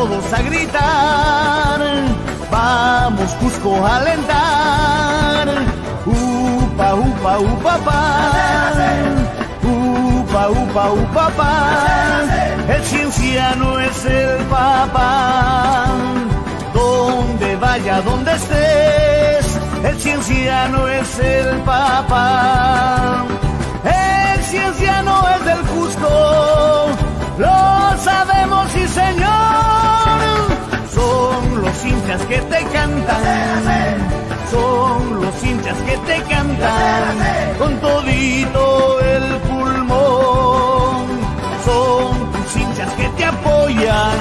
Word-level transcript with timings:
todos 0.00 0.32
a 0.32 0.40
gritar, 0.40 1.80
vamos 2.50 3.30
Cusco 3.40 3.84
a 3.84 3.96
alentar. 3.96 5.46
Upa, 6.06 6.94
upa, 6.94 7.32
upa, 7.38 7.74
pa. 7.86 8.02
Upa, 9.62 10.42
upa, 10.48 10.84
upa, 11.02 11.26
pa. 11.38 11.52
El 12.74 12.82
cienciano 12.84 13.78
es 13.78 14.04
el 14.06 14.38
papá. 14.46 15.86
Donde 16.72 17.56
vaya, 17.56 18.00
donde 18.00 18.32
estés, 18.40 19.46
el 19.84 20.00
cienciano 20.00 20.88
es 20.88 21.18
el 21.18 21.58
papá. 21.72 23.26
El 23.84 24.42
cienciano 24.44 25.14
es 25.34 25.44
del 25.44 25.60
Cusco, 25.72 26.86
lo 27.40 27.98
sabemos, 27.98 28.70
sí 28.72 28.86
señor. 28.88 30.40
Son 30.96 31.62
los 31.62 31.84
hinchas 31.84 32.22
que 32.30 32.38
te 32.52 32.60
cantan, 32.76 33.96
son 34.50 35.20
los 35.22 35.44
hinchas 35.44 35.78
que 35.86 35.96
te 36.08 36.22
cantan, 36.32 37.16
con 37.58 37.80
todito 37.80 39.00
el 39.00 39.26
pulmón. 39.48 41.06
Son 41.64 42.32
tus 42.32 42.56
hinchas 42.56 42.92
que 42.98 43.08
te 43.16 43.24
apoyan, 43.24 44.18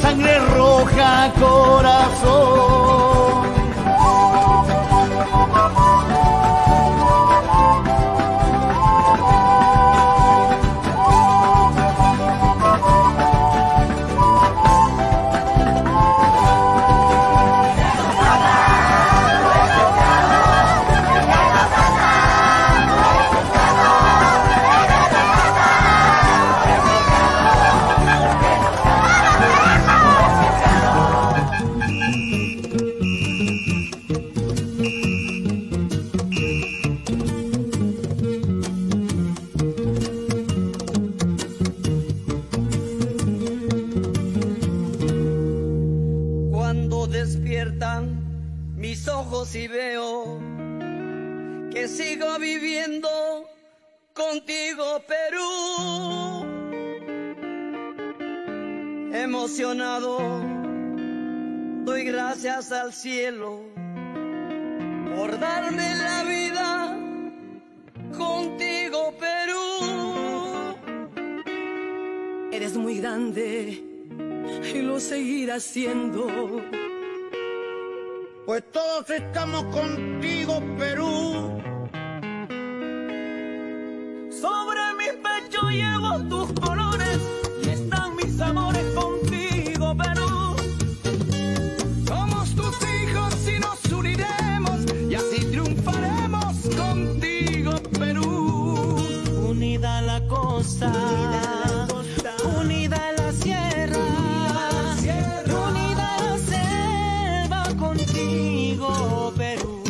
sangre 0.00 0.38
roja, 0.56 1.32
corazón. 1.38 2.53
Doy 61.84 62.04
gracias 62.04 62.72
al 62.72 62.92
cielo 62.92 63.60
por 65.14 65.38
darme 65.38 65.94
la 65.94 66.24
vida 66.24 66.98
contigo, 68.18 69.14
Perú. 69.20 70.74
Eres 72.50 72.76
muy 72.76 72.98
grande 72.98 73.84
y 74.74 74.82
lo 74.82 74.98
seguirás 74.98 75.62
siendo. 75.62 76.26
Pues 78.46 78.64
todos 78.72 79.08
estamos 79.08 79.66
contigo, 79.66 80.60
Perú. 80.76 81.62
Sobre 84.30 84.80
mi 84.98 85.06
pecho 85.22 85.70
llevo 85.70 86.18
tus 86.28 86.52
colores 86.60 86.83
costa, 100.92 102.34
unida 102.58 103.00
la 103.18 103.32
sierra, 103.32 103.98
unida 105.68 106.16
la 106.24 106.38
selva 106.38 107.62
contigo, 107.78 109.32
Perú. 109.36 109.82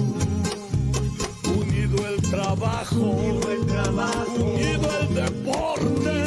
Unido 1.58 2.06
el 2.08 2.22
trabajo, 2.30 2.96
unido 3.00 3.52
el 3.52 3.66
trabajo, 3.66 4.34
unido 4.36 4.88
el 5.00 5.14
deporte, 5.14 6.24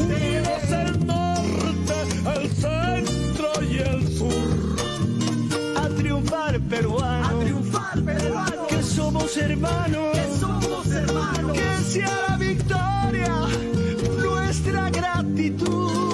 unidos 0.00 0.62
el 0.70 1.06
norte, 1.06 1.94
el 2.36 2.50
centro 2.50 3.48
y 3.62 3.78
el 3.78 4.16
sur. 4.18 4.76
A 5.76 5.88
triunfar 5.88 6.60
peruano, 6.60 7.26
A 7.26 7.40
triunfar, 7.40 8.02
peruano, 8.02 8.66
que 8.68 8.82
somos 8.82 9.36
hermanos. 9.36 10.12
que 10.12 10.38
somos 10.40 10.86
hermanos. 10.86 11.52
Que 11.58 11.82
actitud. 15.42 16.11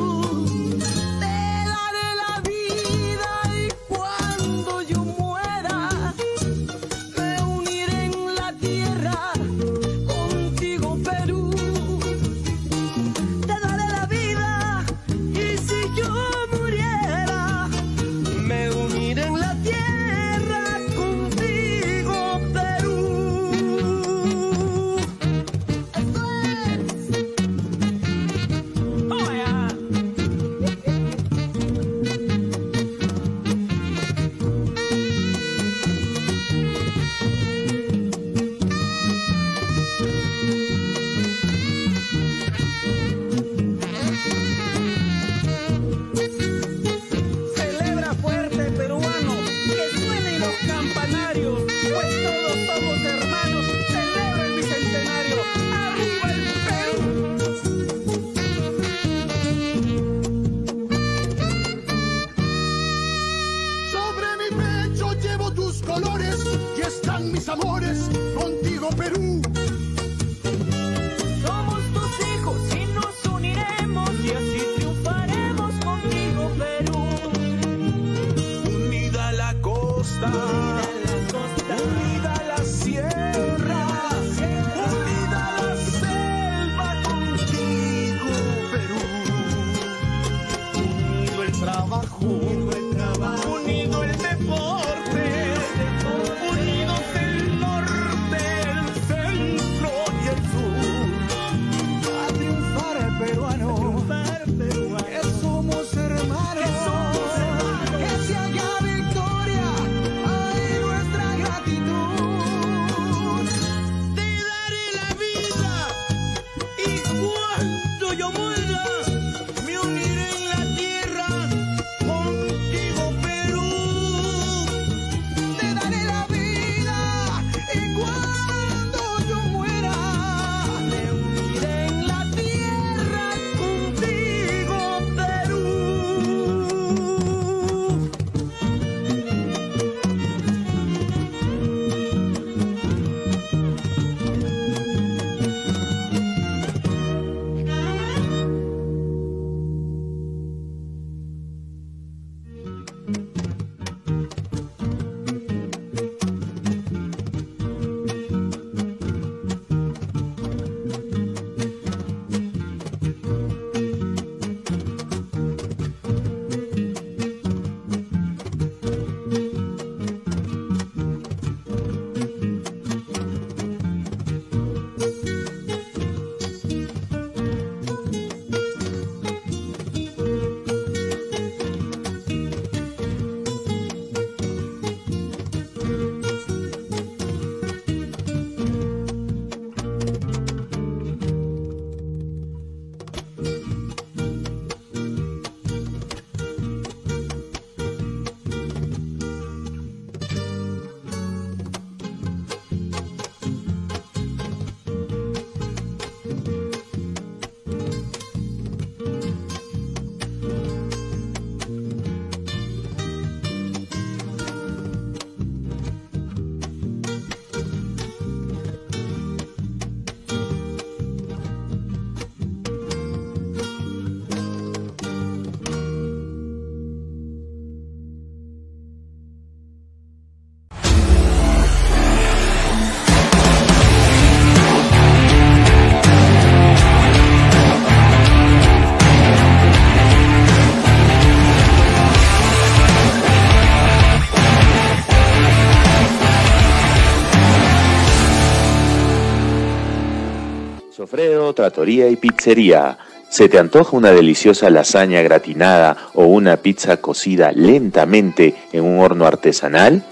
Tratoría 251.55 252.09
y 252.09 252.17
Pizzería. 252.17 252.99
¿Se 253.29 253.49
te 253.49 253.59
antoja 253.59 253.97
una 253.97 254.13
deliciosa 254.13 254.71
lasaña 254.71 255.23
gratinada 255.23 255.97
o 256.15 256.25
una 256.25 256.57
pizza 256.59 256.99
cocida 256.99 257.53
lentamente 257.53 258.55
en 258.73 258.85
un 258.85 259.01
horno 259.01 259.27
artesanal? 259.27 260.03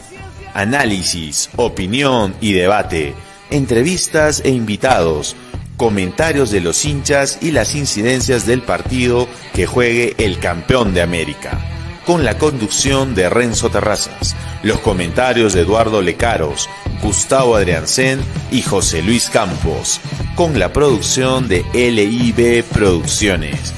Análisis, 0.53 1.49
opinión 1.57 2.33
y 2.39 2.53
debate. 2.53 3.13
Entrevistas 3.49 4.41
e 4.45 4.51
invitados. 4.51 5.35
Comentarios 5.75 6.49
de 6.51 6.61
los 6.61 6.85
hinchas 6.85 7.39
y 7.41 7.51
las 7.51 7.75
incidencias 7.75 8.45
del 8.45 8.61
partido 8.61 9.27
que 9.53 9.65
juegue 9.65 10.15
el 10.17 10.39
campeón 10.39 10.93
de 10.93 11.01
América 11.01 11.70
con 12.05 12.23
la 12.23 12.37
conducción 12.37 13.15
de 13.15 13.29
Renzo 13.29 13.69
Terrazas, 13.69 14.35
los 14.63 14.79
comentarios 14.79 15.53
de 15.53 15.61
Eduardo 15.61 16.01
Lecaros, 16.01 16.69
Gustavo 17.01 17.55
Adriancén 17.55 18.19
y 18.51 18.61
José 18.61 19.01
Luis 19.01 19.29
Campos, 19.29 19.99
con 20.35 20.59
la 20.59 20.73
producción 20.73 21.47
de 21.47 21.63
LIB 21.73 22.63
Producciones. 22.65 23.73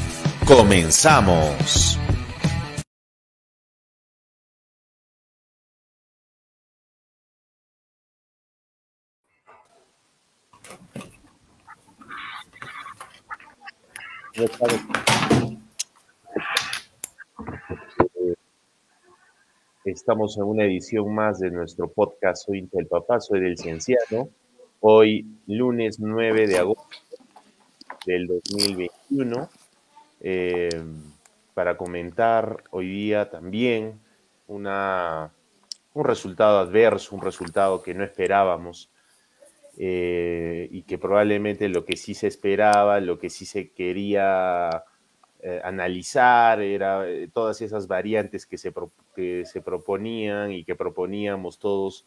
¡Comenzamos! 0.46 2.00
Estamos 19.86 20.38
en 20.38 20.44
una 20.44 20.63
edición 20.63 21.13
más 21.13 21.40
de 21.40 21.52
nuestro 21.52 21.92
podcast 21.92 22.46
Soy 22.46 22.70
el 22.72 22.88
Papá, 22.88 23.20
soy 23.20 23.42
del 23.42 23.58
Cienciano. 23.58 24.30
Hoy, 24.80 25.25
lunes 25.46 26.00
9 26.00 26.48
de 26.48 26.58
agosto 26.58 26.88
del 28.06 28.28
2021, 28.28 29.50
eh, 30.22 30.70
para 31.54 31.75
comentar 31.75 32.63
hoy 32.72 32.88
día 32.88 33.30
también 33.30 34.00
una, 34.48 35.34
un 35.94 36.06
resultado 36.06 36.60
adverso, 36.60 37.13
un 37.13 37.22
resultado 37.22 37.84
que 37.84 37.94
no 37.94 38.06
esperábamos 38.06 38.90
eh, 39.78 40.70
y 40.72 40.84
que 40.84 40.98
probablemente 40.98 41.68
lo 41.68 41.84
que 41.84 41.98
sí 41.98 42.13
se 42.13 42.28
esperaba, 42.28 43.02
lo 43.02 43.20
que 43.20 43.30
sí 43.30 43.46
se 43.46 43.72
quería 43.72 44.86
eh, 45.46 45.60
analizar, 45.62 46.62
era 46.62 47.06
eh, 47.06 47.28
todas 47.28 47.62
esas 47.62 47.86
variantes 47.86 48.46
que 48.46 48.58
se, 48.58 48.74
que 49.14 49.44
se 49.46 49.60
proponían 49.60 50.54
y 50.54 50.64
que 50.64 50.74
proponíamos 50.74 51.60
todos 51.60 52.06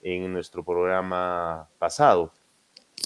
en 0.00 0.32
nuestro 0.32 0.64
programa 0.64 1.68
pasado. 1.78 2.32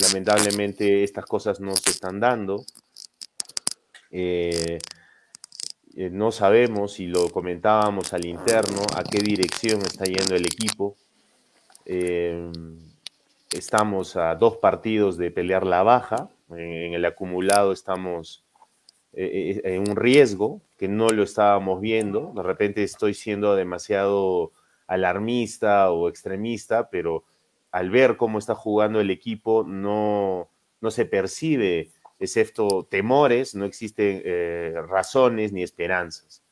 Lamentablemente 0.01 1.05
estas 1.05 1.27
cosas 1.27 1.61
no 1.61 1.77
se 1.77 1.91
están 1.91 2.21
dando. 2.21 2.65
Eh, 4.11 4.79
no 6.11 6.33
sabemos, 6.33 6.99
y 6.99 7.07
lo 7.07 7.29
comentábamos 7.29 8.15
al 8.15 8.25
interno, 8.25 8.81
a 8.97 9.03
qué 9.03 9.19
dirección 9.19 9.83
está 9.83 10.07
yendo 10.07 10.37
el 10.37 10.47
equipo. 10.47 10.97
estamos 13.51 14.17
a 14.17 14.35
dos 14.37 14.57
partidos 14.57 15.19
de 15.19 15.31
pelear 15.31 15.67
la 15.67 15.83
baja. 15.83 16.31
en 16.49 16.95
el 16.95 17.05
acumulado 17.05 17.73
estamos 17.73 18.46
eh, 19.19 19.63
eh, 19.65 19.79
un 19.79 19.97
riesgo 19.97 20.61
que 20.77 20.89
no 20.89 21.09
lo 21.09 21.23
estábamos 21.23 21.81
viendo. 21.81 22.33
De 22.37 22.43
repente 22.43 22.83
estoy 22.83 23.15
siendo 23.15 23.57
demasiado 23.57 24.53
alarmista 24.87 25.91
o 25.91 26.09
extremista, 26.11 26.91
pero 26.91 27.25
al 27.73 27.91
ver 27.91 28.19
cómo 28.19 28.39
está 28.39 28.55
jugando 28.55 29.01
el 29.01 29.11
equipo 29.11 29.65
no, 29.67 30.51
no 30.83 30.91
se 30.91 31.07
percibe, 31.07 31.93
excepto 32.19 32.87
temores, 32.91 33.55
no 33.55 33.65
existen 33.65 34.21
eh, 34.23 34.75
razones 34.87 35.51
ni 35.53 35.63
esperanzas. 35.63 36.43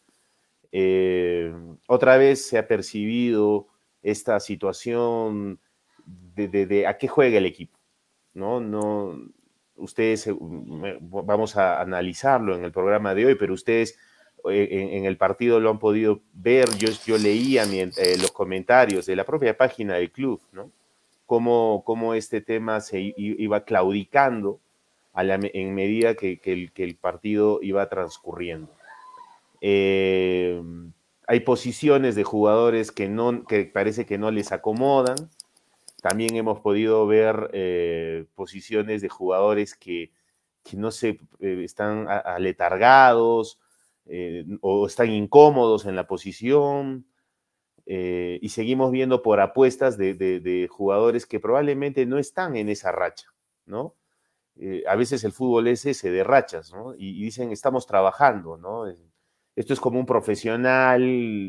otra 1.87 2.16
vez 2.16 2.47
se 2.47 2.59
ha 2.59 2.66
percibido 2.66 3.68
esta 4.02 4.40
situación 4.40 5.61
de, 6.06 6.49
de, 6.49 6.87
a 6.87 6.97
qué 6.99 7.09
juega 7.09 7.38
el 7.38 7.47
equipo. 7.47 7.78
¿no? 8.35 8.61
No, 8.61 9.18
ustedes, 9.76 10.26
eh, 10.26 10.37
vamos 11.00 11.57
a 11.57 11.81
analizarlo 11.81 12.57
en 12.57 12.64
el 12.64 12.73
programa 12.73 13.14
de 13.14 13.26
hoy, 13.26 13.35
pero 13.35 13.54
ustedes 13.54 13.99
eh, 14.50 14.90
en, 14.93 15.04
el 15.04 15.16
partido 15.16 15.61
lo 15.61 15.71
han 15.71 15.78
podido 15.78 16.21
ver, 16.33 16.69
yo, 16.76 16.88
yo 17.07 17.19
leía 17.19 17.64
los 18.21 18.33
comentarios 18.33 19.07
de 19.07 19.16
la 19.16 19.25
propia 19.25 19.57
página 19.57 19.95
del 19.95 20.11
club, 20.11 20.40
¿no? 20.52 20.71
Cómo, 21.26 22.14
este 22.14 22.40
tema 22.43 22.81
se 22.81 23.14
iba 23.16 23.64
claudicando 23.64 24.61
en 25.14 25.75
medida 25.75 26.14
que, 26.14 26.38
el, 26.45 26.97
partido 26.97 27.61
iba 27.62 27.88
transcurriendo. 27.88 28.71
hay 29.61 31.40
posiciones 31.45 32.14
de 32.14 32.25
jugadores 32.25 32.93
que, 32.93 33.09
no, 33.09 33.45
que 33.47 33.64
parece 33.64 34.04
que 34.04 34.19
no 34.19 34.31
les 34.31 34.52
acomodan, 34.52 35.16
también 36.04 36.37
hemos 36.37 36.61
podido 36.61 37.06
ver 37.06 37.49
eh, 37.54 38.26
posiciones 38.34 39.00
de 39.00 39.08
jugadores 39.08 39.75
que, 39.75 40.12
no 40.75 40.90
se 40.90 41.18
eh, 41.40 41.62
están 41.64 42.06
aletargados 42.08 43.58
eh, 44.04 44.44
o 44.61 44.87
están 44.87 45.11
incómodos 45.11 45.87
en 45.87 45.96
la 45.96 46.06
posición. 46.06 47.06
y 47.87 48.49
seguimos 48.50 48.92
viendo 48.92 49.23
por 49.23 49.40
apuestas 49.40 49.96
de, 49.96 50.68
jugadores 50.70 51.25
que 51.25 51.40
probablemente 51.40 52.04
no 52.04 52.18
están 52.18 52.54
en 52.56 52.68
esa 52.68 52.92
racha, 52.92 53.32
¿no? 53.64 53.94
a 54.87 54.96
veces 54.96 55.25
el 55.25 55.32
fútbol 55.32 55.68
es 55.68 55.87
ese, 55.87 56.11
de 56.11 56.23
rachas, 56.23 56.70
¿no? 56.73 56.94
Y, 56.94 57.18
y 57.18 57.25
dicen, 57.25 57.50
estamos 57.50 57.87
trabajando, 57.87 58.56
¿no? 58.58 58.84
Esto 59.56 59.73
es 59.73 59.80
como 59.80 60.00
un 60.00 60.06
profesional 60.06 61.00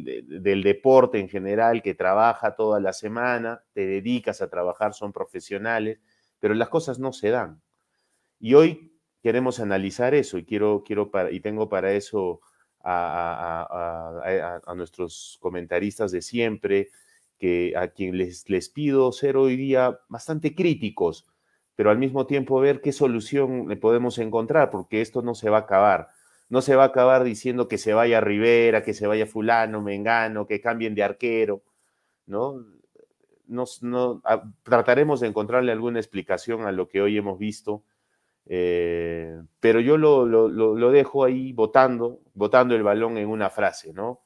del 0.03 0.61
deporte 0.61 1.19
en 1.19 1.27
general 1.27 1.81
que 1.81 1.95
trabaja 1.95 2.55
toda 2.55 2.79
la 2.79 2.93
semana, 2.93 3.63
te 3.73 3.87
dedicas 3.87 4.41
a 4.41 4.49
trabajar, 4.49 4.93
son 4.93 5.11
profesionales, 5.11 5.99
pero 6.39 6.53
las 6.53 6.69
cosas 6.69 6.99
no 6.99 7.13
se 7.13 7.31
dan. 7.31 7.61
Y 8.39 8.53
hoy 8.53 8.95
queremos 9.23 9.59
analizar 9.59 10.13
eso 10.13 10.37
y 10.37 10.45
quiero, 10.45 10.83
quiero 10.85 11.09
y 11.31 11.39
tengo 11.39 11.67
para 11.67 11.93
eso 11.93 12.41
a, 12.83 14.61
nuestros 14.75 15.39
comentaristas 15.41 16.11
de 16.11 16.21
siempre, 16.21 16.89
que 17.39 17.73
a 17.75 17.87
quien 17.87 18.17
les, 18.17 18.47
les 18.49 18.69
pido 18.69 19.11
ser 19.11 19.35
hoy 19.35 19.55
día 19.57 19.99
bastante 20.09 20.53
críticos, 20.53 21.27
pero 21.75 21.89
al 21.89 21.97
mismo 21.97 22.27
tiempo 22.27 22.59
ver 22.59 22.81
qué 22.81 22.91
solución 22.91 23.67
le 23.67 23.77
podemos 23.77 24.19
encontrar, 24.19 24.69
porque 24.69 25.01
esto 25.01 25.23
no 25.23 25.33
se 25.33 25.49
va 25.49 25.57
a 25.57 25.61
acabar 25.61 26.09
no 26.49 26.61
se 26.61 26.75
va 26.75 26.83
a 26.83 26.87
acabar 26.87 27.23
diciendo 27.23 27.67
que 27.67 27.77
se 27.77 27.93
vaya 27.93 28.21
Rivera, 28.21 28.83
que 28.83 28.93
se 28.93 29.07
vaya 29.07 29.25
fulano, 29.25 29.81
Mengano, 29.81 30.45
que 30.45 30.61
cambien 30.61 30.95
de 30.95 31.03
arquero, 31.03 31.63
¿no? 32.25 32.63
Nos, 33.47 33.83
no 33.83 34.21
trataremos 34.63 35.19
de 35.19 35.27
encontrarle 35.27 35.71
alguna 35.71 35.99
explicación 35.99 36.65
a 36.65 36.71
lo 36.71 36.87
que 36.87 37.01
hoy 37.01 37.17
hemos 37.17 37.37
visto, 37.37 37.83
eh, 38.47 39.41
pero 39.59 39.79
yo 39.79 39.97
lo, 39.97 40.91
dejo 40.91 41.23
ahí 41.23 41.51
votando, 41.53 42.21
votando 42.33 42.75
el 42.75 42.83
balón 42.83 43.17
en 43.17 43.27
una 43.27 43.49
frase, 43.49 43.93
¿no? 43.93 44.21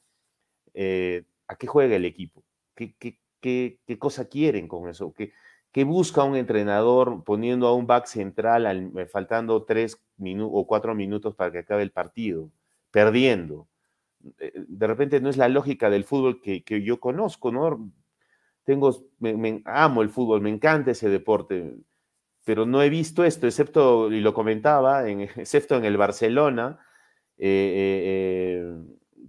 Eh, 0.74 1.24
¿A 1.48 1.56
qué 1.56 1.66
juega 1.66 1.96
el 1.96 2.04
equipo? 2.04 2.44
¿Qué, 2.74 2.94
qué, 2.98 3.18
qué, 3.40 3.98
cosa 3.98 4.28
quieren 4.28 4.68
con 4.68 4.88
eso? 4.88 5.12
¿Qué, 5.12 5.32
¿Qué 5.72 5.84
busca 5.84 6.24
un 6.24 6.36
entrenador 6.36 7.22
poniendo 7.24 7.68
a 7.68 7.74
un 7.74 7.86
back 7.86 8.06
central 8.06 8.92
eh, 8.96 9.06
faltando 9.06 9.64
tres 9.64 10.00
o 10.18 10.66
cuatro 10.66 10.94
minutos 10.94 11.34
para 11.34 11.52
que 11.52 11.58
acabe 11.58 11.82
el 11.82 11.92
partido, 11.92 12.50
perdiendo? 12.90 13.68
Eh, 14.38 14.52
de 14.66 14.86
repente 14.86 15.20
no 15.20 15.30
es 15.30 15.36
la 15.36 15.48
lógica 15.48 15.88
del 15.88 16.04
fútbol 16.04 16.40
que, 16.40 16.82
yo 16.82 16.98
conozco, 16.98 17.52
¿no? 17.52 17.90
Tengo, 18.64 18.94
me, 19.20 19.62
amo 19.64 20.02
el 20.02 20.10
fútbol, 20.10 20.40
me 20.40 20.50
encanta 20.50 20.90
ese 20.90 21.08
deporte, 21.08 21.76
pero 22.44 22.66
no 22.66 22.82
he 22.82 22.90
visto 22.90 23.24
esto, 23.24 23.46
excepto, 23.46 24.12
y 24.12 24.20
lo 24.20 24.34
comentaba, 24.34 25.08
en, 25.08 25.20
excepto 25.36 25.76
en 25.76 25.84
el 25.84 25.96
Barcelona, 25.96 26.80
eh, 27.38 28.74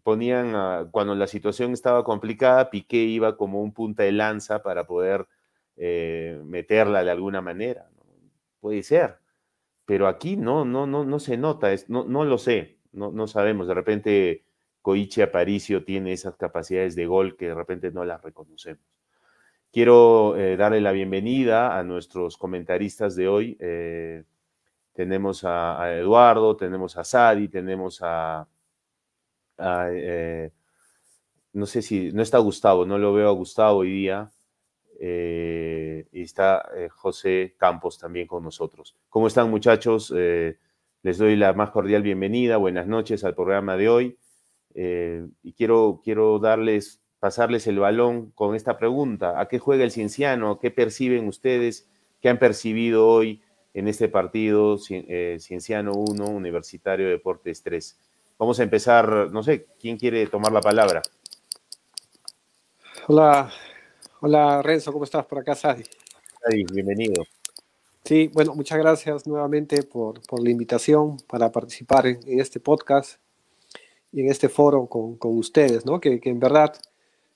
ponían, 0.03 0.89
cuando 0.89 1.13
la 1.15 1.27
situación 1.27 1.73
estaba 1.73 2.03
complicada, 2.03 2.71
Piqué 2.71 2.97
iba 2.97 3.37
como 3.37 3.61
un 3.61 3.73
punta 3.73 4.03
de 4.03 4.11
lanza 4.11 4.63
para 4.63 4.85
poder 4.87 5.27
eh, 5.83 6.39
meterla 6.45 7.03
de 7.03 7.09
alguna 7.09 7.41
manera. 7.41 7.89
Puede 8.59 8.83
ser, 8.83 9.17
pero 9.87 10.07
aquí 10.07 10.37
no, 10.37 10.63
no, 10.63 10.85
no, 10.85 11.03
no 11.03 11.19
se 11.19 11.37
nota, 11.37 11.73
es, 11.73 11.89
no, 11.89 12.03
no 12.03 12.23
lo 12.23 12.37
sé, 12.37 12.77
no, 12.91 13.11
no 13.11 13.25
sabemos. 13.25 13.67
De 13.67 13.73
repente 13.73 14.43
Koichi 14.83 15.23
Aparicio 15.23 15.83
tiene 15.83 16.13
esas 16.13 16.35
capacidades 16.35 16.95
de 16.95 17.07
gol 17.07 17.35
que 17.35 17.47
de 17.47 17.55
repente 17.55 17.91
no 17.91 18.05
las 18.05 18.21
reconocemos. 18.21 18.85
Quiero 19.71 20.37
eh, 20.37 20.55
darle 20.55 20.81
la 20.81 20.91
bienvenida 20.91 21.75
a 21.75 21.81
nuestros 21.81 22.37
comentaristas 22.37 23.15
de 23.15 23.27
hoy. 23.27 23.57
Eh, 23.59 24.23
tenemos 24.93 25.43
a, 25.45 25.97
Eduardo, 25.97 26.55
tenemos 26.57 26.95
a 26.95 27.03
Sadi, 27.03 27.47
tenemos 27.47 28.01
a, 28.03 28.47
no 31.53 31.65
sé 31.65 31.81
si, 31.81 32.11
no 32.11 32.21
está 32.21 32.37
Gustavo, 32.37 32.85
no 32.85 32.99
lo 32.99 33.13
veo 33.13 33.29
a 33.29 33.33
Gustavo 33.33 33.79
hoy 33.79 33.91
día. 33.91 34.31
Eh, 35.03 36.05
y 36.11 36.21
está 36.21 36.69
eh, 36.77 36.87
José 36.89 37.55
Campos 37.57 37.97
también 37.97 38.27
con 38.27 38.43
nosotros. 38.43 38.95
¿Cómo 39.09 39.25
están 39.25 39.49
muchachos? 39.49 40.13
Eh, 40.15 40.59
les 41.01 41.17
doy 41.17 41.35
la 41.35 41.53
más 41.53 41.71
cordial 41.71 42.03
bienvenida, 42.03 42.57
buenas 42.57 42.85
noches 42.85 43.23
al 43.23 43.33
programa 43.33 43.77
de 43.77 43.89
hoy. 43.89 44.17
y 44.75 45.53
quiero, 45.53 46.01
quiero 46.03 46.37
darles, 46.37 47.01
pasarles 47.19 47.65
el 47.65 47.79
balón 47.79 48.29
con 48.35 48.53
esta 48.53 48.77
pregunta. 48.77 49.41
¿A 49.41 49.47
qué 49.47 49.57
juega 49.57 49.83
el 49.83 49.89
Cienciano? 49.89 50.59
¿Qué 50.59 50.69
perciben 50.69 51.27
ustedes? 51.27 51.89
¿Qué 52.21 52.29
han 52.29 52.37
percibido 52.37 53.07
hoy 53.07 53.41
en 53.73 53.87
este 53.87 54.07
partido 54.07 54.77
Cienciano 54.77 55.93
1, 55.93 56.25
Universitario 56.25 57.09
Deportes 57.09 57.63
3? 57.63 57.99
Vamos 58.37 58.59
a 58.59 58.63
empezar, 58.63 59.31
no 59.31 59.41
sé, 59.41 59.65
¿quién 59.79 59.97
quiere 59.97 60.27
tomar 60.27 60.51
la 60.51 60.61
palabra? 60.61 61.01
Hola, 63.07 63.51
Hola 64.23 64.61
Renzo, 64.61 64.93
¿cómo 64.93 65.03
estás? 65.03 65.25
Por 65.25 65.39
acá, 65.39 65.55
Sadi. 65.55 65.81
Sadi, 66.43 66.63
bienvenido. 66.71 67.23
Sí, 68.05 68.29
bueno, 68.31 68.53
muchas 68.53 68.77
gracias 68.77 69.25
nuevamente 69.25 69.81
por, 69.81 70.21
por 70.27 70.43
la 70.43 70.51
invitación 70.51 71.17
para 71.27 71.51
participar 71.51 72.05
en, 72.05 72.19
este 72.39 72.59
podcast 72.59 73.19
y 74.11 74.21
en 74.21 74.29
este 74.29 74.47
foro 74.47 74.85
con, 74.85 75.15
con 75.15 75.35
ustedes, 75.35 75.87
¿no? 75.87 75.99
Que, 75.99 76.19
que, 76.19 76.29
en 76.29 76.39
verdad 76.39 76.75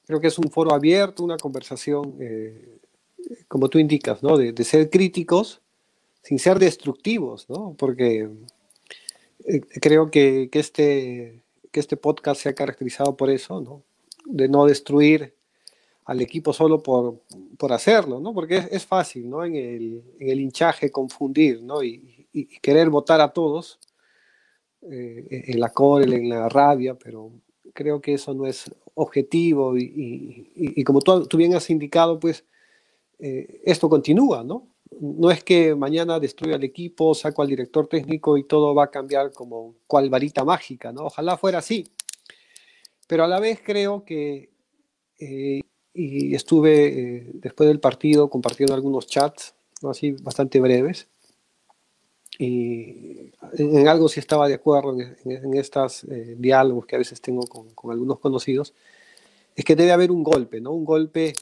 creo 0.06 0.22
que 0.22 0.27
es 0.27 0.38
un 0.38 0.51
foro 0.51 0.75
abierto, 0.75 1.24
una 1.24 1.38
conversación, 1.38 2.18
eh, 2.20 2.77
como 3.48 3.68
tú 3.68 3.80
indicas, 3.80 4.22
¿no? 4.22 4.38
De, 4.38 4.54
de, 4.54 4.63
ser 4.63 4.92
críticos 4.92 5.63
sin 6.22 6.38
ser 6.38 6.60
destructivos, 6.60 7.50
¿no? 7.50 7.74
Porque 7.80 8.30
eh, 9.46 9.62
creo 9.82 10.12
que, 10.12 10.50
que, 10.51 10.60
este, 10.60 11.42
que 11.72 11.80
este 11.80 11.98
podcast 11.98 12.44
se 12.44 12.50
ha 12.50 12.54
caracterizado 12.54 13.18
por 13.18 13.32
eso, 13.32 13.60
¿no? 13.60 13.82
De 14.25 14.48
no 14.48 14.68
destruir 14.68 15.35
al 16.05 16.21
equipo 16.21 16.53
solo 16.53 16.81
por, 16.81 17.21
por 17.57 17.74
hacerlo, 17.74 18.19
¿no? 18.19 18.33
Porque 18.33 18.63
es, 18.71 18.85
fácil, 18.85 19.29
¿no? 19.29 19.43
En 19.43 19.55
el, 19.55 20.03
en 20.19 20.29
el, 20.29 20.39
hinchaje 20.39 20.91
confundir, 20.91 21.62
¿no? 21.63 21.83
Y, 21.83 22.27
y, 22.31 22.45
querer 22.59 22.89
votar 22.89 23.21
a 23.21 23.33
todos 23.33 23.79
eh, 24.89 25.45
en 25.47 25.59
la 25.59 25.69
cólera, 25.69 26.15
en 26.15 26.29
la 26.29 26.47
rabia, 26.47 26.95
pero 26.95 27.31
creo 27.74 28.01
que 28.01 28.13
eso 28.13 28.33
no 28.33 28.45
es 28.45 28.71
objetivo 28.93 29.77
y, 29.77 30.51
y 30.55 30.83
como 30.83 31.01
tú, 31.01 31.25
tú, 31.25 31.38
bien 31.38 31.55
has 31.55 31.69
indicado, 31.69 32.19
pues 32.19 32.45
eh, 33.19 33.62
esto 33.65 33.89
continúa, 33.89 34.43
¿no? 34.43 34.67
No 35.01 35.31
es 35.31 35.43
que 35.43 35.75
mañana 35.75 36.19
destruya 36.19 36.55
el 36.55 36.63
equipo, 36.63 37.15
saco 37.15 37.41
al 37.41 37.47
director 37.50 37.88
técnico 37.88 38.38
y 38.38 38.43
todo 38.43 38.74
va 38.75 38.85
a 38.85 38.91
cambiar 38.91 39.31
como 39.31 39.75
cual 39.88 40.09
varita 40.09 40.45
mágica, 40.45 40.91
¿no? 40.91 41.05
Ojalá 41.05 41.35
fuera 41.38 41.59
así. 41.59 41.85
Pero 43.07 43.24
a 43.24 43.27
la 43.27 43.39
vez 43.39 43.59
creo 43.63 44.05
que 44.05 44.51
eh, 45.19 45.62
y 45.95 46.35
estuve 46.35 46.87
eh, 46.87 47.31
después 47.33 47.67
del 47.69 47.79
partido 47.79 48.29
compartiendo 48.29 48.75
algunos 48.75 49.07
chats, 49.07 49.55
así 49.83 50.11
bastante 50.11 50.59
breves, 50.59 51.07
y 52.37 53.31
en, 53.57 53.87
algo 53.87 54.09
sí 54.09 54.19
estaba 54.19 54.49
de 54.49 54.55
acuerdo 54.55 54.97
en, 54.99 55.53
estos 55.53 56.03
eh, 56.03 56.35
diálogos 56.37 56.85
que 56.85 56.95
a 56.95 56.99
veces 56.99 57.21
tengo 57.21 57.47
con, 57.47 57.91
algunos 57.91 58.19
conocidos, 58.19 58.73
es 59.55 59.63
que 59.63 59.77
debe 59.77 59.93
haber 59.93 60.11
un 60.11 60.21
golpe, 60.21 60.59
¿no? 60.59 60.71
Un 60.71 60.83
golpe 60.83 61.33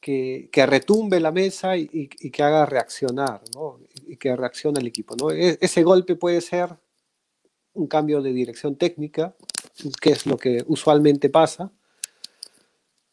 que, 0.00 0.48
que 0.50 0.66
retumbe 0.66 1.20
la 1.20 1.30
mesa 1.30 1.76
y, 1.76 1.88
y, 1.92 2.30
que 2.30 2.42
haga 2.42 2.66
reaccionar, 2.66 3.42
¿no? 3.54 3.78
Y 4.08 4.16
que 4.16 4.34
reaccione 4.34 4.80
el 4.80 4.88
equipo, 4.88 5.14
¿no? 5.14 5.30
E, 5.30 5.56
ese 5.60 5.84
golpe 5.84 6.16
puede 6.16 6.40
ser 6.40 6.76
un 7.74 7.86
cambio 7.86 8.20
de 8.22 8.32
dirección 8.32 8.74
técnica, 8.74 9.36
que 10.00 10.10
es 10.10 10.26
lo 10.26 10.36
que 10.36 10.64
usualmente 10.66 11.30
pasa, 11.30 11.70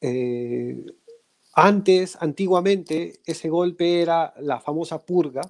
eh, 0.01 0.85
antes, 1.53 2.17
antiguamente, 2.19 3.19
ese 3.25 3.49
golpe 3.49 4.01
era 4.01 4.33
la 4.39 4.59
famosa 4.59 4.99
purga, 5.05 5.41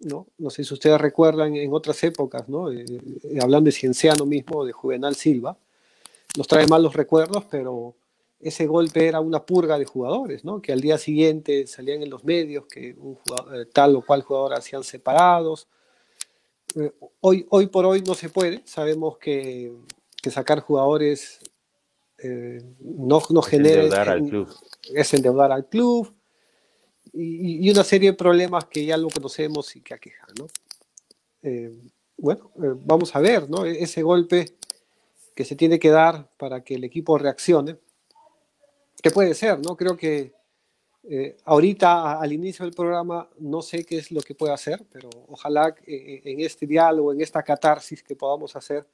¿no? 0.00 0.26
No 0.38 0.50
sé 0.50 0.64
si 0.64 0.74
ustedes 0.74 1.00
recuerdan 1.00 1.56
en 1.56 1.72
otras 1.72 2.02
épocas, 2.04 2.48
¿no? 2.48 2.70
Eh, 2.70 2.84
eh, 2.88 3.38
hablando 3.40 3.68
de 3.68 3.72
Cienciano 3.72 4.24
mismo, 4.24 4.64
de 4.64 4.72
Juvenal 4.72 5.14
Silva, 5.14 5.56
nos 6.36 6.46
trae 6.46 6.66
malos 6.66 6.94
recuerdos, 6.94 7.44
pero 7.50 7.94
ese 8.40 8.66
golpe 8.66 9.06
era 9.06 9.20
una 9.20 9.44
purga 9.44 9.78
de 9.78 9.84
jugadores, 9.84 10.44
¿no? 10.44 10.62
Que 10.62 10.72
al 10.72 10.80
día 10.80 10.98
siguiente 10.98 11.66
salían 11.66 12.02
en 12.02 12.10
los 12.10 12.24
medios 12.24 12.66
que 12.66 12.94
un 12.98 13.18
tal 13.72 13.96
o 13.96 14.04
cual 14.04 14.22
jugador 14.22 14.54
hacían 14.54 14.82
separados. 14.82 15.68
hoy, 17.20 17.46
hoy 17.50 17.66
por 17.66 17.84
hoy 17.84 18.02
no 18.02 18.14
se 18.14 18.30
puede. 18.30 18.62
Sabemos 18.64 19.18
que 19.18 19.72
sacar 20.30 20.60
jugadores 20.60 21.38
no, 22.80 23.22
no 23.30 23.42
genera... 23.42 23.82
Endeudar 23.82 24.08
al 24.08 24.28
club. 24.28 24.54
Es 24.94 25.14
endeudar 25.14 25.52
al 25.52 25.68
club 25.68 26.14
y, 27.12 27.70
una 27.70 27.84
serie 27.84 28.12
de 28.12 28.16
problemas 28.16 28.64
que 28.66 28.84
ya 28.84 28.96
lo 28.96 29.08
conocemos 29.08 29.74
y 29.76 29.82
que 29.82 29.94
aquejan, 29.94 30.30
¿no? 30.38 30.46
Eh, 31.42 31.72
bueno, 32.16 32.50
eh, 32.56 32.74
vamos 32.84 33.14
a 33.14 33.20
ver, 33.20 33.50
¿no? 33.50 33.66
E-, 33.66 33.82
ese 33.82 34.02
golpe 34.02 34.56
que 35.34 35.44
se 35.44 35.56
tiene 35.56 35.78
que 35.78 35.90
dar 35.90 36.30
para 36.36 36.62
que 36.62 36.74
el 36.74 36.84
equipo 36.84 37.18
reaccione, 37.18 37.76
¿qué 39.02 39.10
puede 39.10 39.34
ser, 39.34 39.58
¿no? 39.60 39.76
Creo 39.76 39.96
que 39.96 40.32
eh, 41.04 41.36
ahorita 41.44 42.20
al 42.20 42.32
inicio 42.32 42.64
del 42.64 42.74
programa 42.74 43.28
no 43.38 43.60
sé 43.60 43.84
qué 43.84 43.98
es 43.98 44.12
lo 44.12 44.20
que 44.20 44.34
puede 44.34 44.52
hacer, 44.52 44.84
pero 44.90 45.10
ojalá 45.28 45.74
en 45.84 46.40
este 46.40 46.66
diálogo, 46.66 47.12
en 47.12 47.20
esta 47.20 47.42
catarsis 47.42 48.02
que 48.02 48.14
podamos 48.14 48.54
hacer, 48.54 48.86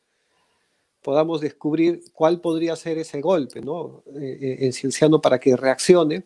podamos 1.03 1.41
descubrir 1.41 2.03
cuál 2.13 2.41
podría 2.41 2.77
ser 2.77 2.99
ese 2.99 3.21
golpe, 3.21 3.61
¿no? 3.61 4.03
en 4.15 4.73
Cienciano 4.73 5.21
para 5.21 5.39
que 5.39 5.57
reaccione 5.57 6.25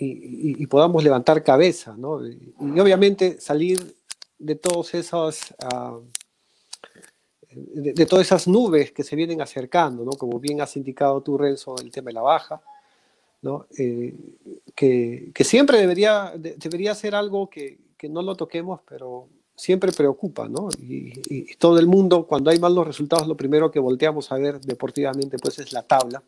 y, 0.00 0.66
podamos 0.66 1.02
levantar 1.02 1.42
cabeza, 1.42 1.94
¿no? 1.96 2.26
Y, 2.26 2.54
obviamente 2.80 3.40
salir 3.40 3.96
de 4.38 4.54
todos 4.54 4.94
esos, 4.94 5.54
uh, 5.72 6.00
de, 7.50 8.06
todas 8.06 8.26
esas 8.26 8.46
nubes 8.46 8.92
que 8.92 9.02
se 9.02 9.16
vienen 9.16 9.40
acercando, 9.40 10.04
¿no? 10.04 10.12
Como 10.12 10.38
bien 10.38 10.60
has 10.60 10.76
indicado 10.76 11.20
tú, 11.22 11.36
Renzo, 11.36 11.76
el 11.78 11.90
tema 11.90 12.10
de 12.10 12.14
la 12.14 12.22
baja, 12.22 12.62
¿no? 13.42 13.66
Eh, 13.76 14.14
que, 14.74 15.30
que, 15.34 15.44
siempre 15.44 15.78
debería, 15.78 16.32
debería 16.36 16.94
ser 16.94 17.14
algo 17.14 17.50
que, 17.50 17.78
que, 17.96 18.08
no 18.08 18.22
lo 18.22 18.36
toquemos, 18.36 18.80
pero 18.88 19.28
siempre 19.58 19.92
preocupa, 19.92 20.48
¿no? 20.48 20.70
Y, 20.80 21.12
y, 21.28 21.56
todo 21.56 21.78
el 21.78 21.86
mundo, 21.86 22.26
cuando 22.26 22.50
hay 22.50 22.58
malos 22.58 22.86
resultados, 22.86 23.28
lo 23.28 23.36
primero 23.36 23.70
que 23.70 23.78
volteamos 23.78 24.32
a 24.32 24.36
ver 24.36 24.60
deportivamente, 24.60 25.36
pues 25.38 25.58
es 25.58 25.74
la 25.74 25.82
tabla 25.82 26.22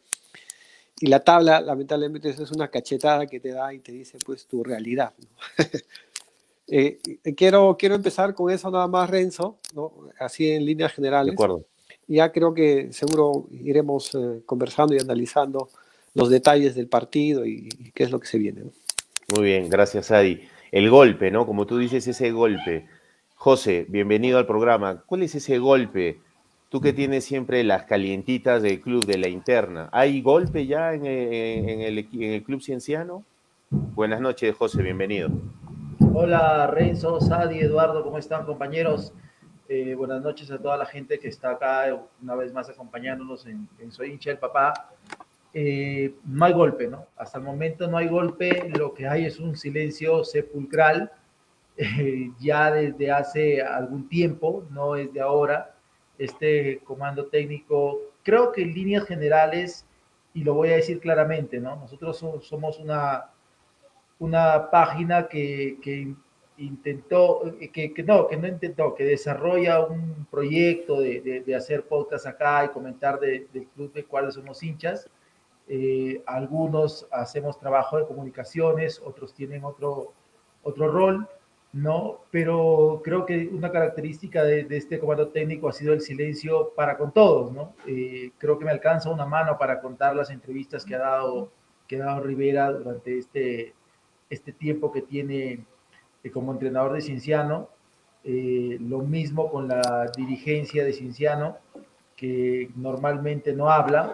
y 1.00 1.06
la 1.06 1.20
tabla, 1.20 1.62
lamentablemente, 1.62 2.28
es 2.28 2.50
una 2.50 2.68
cachetada 2.68 3.26
que 3.26 3.40
te 3.40 3.52
da 3.52 3.72
y 3.72 3.78
te 3.78 3.90
dice, 3.90 4.18
pues, 4.24 4.46
tu 4.46 4.62
realidad. 4.62 5.12
Eh, 6.72 7.00
eh, 7.24 7.34
quiero, 7.34 7.76
quiero 7.76 7.96
empezar 7.96 8.32
con 8.32 8.48
eso 8.48 8.70
nada 8.70 8.86
más, 8.86 9.10
Renzo, 9.10 9.58
¿no? 9.74 9.92
así 10.20 10.52
en 10.52 10.64
líneas 10.64 10.92
generales. 10.92 11.32
De 11.32 11.32
acuerdo. 11.32 11.64
Ya 12.06 12.30
creo 12.30 12.54
que 12.54 12.92
seguro 12.92 13.48
iremos 13.50 14.14
eh, 14.14 14.42
conversando 14.46 14.94
y 14.94 15.00
analizando 15.00 15.68
los 16.14 16.30
detalles 16.30 16.76
del 16.76 16.86
partido 16.86 17.44
y, 17.44 17.70
qué 17.92 18.04
es 18.04 18.12
lo 18.12 18.20
que 18.20 18.28
se 18.28 18.38
viene. 18.38 18.62
Muy 19.34 19.46
bien, 19.46 19.68
gracias, 19.68 20.12
Adi. 20.12 20.42
El 20.70 20.88
golpe, 20.90 21.32
¿no? 21.32 21.44
Como 21.44 21.66
tú 21.66 21.76
dices, 21.76 22.06
ese 22.06 22.30
golpe. 22.30 22.86
José, 23.42 23.86
bienvenido 23.88 24.36
al 24.36 24.44
programa. 24.44 25.02
¿Cuál 25.06 25.22
es 25.22 25.34
ese 25.34 25.56
golpe? 25.56 26.20
Tú 26.68 26.82
que 26.82 26.92
tienes 26.92 27.24
siempre 27.24 27.64
las 27.64 27.84
calientitas 27.84 28.60
del 28.60 28.82
club 28.82 29.06
de 29.06 29.16
la 29.16 29.28
interna. 29.28 29.88
¿Hay 29.92 30.20
golpe 30.20 30.66
ya 30.66 30.92
en, 30.92 31.06
el, 31.06 32.44
club 32.44 32.60
cienciano? 32.60 33.24
Buenas 33.70 34.20
noches, 34.20 34.54
José, 34.54 34.82
bienvenido. 34.82 35.30
Hola, 36.12 36.66
Renzo, 36.66 37.18
Sadi, 37.18 37.60
Eduardo, 37.60 38.04
¿cómo 38.04 38.18
están, 38.18 38.44
compañeros? 38.44 39.14
Eh, 39.70 39.94
buenas 39.94 40.20
noches 40.20 40.50
a 40.50 40.58
toda 40.58 40.76
la 40.76 40.84
gente 40.84 41.18
que 41.18 41.28
está 41.28 41.52
acá 41.52 41.98
una 42.20 42.34
vez 42.34 42.52
más 42.52 42.68
acompañándonos 42.68 43.46
en, 43.46 43.66
Soy 43.90 44.10
hincha 44.10 44.32
el 44.32 44.38
papá. 44.38 44.90
Eh, 45.54 46.14
no 46.26 46.44
hay 46.44 46.52
golpe, 46.52 46.88
¿no? 46.88 47.06
Hasta 47.16 47.38
el 47.38 47.44
momento 47.44 47.88
no 47.88 47.96
hay 47.96 48.08
golpe, 48.08 48.70
lo 48.76 48.92
que 48.92 49.08
hay 49.08 49.24
es 49.24 49.40
un 49.40 49.56
silencio 49.56 50.24
sepulcral, 50.24 51.10
eh, 51.80 52.30
ya 52.40 52.70
desde 52.70 53.10
hace 53.10 53.62
algún 53.62 54.08
tiempo, 54.08 54.64
no 54.70 54.96
es 54.96 55.12
de 55.12 55.20
ahora 55.20 55.74
este 56.18 56.80
comando 56.84 57.26
técnico, 57.26 57.98
creo 58.22 58.52
que 58.52 58.62
en 58.62 58.74
líneas 58.74 59.04
generales, 59.06 59.86
y 60.34 60.44
lo 60.44 60.54
voy 60.54 60.70
a 60.70 60.76
decir 60.76 61.00
claramente, 61.00 61.58
¿no? 61.58 61.76
Nosotros 61.76 62.18
somos 62.42 62.78
una, 62.78 63.30
una 64.18 64.70
página 64.70 65.28
que, 65.28 65.78
que 65.82 66.14
intentó, 66.58 67.42
que, 67.72 67.94
que, 67.94 68.02
no, 68.02 68.28
que 68.28 68.36
no 68.36 68.46
intentó, 68.46 68.94
que 68.94 69.04
desarrolla 69.04 69.80
un 69.80 70.26
proyecto 70.30 71.00
de, 71.00 71.42
de, 71.44 71.54
hacer 71.56 71.84
podcast 71.84 72.26
acá 72.26 72.66
y 72.66 72.68
comentar 72.68 73.18
del 73.18 73.48
club 73.74 73.92
de 73.94 74.04
cuáles 74.04 74.34
somos 74.34 74.62
hinchas. 74.62 75.08
Eh, 75.68 76.22
algunos 76.26 77.08
hacemos 77.10 77.58
trabajo 77.58 77.96
de 77.96 78.06
comunicaciones, 78.06 79.00
otros 79.02 79.32
tienen 79.32 79.64
otro, 79.64 80.12
otro 80.62 80.90
rol. 80.90 81.26
¿No? 81.72 82.20
Pero 82.30 83.00
creo 83.04 83.24
que 83.26 83.48
una 83.48 83.70
característica 83.70 84.42
de, 84.42 84.66
este 84.70 84.98
comando 84.98 85.28
técnico 85.28 85.68
ha 85.68 85.72
sido 85.72 85.92
el 85.92 86.00
silencio 86.00 86.72
para 86.74 86.96
con 86.96 87.12
todos, 87.12 87.52
¿no? 87.52 87.74
Eh, 87.86 88.32
creo 88.38 88.58
que 88.58 88.64
me 88.64 88.70
alcanza 88.72 89.10
una 89.10 89.26
mano 89.26 89.56
para 89.58 89.80
contar 89.80 90.16
las 90.16 90.30
entrevistas 90.30 90.84
que 90.84 90.94
ha 90.96 90.98
dado, 90.98 91.50
que 91.86 91.96
ha 91.96 92.06
dado 92.06 92.22
Rivera 92.22 92.72
durante 92.72 93.18
este, 93.18 93.74
este 94.30 94.52
tiempo 94.52 94.90
que 94.90 95.02
tiene 95.02 95.64
eh, 96.24 96.30
como 96.30 96.52
entrenador 96.52 96.92
de 96.94 97.02
Cienciano. 97.02 97.68
Eh, 98.24 98.76
lo 98.80 98.98
mismo 98.98 99.50
con 99.50 99.68
la 99.68 100.10
dirigencia 100.16 100.84
de 100.84 100.92
Cienciano, 100.92 101.58
que 102.16 102.70
normalmente 102.76 103.54
no 103.54 103.70
habla. 103.70 104.12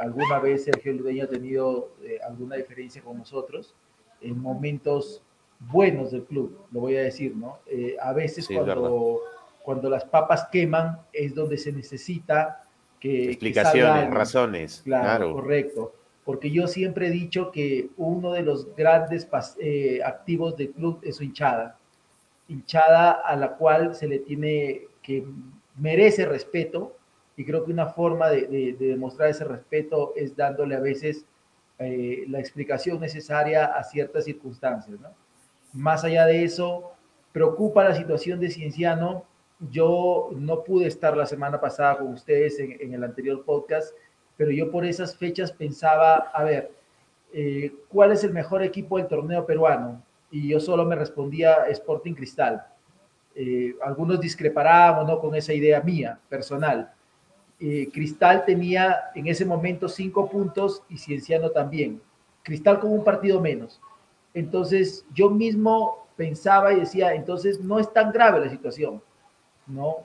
alguna 0.00 0.38
vez 0.38 0.64
Sergio 0.64 0.92
Ludeño 0.94 1.24
ha 1.24 1.28
tenido 1.28 1.90
alguna 2.26 2.56
diferencia 2.56 3.02
con 3.02 3.18
nosotros. 3.18 3.74
En 4.22 4.40
momentos 4.40 5.22
buenos 5.70 6.10
del 6.10 6.24
club, 6.24 6.66
lo 6.70 6.80
voy 6.80 6.96
a 6.96 7.02
decir, 7.02 7.36
¿no? 7.36 7.58
Eh, 7.66 7.96
a 8.00 8.12
veces 8.12 8.48
cuando, 8.48 9.20
cuando 9.62 9.88
las 9.88 10.04
papas 10.04 10.48
queman 10.50 10.98
es 11.12 11.34
donde 11.34 11.58
se 11.58 11.72
necesita 11.72 12.64
que... 13.00 13.30
Explicaciones, 13.30 14.10
razones. 14.10 14.82
Claro, 14.84 15.32
correcto. 15.32 15.94
Porque 16.24 16.50
yo 16.50 16.68
siempre 16.68 17.08
he 17.08 17.10
dicho 17.10 17.50
que 17.50 17.90
uno 17.96 18.32
de 18.32 18.42
los 18.42 18.74
grandes 18.76 19.28
eh, 19.58 20.00
activos 20.04 20.56
del 20.56 20.70
club 20.70 21.00
es 21.02 21.16
su 21.16 21.24
hinchada. 21.24 21.78
Hinchada 22.48 23.12
a 23.12 23.34
la 23.36 23.56
cual 23.56 23.94
se 23.94 24.06
le 24.06 24.20
tiene 24.20 24.82
que 25.02 25.24
merece 25.76 26.26
respeto 26.26 26.96
y 27.36 27.44
creo 27.44 27.64
que 27.64 27.72
una 27.72 27.86
forma 27.86 28.28
de, 28.28 28.76
demostrar 28.78 29.30
ese 29.30 29.44
respeto 29.44 30.12
es 30.14 30.36
dándole 30.36 30.76
a 30.76 30.80
veces 30.80 31.24
eh, 31.78 32.24
la 32.28 32.38
explicación 32.38 33.00
necesaria 33.00 33.64
a 33.64 33.82
ciertas 33.82 34.24
circunstancias, 34.24 35.00
¿no? 35.00 35.08
Más 35.72 36.04
allá 36.04 36.26
de 36.26 36.44
eso, 36.44 36.92
preocupa 37.32 37.84
la 37.84 37.94
situación 37.94 38.40
de 38.40 38.50
Cienciano. 38.50 39.24
Yo 39.70 40.30
no 40.34 40.64
pude 40.64 40.86
estar 40.86 41.16
la 41.16 41.26
semana 41.26 41.60
pasada 41.60 41.98
con 41.98 42.08
ustedes 42.08 42.58
en, 42.58 42.92
el 42.92 43.04
anterior 43.04 43.44
podcast, 43.44 43.94
pero 44.36 44.50
yo 44.50 44.70
por 44.70 44.84
esas 44.84 45.16
fechas 45.16 45.52
pensaba, 45.52 46.14
a 46.34 46.44
ver, 46.44 46.72
eh, 47.32 47.72
¿cuál 47.88 48.12
es 48.12 48.24
el 48.24 48.32
mejor 48.32 48.62
equipo 48.62 48.98
del 48.98 49.06
torneo 49.06 49.46
peruano? 49.46 50.02
Y 50.30 50.48
yo 50.48 50.60
solo 50.60 50.84
me 50.84 50.96
respondía 50.96 51.66
Sporting 51.68 52.14
Cristal. 52.14 52.66
Eh, 53.34 53.74
algunos 53.82 54.20
discreparábamos 54.20 55.06
¿no? 55.06 55.20
con 55.20 55.34
esa 55.34 55.54
idea 55.54 55.80
mía, 55.80 56.18
personal. 56.28 56.92
Eh, 57.58 57.88
Cristal 57.92 58.44
tenía 58.44 59.10
en 59.14 59.28
ese 59.28 59.44
momento 59.44 59.88
cinco 59.88 60.28
puntos 60.28 60.82
y 60.88 60.98
Cienciano 60.98 61.50
también. 61.50 62.02
Cristal 62.42 62.80
con 62.80 62.92
un 62.92 63.04
partido 63.04 63.40
menos. 63.40 63.80
Entonces 64.34 65.04
yo 65.12 65.30
mismo 65.30 66.06
pensaba 66.16 66.72
y 66.72 66.80
decía, 66.80 67.14
entonces 67.14 67.60
no 67.60 67.78
es 67.78 67.92
tan 67.92 68.12
grave 68.12 68.40
la 68.40 68.50
situación, 68.50 69.02
¿no? 69.66 69.96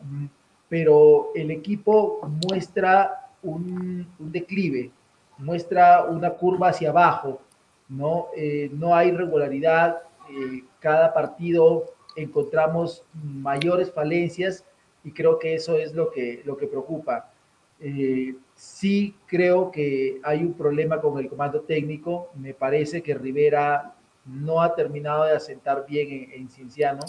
Pero 0.70 1.30
el 1.36 1.52
equipo 1.52 2.20
muestra 2.48 3.30
un, 3.44 4.08
declive, 4.20 4.92
muestra 5.38 6.06
una 6.06 6.32
curva 6.32 6.70
hacia 6.70 6.90
abajo, 6.90 7.40
¿no? 7.88 8.28
Eh, 8.36 8.70
no 8.74 8.96
hay 8.96 9.12
regularidad, 9.12 10.02
eh, 10.30 10.64
cada 10.80 11.14
partido 11.14 11.86
encontramos 12.16 13.04
mayores 13.14 13.92
falencias 13.92 14.66
y 15.04 15.12
creo 15.12 15.40
que 15.40 15.54
eso 15.54 15.78
es 15.78 15.94
lo 15.94 16.10
que, 16.12 16.42
lo 16.46 16.58
que 16.58 16.68
preocupa. 16.68 17.32
Eh, 17.80 18.36
sí 18.56 19.16
creo 19.28 19.72
que 19.72 20.20
hay 20.24 20.40
un 20.40 20.54
problema 20.54 21.00
con 21.00 21.20
el 21.20 21.30
comando 21.30 21.62
técnico, 21.62 22.30
me 22.36 22.54
parece 22.56 23.04
que 23.04 23.14
Rivera 23.14 23.94
no 24.28 24.62
ha 24.62 24.76
terminado 24.76 25.26
de 25.26 25.32
asentar 25.32 25.86
bien 25.88 26.30
en, 26.34 26.50
Cienciano, 26.50 27.02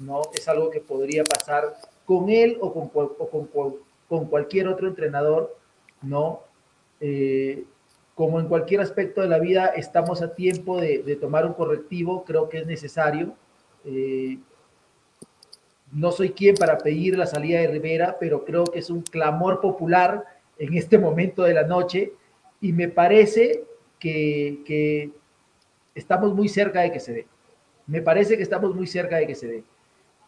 ¿no? 0.00 0.22
Es 0.34 0.48
algo 0.48 0.70
que 0.70 0.80
podría 0.80 1.24
pasar 1.24 1.76
con 2.04 2.28
él 2.28 2.58
o 2.60 2.72
con, 2.72 2.88
con, 4.08 4.26
cualquier 4.26 4.68
otro 4.68 4.88
entrenador, 4.88 5.56
¿no? 6.02 6.40
Eh, 7.00 7.64
como 8.14 8.40
en 8.40 8.48
cualquier 8.48 8.80
aspecto 8.80 9.20
de 9.20 9.28
la 9.28 9.38
vida, 9.38 9.66
estamos 9.66 10.22
a 10.22 10.34
tiempo 10.34 10.80
de, 10.80 11.18
tomar 11.20 11.46
un 11.46 11.52
correctivo, 11.52 12.24
creo 12.24 12.48
que 12.48 12.58
es 12.58 12.66
necesario. 12.66 13.34
Eh, 13.84 14.38
no 15.92 16.10
soy 16.10 16.30
quien 16.30 16.56
para 16.56 16.78
pedir 16.78 17.16
la 17.16 17.26
salida 17.26 17.60
de 17.60 17.68
Rivera, 17.68 18.16
pero 18.18 18.44
creo 18.44 18.64
que 18.64 18.78
es 18.78 18.90
un 18.90 19.02
clamor 19.02 19.60
popular 19.60 20.24
en 20.58 20.74
este 20.74 20.98
momento 20.98 21.42
de 21.42 21.54
la 21.54 21.64
noche 21.64 22.12
y 22.60 22.72
me 22.72 22.88
parece 22.88 23.64
que 23.98 25.12
estamos 25.96 26.32
muy 26.34 26.48
cerca 26.48 26.82
de 26.82 26.92
que 26.92 27.00
se 27.00 27.12
dé. 27.12 27.26
Me 27.86 28.02
parece 28.02 28.36
que 28.36 28.42
estamos 28.42 28.74
muy 28.74 28.86
cerca 28.86 29.16
de 29.16 29.26
que 29.26 29.34
se 29.34 29.46
dé. 29.46 29.64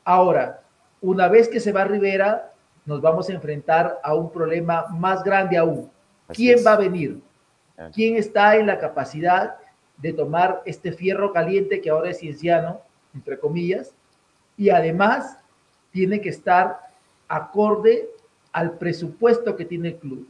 Ahora, 0.02 0.62
una 1.00 1.28
vez 1.28 1.48
que 1.48 1.60
se 1.60 1.72
va 1.72 1.84
Rivera, 1.84 2.52
nos 2.86 3.00
vamos 3.00 3.28
a 3.28 3.34
enfrentar 3.34 4.00
a 4.02 4.14
un 4.14 4.32
problema 4.32 4.86
más 4.88 5.22
grande 5.22 5.58
aún. 5.58 5.90
¿Quién 6.28 6.58
va 6.66 6.72
a 6.72 6.78
venir? 6.78 7.20
¿Quién 7.94 8.16
está 8.16 8.56
en 8.56 8.66
la 8.66 8.78
capacidad 8.78 9.56
de 9.98 10.12
tomar 10.12 10.62
este 10.64 10.92
fierro 10.92 11.32
caliente 11.32 11.80
que 11.80 11.90
ahora 11.90 12.10
es 12.10 12.18
cienciano, 12.18 12.80
entre 13.14 13.38
comillas, 13.38 13.94
y 14.56 14.70
además 14.70 15.38
tiene 15.92 16.20
que 16.20 16.30
estar 16.30 16.80
acorde 17.28 18.08
al 18.52 18.78
presupuesto 18.78 19.54
que 19.54 19.66
tiene 19.66 19.88
el 19.88 19.96
club? 19.96 20.28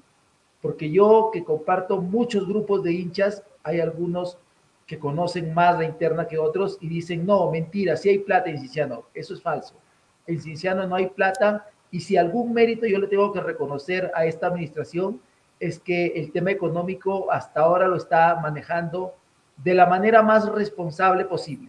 Porque 0.61 0.91
yo 0.91 1.31
que 1.33 1.45
comparto 1.45 2.01
muchos 2.01 2.47
grupos 2.47 2.83
de 2.83 2.93
hinchas, 2.93 3.45
hay 3.63 3.81
algunos 3.81 4.37
que 4.89 4.99
conocen 4.99 5.53
más 5.53 5.79
la 5.79 5.85
interna 5.85 6.27
que 6.27 6.39
otros 6.39 6.79
y 6.81 6.89
dicen, 6.89 7.27
no, 7.27 7.51
mentira, 7.51 7.95
si 7.95 8.09
hay 8.09 8.21
plata 8.21 8.49
en 8.49 8.59
Cienciano. 8.59 9.05
Eso 9.13 9.35
es 9.35 9.43
falso. 9.43 9.75
En 10.27 10.41
Cienciano 10.41 10.87
no 10.87 10.97
hay 10.97 11.09
plata 11.09 11.67
y 11.91 12.01
si 12.01 12.17
algún 12.17 12.55
mérito 12.55 12.87
yo 12.87 12.99
le 12.99 13.07
tengo 13.07 13.31
que 13.31 13.43
reconocer 13.43 14.11
a 14.15 14.25
esta 14.25 14.47
administración 14.47 15.21
es 15.61 15.79
que 15.79 16.07
el 16.07 16.33
tema 16.33 16.53
económico 16.53 17.31
hasta 17.31 17.61
ahora 17.61 17.87
lo 17.87 17.97
está 17.97 18.37
manejando 18.37 19.15
de 19.59 19.75
la 19.75 19.85
manera 19.85 20.23
más 20.23 20.49
responsable 20.49 21.27
posible, 21.27 21.69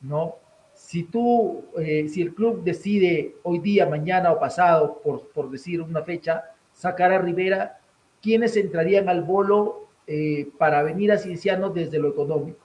¿no? 0.00 0.36
Si 0.74 1.02
tú, 1.04 1.64
eh, 1.76 2.08
si 2.08 2.22
el 2.22 2.34
club 2.34 2.62
decide 2.62 3.34
hoy 3.42 3.58
día, 3.58 3.86
mañana 3.86 4.30
o 4.30 4.38
pasado, 4.38 5.00
por, 5.02 5.28
por 5.30 5.50
decir 5.50 5.80
una 5.80 6.02
fecha, 6.02 6.44
sacar 6.72 7.12
a 7.12 7.18
Rivera, 7.18 7.80
¿quiénes 8.22 8.56
entrarían 8.56 9.08
al 9.08 9.24
bolo 9.24 9.87
eh, 10.10 10.48
para 10.56 10.82
venir 10.82 11.12
a 11.12 11.18
Cienciano 11.18 11.68
desde 11.68 11.98
lo 11.98 12.08
económico. 12.08 12.64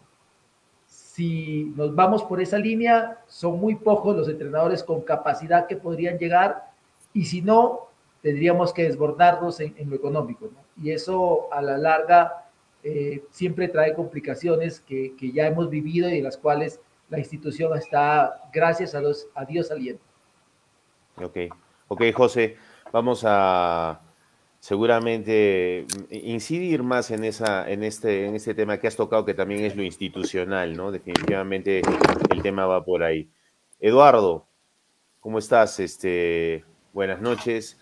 Si 0.88 1.74
nos 1.76 1.94
vamos 1.94 2.24
por 2.24 2.40
esa 2.40 2.58
línea, 2.58 3.20
son 3.28 3.60
muy 3.60 3.76
pocos 3.76 4.16
los 4.16 4.30
entrenadores 4.30 4.82
con 4.82 5.02
capacidad 5.02 5.68
que 5.68 5.76
podrían 5.76 6.18
llegar 6.18 6.72
y 7.12 7.26
si 7.26 7.42
no, 7.42 7.90
tendríamos 8.22 8.72
que 8.72 8.84
desbordarnos 8.84 9.60
en, 9.60 9.76
lo 9.90 9.96
económico. 9.98 10.52
Y 10.82 10.92
eso 10.92 11.52
a 11.52 11.62
la 11.62 11.78
larga 11.78 12.46
eh, 12.82 13.26
siempre 13.30 13.68
trae 13.68 13.94
complicaciones 13.94 14.80
que, 14.80 15.14
ya 15.34 15.46
hemos 15.46 15.70
vivido 15.70 16.08
y 16.08 16.16
de 16.16 16.22
las 16.22 16.38
cuales 16.38 16.80
la 17.10 17.20
institución 17.20 17.78
está, 17.78 18.50
gracias 18.54 18.96
a, 18.96 19.02
los, 19.02 19.28
a 19.36 19.44
Dios, 19.44 19.68
saliendo. 19.68 20.02
Ok, 21.22 21.40
ok, 21.90 22.04
José, 22.16 22.56
vamos 22.94 23.24
a 23.28 24.00
seguramente 24.64 25.86
mm, 25.94 26.14
incidir 26.26 26.84
más 26.84 27.12
en, 27.12 27.26
esa, 27.26 27.70
en, 27.70 27.84
este, 27.84 28.28
en 28.28 28.36
este 28.36 28.56
tema 28.56 28.78
que 28.78 28.88
has 28.88 28.96
tocado, 28.96 29.26
que 29.26 29.34
también 29.34 29.66
es 29.66 29.76
lo 29.76 29.84
institucional, 29.84 30.78
¿no? 30.78 30.90
Definitivamente 30.90 31.82
el 32.30 32.42
tema 32.42 32.66
va 32.66 32.86
por 32.86 33.04
ahí. 33.04 33.30
Eduardo, 33.82 34.48
¿cómo 35.20 35.40
estás? 35.40 35.82
Este, 35.82 36.64
buenas 36.94 37.20
noches. 37.20 37.78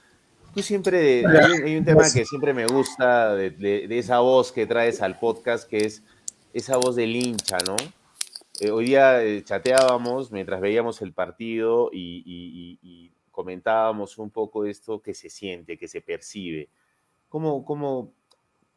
Tú 0.56 0.64
siempre, 0.64 1.24
hay 1.24 1.76
un, 1.76 1.86
tema 1.86 2.02
que 2.12 2.26
siempre 2.26 2.52
me 2.52 2.66
gusta 2.66 3.36
de, 3.36 3.52
de, 3.52 4.00
esa 4.00 4.18
voz 4.20 4.52
que 4.52 4.66
traes 4.66 5.04
al 5.04 5.20
podcast, 5.20 5.70
que 5.70 5.86
es 5.86 6.04
esa 6.52 6.78
voz 6.78 6.96
del 6.96 7.16
hincha, 7.16 7.60
¿no? 7.60 7.76
Eh, 8.60 8.72
hoy 8.72 8.86
día 8.86 9.24
eh, 9.24 9.44
chateábamos 9.44 10.32
mientras 10.32 10.60
veíamos 10.60 11.04
el 11.04 11.14
partido 11.14 11.92
y, 11.94 12.24
y, 12.26 12.80
y 12.82 13.12
comentábamos 13.32 14.18
un 14.18 14.30
poco 14.30 14.66
esto 14.66 15.02
que 15.02 15.14
se 15.14 15.30
siente, 15.30 15.78
que 15.78 15.88
se 15.88 16.02
percibe. 16.02 16.70
¿Cómo, 17.30 17.66
cómo, 17.66 18.14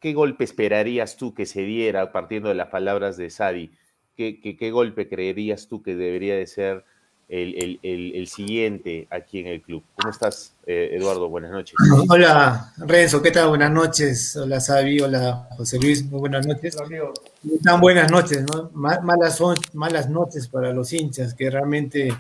¿Qué 0.01 0.13
golpe 0.13 0.45
esperarías 0.45 1.17
tú 1.17 1.35
que 1.35 1.47
se 1.47 1.63
diera 1.63 2.13
partiendo 2.13 2.49
de 2.49 2.55
las 2.55 2.69
palabras 2.69 3.17
de 3.17 3.31
Sadi? 3.31 3.73
¿Qué, 4.17 4.41
qué, 4.41 4.57
qué 4.57 4.71
golpe 4.71 5.09
creerías 5.09 5.67
tú 5.67 5.83
que 5.83 5.97
debería 5.97 6.37
de 6.37 6.47
ser 6.47 6.85
el, 7.29 7.81
el, 7.83 8.13
el, 8.15 8.27
siguiente 8.29 9.09
aquí 9.11 9.41
en 9.41 9.47
el 9.47 9.63
club? 9.63 9.83
¿Cómo 9.97 10.11
estás, 10.11 10.55
eh, 10.67 10.91
Eduardo? 10.93 11.29
Buenas 11.29 11.51
noches. 11.51 11.75
Hola, 12.09 12.73
Renzo, 12.77 13.23
¿qué 13.23 13.31
tal? 13.31 13.49
Buenas 13.49 13.73
noches. 13.73 14.37
Hola, 14.37 14.61
Sabi, 14.61 15.01
hola, 15.01 15.49
José 15.57 15.79
Luis, 15.81 16.05
muy 16.05 16.21
buenas 16.21 16.47
noches. 16.47 16.77
Hola, 16.77 17.77
buenas 17.81 18.11
noches, 18.11 18.45
¿no? 18.53 18.71
Malas, 18.75 19.41
malas 19.73 20.11
noches 20.11 20.49
para 20.49 20.73
los 20.73 20.93
hinchas 20.93 21.35
que 21.35 21.51
realmente 21.51 22.13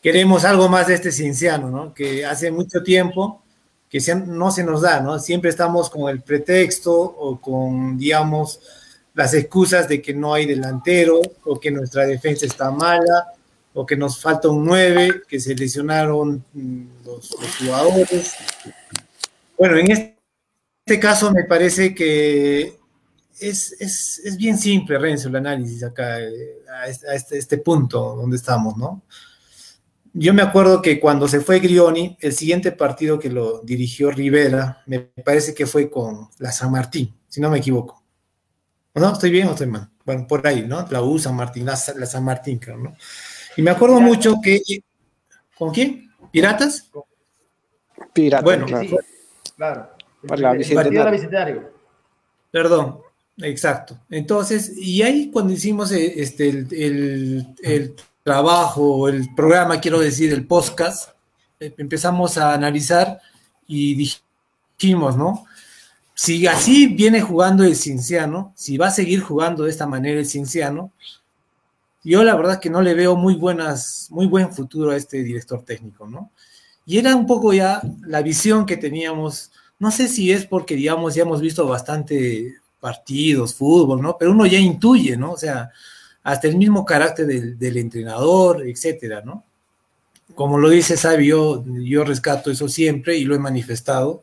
queremos 0.00 0.44
algo 0.44 0.68
más 0.68 0.86
de 0.86 0.94
este 0.94 1.12
cienciano, 1.12 1.70
¿no? 1.70 1.94
Que 1.94 2.24
hace 2.24 2.50
mucho 2.50 2.82
tiempo 2.82 3.42
que 3.88 3.98
no 4.26 4.50
se 4.52 4.62
nos 4.64 4.82
da, 4.82 5.00
¿no? 5.00 5.18
Siempre 5.18 5.50
estamos 5.50 5.90
con 5.90 6.08
el 6.08 6.22
pretexto 6.22 6.92
o 6.94 7.40
con, 7.40 7.98
digamos, 7.98 8.60
las 9.14 9.34
excusas 9.34 9.88
de 9.88 10.00
que 10.00 10.14
no 10.14 10.32
hay 10.32 10.46
delantero 10.46 11.20
o 11.44 11.58
que 11.58 11.72
nuestra 11.72 12.06
defensa 12.06 12.46
está 12.46 12.70
mala 12.70 13.32
o 13.74 13.84
que 13.84 13.96
nos 13.96 14.20
falta 14.20 14.48
un 14.48 14.64
9, 14.64 15.22
que 15.28 15.40
se 15.40 15.54
lesionaron 15.54 16.44
mm, 16.52 16.82
los, 17.04 17.30
jugadores. 17.58 18.34
Bueno, 19.58 19.76
en 19.76 19.90
este 19.90 21.00
caso 21.00 21.32
me 21.32 21.44
parece 21.44 21.94
que 21.94 22.78
es, 23.40 23.72
es, 23.80 24.20
es 24.24 24.36
bien 24.36 24.56
simple, 24.56 24.98
Renzo, 24.98 25.28
el 25.28 25.36
análisis 25.36 25.82
acá, 25.82 26.20
eh, 26.20 26.62
a 26.68 27.14
este, 27.14 27.38
este 27.38 27.58
punto 27.58 28.14
donde 28.16 28.36
estamos, 28.36 28.76
¿no? 28.76 29.02
Yo 30.12 30.34
me 30.34 30.42
acuerdo 30.42 30.82
que 30.82 30.98
cuando 30.98 31.28
se 31.28 31.40
fue 31.40 31.60
Grioni, 31.60 32.16
el 32.20 32.32
siguiente 32.32 32.72
partido 32.72 33.18
que 33.18 33.30
lo 33.30 33.60
dirigió 33.60 34.10
Rivera, 34.10 34.82
me 34.86 35.00
parece 35.00 35.54
que 35.54 35.66
fue 35.66 35.88
con 35.88 36.28
la 36.38 36.50
San 36.50 36.72
Martín, 36.72 37.14
si 37.28 37.40
no 37.40 37.50
me 37.50 37.58
equivoco. 37.58 38.02
¿No? 38.94 39.12
¿Estoy 39.12 39.30
bien 39.30 39.48
o 39.48 39.52
estoy 39.52 39.68
mal? 39.68 39.88
Bueno, 40.04 40.26
por 40.26 40.44
ahí, 40.46 40.66
¿no? 40.66 40.84
La 40.90 41.00
U, 41.02 41.18
San 41.18 41.36
Martín, 41.36 41.64
la, 41.64 41.76
San 41.76 42.24
Martín, 42.24 42.58
creo, 42.58 42.76
¿no? 42.76 42.96
Y 43.56 43.62
me 43.62 43.70
acuerdo 43.70 44.00
mucho 44.00 44.36
que... 44.42 44.60
¿Con 45.56 45.72
quién? 45.72 46.10
¿Piratas? 46.32 46.90
Piratas, 48.12 48.44
bueno, 48.44 48.66
sí, 48.66 48.96
claro. 49.56 49.90
Para 50.26 50.40
la 50.40 50.52
bicentenario. 50.54 51.12
bicentenario. 51.12 51.72
Perdón, 52.50 53.00
exacto. 53.38 53.98
Entonces, 54.10 54.76
y 54.76 55.02
ahí 55.02 55.30
cuando 55.30 55.52
hicimos 55.52 55.92
eh, 55.92 56.14
este, 56.16 56.48
el, 56.48 56.68
el, 56.72 57.46
el 57.62 57.94
trabajo, 58.22 59.08
el 59.08 59.34
programa, 59.34 59.80
quiero 59.80 59.98
decir, 59.98 60.32
el 60.32 60.46
podcast, 60.46 61.10
eh, 61.58 61.74
empezamos 61.78 62.38
a 62.38 62.54
analizar 62.54 63.20
y 63.66 63.94
dijimos, 64.78 65.16
¿no? 65.16 65.44
Si 66.14 66.46
así 66.46 66.86
viene 66.86 67.22
jugando 67.22 67.64
el 67.64 67.76
Cinciano, 67.76 68.52
si 68.54 68.76
va 68.76 68.88
a 68.88 68.92
seguir 68.92 69.20
jugando 69.20 69.64
de 69.64 69.70
esta 69.70 69.86
manera 69.86 70.20
el 70.20 70.26
Cinciano, 70.26 70.92
yo 72.02 72.24
la 72.24 72.34
verdad 72.34 72.60
que 72.60 72.70
no 72.70 72.82
le 72.82 72.94
veo 72.94 73.16
muy 73.16 73.34
buenas, 73.34 74.08
muy 74.10 74.26
buen 74.26 74.52
futuro 74.52 74.90
a 74.90 74.96
este 74.96 75.22
director 75.22 75.62
técnico, 75.64 76.06
¿no? 76.06 76.30
Y 76.86 76.98
era 76.98 77.14
un 77.14 77.26
poco 77.26 77.52
ya 77.52 77.82
la 78.02 78.22
visión 78.22 78.66
que 78.66 78.76
teníamos, 78.76 79.52
no 79.78 79.90
sé 79.90 80.08
si 80.08 80.32
es 80.32 80.46
porque, 80.46 80.76
digamos, 80.76 81.14
ya 81.14 81.22
hemos 81.22 81.40
visto 81.40 81.66
bastante 81.66 82.56
partidos, 82.80 83.54
fútbol, 83.54 84.00
¿no? 84.00 84.16
Pero 84.18 84.32
uno 84.32 84.46
ya 84.46 84.58
intuye, 84.58 85.16
¿no? 85.16 85.32
O 85.32 85.36
sea, 85.36 85.70
hasta 86.22 86.48
el 86.48 86.56
mismo 86.56 86.84
carácter 86.84 87.26
del, 87.26 87.76
entrenador, 87.76 88.66
etcétera, 88.66 89.22
¿no? 89.24 89.44
Como 90.34 90.58
lo 90.58 90.68
dice 90.68 90.96
Sabio, 90.96 91.64
yo, 91.66 92.04
rescato 92.04 92.50
eso 92.50 92.68
siempre 92.68 93.16
y 93.16 93.24
lo 93.24 93.34
he 93.34 93.38
manifestado. 93.38 94.22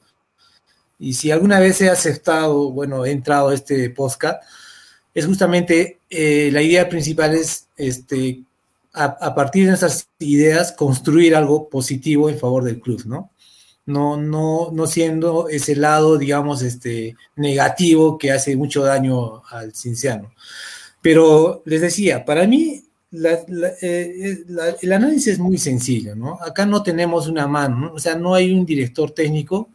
Y 0.99 1.13
si 1.13 1.31
alguna 1.31 1.59
vez 1.59 1.81
he 1.81 1.89
aceptado, 1.89 2.71
bueno, 2.71 3.05
he 3.05 3.11
entrado 3.11 3.49
a 3.49 3.53
este 3.53 3.89
podcast, 3.89 4.41
es 5.13 5.25
justamente 5.25 5.99
eh, 6.09 6.49
la 6.51 6.61
idea 6.61 6.87
principal 6.87 7.35
es 7.35 7.67
este, 7.75 8.43
a, 8.93 9.35
partir 9.35 9.63
de 9.63 9.69
nuestras 9.69 10.09
ideas 10.19 10.71
construir 10.71 11.35
algo 11.35 11.69
positivo 11.69 12.29
en 12.29 12.39
favor 12.39 12.63
del 12.63 12.79
club, 12.79 13.03
¿no? 13.05 13.31
No, 13.85 14.17
no, 14.17 14.69
no 14.71 14.87
siendo 14.87 15.47
ese 15.49 15.75
lado, 15.75 16.17
digamos, 16.17 16.61
este, 16.61 17.15
negativo 17.35 18.17
que 18.17 18.31
hace 18.31 18.55
mucho 18.57 18.83
daño 18.83 19.43
al 19.49 19.73
cinciano. 19.73 20.33
Pero 21.07 21.63
les 21.65 21.79
decía, 21.79 22.25
para 22.25 22.45
mí 22.45 22.83
eh, 23.81 24.43
el 24.81 24.91
análisis 24.91 25.27
es 25.27 25.39
muy 25.39 25.57
sencillo, 25.57 26.17
¿no? 26.17 26.37
Acá 26.41 26.65
no 26.65 26.83
tenemos 26.83 27.29
una 27.29 27.47
mano, 27.47 27.77
¿no? 27.77 27.93
o 27.93 27.97
sea, 27.99 28.15
no 28.15 28.35
hay 28.35 28.51
un 28.51 28.65
director 28.65 29.11
técnico 29.11 29.69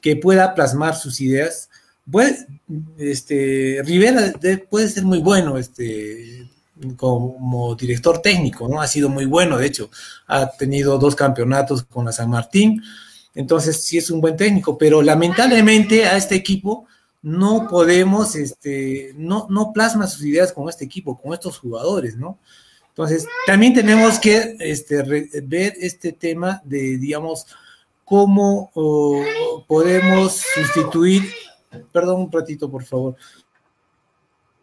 que 0.00 0.16
pueda 0.16 0.54
plasmar 0.54 0.96
sus 0.96 1.20
ideas. 1.20 1.68
este, 2.96 3.82
Rivera 3.84 4.32
puede 4.70 4.88
ser 4.88 5.04
muy 5.04 5.18
bueno 5.18 5.58
este, 5.58 6.48
como 6.96 7.74
director 7.74 8.22
técnico, 8.22 8.66
¿no? 8.66 8.80
Ha 8.80 8.86
sido 8.86 9.10
muy 9.10 9.26
bueno, 9.26 9.58
de 9.58 9.66
hecho, 9.66 9.90
ha 10.28 10.50
tenido 10.50 10.96
dos 10.96 11.14
campeonatos 11.14 11.82
con 11.82 12.06
la 12.06 12.12
San 12.12 12.30
Martín, 12.30 12.82
entonces 13.34 13.82
sí 13.82 13.98
es 13.98 14.10
un 14.10 14.22
buen 14.22 14.34
técnico, 14.34 14.78
pero 14.78 15.02
lamentablemente 15.02 16.06
a 16.06 16.16
este 16.16 16.36
equipo 16.36 16.86
no 17.22 17.68
podemos, 17.68 18.34
este, 18.36 19.12
no, 19.16 19.46
no 19.50 19.72
plasma 19.72 20.06
sus 20.06 20.24
ideas 20.24 20.52
con 20.52 20.68
este 20.68 20.84
equipo, 20.84 21.20
con 21.20 21.32
estos 21.32 21.58
jugadores, 21.58 22.16
¿no? 22.16 22.38
Entonces, 22.88 23.26
también 23.46 23.74
tenemos 23.74 24.18
que 24.18 24.56
este, 24.58 25.02
ver 25.42 25.74
este 25.78 26.12
tema 26.12 26.60
de, 26.64 26.98
digamos, 26.98 27.46
cómo 28.04 28.70
podemos 29.66 30.42
sustituir 30.54 31.22
perdón 31.92 32.22
un 32.22 32.32
ratito, 32.32 32.70
por 32.70 32.84
favor. 32.84 33.16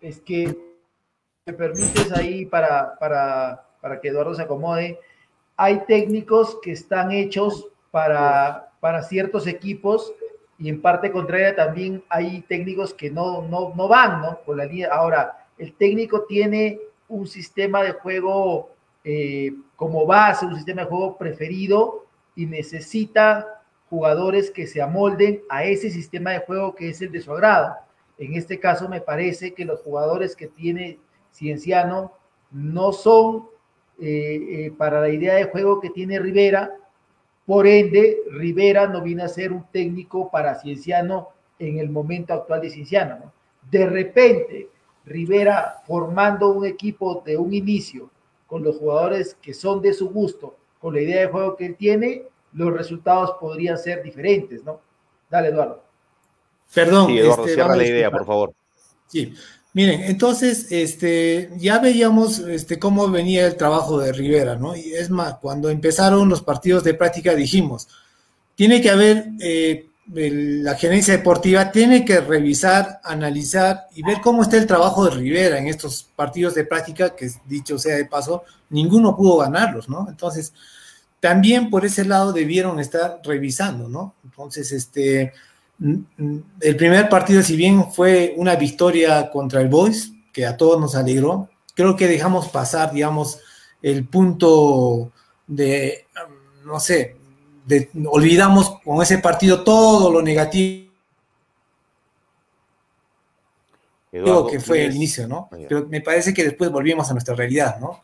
Es 0.02 0.20
que 0.20 0.58
me 1.46 1.54
permites 1.54 2.12
ahí 2.12 2.46
para, 2.46 2.98
para, 3.00 3.65
para 3.82 4.00
que 4.00 4.10
Eduardo 4.10 4.36
se 4.36 4.41
acomode. 4.41 5.00
Hay 5.56 5.86
técnicos 5.86 6.58
que 6.62 6.72
están 6.72 7.12
hechos 7.12 7.67
para, 7.91 8.72
para 8.80 9.04
ciertos 9.04 9.48
equipos 9.48 10.13
y 10.60 10.70
en 10.70 10.82
parte 10.82 11.12
contraria 11.12 11.56
también 11.56 12.04
hay 12.10 12.41
técnicos 12.41 12.93
que 12.93 13.12
no, 13.12 13.43
no, 13.43 13.74
no 13.76 13.88
van, 13.88 14.22
¿no? 14.22 14.39
Con 14.43 14.58
la 14.58 14.65
línea. 14.65 14.89
Ahora, 14.91 15.46
el 15.58 15.74
técnico 15.74 16.24
tiene 16.24 16.80
un 17.08 17.28
sistema 17.28 17.84
de 17.84 17.91
juego 17.91 18.72
eh, 19.04 19.54
como 19.76 20.06
base, 20.06 20.46
un 20.46 20.56
sistema 20.56 20.82
de 20.82 20.88
juego 20.88 21.17
preferido 21.17 22.06
y 22.36 22.46
necesita 22.46 23.62
jugadores 23.89 24.52
que 24.52 24.67
se 24.67 24.82
amolden 24.82 25.41
a 25.50 25.63
ese 25.63 25.89
sistema 25.89 26.32
de 26.32 26.39
juego 26.39 26.76
que 26.76 26.89
es 26.89 27.02
el 27.02 27.12
de 27.12 27.22
su 27.22 27.32
agrado. 27.32 27.76
En 28.17 28.34
este 28.34 28.60
caso 28.60 28.89
me 28.89 29.00
parece 29.00 29.54
que 29.54 29.63
los 29.63 29.80
jugadores 29.82 30.36
que 30.36 30.48
tiene 30.48 31.00
Cienciano 31.32 32.13
no 32.52 32.91
son 32.91 33.48
eh, 34.02 34.65
eh, 34.65 34.74
para 34.78 35.02
la 35.02 35.10
idea 35.10 35.36
de 35.36 35.46
juego 35.46 35.80
que 35.80 35.89
tiene 35.89 36.20
Rivera, 36.20 36.72
por 37.48 37.66
ende 37.66 38.24
Rivera 38.30 38.88
no 38.88 39.02
viene 39.02 39.24
a 39.24 39.30
ser 39.30 39.54
un 39.54 39.64
técnico 39.72 40.30
para 40.30 40.60
Cienciano 40.60 41.30
en 41.58 41.80
el 41.80 41.90
momento 41.90 42.34
actual 42.34 42.60
de 42.60 42.70
Cienciano. 42.70 43.18
¿no? 43.24 43.34
De 43.72 43.88
repente, 43.88 44.70
Rivera 45.06 45.82
formando 45.88 46.50
un 46.50 46.66
equipo 46.66 47.24
de 47.26 47.38
un 47.38 47.54
inicio 47.54 48.12
con 48.48 48.64
los 48.64 48.76
jugadores 48.76 49.38
que 49.42 49.54
son 49.54 49.82
de 49.82 49.94
su 49.94 50.10
gusto, 50.10 50.58
con 50.80 50.94
la 50.94 51.02
idea 51.02 51.22
de 51.22 51.28
juego 51.28 51.56
que 51.56 51.68
él 51.68 51.78
tiene, 51.78 52.24
los 52.52 52.74
resultados 52.74 53.32
podrían 53.40 53.78
ser 53.78 54.04
diferentes, 54.04 54.66
¿no? 54.66 54.82
Dale, 55.30 55.48
Eduardo. 55.48 55.84
Perdón. 56.74 57.08
Sí, 57.08 57.20
Eduardo, 57.20 57.44
este, 57.44 57.54
cierra 57.56 57.76
la 57.78 57.86
idea, 57.86 58.12
por 58.12 58.26
favor. 58.26 58.54
Sí, 59.08 59.34
miren, 59.78 60.06
entonces, 60.06 60.72
este, 60.72 61.52
ya 61.58 61.78
veíamos 61.78 62.40
este, 62.40 62.80
cómo 62.80 63.12
venía 63.12 63.46
el 63.46 63.58
trabajo 63.58 64.00
de 64.00 64.12
Rivera, 64.12 64.56
¿no? 64.56 64.76
Y 64.76 64.94
es 64.94 65.12
más, 65.12 65.36
cuando 65.36 65.70
empezaron 65.70 66.28
los 66.30 66.42
partidos 66.42 66.84
de 66.84 66.96
práctica 66.96 67.36
dijimos, 67.36 67.88
tiene 68.56 68.82
que 68.82 68.90
haber 68.90 69.28
eh, 69.40 69.86
la 70.08 70.74
gerencia 70.74 71.16
deportiva 71.16 71.72
tiene 71.72 72.04
que 72.04 72.22
revisar, 72.22 73.02
analizar 73.04 73.86
y 73.94 74.02
ver 74.02 74.18
cómo 74.20 74.42
está 74.42 74.58
el 74.58 74.66
trabajo 74.66 75.06
de 75.06 75.12
Rivera 75.12 75.60
en 75.60 75.68
estos 75.68 76.10
partidos 76.16 76.56
de 76.56 76.63
práctica, 76.63 77.16
que 77.16 77.30
dicho 77.46 77.78
sea 77.78 77.98
de 77.98 78.06
paso, 78.06 78.46
ninguno 78.72 79.16
pudo 79.16 79.38
ganarlos, 79.38 79.90
¿no? 79.90 80.08
Entonces, 80.10 80.54
también 81.20 81.70
por 81.70 81.86
ese 81.86 82.04
lado 82.04 82.34
debieron 82.34 82.80
estar 82.80 83.22
revisando, 83.24 83.88
¿no? 83.88 84.16
Entonces, 84.24 84.72
este, 84.72 85.34
el 85.80 86.76
primer 86.76 87.08
partido, 87.10 87.44
si 87.44 87.56
bien 87.56 87.92
fue 87.92 88.34
una 88.38 88.56
victoria 88.56 89.30
contra 89.30 89.62
el 89.62 89.68
Boys, 89.68 90.12
que 90.34 90.46
a 90.46 90.58
todos 90.58 90.80
nos 90.80 90.96
alegró, 90.96 91.50
creo 91.76 91.96
que 91.96 92.08
dejamos 92.08 92.50
pasar, 92.50 92.92
digamos, 92.92 93.40
el 93.82 94.08
punto 94.08 95.12
de, 95.46 96.08
no 96.66 96.80
sé, 96.80 97.16
olvidamos 98.06 98.80
con 98.84 99.02
ese 99.02 99.20
partido 99.20 99.63
todo 99.63 100.12
lo 100.12 100.22
negativo 100.22 100.88
que 104.50 104.60
fue 104.60 104.86
el 104.86 104.96
inicio, 104.96 105.28
¿no? 105.28 105.50
Pero 105.68 105.88
me 105.88 106.02
parece 106.02 106.34
que 106.34 106.44
después 106.44 106.72
volvimos 106.72 107.10
a 107.10 107.13
nuestra 107.13 107.36
realidad, 107.36 107.80
¿no? 107.80 108.02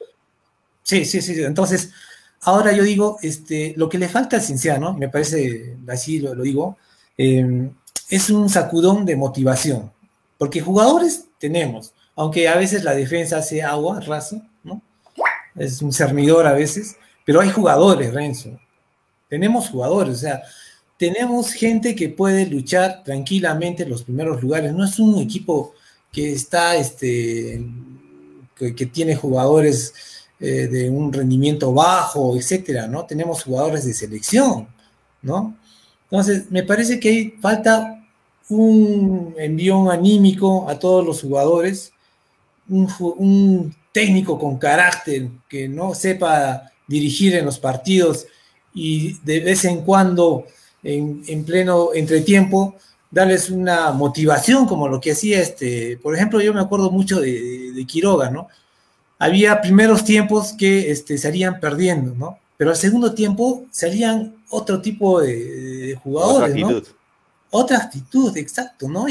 Sí, 0.84 1.06
sí, 1.06 1.22
sí. 1.22 1.42
Entonces, 1.44 1.92
ahora 2.42 2.72
yo 2.74 2.84
digo, 2.84 3.18
este, 3.22 3.74
lo 3.78 3.90
que 3.90 3.98
le 3.98 4.10
falta 4.10 4.36
al 4.36 4.42
Cinciano, 4.42 4.94
me 4.94 5.10
parece, 5.10 5.78
así 5.88 6.20
lo, 6.20 6.36
digo, 6.36 6.78
em, 7.18 7.74
es 8.10 8.30
un 8.30 8.50
sacudón 8.50 9.06
de 9.06 9.16
motivación. 9.16 9.92
Porque 10.38 10.62
jugadores 10.62 11.26
tenemos, 11.40 11.94
aunque 12.16 12.48
a 12.48 12.56
veces 12.56 12.84
la 12.84 12.94
defensa 12.94 13.38
hace 13.38 13.64
agua, 13.64 14.00
raso, 14.02 14.42
¿no? 14.64 14.82
Es 15.56 15.82
un 15.82 15.94
cernidor 15.94 16.48
a 16.48 16.54
veces, 16.54 16.98
pero 17.26 17.42
hay 17.42 17.50
jugadores, 17.50 18.14
Renzo. 18.14 18.60
Tenemos 19.30 19.70
jugadores, 19.70 20.16
o 20.16 20.20
sea, 20.20 20.44
tenemos 20.98 21.52
gente 21.54 21.96
que 21.96 22.10
puede 22.10 22.46
luchar 22.46 23.04
tranquilamente 23.04 23.84
en 23.84 23.90
los 23.90 24.04
primeros 24.04 24.42
lugares. 24.42 24.74
No 24.74 24.86
es 24.86 25.00
un 25.00 25.20
equipo 25.20 25.74
que 26.12 26.32
está, 26.32 26.76
este, 26.76 27.66
que, 28.56 28.86
tiene 28.86 29.16
jugadores 29.16 29.94
eh, 30.40 30.68
de 30.68 30.90
un 30.90 31.12
rendimiento 31.12 31.74
bajo, 31.74 32.38
etcétera, 32.38 32.88
¿no? 32.88 33.06
Tenemos 33.06 33.44
jugadores 33.44 33.86
de 33.86 33.94
selección, 33.94 34.68
¿no? 35.22 35.58
Entonces, 36.14 36.52
me 36.52 36.62
parece 36.62 37.00
que 37.00 37.34
falta 37.42 38.06
un 38.48 39.34
envión 39.36 39.90
anímico 39.90 40.70
a 40.70 40.78
todos 40.78 41.04
los 41.04 41.22
jugadores, 41.22 41.92
un, 42.70 43.76
técnico 43.92 44.38
con 44.38 44.60
carácter 44.60 45.30
que 45.50 45.68
no 45.68 45.96
sepa 45.96 46.72
dirigir 46.88 47.34
en 47.34 47.46
los 47.46 47.58
partidos 47.58 48.28
y 48.76 49.14
de 49.24 49.40
vez 49.40 49.66
en 49.66 49.82
cuando, 49.82 50.46
en, 50.84 51.46
pleno 51.46 51.96
entretiempo, 51.96 52.76
darles 53.10 53.50
una 53.50 53.92
motivación 53.92 54.68
como 54.68 54.88
lo 54.88 55.02
que 55.02 55.14
hacía 55.14 55.42
este, 55.42 55.98
por 55.98 56.16
ejemplo, 56.16 56.40
yo 56.42 56.54
me 56.54 56.62
acuerdo 56.62 56.92
mucho 56.92 57.22
de, 57.22 57.84
Quiroga, 57.88 58.30
¿no? 58.30 58.50
Había 59.18 59.62
primeros 59.62 60.06
tiempos 60.06 60.54
que 60.54 60.92
este, 60.92 61.18
salían 61.18 61.60
perdiendo, 61.60 62.14
¿no? 62.14 62.38
Pero 62.56 62.70
al 62.70 62.78
segundo 62.78 63.16
tiempo 63.16 63.66
salían 63.72 64.36
otro 64.54 64.82
tipo 64.82 65.22
de, 65.22 65.98
jugadores, 66.04 66.54
Otra 66.54 66.68
actitud. 66.68 66.88
¿no? 66.88 67.60
Otra 67.60 67.78
actitud, 67.78 68.38
exacto, 68.38 68.88
¿no? 68.88 69.06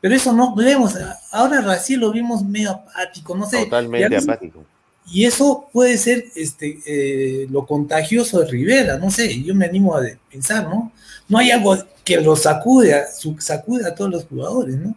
pero 0.00 0.14
eso 0.14 0.32
no 0.32 0.54
vemos, 0.54 0.94
ahora 1.32 1.60
recién 1.60 2.00
lo 2.00 2.12
vimos 2.12 2.44
medio 2.44 2.70
apático, 2.70 3.36
no 3.36 3.48
sé. 3.48 3.64
Totalmente 3.64 4.16
apático 4.16 4.64
y 5.10 5.24
eso 5.24 5.68
puede 5.72 5.96
ser 5.96 6.26
este, 6.34 6.80
eh, 6.86 7.46
lo 7.50 7.66
contagioso 7.66 8.40
de 8.40 8.50
Rivera, 8.50 8.98
no 8.98 9.10
sé, 9.10 9.42
yo 9.42 9.54
me 9.54 9.66
animo 9.66 9.96
a 9.96 10.02
pensar, 10.30 10.68
¿no? 10.68 10.92
No 11.28 11.38
hay 11.38 11.50
algo 11.50 11.76
que 12.04 12.20
lo 12.20 12.36
sacude 12.36 12.94
a, 12.94 13.06
sacude 13.38 13.86
a 13.86 13.94
todos 13.94 14.10
los 14.10 14.24
jugadores, 14.26 14.76
¿no? 14.76 14.94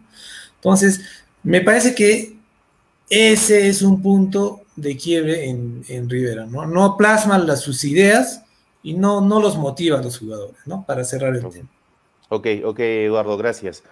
Entonces, 0.56 1.00
me 1.42 1.60
parece 1.62 1.94
que 1.94 2.36
ese 3.08 3.68
es 3.68 3.82
un 3.82 4.02
punto 4.02 4.62
de 4.76 4.96
quiebre 4.96 5.48
en, 5.48 6.10
Rivera, 6.10 6.46
¿no? 6.46 6.66
No 6.66 6.96
plasman 6.96 7.46
las, 7.46 7.60
sus 7.60 7.84
ideas 7.84 8.42
y 8.82 8.94
no, 8.94 9.20
no 9.20 9.40
los 9.40 9.56
motiva 9.56 9.98
a 9.98 10.02
los 10.02 10.18
jugadores, 10.18 10.58
¿no? 10.66 10.84
Para 10.84 11.04
cerrar 11.04 11.34
el 11.34 11.48
tema. 11.48 11.68
Ok, 12.28 12.46
ok, 12.64 12.78
Eduardo, 12.80 13.36
gracias. 13.36 13.84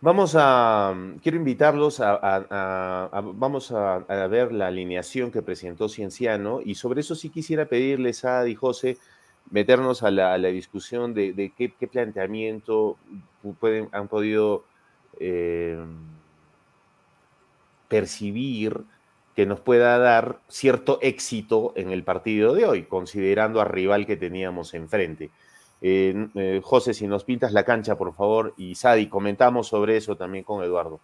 Vamos 0.00 0.36
a, 0.38 0.94
quiero 1.22 1.38
invitarlos 1.38 1.98
a, 2.00 3.20
vamos 3.34 3.72
a, 3.72 3.98
ver 4.28 4.52
la 4.52 4.68
alineación 4.68 5.32
que 5.32 5.42
presentó 5.42 5.88
Cienciano 5.88 6.60
y 6.64 6.76
sobre 6.76 7.00
eso 7.00 7.16
sí 7.16 7.30
quisiera 7.30 7.66
pedirles 7.66 8.24
a 8.24 8.40
Adi 8.40 8.54
José 8.54 8.96
meternos 9.50 10.04
a 10.04 10.12
la, 10.12 10.36
discusión 10.38 11.14
de, 11.14 11.52
qué, 11.56 11.88
planteamiento 11.88 12.96
pueden, 13.58 13.88
han 13.90 14.06
podido 14.06 14.64
eh, 15.18 15.84
percibir 17.88 18.84
que 19.38 19.46
nos 19.46 19.60
pueda 19.60 19.98
dar 19.98 20.40
cierto 20.48 20.98
éxito 21.00 21.72
en 21.76 21.92
el 21.92 22.02
partido 22.02 22.54
de 22.54 22.66
hoy, 22.66 22.82
considerando 22.82 23.60
al 23.60 23.68
rival 23.68 24.04
que 24.04 24.16
teníamos 24.16 24.74
enfrente. 24.74 25.30
Eh, 25.80 26.26
eh, 26.34 26.60
José, 26.60 26.92
si 26.92 27.06
nos 27.06 27.22
pintas 27.22 27.52
la 27.52 27.62
cancha, 27.62 27.96
por 27.96 28.12
favor, 28.14 28.52
y 28.56 28.74
Sadi, 28.74 29.06
comentamos 29.06 29.68
sobre 29.68 29.96
eso 29.96 30.16
también 30.16 30.42
con 30.42 30.64
Eduardo. 30.64 30.98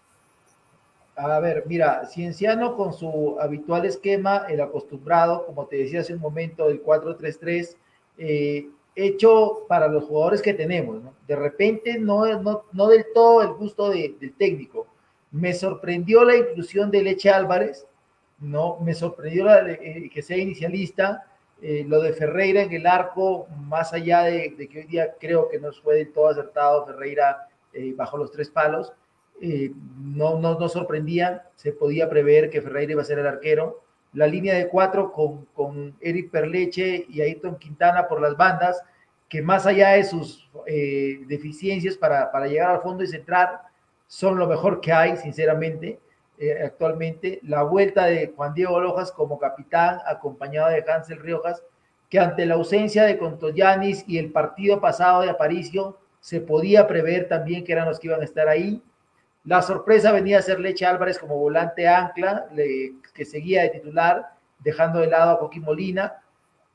A 1.14 1.38
ver, 1.38 1.62
mira, 1.68 2.06
Cienciano 2.06 2.76
con 2.76 2.92
su 2.92 3.36
habitual 3.38 3.84
esquema, 3.84 4.46
el 4.48 4.60
acostumbrado, 4.60 5.46
como 5.46 5.66
te 5.66 5.76
decía 5.76 6.00
hace 6.00 6.14
un 6.14 6.20
momento, 6.20 6.68
el 6.68 6.82
4-3-3, 6.82 7.76
eh, 8.18 8.68
hecho 8.96 9.60
para 9.68 9.86
los 9.86 10.06
jugadores 10.06 10.42
que 10.42 10.54
tenemos. 10.54 11.00
¿no? 11.00 11.14
De 11.28 11.36
repente, 11.36 12.00
no, 12.00 12.26
no, 12.42 12.64
no 12.72 12.88
del 12.88 13.06
todo 13.14 13.42
el 13.42 13.52
gusto 13.52 13.90
del 13.90 14.34
técnico. 14.36 14.88
Me 15.30 15.54
sorprendió 15.54 16.24
la 16.24 16.36
inclusión 16.36 16.90
de 16.90 17.00
Leche 17.00 17.30
Álvarez, 17.30 17.86
no, 18.44 18.78
me 18.80 18.94
sorprendió 18.94 19.46
que 20.12 20.22
sea 20.22 20.36
inicialista 20.36 21.26
eh, 21.62 21.84
lo 21.88 22.02
de 22.02 22.12
Ferreira 22.12 22.62
en 22.62 22.72
el 22.72 22.86
arco, 22.86 23.46
más 23.58 23.92
allá 23.94 24.24
de, 24.24 24.54
que 24.70 24.80
hoy 24.80 24.84
día 24.84 25.14
creo 25.18 25.48
que 25.48 25.58
no 25.58 25.72
fue 25.72 25.96
del 25.96 26.12
todo 26.12 26.28
acertado 26.28 26.84
Ferreira 26.84 27.48
eh, 27.72 27.94
bajo 27.96 28.18
los 28.18 28.30
tres 28.30 28.50
palos, 28.50 28.92
eh, 29.40 29.72
no, 29.98 30.38
no 30.38 30.58
nos 30.58 30.72
sorprendía, 30.72 31.48
se 31.56 31.72
podía 31.72 32.10
prever 32.10 32.50
que 32.50 32.60
Ferreira 32.60 32.92
iba 32.92 33.02
a 33.02 33.06
ser 33.06 33.18
el 33.18 33.26
arquero. 33.26 33.82
La 34.12 34.26
línea 34.26 34.54
de 34.54 34.68
cuatro 34.68 35.10
con, 35.10 35.46
con 35.54 35.96
Eric 36.00 36.30
Perleche 36.30 37.06
y 37.08 37.22
Ayrton 37.22 37.56
Quintana 37.56 38.06
por 38.08 38.20
las 38.20 38.36
bandas, 38.36 38.82
que 39.28 39.40
más 39.40 39.64
allá 39.64 39.92
de 39.92 40.04
sus 40.04 40.48
deficiencias 41.26 41.96
para, 41.96 42.30
para 42.30 42.46
llegar 42.46 42.70
al 42.70 42.82
fondo 42.82 43.02
y 43.02 43.08
centrar, 43.08 43.62
son 44.06 44.38
lo 44.38 44.46
mejor 44.46 44.80
que 44.80 44.92
hay, 44.92 45.16
sinceramente. 45.16 45.98
Eh, 46.38 46.62
actualmente, 46.64 47.38
la 47.42 47.62
vuelta 47.62 48.06
de 48.06 48.32
Juan 48.34 48.54
Diego 48.54 48.80
Lojas 48.80 49.12
como 49.12 49.38
capitán, 49.38 50.00
acompañado 50.06 50.70
de 50.70 50.84
Hansel 50.86 51.20
Riojas, 51.20 51.62
que 52.10 52.18
ante 52.18 52.46
la 52.46 52.54
ausencia 52.54 53.04
de 53.04 53.18
Contoyanis 53.18 54.04
y 54.08 54.18
el 54.18 54.32
partido 54.32 54.80
pasado 54.80 55.22
de 55.22 55.30
Aparicio, 55.30 55.98
se 56.20 56.40
podía 56.40 56.86
prever 56.86 57.28
también 57.28 57.64
que 57.64 57.72
eran 57.72 57.86
los 57.86 58.00
que 58.00 58.08
iban 58.08 58.20
a 58.20 58.24
estar 58.24 58.48
ahí. 58.48 58.82
La 59.44 59.62
sorpresa 59.62 60.10
venía 60.10 60.38
a 60.38 60.42
ser 60.42 60.58
Leche 60.58 60.86
Álvarez 60.86 61.18
como 61.18 61.36
volante 61.36 61.86
ancla, 61.86 62.46
que 63.14 63.24
seguía 63.24 63.62
de 63.62 63.68
titular, 63.68 64.30
dejando 64.58 65.00
de 65.00 65.08
lado 65.08 65.32
a 65.32 65.36
Joaquín 65.36 65.62
Molina. 65.62 66.22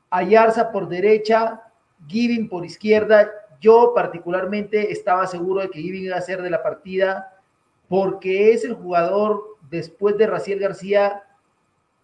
Ayarza 0.09 0.71
por 0.71 0.87
derecha, 0.87 1.63
Giving 2.07 2.47
por 2.47 2.65
izquierda. 2.65 3.29
Yo 3.59 3.91
particularmente 3.95 4.91
estaba 4.91 5.25
seguro 5.27 5.61
de 5.61 5.69
que 5.69 5.81
Giving 5.81 6.05
iba 6.05 6.15
a 6.15 6.21
ser 6.21 6.41
de 6.41 6.49
la 6.49 6.61
partida 6.61 7.35
porque 7.87 8.53
es 8.53 8.63
el 8.63 8.75
jugador 8.75 9.48
después 9.69 10.17
de 10.17 10.27
Raciel 10.27 10.59
García 10.59 11.23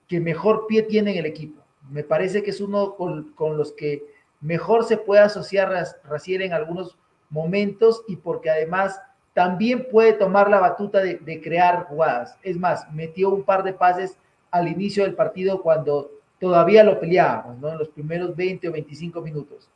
que 0.07 0.19
mejor 0.19 0.67
pie 0.67 0.83
tiene 0.83 1.11
en 1.11 1.17
el 1.17 1.25
equipo. 1.25 1.61
Me 1.89 2.03
parece 2.03 2.43
que 2.43 2.51
es 2.51 2.61
uno 2.61 2.95
con, 2.95 3.33
los 3.57 3.71
que 3.71 4.03
mejor 4.41 4.85
se 4.85 4.97
puede 4.97 5.21
asociar 5.21 5.73
Raciel 6.03 6.41
en 6.41 6.53
algunos 6.53 6.97
momentos 7.29 8.03
y 8.07 8.15
porque 8.15 8.49
además 8.49 8.99
también 9.33 9.87
puede 9.91 10.13
tomar 10.13 10.49
la 10.49 10.59
batuta 10.59 11.01
de, 11.01 11.41
crear 11.41 11.85
jugadas. 11.87 12.37
Es 12.41 12.57
más, 12.57 12.89
metió 12.91 13.29
un 13.29 13.43
par 13.43 13.63
de 13.63 13.73
pases 13.73 14.17
al 14.51 14.67
inicio 14.67 15.03
del 15.03 15.15
partido 15.15 15.61
cuando 15.61 16.11
todavía 16.39 16.83
lo 16.83 16.99
peleábamos, 16.99 17.59
¿no? 17.59 17.69
En 17.69 17.77
los 17.77 17.89
primeros 17.89 18.35
20 18.35 18.69
o 18.69 18.71
25 18.71 19.21
minutos. 19.21 19.69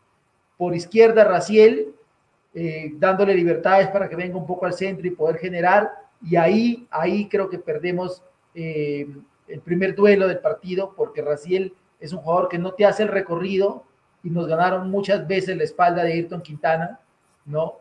Por 0.57 0.75
izquierda, 0.75 1.23
Raciel, 1.25 1.93
eh, 2.53 2.91
dándole 2.95 3.35
libertades 3.35 3.89
para 3.89 4.07
que 4.07 4.15
venga 4.15 4.37
un 4.37 4.47
poco 4.47 4.65
al 4.65 4.73
centro 4.73 5.05
y 5.05 5.11
poder 5.11 5.37
generar. 5.37 5.91
Y 6.21 6.35
ahí, 6.35 6.87
ahí 6.91 7.27
creo 7.29 7.49
que 7.49 7.59
perdemos 7.59 8.21
eh, 8.53 9.07
el 9.47 9.61
primer 9.61 9.95
duelo 9.95 10.27
del 10.27 10.39
partido, 10.39 10.93
porque 10.95 11.21
Raciel 11.21 11.73
es 11.99 12.13
un 12.13 12.19
jugador 12.19 12.49
que 12.49 12.59
no 12.59 12.73
te 12.73 12.85
hace 12.85 13.03
el 13.03 13.09
recorrido 13.09 13.83
y 14.23 14.29
nos 14.29 14.47
ganaron 14.47 14.89
muchas 14.89 15.27
veces 15.27 15.57
la 15.57 15.63
espalda 15.63 16.03
de 16.03 16.13
Ayrton 16.13 16.41
Quintana, 16.41 16.99
¿no? 17.45 17.75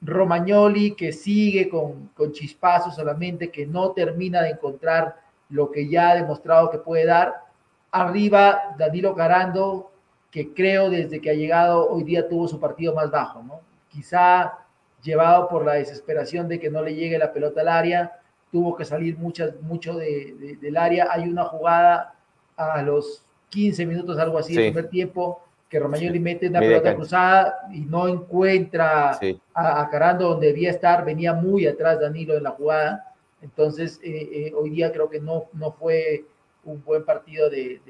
Romagnoli 0.00 0.94
que 0.94 1.12
sigue 1.12 1.68
con, 1.68 2.08
con 2.08 2.32
chispazos 2.32 2.96
solamente, 2.96 3.50
que 3.50 3.66
no 3.66 3.92
termina 3.92 4.42
de 4.42 4.50
encontrar 4.50 5.16
lo 5.48 5.70
que 5.70 5.88
ya 5.88 6.10
ha 6.10 6.14
demostrado 6.16 6.70
que 6.70 6.78
puede 6.78 7.06
dar. 7.06 7.44
Arriba, 7.92 8.74
Danilo 8.78 9.14
Carando, 9.14 9.92
que 10.30 10.54
creo 10.54 10.90
desde 10.90 11.20
que 11.20 11.30
ha 11.30 11.34
llegado 11.34 11.88
hoy 11.88 12.04
día 12.04 12.26
tuvo 12.26 12.48
su 12.48 12.58
partido 12.58 12.94
más 12.94 13.10
bajo, 13.10 13.42
¿no? 13.42 13.60
Quizá 13.90 14.61
llevado 15.02 15.48
por 15.48 15.64
la 15.64 15.74
desesperación 15.74 16.48
de 16.48 16.60
que 16.60 16.70
no 16.70 16.82
le 16.82 16.94
llegue 16.94 17.18
la 17.18 17.32
pelota 17.32 17.60
al 17.60 17.68
área, 17.68 18.20
tuvo 18.50 18.76
que 18.76 18.84
salir 18.84 19.16
muchas, 19.18 19.60
mucho 19.62 19.96
de, 19.96 20.58
del 20.60 20.76
área. 20.76 21.08
Hay 21.10 21.28
una 21.28 21.44
jugada 21.44 22.14
a 22.56 22.82
los 22.82 23.24
15 23.48 23.86
minutos, 23.86 24.18
algo 24.18 24.38
así, 24.38 24.54
del 24.54 24.72
primer 24.72 24.90
tiempo, 24.90 25.42
que 25.68 25.78
Romagnoli 25.78 26.20
mete 26.20 26.48
una 26.48 26.60
pelota 26.60 26.94
cruzada 26.94 27.60
y 27.72 27.80
no 27.80 28.06
encuentra 28.06 29.18
a, 29.54 29.88
Carando 29.90 30.28
donde 30.28 30.48
debía 30.48 30.70
estar, 30.70 31.04
venía 31.04 31.32
muy 31.32 31.66
atrás 31.66 31.98
Danilo 31.98 32.36
en 32.36 32.42
la 32.42 32.50
jugada. 32.50 33.14
Entonces, 33.40 33.98
eh, 34.02 34.28
eh, 34.32 34.52
hoy 34.54 34.70
día 34.70 34.92
creo 34.92 35.08
que 35.08 35.18
no, 35.18 35.46
no 35.54 35.72
fue 35.72 36.26
un 36.64 36.84
buen 36.84 37.04
partido 37.04 37.48
de, 37.48 37.80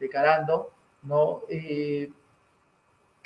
de, 0.00 0.08
Carando, 0.08 0.70
¿no? 1.02 1.42
Eh, 1.48 2.10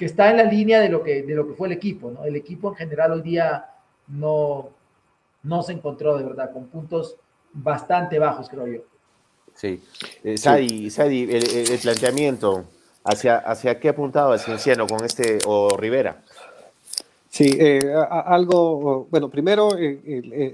que 0.01 0.07
está 0.07 0.31
en 0.31 0.39
la 0.39 0.45
línea 0.45 0.81
de 0.81 0.89
lo 0.89 1.03
que, 1.03 1.23
de 1.23 1.35
lo 1.35 1.47
que 1.47 1.53
fue 1.53 1.69
el 1.69 1.75
equipo, 1.75 2.11
¿no? 2.11 2.25
El 2.25 2.35
equipo 2.35 2.71
en 2.71 2.75
general 2.75 3.13
hoy 3.13 3.21
día 3.21 3.67
no, 4.09 4.71
no 5.43 5.63
se 5.63 5.75
encontró 5.75 6.17
de 6.17 6.25
verdad, 6.25 6.55
con 6.55 6.69
puntos 6.69 7.17
bastante 7.53 8.19
bajos, 8.19 8.49
creo 8.49 8.67
yo. 8.67 8.81
Sí. 9.55 9.83
Eh, 10.25 10.39
Sadi, 10.39 10.89
Sadi 10.89 11.29
el, 11.31 11.79
planteamiento, 11.83 12.65
¿hacia, 13.05 13.37
¿hacia 13.41 13.79
qué 13.79 13.91
apuntaba 13.91 14.39
Cienciano 14.39 14.87
con 14.87 15.05
este, 15.05 15.39
o 15.45 15.77
Rivera? 15.77 16.23
Sí, 17.29 17.59
eh, 17.61 17.81
algo, 18.11 19.07
bueno, 19.11 19.29
primero 19.29 19.77
eh, 19.77 20.01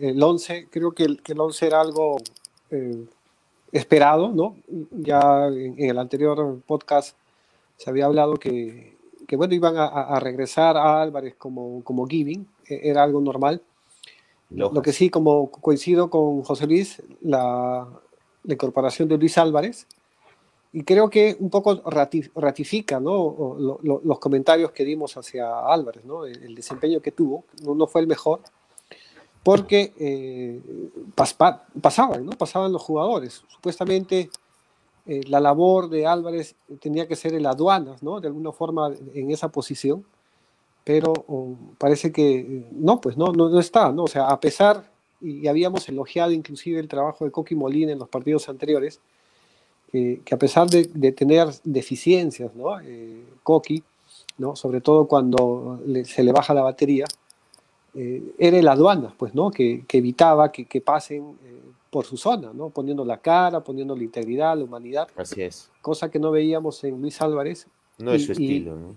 el, 0.02 0.20
11, 0.20 0.66
creo 0.72 0.90
que 0.90 1.04
el, 1.04 1.22
que 1.22 1.34
el 1.34 1.40
11 1.40 1.66
era 1.68 1.80
algo 1.82 2.16
esperado, 3.70 4.28
¿no? 4.32 4.56
Ya 4.90 5.46
en, 5.46 5.76
el 5.78 5.98
anterior 5.98 6.60
podcast 6.66 7.16
se 7.76 7.90
había 7.90 8.06
hablado 8.06 8.38
que, 8.38 8.95
que 9.26 9.36
bueno, 9.36 9.54
iban 9.54 9.76
a, 9.76 9.86
a, 9.86 10.20
regresar 10.20 10.76
a 10.76 11.02
Álvarez 11.02 11.34
como, 11.36 11.82
como 11.82 12.06
giving, 12.06 12.46
e, 12.66 12.90
era 12.90 13.02
algo 13.02 13.20
normal. 13.20 13.62
Lo 14.50 14.80
que 14.80 14.92
sí, 14.92 15.10
como 15.10 15.50
coincido 15.50 16.08
con 16.08 16.42
José 16.42 16.68
Luis, 16.68 17.02
la, 17.20 17.88
la, 18.44 18.54
incorporación 18.54 19.08
de 19.08 19.18
Luis 19.18 19.36
Álvarez, 19.38 19.88
y 20.72 20.84
creo 20.84 21.10
que 21.10 21.36
un 21.40 21.50
poco 21.50 21.82
ratifica 22.34 23.00
¿no? 23.00 23.56
los 23.82 24.18
comentarios 24.20 24.70
que 24.70 24.84
dimos 24.84 25.16
hacia 25.16 25.66
Álvarez, 25.66 26.04
¿no? 26.04 26.26
el, 26.26 26.54
desempeño 26.54 27.00
que 27.00 27.12
tuvo, 27.12 27.44
no, 27.64 27.74
no 27.74 27.86
fue 27.88 28.02
el 28.02 28.06
mejor, 28.06 28.40
porque 29.42 29.92
eh, 29.98 30.60
pasaban, 31.14 32.26
¿no? 32.26 32.32
pasaban 32.32 32.72
los 32.72 32.82
jugadores. 32.82 33.42
Supuestamente 33.48 34.28
eh, 35.06 35.20
la 35.28 35.40
labor 35.40 35.88
de 35.88 36.06
Álvarez 36.06 36.56
tenía 36.80 37.06
que 37.06 37.16
ser 37.16 37.34
el 37.34 37.46
aduanas, 37.46 38.02
¿no? 38.02 38.20
de 38.20 38.28
alguna 38.28 38.52
forma 38.52 38.92
en 39.14 39.30
esa 39.30 39.48
posición 39.48 40.04
pero 40.86 41.12
parece 41.78 42.12
que 42.12 42.62
no, 42.70 43.00
pues 43.00 43.16
no, 43.16 43.32
no, 43.32 43.58
está, 43.58 43.90
¿no? 43.90 44.04
O 44.04 44.06
sea, 44.06 44.28
a 44.28 44.38
pesar, 44.38 44.88
y 45.20 45.48
habíamos 45.48 45.88
elogiado 45.88 46.30
inclusive 46.30 46.78
el 46.78 46.86
trabajo 46.86 47.24
de 47.24 47.32
Coqui 47.32 47.56
Molina 47.56 47.90
en 47.90 47.98
los 47.98 48.08
partidos 48.08 48.48
anteriores, 48.48 49.00
que 49.90 50.22
a 50.30 50.36
pesar 50.36 50.70
de, 50.70 50.84
tener 51.10 51.48
deficiencias, 51.64 52.54
¿no? 52.54 52.78
Eh, 52.78 53.20
Coqui, 53.42 53.82
¿no? 54.38 54.54
Sobre 54.54 54.80
todo 54.80 55.08
cuando 55.08 55.80
se 56.04 56.22
le 56.22 56.30
baja 56.30 56.54
la 56.54 56.62
batería, 56.62 57.06
eh, 57.94 58.22
era 58.38 58.56
el 58.56 58.68
aduana, 58.68 59.12
pues, 59.18 59.34
¿no? 59.34 59.50
Que, 59.50 59.84
evitaba 59.88 60.52
que, 60.52 60.80
pasen 60.80 61.36
eh, 61.44 61.62
por 61.96 62.04
su 62.04 62.18
zona, 62.18 62.52
¿no? 62.52 62.68
Poniendo 62.68 63.06
la 63.06 63.16
cara, 63.16 63.60
poniendo 63.60 63.96
la 63.96 64.02
integridad, 64.02 64.54
la 64.54 64.64
humanidad. 64.64 65.08
Así 65.16 65.40
es. 65.40 65.70
Cosa 65.80 66.10
que 66.10 66.18
no 66.18 66.30
veíamos 66.30 66.84
en 66.84 67.00
Luis 67.00 67.22
Álvarez. 67.22 67.68
No 67.96 68.12
es 68.12 68.26
su 68.26 68.32
estilo, 68.32 68.76
¿no? 68.76 68.96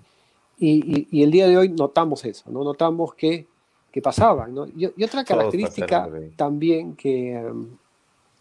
Y, 0.58 1.24
el 1.24 1.32
día 1.32 1.48
de 1.48 1.56
hoy 1.56 1.70
notamos 1.70 2.26
eso, 2.26 2.52
¿no? 2.52 2.62
Notamos 2.62 3.16
que, 3.16 3.48
que 3.90 4.02
pasaban, 4.02 4.54
¿no? 4.54 4.68
Y, 4.68 5.02
otra 5.02 5.24
característica 5.24 6.10
también 6.36 6.98
que, 6.98 7.42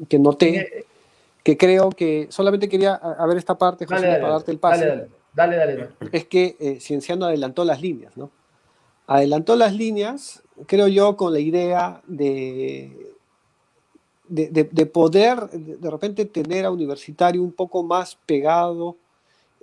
que 0.08 0.18
noté, 0.18 0.86
que 1.44 1.56
creo 1.56 1.90
que 1.90 2.26
solamente 2.28 2.68
quería 2.68 2.94
a, 2.94 3.24
ver 3.26 3.36
esta 3.36 3.56
parte, 3.56 3.86
José, 3.86 4.18
para 4.20 4.28
darte 4.30 4.50
el 4.50 4.58
pase. 4.58 5.08
Dale, 5.34 5.56
dale, 5.56 5.88
Es 6.10 6.24
que 6.24 6.56
eh, 6.58 6.80
Cienciano 6.80 7.26
adelantó 7.26 7.64
las 7.64 7.80
líneas, 7.80 8.16
¿no? 8.16 8.32
Adelantó 9.06 9.54
las 9.54 9.72
líneas, 9.72 10.42
creo 10.66 10.88
yo, 10.88 11.16
con 11.16 11.32
la 11.32 11.38
idea 11.38 12.02
de, 12.08 13.07
de, 14.28 14.48
de 14.48 14.86
poder 14.86 15.48
de 15.50 15.90
repente 15.90 16.24
tener 16.24 16.64
a 16.64 16.70
Universitario 16.70 17.42
un 17.42 17.52
poco 17.52 17.82
más 17.82 18.16
pegado 18.26 18.96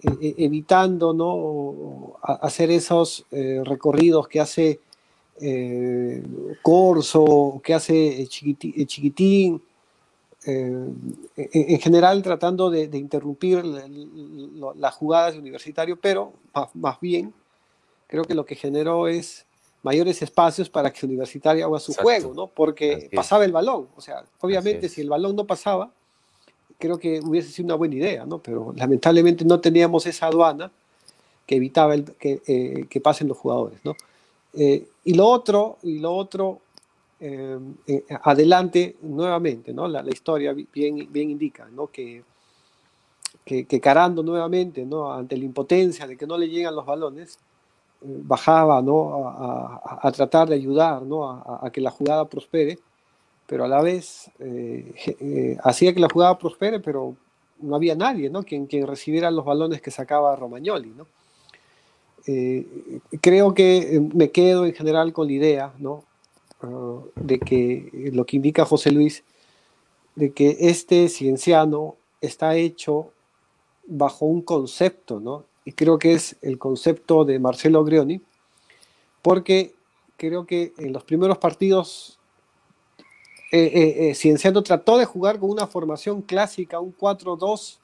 e, 0.02 0.10
e, 0.28 0.46
evitando 0.46 1.14
¿no? 1.14 2.18
hacer 2.22 2.70
esos 2.70 3.26
eh, 3.32 3.62
recorridos 3.64 4.28
que 4.28 4.42
hace 4.42 4.80
eh, 5.40 6.22
Corso, 6.62 7.62
que 7.64 7.74
hace 7.74 8.28
Chiquitín, 8.28 9.62
eh, 10.46 10.88
en, 11.38 11.80
general 11.80 12.22
tratando 12.22 12.70
de, 12.70 12.84
interrumpir 12.98 13.64
las 13.66 14.94
jugadas 14.96 15.34
de 15.34 15.40
universitario, 15.40 15.98
pero 16.00 16.34
más, 16.74 17.00
bien 17.00 17.34
creo 18.08 18.26
que 18.26 18.36
lo 18.36 18.46
que 18.46 18.56
generó 18.56 19.08
es 19.08 19.45
mayores 19.86 20.20
espacios 20.24 20.68
para 20.68 20.92
que 20.92 21.06
Universitario 21.06 21.68
haga 21.68 21.80
su 21.80 21.94
juego, 21.94 22.34
¿no? 22.34 22.48
Porque 22.48 23.08
pasaba 23.14 23.46
el 23.46 23.52
balón, 23.52 23.88
o 23.96 24.02
sea, 24.02 24.26
obviamente 24.42 24.90
si 24.90 25.02
el 25.02 25.10
balón 25.10 25.36
no 25.36 25.46
pasaba, 25.46 25.92
creo 26.80 26.98
que 26.98 27.20
hubiese 27.20 27.50
sido 27.52 27.68
una 27.68 27.76
buena 27.76 27.94
idea, 27.94 28.26
¿no? 28.26 28.40
Pero 28.40 28.74
lamentablemente 28.76 29.46
no 29.46 29.60
teníamos 29.60 30.08
esa 30.08 30.26
aduana 30.26 30.72
que 31.46 31.58
evitaba 31.58 31.94
el, 31.94 32.04
que, 32.16 32.42
eh, 32.48 32.88
que, 32.90 33.00
pasen 33.00 33.28
los 33.28 33.38
jugadores, 33.38 33.80
¿no? 33.84 33.96
Eh, 34.54 34.88
y 35.04 35.14
lo 35.14 35.28
otro, 35.28 35.78
y 35.84 36.00
lo 36.00 36.16
otro 36.16 36.62
eh, 37.20 37.60
adelante 38.24 38.96
nuevamente, 39.04 39.72
¿no? 39.72 39.88
La, 39.88 40.02
la, 40.02 40.12
historia 40.12 40.54
bien, 40.54 41.08
bien 41.12 41.30
indica, 41.30 41.68
¿no? 41.72 41.92
Que, 41.92 42.24
que, 43.46 43.66
que, 43.66 43.80
Carando 43.80 44.24
nuevamente, 44.24 44.84
¿no? 44.84 45.14
Ante 45.14 45.38
la 45.38 45.46
impotencia 45.46 46.08
de 46.08 46.18
que 46.18 46.26
no 46.26 46.40
le 46.40 46.50
llegan 46.50 46.76
los 46.76 46.88
balones, 46.88 47.38
bajaba, 48.06 48.82
¿no? 48.82 49.28
A, 49.28 50.00
a, 50.02 50.12
tratar 50.12 50.50
de 50.50 50.56
ayudar, 50.56 51.02
¿no? 51.02 51.30
A, 51.30 51.70
que 51.72 51.82
la 51.82 51.92
jugada 51.92 52.26
prospere 52.26 52.78
pero 53.48 53.66
a 53.66 53.68
la 53.68 53.82
vez 53.82 54.32
eh, 54.40 54.94
eh, 55.20 55.58
hacía 55.64 55.94
que 55.94 56.00
la 56.00 56.10
jugada 56.10 56.38
prospere, 56.38 56.80
pero 56.80 57.16
no 57.62 57.76
había 57.76 57.96
nadie, 57.96 58.30
¿no? 58.30 58.44
Quien, 58.44 58.66
quien 58.66 58.88
recibiera 58.88 59.32
los 59.32 59.46
balones 59.46 59.82
que 59.82 59.92
sacaba 59.92 60.36
Romagnoli, 60.36 60.90
¿no? 60.90 61.08
Eh, 62.28 62.66
creo 63.22 63.54
que 63.54 64.02
me 64.14 64.32
quedo 64.32 64.66
en 64.66 64.74
general 64.74 65.14
con 65.14 65.28
la 65.28 65.34
idea, 65.34 65.74
¿no? 65.78 66.04
Ah, 66.62 67.00
de 67.16 67.40
que 67.40 68.10
lo 68.14 68.26
que 68.26 68.38
indica 68.38 68.66
José 68.66 68.92
Luis, 68.92 69.24
de 70.16 70.32
que 70.32 70.58
este 70.62 71.08
cienciano 71.10 71.96
está 72.22 72.56
hecho 72.56 73.12
bajo 73.86 74.26
un 74.26 74.42
concepto, 74.42 75.20
¿no? 75.20 75.44
Y 75.66 75.74
creo 75.74 75.98
que 75.98 76.14
es 76.14 76.38
el 76.42 76.60
concepto 76.60 77.26
de 77.26 77.40
Marcelo 77.40 77.84
Grioni, 77.84 78.22
porque 79.22 79.74
creo 80.16 80.46
que 80.46 80.74
en 80.78 80.94
los 80.94 81.04
primeros 81.04 81.40
partidos 81.40 82.20
eh, 83.52 83.72
eh, 83.74 84.10
eh, 84.10 84.16
Cienciano 84.16 84.64
trató 84.64 84.98
de 84.98 85.06
jugar 85.06 85.40
con 85.40 85.50
una 85.50 85.68
formación 85.68 86.22
clásica, 86.22 86.80
un 86.80 86.96
4-2, 86.96 87.80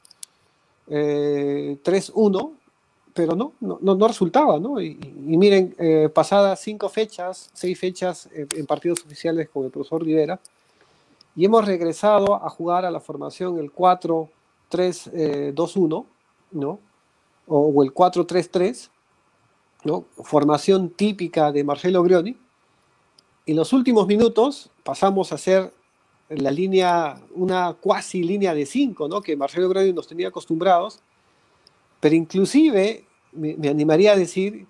3-1, 0.88 2.52
pero 3.14 3.36
no, 3.36 3.54
no, 3.62 3.80
no, 3.82 4.08
resultaba, 4.08 4.60
¿no? 4.60 4.82
Y, 4.82 4.96
miren, 4.96 5.76
pasadas 6.14 6.60
cinco 6.60 6.90
fechas, 6.90 7.50
seis 7.54 7.80
fechas 7.80 8.28
en 8.34 8.66
partidos 8.66 9.06
oficiales 9.06 9.48
con 9.50 9.64
el 9.64 9.72
profesor 9.72 10.04
Rivera, 10.04 10.42
y 11.36 11.46
hemos 11.46 11.66
regresado 11.66 12.36
a 12.36 12.50
jugar 12.50 12.84
a 12.84 12.92
la 12.92 13.00
formación 13.00 13.58
el 13.58 13.72
4-3-2-1, 13.72 16.06
¿no? 16.52 16.80
O, 17.48 17.60
o 17.60 17.84
el 17.84 17.94
4-3-3, 17.94 18.90
¿no? 19.84 20.06
Formación 20.24 20.90
típica 20.90 21.52
de 21.52 21.64
Marcelo 21.64 22.04
Grioni, 22.04 22.38
en 23.46 23.56
los 23.56 23.74
últimos 23.74 24.08
minutos 24.08 24.70
pasamos 24.84 25.32
a 25.32 25.36
hacer 25.36 25.74
la 26.30 26.52
línea, 26.52 27.20
una 27.34 27.74
cuasi 27.74 28.24
línea 28.24 28.54
de 28.54 28.66
cinco, 28.66 29.08
¿no? 29.08 29.22
que 29.22 29.36
Marcelo 29.36 29.68
Grandi 29.68 29.94
nos 29.94 30.08
tenía 30.08 30.30
acostumbrados, 30.30 31.00
pero 32.00 32.16
inclusive 32.16 33.06
me, 33.34 33.68
animaría 33.68 34.14
a 34.14 34.16
decir 34.16 34.66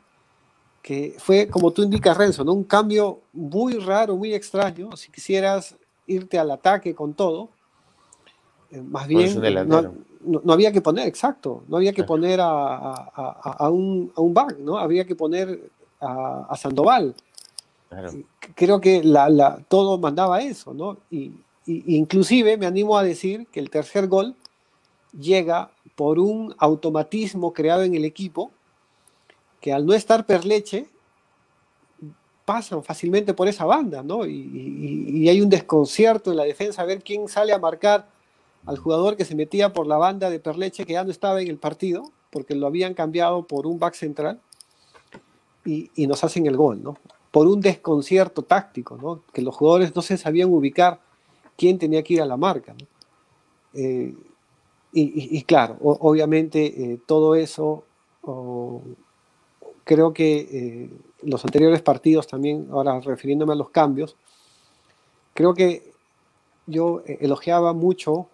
que 0.82 1.15
fue, 1.19 1.47
como 1.47 1.72
tú 1.72 1.84
indicas, 1.84 2.17
Renzo, 2.17 2.43
¿no? 2.43 2.53
un 2.53 2.63
cambio 2.63 3.19
muy 3.34 3.74
raro, 3.74 4.15
muy 4.15 4.34
extraño, 4.34 4.95
si 4.97 5.11
quisieras 5.11 5.76
irte 6.07 6.39
al 6.39 6.49
ataque 6.49 6.95
con 6.95 7.13
todo, 7.13 7.49
eh, 8.72 8.82
más 8.82 9.07
bien 9.07 9.39
no, 9.67 9.93
había 10.53 10.72
que 10.72 10.82
poner, 10.82 11.07
exacto, 11.07 11.63
no 11.67 11.78
había 11.78 11.93
que 11.93 12.03
poner 12.03 12.39
a, 12.41 13.69
un, 13.69 14.11
a 14.15 14.22
un 14.22 14.34
back, 14.34 14.57
¿no? 14.59 14.78
había 14.78 15.05
que 15.05 15.15
poner 15.15 15.72
a, 15.99 16.55
Sandoval 16.55 17.15
Creo 18.55 18.80
que 18.80 19.03
la, 19.03 19.59
todo 19.67 19.97
mandaba 19.97 20.41
eso, 20.41 20.74
¿no? 20.74 20.97
Y, 21.09 21.34
inclusive 21.65 22.57
me 22.57 22.65
animo 22.65 22.97
a 22.97 23.03
decir 23.03 23.47
que 23.51 23.59
el 23.59 23.69
tercer 23.69 24.07
gol 24.07 24.36
llega 25.17 25.72
por 25.95 26.17
un 26.17 26.55
automatismo 26.57 27.53
creado 27.53 27.84
en 27.84 27.93
el 27.93 28.03
equipo 28.03 28.51
que 29.59 29.72
al 29.72 29.86
no 29.86 29.93
estar 29.93 30.26
Perleche 30.26 30.88
pasan 32.45 32.84
fácilmente 32.84 33.34
por 33.34 33.47
esa 33.47 33.65
banda, 33.65 34.01
¿no? 34.01 34.26
Y, 34.26 35.30
hay 35.30 35.41
un 35.41 35.49
desconcierto 35.49 36.32
en 36.32 36.38
la 36.38 36.43
defensa 36.43 36.82
a 36.82 36.86
ver 36.86 37.03
quién 37.03 37.28
sale 37.28 37.53
a 37.53 37.59
marcar 37.59 38.07
al 38.66 38.78
jugador 38.78 39.18
que 39.18 39.26
se 39.26 39.36
metía 39.36 39.74
por 39.74 39.88
la 39.88 39.97
banda 39.97 40.30
de 40.30 40.39
Perleche 40.39 40.86
que 40.86 40.93
ya 40.93 41.03
no 41.03 41.12
estaba 41.12 41.41
en 41.41 41.47
el 41.47 41.57
partido 41.57 42.03
porque 42.32 42.55
lo 42.55 42.68
habían 42.68 42.93
cambiado 42.93 43.45
por 43.45 43.68
un 43.68 43.80
back 43.80 43.93
central 43.93 44.39
y, 45.66 45.89
nos 46.07 46.24
hacen 46.24 46.47
el 46.47 46.57
gol, 46.57 46.82
¿no? 46.82 46.97
por 47.30 47.47
un 47.47 47.62
desconcierto 47.62 48.41
táctico, 48.41 48.97
¿no? 48.97 49.24
que 49.32 49.41
los 49.41 49.55
jugadores 49.55 49.95
no 49.95 50.01
se 50.01 50.18
sabían 50.18 50.51
ubicar 50.51 50.99
quién 51.55 51.78
tenía 51.78 52.03
que 52.03 52.16
ir 52.16 52.22
a 52.22 52.26
la 52.26 52.38
marca. 52.38 52.76
Eh, 53.74 54.16
y, 54.93 55.41
claro, 55.43 55.78
obviamente 55.80 56.66
eh, 56.66 56.99
todo 57.05 57.36
eso, 57.36 57.86
creo 59.86 60.12
que 60.12 60.39
eh, 60.51 60.89
los 61.22 61.45
anteriores 61.45 61.82
partidos 61.82 62.28
también, 62.28 62.68
ahora 62.72 62.99
refiriéndome 62.99 63.53
a 63.53 63.55
los 63.55 63.70
cambios, 63.70 64.18
creo 65.34 65.53
que 65.53 65.93
yo 66.68 67.03
elogiaba 67.05 67.72
mucho 67.72 68.28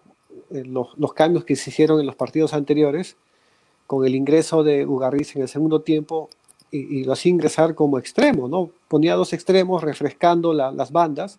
los, 0.50 0.96
los, 0.96 1.12
cambios 1.12 1.44
que 1.44 1.56
se 1.56 1.70
hicieron 1.70 2.00
en 2.00 2.06
los 2.06 2.16
partidos 2.16 2.54
anteriores, 2.54 3.16
con 3.86 4.04
el 4.04 4.14
ingreso 4.14 4.62
de 4.62 4.86
Ugarriz 4.86 5.34
en 5.34 5.42
el 5.42 5.48
segundo 5.48 5.80
tiempo 5.80 6.28
y, 6.70 7.04
lo 7.04 7.14
hacía 7.14 7.30
ingresar 7.30 7.74
como 7.74 7.98
extremo, 7.98 8.48
¿no? 8.48 8.70
Ponía 8.88 9.14
dos 9.14 9.32
extremos 9.32 9.82
refrescando 9.82 10.52
las 10.52 10.92
bandas 10.92 11.38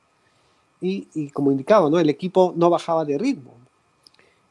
y, 0.81 1.29
como 1.29 1.51
indicaba, 1.51 1.89
¿no? 1.89 1.99
El 1.99 2.09
equipo 2.09 2.53
no 2.55 2.69
bajaba 2.69 3.05
de 3.05 3.17
ritmo. 3.17 3.53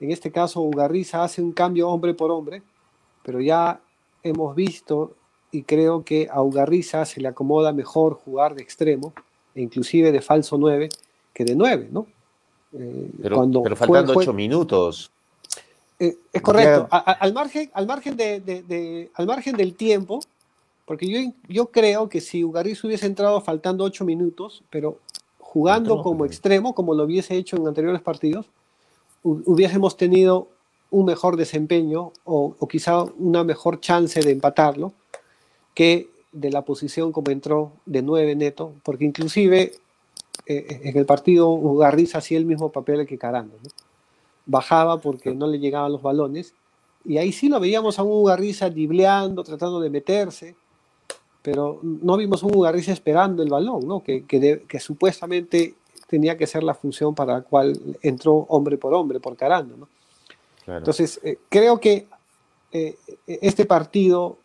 En 0.01 0.13
este 0.13 0.31
caso, 0.31 0.61
Ugarriza 0.61 1.25
hace 1.25 1.43
un 1.43 1.53
cambio 1.53 1.89
hombre 1.89 2.15
por 2.15 2.31
hombre, 2.31 2.63
pero 3.25 3.41
ya 3.41 3.81
hemos 4.23 4.55
visto 4.55 5.15
y 5.51 5.63
creo 5.63 6.05
que 6.05 6.29
a 6.31 6.43
Ugarriza 6.43 7.05
se 7.05 7.21
le 7.21 7.29
acomoda 7.29 7.73
mejor 7.73 8.15
jugar 8.15 8.55
de 8.55 8.63
extremo, 8.63 9.13
e 9.55 9.63
inclusive 9.63 10.13
de 10.13 10.21
falso 10.21 10.57
9, 10.59 10.89
que 11.33 11.45
de 11.45 11.57
9, 11.57 11.89
¿no? 11.91 12.07
Eh, 12.79 13.11
pero, 13.23 13.37
cuando 13.37 13.63
pero 13.63 13.77
faltando 13.77 14.15
8 14.17 14.33
minutos. 14.33 15.11
Eh, 15.99 16.17
es 16.33 16.43
correcto. 16.43 16.87
al 16.91 17.33
margen, 17.33 17.71
al 17.75 17.87
margen, 17.87 18.17
de, 18.17 19.11
al 19.15 19.27
margen 19.27 19.57
del 19.57 19.75
tiempo, 19.75 20.21
porque 20.85 21.09
yo, 21.09 21.33
yo 21.49 21.67
creo 21.67 22.09
que 22.09 22.21
si 22.21 22.45
Ugariz 22.45 22.83
hubiese 22.85 23.07
entrado 23.07 23.41
faltando 23.41 23.85
ocho 23.85 24.05
minutos, 24.05 24.63
pero 24.71 24.99
jugando 25.39 26.03
como 26.03 26.25
extremo, 26.25 26.75
como 26.75 26.95
lo 26.95 27.05
hubiese 27.05 27.37
hecho 27.37 27.57
en 27.57 27.67
anteriores 27.67 28.01
partidos, 28.01 28.47
hubiésemos 29.23 29.97
tenido 29.97 30.49
un 30.91 31.07
mejor 31.07 31.37
desempeño 31.37 32.13
o, 32.25 32.55
quizá 32.69 33.03
una 33.19 33.45
mejor 33.45 33.81
chance 33.81 34.21
de 34.21 34.31
empatarlo 34.31 34.93
que 35.75 36.09
de 36.33 36.51
la 36.51 36.63
posición 36.63 37.13
como 37.13 37.31
entró 37.31 37.73
de 37.87 38.03
nueve 38.03 38.37
neto, 38.37 38.73
porque 38.83 39.05
inclusive 39.05 39.73
eh, 40.49 40.81
en 40.85 40.97
el 40.97 41.05
partido 41.05 41.51
Ugarriz 41.51 42.15
hacía 42.15 42.39
el 42.39 42.47
mismo 42.47 42.73
papel 42.73 43.07
que 43.07 43.19
Carando. 43.19 43.55
Bajaba 44.47 44.99
porque 44.99 45.35
no 45.35 45.47
le 45.47 45.59
llegaban 45.59 45.93
los 45.93 46.01
balones 46.01 46.55
y 47.05 47.19
ahí 47.19 47.33
sí 47.33 47.51
lo 47.51 47.61
veíamos 47.61 47.99
a 47.99 48.03
un 48.03 48.13
Ugarriza 48.13 48.71
dibleando, 48.71 49.45
tratando 49.45 49.79
de 49.79 49.91
meterse, 49.91 50.57
pero 51.43 51.81
no 51.83 52.17
vimos 52.17 52.43
un 52.43 52.57
Ugarriza 52.57 52.93
esperando 52.93 53.43
el 53.43 53.51
balón, 53.51 53.87
¿no? 53.87 54.03
que, 54.03 54.25
que, 54.25 54.81
supuestamente 54.81 55.75
tenía 56.09 56.39
que 56.39 56.47
ser 56.47 56.63
la 56.63 56.75
función 56.75 57.15
para 57.15 57.35
la 57.35 57.43
cual 57.43 57.79
entró 58.01 58.47
hombre 58.49 58.79
por 58.79 58.95
hombre, 58.95 59.21
por 59.21 59.37
Carando. 59.37 59.77
¿no? 59.77 59.89
Entonces, 60.79 61.21
eh, 61.23 61.37
creo 61.51 61.79
que 61.79 62.07
eh, 62.73 62.97
este 63.27 63.67
partido 63.67 64.39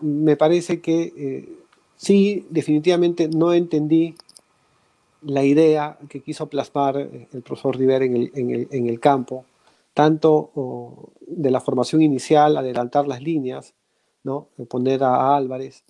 me 0.00 0.36
parece 0.36 0.80
que 0.80 1.54
sí, 1.96 2.46
definitivamente 2.48 3.28
no 3.28 3.52
entendí 3.52 4.14
la 5.24 5.44
idea 5.44 5.98
que 6.08 6.20
quiso 6.20 6.48
plasmar 6.48 6.96
el 6.96 7.42
profesor 7.42 7.76
Rivera 7.76 8.04
en 8.04 8.16
el, 8.16 8.30
en 8.34 8.50
el, 8.50 8.68
en 8.70 8.88
el 8.88 9.00
campo, 9.00 9.44
tanto 9.94 11.10
de 11.20 11.50
la 11.50 11.60
formación 11.60 12.02
inicial, 12.02 12.56
adelantar 12.56 13.06
las 13.06 13.22
líneas, 13.22 13.74
¿no? 14.24 14.48
poner 14.68 15.02
a 15.04 15.36
Álvarez, 15.36 15.84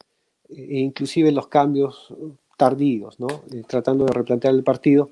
e 0.49 0.81
inclusive 0.81 1.33
los 1.33 1.49
cambios 1.49 2.13
tardíos, 2.57 3.19
¿no? 3.19 3.29
Eh, 3.53 3.63
tratando 3.67 4.05
de 4.05 4.13
replantear 4.13 4.55
el 4.55 4.63
partido, 4.63 5.11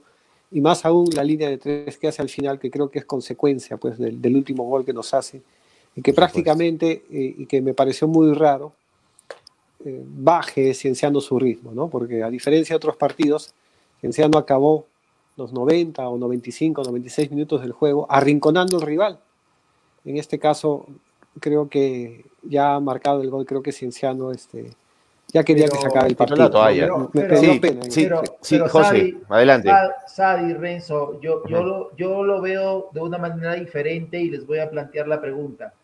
y 0.53 0.61
más 0.61 0.85
aún 0.85 1.09
la 1.15 1.25
línea 1.25 1.49
de 1.49 1.59
tres 1.59 1.97
que 1.99 2.09
hace 2.09 2.23
al 2.23 2.29
final, 2.29 2.59
que 2.59 2.71
creo 2.71 2.91
que 2.91 3.01
es 3.01 3.05
consecuencia 3.05 3.77
pues, 3.77 3.99
del, 3.99 4.37
último 4.37 4.65
gol 4.65 4.85
que 4.85 4.93
nos 4.93 5.15
hace, 5.15 5.43
y 5.95 6.03
que 6.03 6.13
prácticamente, 6.13 7.05
eh, 7.11 7.35
y 7.39 7.47
que 7.47 7.61
me 7.61 7.75
pareció 7.75 8.09
muy 8.09 8.33
raro, 8.35 8.73
eh, 9.85 10.03
baje 10.05 10.75
Cienciano 10.75 11.21
su 11.21 11.39
ritmo, 11.39 11.73
¿no? 11.73 11.89
porque 11.89 12.23
a 12.23 12.31
diferencia 12.31 12.75
de 12.75 12.77
otros 12.77 12.97
partidos, 12.97 13.55
Cienciano 14.01 14.39
acabó 14.39 14.87
los 15.37 15.53
90 15.53 16.09
o 16.09 16.19
95 16.19 16.81
o 16.81 16.85
96 16.85 17.31
minutos 17.31 17.61
del 17.63 17.73
juego 17.73 18.07
arrinconando 18.11 18.77
al 18.77 18.83
rival. 18.83 19.21
En 20.05 20.17
este 20.17 20.39
caso, 20.39 20.87
creo 21.39 21.69
que 21.69 22.25
ya 22.43 22.75
ha 22.75 22.81
marcado 22.81 23.23
el 23.23 23.31
gol, 23.31 23.47
creo 23.47 23.63
que 23.63 23.73
Cienciano 23.73 24.33
este, 24.33 24.71
ya 25.33 25.45
quería 25.45 25.69
que 25.69 25.79
se 25.79 25.87
acabe 25.87 26.09
el 26.09 26.17
partido. 26.17 27.11
Pero, 27.13 28.23
sí, 28.41 28.59
José, 28.59 29.17
adelante. 29.29 29.71
Sadi, 30.07 30.55
Renzo, 30.55 31.21
yo, 31.21 31.43
yo, 31.47 31.63
lo, 31.63 31.97
yo 31.97 32.25
lo 32.25 32.41
veo 32.41 32.89
de 32.93 33.01
una 33.01 33.19
manera 33.19 33.55
diferente 33.55 34.19
y 34.19 34.31
les 34.31 34.47
voy 34.47 34.59
a 34.59 34.71
plantear 34.71 35.07
la 35.07 35.21
pregunta. 35.21 35.75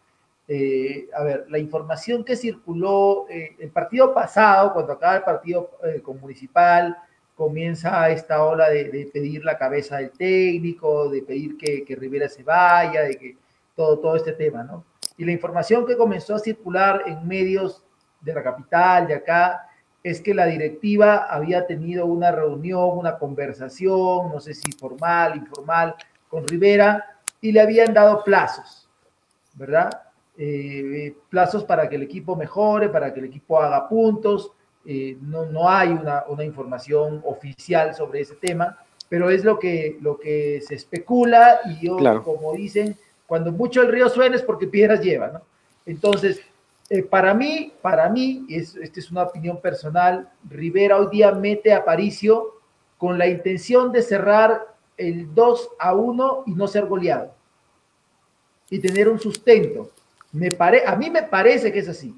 Eh, 0.48 1.08
a 1.12 1.24
ver, 1.24 1.46
la 1.48 1.58
información 1.58 2.24
que 2.24 2.36
circuló 2.36 3.26
eh, 3.28 3.56
el 3.58 3.70
partido 3.70 4.14
pasado, 4.14 4.72
cuando 4.72 4.92
acaba 4.92 5.16
el 5.16 5.22
partido 5.22 5.70
eh, 5.84 6.00
con 6.00 6.20
Municipal, 6.20 6.96
comienza 7.36 8.10
esta 8.10 8.44
ola 8.44 8.68
de, 8.70 9.08
pedir 9.12 9.44
la 9.44 9.56
cabeza 9.58 9.98
del 9.98 10.10
técnico, 10.10 11.08
de 11.10 11.22
pedir 11.22 11.56
que, 11.56 11.84
que 11.84 11.94
Rivera 11.94 12.28
se 12.28 12.42
vaya, 12.42 13.02
de 13.02 13.16
que 13.16 13.36
todo, 13.76 13.98
todo 13.98 14.16
este 14.16 14.32
tema, 14.32 14.64
¿no? 14.64 14.84
Y 15.18 15.24
la 15.24 15.32
información 15.32 15.86
que 15.86 15.96
comenzó 15.96 16.34
a 16.34 16.38
circular 16.38 17.02
en 17.06 17.26
medios 17.28 17.84
de 18.20 18.34
la 18.34 18.42
capital, 18.42 19.06
de 19.06 19.14
acá, 19.14 19.68
es 20.02 20.20
que 20.20 20.34
la 20.34 20.46
directiva 20.46 21.26
había 21.28 21.66
tenido 21.66 22.06
una 22.06 22.30
reunión, 22.32 22.96
una 22.96 23.18
conversación, 23.18 24.30
no 24.32 24.40
sé 24.40 24.54
si 24.54 24.72
formal, 24.72 25.36
informal, 25.36 25.94
con 26.28 26.46
Rivera, 26.46 27.18
y 27.40 27.52
le 27.52 27.60
habían 27.60 27.92
dado 27.92 28.24
plazos, 28.24 28.88
¿verdad? 29.54 29.90
Eh, 30.38 31.14
plazos 31.28 31.64
para 31.64 31.88
que 31.88 31.96
el 31.96 32.02
equipo 32.02 32.36
mejore, 32.36 32.88
para 32.88 33.12
que 33.12 33.20
el 33.20 33.26
equipo 33.26 33.60
haga 33.60 33.88
puntos. 33.88 34.52
Eh, 34.86 35.18
no, 35.20 35.46
no 35.46 35.68
hay 35.68 35.88
una, 35.88 36.24
una, 36.28 36.44
información 36.44 37.20
oficial 37.24 37.94
sobre 37.94 38.20
ese 38.20 38.36
tema, 38.36 38.78
pero 39.08 39.30
es 39.30 39.44
lo 39.44 39.58
que, 39.58 39.98
lo 40.00 40.16
que 40.16 40.62
se 40.66 40.76
especula 40.76 41.60
y 41.64 41.86
yo, 41.86 41.96
como 42.22 42.52
dicen, 42.52 42.96
cuando 43.26 43.50
mucho 43.50 43.82
el 43.82 43.90
río 43.90 44.08
suena 44.08 44.36
es 44.36 44.42
porque 44.42 44.68
piedras 44.68 45.00
lleva, 45.00 45.28
¿no? 45.28 45.42
Entonces, 45.86 46.40
eh, 46.88 47.02
para 47.02 47.34
mí, 47.34 47.72
para 47.82 48.08
mí, 48.08 48.46
es, 48.48 48.76
esta 48.76 49.00
es 49.00 49.10
una 49.10 49.24
opinión 49.24 49.60
personal, 49.60 50.28
Rivera 50.48 50.98
hoy 50.98 51.08
día 51.10 51.32
mete 51.32 51.72
a 51.72 51.84
Paricio 51.84 52.52
con 52.96 53.18
la 53.18 53.26
intención 53.26 53.90
de 53.90 54.02
cerrar 54.02 54.74
el 54.96 55.34
2 55.34 55.70
a 55.80 55.94
1 55.94 56.44
y 56.46 56.52
no 56.52 56.68
ser 56.68 56.86
goleado. 56.86 57.34
Y 58.70 58.78
tener 58.78 59.08
un 59.08 59.18
sustento. 59.18 59.90
Me 60.32 60.50
pare, 60.50 60.84
a 60.86 60.96
mí 60.96 61.10
me 61.10 61.22
parece 61.22 61.72
que 61.72 61.80
es 61.80 61.88
así. 61.88 62.14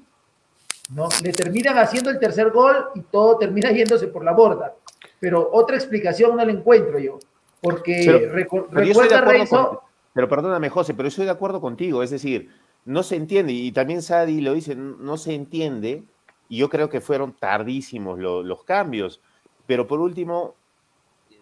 ¿No? 0.89 1.07
Le 1.23 1.31
terminan 1.33 1.77
haciendo 1.77 2.09
el 2.09 2.19
tercer 2.19 2.51
gol 2.51 2.75
y 2.95 3.01
todo 3.01 3.37
termina 3.37 3.71
yéndose 3.71 4.07
por 4.07 4.23
la 4.23 4.33
borda. 4.33 4.75
Pero 5.19 5.49
otra 5.51 5.75
explicación 5.75 6.35
no 6.35 6.43
la 6.45 6.51
encuentro 6.51 6.99
yo. 6.99 7.19
Porque 7.61 8.03
Pero- 8.05 8.19
recu- 8.33 8.67
Pero 8.71 8.81
recuerda, 8.85 9.21
Renzo, 9.21 9.69
con- 9.69 9.79
pero 10.13 10.27
perdóname, 10.29 10.69
José, 10.69 10.93
pero 10.93 11.07
estoy 11.07 11.25
de 11.25 11.31
acuerdo 11.31 11.59
contigo. 11.61 12.01
Es 12.03 12.09
decir, 12.09 12.49
no 12.85 13.03
se 13.03 13.15
entiende, 13.15 13.51
y 13.53 13.71
también 13.71 14.01
Sadi 14.01 14.41
lo 14.41 14.53
dice, 14.53 14.75
no 14.75 15.17
se 15.17 15.35
entiende, 15.35 16.03
y 16.47 16.57
yo 16.57 16.69
creo 16.69 16.89
que 16.89 17.01
fueron 17.01 17.33
tardísimos 17.33 18.17
lo- 18.17 18.41
los 18.43 18.63
cambios. 18.63 19.21
Pero 19.67 19.85
por 19.87 19.99
último, 19.99 20.55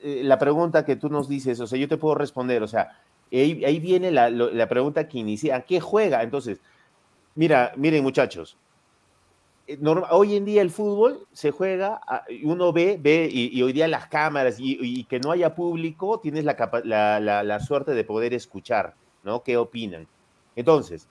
eh, 0.01 0.21
la 0.23 0.37
pregunta 0.39 0.83
que 0.83 0.95
tú 0.95 1.09
nos 1.09 1.29
dices, 1.29 1.59
o 1.59 1.67
sea, 1.67 1.79
yo 1.79 1.87
te 1.87 1.97
puedo 1.97 2.15
responder, 2.15 2.61
o 2.63 2.67
sea, 2.67 2.99
ahí, 3.31 3.63
ahí 3.63 3.79
viene 3.79 4.11
la, 4.11 4.29
lo- 4.29 4.51
la 4.51 4.67
pregunta 4.67 5.07
que 5.07 5.19
inicia, 5.19 5.55
¿a 5.55 5.61
qué 5.61 5.79
juega? 5.79 6.23
Entonces, 6.23 6.59
mira, 7.35 7.71
miren 7.77 8.03
muchachos, 8.03 8.57
eh, 9.67 9.77
hoy 10.09 10.35
en 10.35 10.45
día 10.45 10.61
el 10.61 10.69
fútbol 10.71 11.27
se 11.33 11.51
juega, 11.51 11.99
a- 12.07 12.23
y 12.29 12.45
uno 12.45 12.71
ve, 12.73 12.97
ve, 12.99 13.29
y, 13.31 13.61
hoy 13.61 13.73
día 13.73 13.87
las 13.87 14.07
cámaras 14.07 14.57
y, 14.59 15.03
que 15.05 15.19
no 15.19 15.31
haya 15.31 15.55
público, 15.55 16.19
tienes 16.19 16.45
la, 16.45 16.55
la, 16.83 17.19
la- 17.19 17.43
la 17.43 17.59
suerte 17.59 17.93
de 17.93 18.03
poder 18.03 18.33
escuchar, 18.33 18.95
¿no? 19.23 19.43
¿Qué 19.43 19.57
opinan? 19.57 20.07
Entonces, 20.55 21.07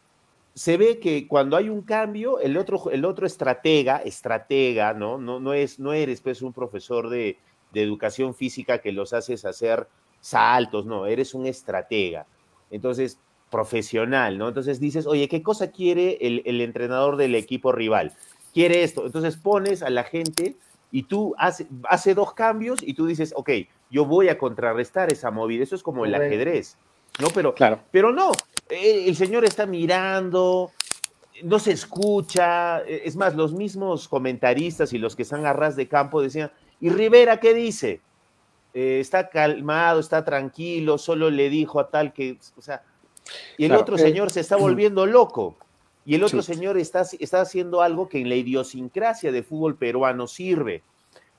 se 0.54 0.76
ve 0.78 0.98
que 1.00 1.28
cuando 1.28 1.56
hay 1.56 1.68
un 1.68 1.82
cambio, 1.82 2.40
el 2.40 2.56
otro, 2.56 2.90
el 2.90 3.04
otro 3.04 3.26
estratega, 3.26 3.98
estratega, 3.98 4.94
¿no? 4.94 5.18
No, 5.18 5.38
no, 5.40 5.52
es, 5.52 5.78
no 5.78 5.92
eres 5.92 6.20
pues 6.22 6.40
un 6.42 6.52
profesor 6.52 7.08
de, 7.10 7.38
de 7.72 7.82
educación 7.82 8.34
física 8.34 8.78
que 8.80 8.92
los 8.92 9.12
haces 9.12 9.44
hacer 9.44 9.86
saltos, 10.20 10.86
no, 10.86 11.06
eres 11.06 11.34
un 11.34 11.46
estratega. 11.46 12.26
Entonces, 12.70 13.20
profesional, 13.50 14.38
¿no? 14.38 14.48
Entonces 14.48 14.80
dices, 14.80 15.06
oye, 15.06 15.28
¿qué 15.28 15.42
cosa 15.42 15.70
quiere 15.70 16.18
el, 16.20 16.42
el 16.46 16.60
entrenador 16.60 17.16
del 17.16 17.34
equipo 17.34 17.70
rival? 17.72 18.14
Quiere 18.56 18.82
esto. 18.82 19.04
Entonces 19.04 19.36
pones 19.36 19.82
a 19.82 19.90
la 19.90 20.02
gente 20.04 20.56
y 20.90 21.02
tú 21.02 21.34
hace, 21.36 21.66
hace 21.90 22.14
dos 22.14 22.32
cambios 22.32 22.78
y 22.82 22.94
tú 22.94 23.04
dices, 23.04 23.34
ok, 23.36 23.50
yo 23.90 24.06
voy 24.06 24.30
a 24.30 24.38
contrarrestar 24.38 25.12
esa 25.12 25.30
movida. 25.30 25.62
Eso 25.62 25.74
es 25.74 25.82
como 25.82 26.06
el 26.06 26.14
ajedrez, 26.14 26.78
¿no? 27.20 27.28
Pero, 27.34 27.54
Claro. 27.54 27.80
pero 27.90 28.12
no, 28.12 28.32
eh, 28.70 29.04
el 29.08 29.14
señor 29.14 29.44
está 29.44 29.66
mirando, 29.66 30.70
no 31.42 31.58
se 31.58 31.72
escucha. 31.72 32.80
eh, 32.80 33.02
Es 33.04 33.14
más, 33.14 33.34
los 33.36 33.52
mismos 33.52 34.08
comentaristas 34.08 34.94
y 34.94 34.98
los 34.98 35.14
que 35.14 35.24
están 35.24 35.44
a 35.44 35.52
ras 35.52 35.76
de 35.76 35.86
campo 35.86 36.22
decían, 36.22 36.50
¿y 36.80 36.88
Rivera 36.88 37.38
qué 37.38 37.52
dice? 37.52 38.00
Eh, 38.72 39.00
está 39.00 39.28
calmado, 39.28 40.00
está 40.00 40.24
tranquilo, 40.24 40.96
solo 40.96 41.28
le 41.28 41.50
dijo 41.50 41.78
a 41.78 41.90
tal 41.90 42.14
que, 42.14 42.38
o 42.56 42.62
sea, 42.62 42.82
y 43.58 43.64
el 43.64 43.68
Claro, 43.68 43.82
otro 43.82 43.96
eh, 43.96 43.98
señor 43.98 44.30
se 44.30 44.40
está 44.40 44.56
volviendo 44.66 45.04
loco. 45.04 45.56
Y 46.06 46.14
el 46.14 46.22
otro 46.24 46.40
Sí. 46.40 46.54
señor 46.54 46.78
está, 46.78 47.02
está 47.18 47.40
haciendo 47.40 47.82
algo 47.82 48.08
que 48.08 48.20
en 48.20 48.28
la 48.28 48.36
idiosincrasia 48.36 49.32
del 49.32 49.44
fútbol 49.44 49.76
peruano 49.76 50.26
sirve. 50.26 50.82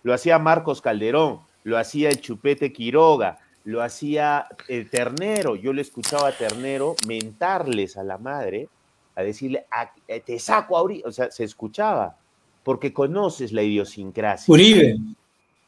Lo 0.03 0.13
hacía 0.13 0.37
Marcos 0.39 0.81
Calderón, 0.81 1.39
lo 1.63 1.77
hacía 1.77 2.09
el 2.09 2.19
Chupete 2.21 2.71
Quiroga, 2.73 3.39
lo 3.63 3.81
hacía 3.81 4.47
el 4.67 4.89
Ternero. 4.89 5.55
Yo 5.55 5.73
le 5.73 5.81
escuchaba 5.81 6.27
a 6.29 6.31
Ternero 6.31 6.95
mentarles 7.07 7.97
a 7.97 8.03
la 8.03 8.17
madre, 8.17 8.69
a 9.15 9.23
decirle, 9.23 9.65
"Ah, 9.71 9.91
eh, 10.07 10.19
te 10.19 10.37
saco 10.37 10.77
ahorita. 10.77 11.07
O 11.07 11.11
sea, 11.11 11.31
se 11.31 11.43
escuchaba, 11.43 12.17
porque 12.63 12.93
conoces 12.93 13.51
la 13.53 13.63
idiosincrasia. 13.63 14.51
Uribe. 14.53 14.97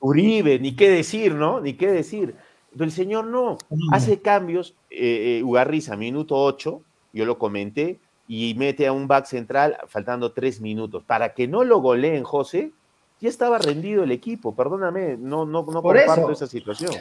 Uribe, 0.01 0.59
ni 0.59 0.75
qué 0.75 0.89
decir, 0.89 1.33
¿no? 1.33 1.59
Ni 1.59 1.73
qué 1.73 1.87
decir. 1.87 2.35
Pero 2.71 2.85
el 2.85 2.91
señor 2.91 3.25
no, 3.25 3.57
hace 3.91 4.21
cambios, 4.21 4.75
eh, 4.91 5.39
eh, 5.39 5.43
Ugarriza, 5.43 5.95
minuto 5.97 6.35
8, 6.35 6.81
yo 7.13 7.25
lo 7.25 7.37
comenté, 7.39 7.99
y 8.31 8.53
mete 8.53 8.85
a 8.85 8.91
un 8.91 9.07
back 9.07 9.25
central 9.25 9.75
faltando 9.87 10.31
tres 10.33 10.61
minutos. 10.61 11.03
Para 11.03 11.33
que 11.33 11.47
no 11.47 11.63
lo 11.63 11.81
goleen, 11.81 12.23
José, 12.23 12.71
ya 13.19 13.27
estaba 13.27 13.57
rendido 13.57 14.03
el 14.03 14.11
equipo, 14.11 14.55
perdóname, 14.55 15.17
no, 15.17 15.45
no, 15.45 15.63
no 15.63 15.81
Por 15.81 15.97
comparto 15.97 16.31
eso. 16.31 16.31
esa 16.31 16.47
situación. 16.47 16.91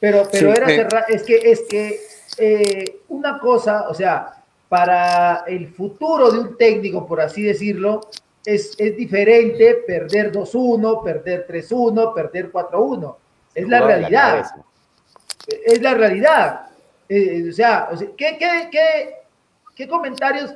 Pero, 0.00 0.26
pero 0.32 0.54
Sí, 0.54 0.58
era 0.60 0.72
eh. 0.72 0.76
cerrar, 0.76 1.04
es 1.08 1.22
que, 1.24 1.36
es 1.36 1.60
que 1.68 2.00
eh, 2.38 3.00
una 3.08 3.38
cosa, 3.38 3.86
o 3.90 3.92
sea, 3.92 4.42
para 4.70 5.44
el 5.46 5.68
futuro 5.68 6.30
de 6.30 6.38
un 6.38 6.56
técnico, 6.56 7.06
por 7.06 7.20
así 7.20 7.42
decirlo, 7.42 8.00
es, 8.42 8.74
es 8.78 8.96
diferente 8.96 9.82
perder 9.86 10.32
2-1, 10.32 11.04
perder 11.04 11.46
3-1, 11.46 12.14
perder 12.14 12.50
4-1. 12.50 13.14
Es 13.54 13.68
la 13.68 13.82
realidad. 13.82 14.50
es 15.46 15.82
la 15.82 15.92
realidad. 15.92 16.62
Eh, 17.10 17.44
o, 17.50 17.52
sea, 17.52 17.90
o 17.92 17.96
sea, 17.96 18.08
¿qué, 18.16 18.38
qué, 18.38 18.68
qué, 18.72 19.14
qué 19.74 19.86
comentarios 19.86 20.54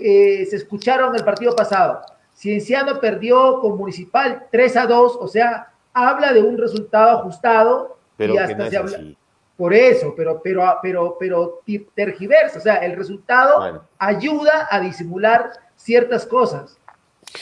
eh, 0.00 0.46
se 0.48 0.56
escucharon 0.56 1.14
el 1.14 1.24
partido 1.24 1.54
pasado? 1.54 2.00
Cienciano 2.34 3.00
perdió 3.00 3.60
con 3.60 3.76
Municipal 3.76 4.46
3 4.50 4.76
a 4.76 4.86
2, 4.86 5.16
o 5.20 5.28
sea, 5.28 5.72
habla 5.94 6.32
de 6.32 6.42
un 6.42 6.58
resultado 6.58 7.18
ajustado 7.18 7.96
Pero 8.16 8.34
y 8.34 8.38
hasta 8.38 8.56
no 8.56 8.70
se 8.70 8.76
habla. 8.76 8.96
así. 8.98 9.16
Por 9.56 9.72
eso, 9.72 10.12
pero, 10.14 10.42
pero, 10.42 10.78
pero, 10.82 11.16
pero 11.18 11.60
ti- 11.64 11.86
tergiversa, 11.94 12.58
o 12.58 12.62
sea, 12.62 12.74
el 12.76 12.94
resultado 12.94 13.58
Bueno. 13.58 13.82
ayuda 13.98 14.68
a 14.70 14.80
disimular 14.80 15.50
ciertas 15.76 16.26
cosas. 16.26 16.76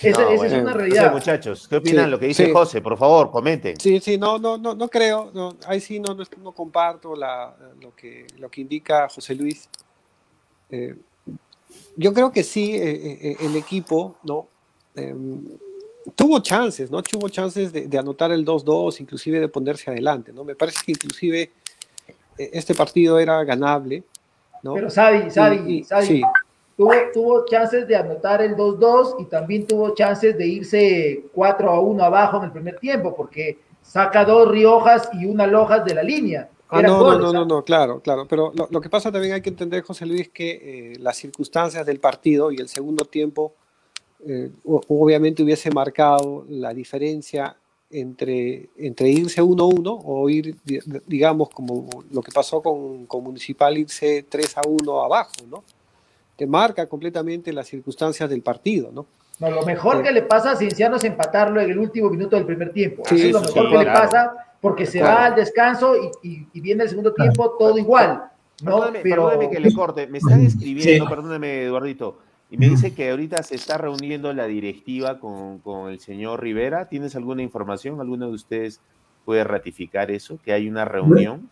Esa, 0.00 0.22
No, 0.22 0.28
esa 0.28 0.36
bueno. 0.36 0.56
es 0.56 0.62
una 0.62 0.72
realidad. 0.72 1.12
muchachos, 1.12 1.66
¿qué 1.68 1.76
opinan 1.76 2.04
Sí, 2.06 2.10
lo 2.12 2.18
que 2.20 2.26
dice 2.26 2.46
sí. 2.46 2.52
José? 2.52 2.80
Por 2.80 2.96
favor, 2.96 3.30
comenten. 3.32 3.78
Sí, 3.80 3.98
sí, 4.00 4.16
no, 4.16 4.38
no, 4.38 4.56
no, 4.56 4.74
no 4.76 4.88
creo, 4.88 5.30
no, 5.34 5.56
ahí 5.66 5.80
sí 5.80 5.98
no, 5.98 6.14
no, 6.14 6.22
no 6.40 6.52
comparto 6.52 7.16
la, 7.16 7.52
lo, 7.80 7.94
que, 7.96 8.26
lo 8.38 8.48
que 8.48 8.60
indica 8.60 9.08
José 9.08 9.34
Luis. 9.34 9.68
Eh, 10.70 10.94
yo 11.96 12.12
creo 12.12 12.32
que 12.32 12.42
sí, 12.42 12.74
eh, 12.74 13.18
eh, 13.30 13.36
el 13.40 13.56
equipo, 13.56 14.16
¿no? 14.24 14.46
Eh, 14.96 15.14
tuvo 16.14 16.40
chances, 16.40 16.90
¿no? 16.90 17.02
Tuvo 17.02 17.28
chances 17.28 17.72
de, 17.72 17.86
de 17.86 17.98
anotar 17.98 18.30
el 18.32 18.44
2-2, 18.44 19.00
inclusive 19.00 19.40
de 19.40 19.48
ponerse 19.48 19.90
adelante, 19.90 20.32
¿no? 20.32 20.44
Me 20.44 20.54
parece 20.54 20.78
que 20.84 20.92
inclusive 20.92 21.50
eh, 22.38 22.50
este 22.52 22.74
partido 22.74 23.18
era 23.18 23.42
ganable, 23.44 24.02
¿no? 24.62 24.74
Pero 24.74 24.90
Y- 25.66 25.78
y- 25.80 25.84
Sabi, 25.84 26.06
sí. 26.06 26.22
tuvo, 26.76 26.92
tuvo 27.12 27.44
chances 27.46 27.86
de 27.86 27.96
anotar 27.96 28.42
el 28.42 28.56
2-2 28.56 29.16
y 29.20 29.24
también 29.26 29.66
tuvo 29.66 29.94
chances 29.94 30.36
de 30.36 30.46
irse 30.46 31.24
4 31.32 31.70
a 31.70 31.80
1 31.80 32.04
abajo 32.04 32.38
en 32.38 32.44
el 32.44 32.52
primer 32.52 32.78
tiempo, 32.78 33.14
porque 33.14 33.58
saca 33.82 34.24
dos 34.24 34.50
Riojas 34.50 35.08
y 35.14 35.26
una 35.26 35.46
Lojas 35.46 35.84
de 35.84 35.94
la 35.94 36.02
línea. 36.02 36.48
Ah, 36.68 36.82
no, 36.82 36.98
no, 36.98 37.04
goles, 37.04 37.20
no, 37.20 37.28
¿ah? 37.28 37.32
no, 37.32 37.44
no, 37.44 37.62
claro, 37.64 38.00
claro. 38.00 38.26
Pero 38.28 38.52
lo, 38.54 38.68
lo 38.70 38.80
que 38.80 38.88
pasa 38.88 39.12
también 39.12 39.34
hay 39.34 39.42
que 39.42 39.50
entender, 39.50 39.82
José 39.82 40.06
Luis, 40.06 40.28
que 40.30 40.92
eh, 40.94 40.98
las 40.98 41.16
circunstancias 41.16 41.84
del 41.86 42.00
partido 42.00 42.50
y 42.50 42.56
el 42.56 42.68
segundo 42.68 43.04
tiempo 43.04 43.52
eh, 44.26 44.50
o- 44.64 44.80
obviamente 44.88 45.42
hubiese 45.42 45.70
marcado 45.70 46.44
la 46.48 46.72
diferencia 46.72 47.56
entre, 47.90 48.70
entre 48.78 49.08
irse 49.10 49.42
1-1 49.42 50.00
o 50.04 50.28
ir, 50.30 50.56
di- 50.64 50.80
digamos, 51.06 51.50
como 51.50 51.86
lo 52.10 52.22
que 52.22 52.32
pasó 52.32 52.60
con, 52.62 53.06
con 53.06 53.22
Municipal, 53.22 53.76
irse 53.78 54.24
3-1 54.28 55.04
abajo, 55.04 55.32
¿no? 55.48 55.62
Te 56.36 56.46
marca 56.46 56.86
completamente 56.88 57.52
las 57.52 57.68
circunstancias 57.68 58.28
del 58.28 58.42
partido, 58.42 58.90
¿no? 58.92 59.06
No, 59.38 59.50
lo 59.50 59.62
mejor 59.64 60.02
que 60.02 60.10
le 60.12 60.22
pasa 60.22 60.52
a 60.52 60.56
Cienciano 60.56 60.96
es 60.96 61.04
empatarlo 61.04 61.60
en 61.60 61.70
el 61.70 61.78
último 61.78 62.08
minuto 62.08 62.34
del 62.36 62.46
primer 62.46 62.72
tiempo. 62.72 63.02
Sí, 63.06 63.16
Eso 63.16 63.26
es 63.26 63.32
lo 63.32 63.40
mejor 63.42 63.64
sí, 63.64 63.70
que 63.70 63.78
le 63.78 63.84
pasa, 63.86 64.32
porque 64.64 64.86
se 64.86 64.98
Claro. 65.00 65.14
va 65.16 65.24
al 65.26 65.34
descanso 65.34 65.92
y, 66.22 66.26
y- 66.26 66.48
y 66.54 66.60
viene 66.62 66.84
el 66.84 66.88
segundo 66.88 67.12
tiempo 67.12 67.50
todo 67.58 67.76
igual. 67.76 68.24
¿no? 68.62 68.64
Perdóname, 68.76 69.00
Pero 69.02 69.26
perdóname 69.26 69.50
que 69.54 69.60
le 69.60 69.74
corte. 69.74 70.06
Me 70.06 70.16
están 70.18 70.40
escribiendo, 70.46 71.04
Sí. 71.04 71.10
perdóname, 71.10 71.64
Eduardito. 71.64 72.18
Y 72.50 72.56
me 72.56 72.70
dice 72.70 72.94
que 72.94 73.10
ahorita 73.10 73.42
se 73.42 73.56
está 73.56 73.76
reuniendo 73.76 74.32
la 74.32 74.46
directiva 74.46 75.18
con, 75.18 75.58
con 75.58 75.90
el 75.90 76.00
señor 76.00 76.40
Rivera. 76.42 76.88
¿Tienes 76.88 77.14
alguna 77.14 77.42
información? 77.42 78.00
¿Alguno 78.00 78.28
de 78.28 78.32
ustedes 78.32 78.80
puede 79.26 79.44
ratificar 79.44 80.10
eso? 80.10 80.38
Que 80.42 80.52
hay 80.54 80.66
una 80.66 80.86
reunión. 80.86 81.50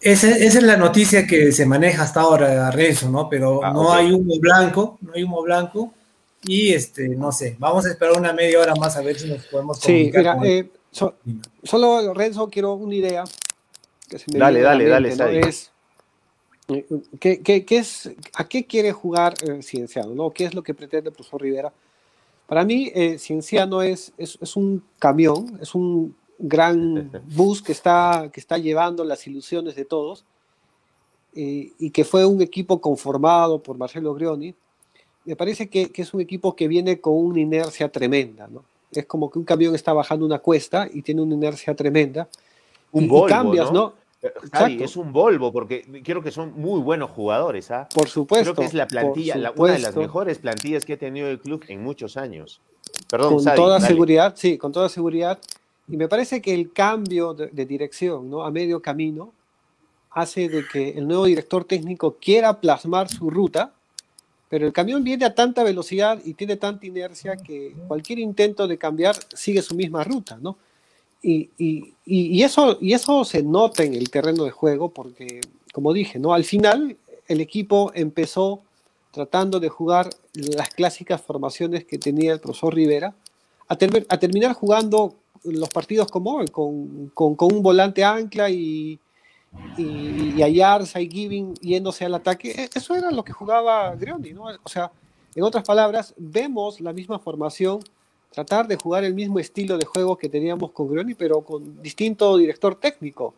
Esa, 0.00 0.28
esa 0.30 0.58
es 0.58 0.64
la 0.64 0.76
noticia 0.76 1.26
que 1.28 1.52
se 1.52 1.66
maneja 1.66 2.02
hasta 2.02 2.22
ahora, 2.22 2.70
Renzo, 2.72 3.10
¿no? 3.10 3.28
Pero 3.28 3.62
Ah, 3.62 3.72
no 3.72 3.82
ok. 3.82 3.92
hay 3.94 4.10
humo 4.12 4.34
blanco, 4.40 4.98
no 5.02 5.12
hay 5.14 5.22
humo 5.22 5.42
blanco. 5.42 5.92
Y 6.42 6.72
este, 6.72 7.06
no 7.10 7.30
sé, 7.32 7.54
vamos 7.58 7.84
a 7.84 7.90
esperar 7.90 8.18
una 8.18 8.32
media 8.32 8.58
hora 8.60 8.74
más 8.74 8.96
a 8.96 9.02
ver 9.02 9.16
si 9.18 9.28
nos 9.28 9.44
podemos 9.46 9.78
Sí, 9.78 10.10
comunicar 10.10 10.20
mira, 10.22 10.36
con- 10.36 10.46
eh, 10.46 10.70
so- 10.90 11.14
solo 11.62 12.14
Renzo, 12.14 12.48
quiero 12.48 12.74
una 12.74 12.94
idea. 12.94 13.24
Que 14.08 14.18
se 14.18 14.26
me 14.32 14.38
Dale, 14.38 14.62
dale, 14.62 15.14
dale. 15.16 15.40
Es, 15.40 15.70
eh, 16.68 16.86
¿qué, 17.20 17.40
qué- 17.40 17.64
qué 17.64 17.78
es, 17.78 18.10
¿A 18.34 18.48
qué 18.48 18.66
quiere 18.66 18.92
jugar 18.92 19.34
eh, 19.42 19.62
Cienciano? 19.62 20.14
¿no? 20.14 20.30
¿Qué 20.30 20.44
es 20.44 20.54
lo 20.54 20.62
que 20.62 20.74
pretende 20.74 21.10
el 21.10 21.14
profesor 21.14 21.42
Rivera? 21.42 21.72
Para 22.46 22.64
mí, 22.64 22.90
eh, 22.94 23.18
Cienciano 23.18 23.82
es, 23.82 24.12
es, 24.18 24.38
es 24.40 24.56
un 24.56 24.82
camión, 24.98 25.58
es 25.62 25.74
un 25.74 26.16
gran 26.38 27.10
bus 27.36 27.62
que 27.62 27.72
está, 27.72 28.28
que 28.32 28.40
está 28.40 28.58
llevando 28.58 29.04
las 29.04 29.26
ilusiones 29.26 29.76
de 29.76 29.84
todos 29.84 30.24
eh, 31.34 31.72
y 31.78 31.90
que 31.90 32.04
fue 32.04 32.26
un 32.26 32.42
equipo 32.42 32.80
conformado 32.80 33.62
por 33.62 33.78
Marcelo 33.78 34.14
Grioni, 34.14 34.54
me 35.24 35.36
parece 35.36 35.68
que, 35.68 35.90
que, 35.90 36.02
es 36.02 36.12
un 36.12 36.20
equipo 36.20 36.56
que 36.56 36.66
viene 36.66 37.00
con 37.00 37.14
una 37.14 37.40
inercia 37.40 37.88
tremenda, 37.88 38.48
¿no? 38.48 38.64
Es 38.92 39.06
como 39.06 39.30
que 39.30 39.38
un 39.38 39.44
camión 39.44 39.74
está 39.74 39.92
bajando 39.92 40.26
una 40.26 40.38
cuesta 40.38 40.88
y 40.92 41.02
tiene 41.02 41.22
una 41.22 41.34
inercia 41.34 41.74
tremenda. 41.74 42.28
Un 42.92 43.04
y, 43.04 43.08
Volvo, 43.08 43.26
y 43.26 43.30
cambias, 43.30 43.72
¿no? 43.72 43.94
Javi, 44.52 44.82
es 44.82 44.96
un 44.96 45.12
Volvo, 45.12 45.50
porque 45.52 46.02
creo 46.04 46.22
que 46.22 46.30
son 46.30 46.52
muy 46.60 46.80
buenos 46.80 47.10
jugadores. 47.10 47.70
¿ah? 47.70 47.88
Por 47.94 48.08
supuesto. 48.08 48.54
Creo 48.54 48.54
que 48.54 48.68
es 48.68 48.74
la 48.74 48.86
plantilla, 48.86 49.36
la, 49.36 49.52
una 49.56 49.72
de 49.72 49.78
las 49.78 49.96
mejores 49.96 50.38
plantillas 50.38 50.84
que 50.84 50.94
ha 50.94 50.98
tenido 50.98 51.28
el 51.28 51.40
club 51.40 51.64
en 51.68 51.82
muchos 51.82 52.16
años. 52.16 52.60
Perdón, 53.08 53.34
con 53.34 53.42
Sadi, 53.42 53.56
toda 53.56 53.74
dale. 53.74 53.86
seguridad, 53.86 54.34
sí, 54.36 54.58
con 54.58 54.72
toda 54.72 54.88
seguridad. 54.88 55.38
Y 55.88 55.96
me 55.96 56.08
parece 56.08 56.42
que 56.42 56.52
el 56.52 56.72
cambio 56.72 57.34
de, 57.34 57.48
de, 57.48 57.66
dirección, 57.66 58.28
¿no? 58.28 58.44
A 58.44 58.50
medio 58.50 58.82
camino, 58.82 59.32
hace 60.10 60.48
de 60.48 60.64
que 60.70 60.90
el 60.90 61.08
nuevo 61.08 61.24
director 61.24 61.64
técnico 61.64 62.16
quiera 62.20 62.60
plasmar 62.60 63.08
su 63.08 63.30
ruta, 63.30 63.72
pero 64.50 64.66
el 64.66 64.72
camión 64.72 65.04
viene 65.04 65.24
a 65.24 65.34
tanta 65.34 65.62
velocidad 65.62 66.20
y 66.24 66.34
tiene 66.34 66.56
tanta 66.56 66.84
inercia 66.84 67.36
que 67.36 67.72
cualquier 67.86 68.18
intento 68.18 68.66
de 68.66 68.76
cambiar 68.76 69.14
sigue 69.32 69.62
su 69.62 69.76
misma 69.76 70.02
ruta, 70.02 70.38
¿no? 70.42 70.56
Y, 71.22 71.50
y, 71.56 71.94
y, 72.04 72.42
eso, 72.42 72.76
y 72.80 72.92
eso 72.92 73.24
se 73.24 73.44
nota 73.44 73.84
en 73.84 73.94
el 73.94 74.10
terreno 74.10 74.44
de 74.44 74.50
juego 74.50 74.88
porque, 74.88 75.40
como 75.72 75.92
dije, 75.92 76.18
¿no? 76.18 76.32
al 76.32 76.44
final 76.44 76.96
el 77.28 77.40
equipo 77.40 77.92
empezó 77.94 78.62
tratando 79.12 79.60
de 79.60 79.68
jugar 79.68 80.10
las 80.32 80.70
clásicas 80.70 81.20
formaciones 81.20 81.84
que 81.84 81.98
tenía 81.98 82.32
el 82.32 82.40
profesor 82.40 82.74
Rivera, 82.74 83.14
a, 83.68 83.76
ter 83.76 84.06
a 84.08 84.18
terminar 84.18 84.54
jugando 84.54 85.14
los 85.44 85.68
partidos 85.68 86.08
como 86.08 86.36
hoy, 86.36 86.48
con, 86.48 87.10
con, 87.12 87.36
con 87.36 87.54
un 87.54 87.62
volante 87.62 88.02
ancla 88.02 88.48
y, 88.50 88.98
y, 89.76 90.34
y 90.36 90.42
Ayarza 90.42 91.00
y 91.00 91.08
Giving 91.08 91.54
yéndose 91.54 92.04
al 92.04 92.14
ataque. 92.14 92.68
Eso 92.74 92.94
era 92.94 93.10
lo 93.10 93.24
que 93.24 93.32
jugaba 93.32 93.94
Grioni, 93.96 94.32
¿no? 94.32 94.44
O 94.62 94.68
sea, 94.68 94.90
en 95.34 95.42
otras 95.42 95.64
palabras, 95.64 96.14
vemos 96.16 96.80
la 96.80 96.92
misma 96.92 97.18
formación 97.18 97.80
tratar 98.32 98.68
de 98.68 98.76
jugar 98.76 99.04
el 99.04 99.14
mismo 99.14 99.38
estilo 99.38 99.76
de 99.76 99.84
juego 99.84 100.16
que 100.16 100.28
teníamos 100.28 100.70
con 100.70 100.88
Grioni, 100.88 101.14
pero 101.14 101.40
con 101.40 101.82
distinto 101.82 102.36
director 102.36 102.76
técnico. 102.76 103.34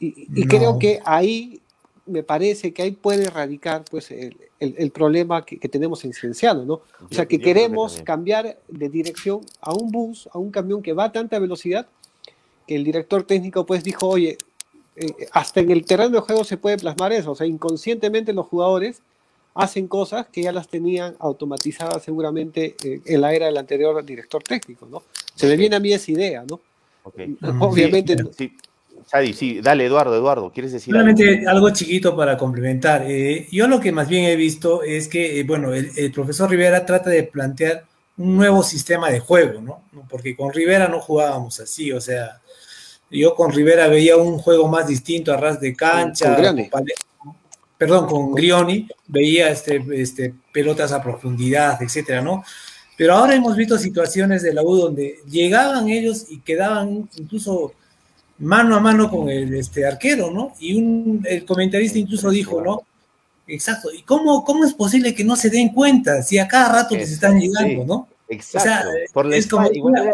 Y, 0.00 0.26
y 0.34 0.44
no. 0.44 0.48
creo 0.48 0.78
que 0.78 1.00
ahí 1.04 1.60
me 2.06 2.22
parece 2.22 2.72
que 2.72 2.82
ahí 2.82 2.90
puede 2.90 3.30
radicar 3.30 3.84
pues, 3.88 4.10
el, 4.10 4.36
el, 4.58 4.74
el 4.76 4.90
problema 4.90 5.44
que, 5.44 5.58
que, 5.58 5.68
tenemos 5.68 6.04
en 6.04 6.12
Cienciano, 6.12 6.64
¿no? 6.64 6.74
O 6.74 7.12
sea, 7.14 7.26
que 7.26 7.38
yo, 7.38 7.44
queremos 7.44 7.98
que 7.98 8.04
cambiar 8.04 8.58
de 8.68 8.88
dirección 8.88 9.40
a 9.60 9.72
un 9.72 9.90
bus, 9.92 10.28
a 10.32 10.38
un 10.38 10.50
camión 10.50 10.82
que 10.82 10.92
va 10.92 11.04
a 11.04 11.12
tanta 11.12 11.38
velocidad, 11.38 11.86
que 12.66 12.74
el 12.74 12.82
director 12.84 13.22
técnico 13.22 13.64
pues 13.64 13.84
dijo, 13.84 14.08
oye, 14.08 14.36
eh, 14.96 15.28
hasta 15.32 15.60
en 15.60 15.70
el 15.70 15.84
terreno 15.84 16.10
de 16.10 16.20
juego 16.20 16.44
se 16.44 16.56
puede 16.56 16.78
plasmar 16.78 17.12
eso, 17.12 17.32
o 17.32 17.34
sea, 17.34 17.46
inconscientemente 17.46 18.32
los 18.32 18.46
jugadores 18.46 19.02
hacen 19.54 19.86
cosas 19.86 20.26
que 20.32 20.42
ya 20.42 20.52
las 20.52 20.68
tenían 20.68 21.14
automatizadas 21.18 22.02
seguramente 22.02 22.74
eh, 22.84 23.00
en 23.04 23.20
la 23.20 23.34
era 23.34 23.46
del 23.46 23.56
anterior 23.56 24.04
director 24.04 24.42
técnico, 24.42 24.86
¿no? 24.90 25.02
Se 25.34 25.46
me 25.46 25.56
viene 25.56 25.76
a 25.76 25.80
mí 25.80 25.92
esa 25.92 26.10
idea, 26.10 26.44
¿no? 26.48 26.60
Okay. 27.04 27.36
Obviamente. 27.60 28.16
Sí, 28.16 28.30
sí. 28.36 28.56
Sadi, 29.06 29.32
sí, 29.32 29.60
dale, 29.60 29.86
Eduardo, 29.86 30.14
Eduardo, 30.14 30.52
¿quieres 30.52 30.72
decir 30.72 30.92
Solamente 30.94 31.38
algo? 31.40 31.50
algo 31.50 31.70
chiquito 31.70 32.16
para 32.16 32.38
complementar. 32.38 33.04
Eh, 33.06 33.48
yo 33.50 33.66
lo 33.66 33.80
que 33.80 33.92
más 33.92 34.08
bien 34.08 34.24
he 34.24 34.36
visto 34.36 34.82
es 34.82 35.08
que, 35.08 35.40
eh, 35.40 35.44
bueno, 35.44 35.74
el, 35.74 35.90
el, 35.96 36.12
profesor 36.12 36.48
Rivera 36.48 36.86
trata 36.86 37.10
de 37.10 37.24
plantear 37.24 37.84
un 38.16 38.36
nuevo 38.36 38.62
sistema 38.62 39.10
de 39.10 39.20
juego, 39.20 39.60
¿no? 39.60 39.82
Porque 40.08 40.36
con 40.36 40.52
Rivera 40.52 40.88
no 40.88 41.00
jugábamos 41.00 41.58
así, 41.60 41.92
o 41.92 42.00
sea, 42.00 42.40
yo 43.12 43.34
con 43.34 43.52
Rivera 43.52 43.88
veía 43.88 44.16
un 44.16 44.38
juego 44.38 44.68
más 44.68 44.86
distinto 44.86 45.32
a 45.32 45.36
ras 45.36 45.60
de 45.60 45.74
cancha, 45.74 46.34
con 46.36 46.68
con 46.68 46.86
perdón, 47.76 48.06
con 48.06 48.32
Grioni, 48.32 48.88
veía 49.08 49.50
este, 49.50 49.84
este, 49.92 50.32
pelotas 50.52 50.92
a 50.92 51.02
profundidad, 51.02 51.82
etcétera, 51.82 52.22
¿no? 52.22 52.44
Pero 52.96 53.14
ahora 53.14 53.34
hemos 53.34 53.56
visto 53.56 53.76
situaciones 53.76 54.42
de 54.42 54.54
la 54.54 54.62
U 54.62 54.76
donde 54.76 55.16
llegaban 55.28 55.88
ellos 55.88 56.26
y 56.30 56.38
quedaban 56.40 57.08
incluso 57.16 57.72
mano 58.38 58.76
a 58.76 58.80
mano 58.80 59.10
con 59.10 59.28
el 59.28 59.54
este, 59.54 59.84
arquero, 59.84 60.30
¿no? 60.30 60.52
Y 60.60 60.76
un, 60.76 61.26
el 61.28 61.44
comentarista 61.44 61.98
incluso 61.98 62.30
dijo, 62.30 62.60
¿no? 62.60 62.82
Exacto. 63.48 63.92
¿Y 63.92 64.02
cómo, 64.02 64.44
cómo 64.44 64.64
es 64.64 64.74
posible 64.74 65.14
que 65.14 65.24
no 65.24 65.36
se 65.36 65.50
den 65.50 65.70
cuenta 65.70 66.22
si 66.22 66.38
a 66.38 66.46
cada 66.46 66.72
rato 66.72 66.94
les 66.94 67.10
están 67.10 67.40
llegando, 67.40 67.82
sí, 67.82 67.88
¿no? 67.88 68.08
Exacto. 68.28 68.58
O 68.58 68.62
sea, 68.62 68.84
Por 69.12 69.34
es 69.34 69.46
como 69.46 69.68
una, 69.68 70.04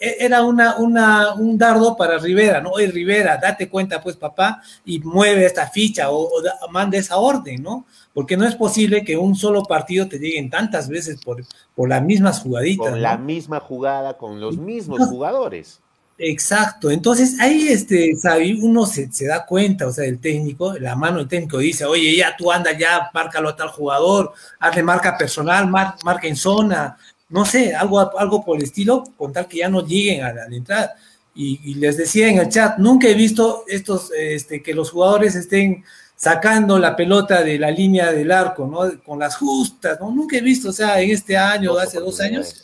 era 0.00 0.42
una, 0.42 0.76
una, 0.76 1.34
un 1.34 1.56
dardo 1.56 1.96
para 1.96 2.18
Rivera, 2.18 2.60
¿no? 2.60 2.70
Oye, 2.70 2.88
Rivera, 2.88 3.38
date 3.38 3.68
cuenta, 3.68 4.02
pues, 4.02 4.16
papá, 4.16 4.62
y 4.84 4.98
mueve 5.00 5.46
esta 5.46 5.68
ficha 5.68 6.10
o, 6.10 6.28
o 6.28 6.42
da, 6.42 6.54
manda 6.70 6.98
esa 6.98 7.16
orden, 7.16 7.62
¿no? 7.62 7.86
Porque 8.12 8.36
no 8.36 8.46
es 8.46 8.54
posible 8.54 9.04
que 9.04 9.16
un 9.16 9.34
solo 9.34 9.62
partido 9.62 10.08
te 10.08 10.18
lleguen 10.18 10.50
tantas 10.50 10.88
veces 10.88 11.20
por, 11.24 11.42
por 11.74 11.88
las 11.88 12.02
mismas 12.02 12.40
jugaditas. 12.40 12.90
Con 12.90 12.96
¿no? 12.96 12.98
la 12.98 13.16
misma 13.16 13.60
jugada, 13.60 14.18
con 14.18 14.40
los 14.40 14.58
mismos 14.58 15.08
jugadores. 15.08 15.80
Exacto, 16.24 16.90
entonces 16.90 17.40
ahí 17.40 17.68
este, 17.68 18.14
Sabi, 18.14 18.60
uno 18.62 18.86
se, 18.86 19.10
se, 19.10 19.26
da 19.26 19.44
cuenta, 19.44 19.88
o 19.88 19.92
sea, 19.92 20.04
el 20.04 20.20
técnico, 20.20 20.78
la 20.78 20.94
mano 20.94 21.18
del 21.18 21.26
técnico 21.26 21.58
dice, 21.58 21.84
oye, 21.84 22.14
ya 22.14 22.36
tú 22.36 22.52
anda 22.52 22.78
ya, 22.78 23.10
márcalo 23.12 23.48
a 23.48 23.56
tal 23.56 23.70
jugador, 23.70 24.32
hazle 24.60 24.82
marca 24.84 25.18
personal, 25.18 25.66
mar, 25.68 25.96
marca 26.04 26.28
en 26.28 26.36
zona, 26.36 26.96
no 27.32 27.44
sé, 27.44 27.74
algo, 27.74 28.18
algo 28.18 28.44
por 28.44 28.58
el 28.58 28.64
estilo, 28.64 29.04
con 29.16 29.32
tal 29.32 29.48
que 29.48 29.58
ya 29.58 29.68
no 29.68 29.84
lleguen 29.84 30.22
a 30.22 30.32
la, 30.32 30.44
a 30.44 30.48
la 30.48 30.56
entrada. 30.56 30.94
Y, 31.34 31.60
y, 31.64 31.74
les 31.74 31.96
decía 31.96 32.28
en 32.28 32.38
el 32.38 32.50
chat, 32.50 32.76
nunca 32.76 33.08
he 33.08 33.14
visto 33.14 33.64
estos, 33.66 34.10
este, 34.12 34.62
que 34.62 34.74
los 34.74 34.90
jugadores 34.90 35.34
estén 35.34 35.82
sacando 36.14 36.78
la 36.78 36.94
pelota 36.94 37.42
de 37.42 37.58
la 37.58 37.70
línea 37.70 38.12
del 38.12 38.30
arco, 38.30 38.66
¿no? 38.66 39.02
Con 39.02 39.18
las 39.18 39.36
justas, 39.36 39.98
¿no? 39.98 40.10
Nunca 40.10 40.36
he 40.36 40.42
visto, 40.42 40.68
o 40.68 40.72
sea, 40.72 41.00
en 41.00 41.10
este 41.10 41.36
año, 41.36 41.76
hace 41.78 41.98
dos 41.98 42.20
años. 42.20 42.62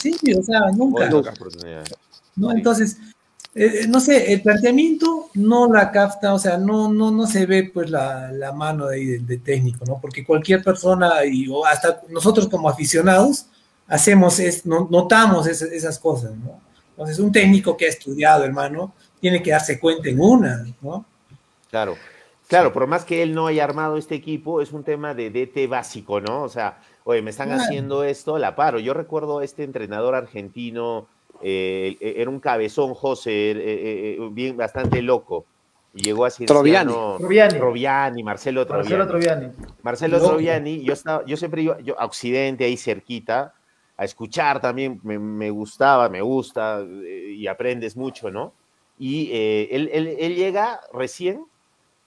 Sí, 0.00 0.16
o 0.38 0.42
sea, 0.42 0.70
nunca. 0.70 1.10
¿no? 2.36 2.52
Entonces, 2.52 2.98
eh, 3.52 3.86
no 3.88 3.98
sé, 3.98 4.32
el 4.32 4.42
planteamiento 4.42 5.28
no 5.34 5.72
la 5.72 5.90
capta, 5.90 6.34
o 6.34 6.38
sea, 6.38 6.56
no, 6.56 6.92
no, 6.92 7.10
no 7.10 7.26
se 7.26 7.46
ve 7.46 7.68
pues 7.74 7.90
la, 7.90 8.30
la 8.30 8.52
mano 8.52 8.86
de, 8.86 9.04
de, 9.04 9.18
de, 9.18 9.38
técnico, 9.38 9.84
¿no? 9.86 9.98
Porque 10.00 10.24
cualquier 10.24 10.62
persona, 10.62 11.24
y, 11.24 11.48
o 11.48 11.66
hasta 11.66 12.00
nosotros 12.08 12.48
como 12.48 12.68
aficionados, 12.68 13.46
hacemos, 13.88 14.38
es, 14.38 14.66
no, 14.66 14.88
notamos 14.90 15.46
es, 15.46 15.62
esas 15.62 15.98
cosas, 15.98 16.32
¿no? 16.36 16.60
Entonces, 16.90 17.18
un 17.18 17.32
técnico 17.32 17.76
que 17.76 17.86
ha 17.86 17.88
estudiado, 17.88 18.44
hermano, 18.44 18.94
tiene 19.20 19.42
que 19.42 19.50
darse 19.50 19.80
cuenta 19.80 20.08
en 20.08 20.20
una, 20.20 20.64
¿no? 20.80 21.04
Claro, 21.70 21.96
claro, 22.46 22.72
por 22.72 22.86
más 22.86 23.04
que 23.04 23.22
él 23.22 23.34
no 23.34 23.48
haya 23.48 23.64
armado 23.64 23.96
este 23.96 24.14
equipo, 24.14 24.60
es 24.60 24.72
un 24.72 24.84
tema 24.84 25.12
de 25.12 25.30
DT 25.30 25.68
básico, 25.68 26.20
¿no? 26.20 26.42
O 26.42 26.48
sea, 26.48 26.78
oye, 27.02 27.20
me 27.20 27.30
están 27.30 27.48
claro. 27.48 27.62
haciendo 27.62 28.04
esto, 28.04 28.38
la 28.38 28.54
paro. 28.54 28.78
Yo 28.78 28.94
recuerdo 28.94 29.40
a 29.40 29.44
este 29.44 29.64
entrenador 29.64 30.14
argentino, 30.14 31.08
eh, 31.42 31.96
era 32.00 32.30
un 32.30 32.40
cabezón, 32.40 32.94
José, 32.94 33.50
eh, 33.50 33.56
eh, 33.56 34.18
bien, 34.30 34.56
bastante 34.56 35.02
loco. 35.02 35.44
Y 35.94 36.02
llegó 36.02 36.24
así. 36.24 36.46
Troviani. 36.46 36.92
Troviani. 36.92 37.58
Troviani, 37.58 38.22
Marcelo 38.22 38.66
Troviani. 38.66 38.88
Marcelo 38.88 39.06
Troviani. 39.06 39.52
Marcelo 39.82 40.20
Troviani, 40.20 40.82
yo, 40.82 40.92
estaba, 40.92 41.24
yo 41.24 41.36
siempre 41.36 41.62
iba 41.62 41.80
yo, 41.80 41.98
a 42.00 42.04
Occidente, 42.04 42.64
ahí 42.64 42.76
cerquita, 42.76 43.54
escuchar 44.04 44.60
también, 44.60 45.00
me, 45.02 45.50
gustaba, 45.50 46.08
me 46.08 46.20
gusta, 46.20 46.82
y 46.82 47.46
aprendes 47.46 47.96
mucho, 47.96 48.30
¿no? 48.30 48.52
Y 48.98 49.30
eh, 49.32 49.68
él, 49.72 49.90
él, 49.92 50.36
llega 50.36 50.80
recién, 50.92 51.44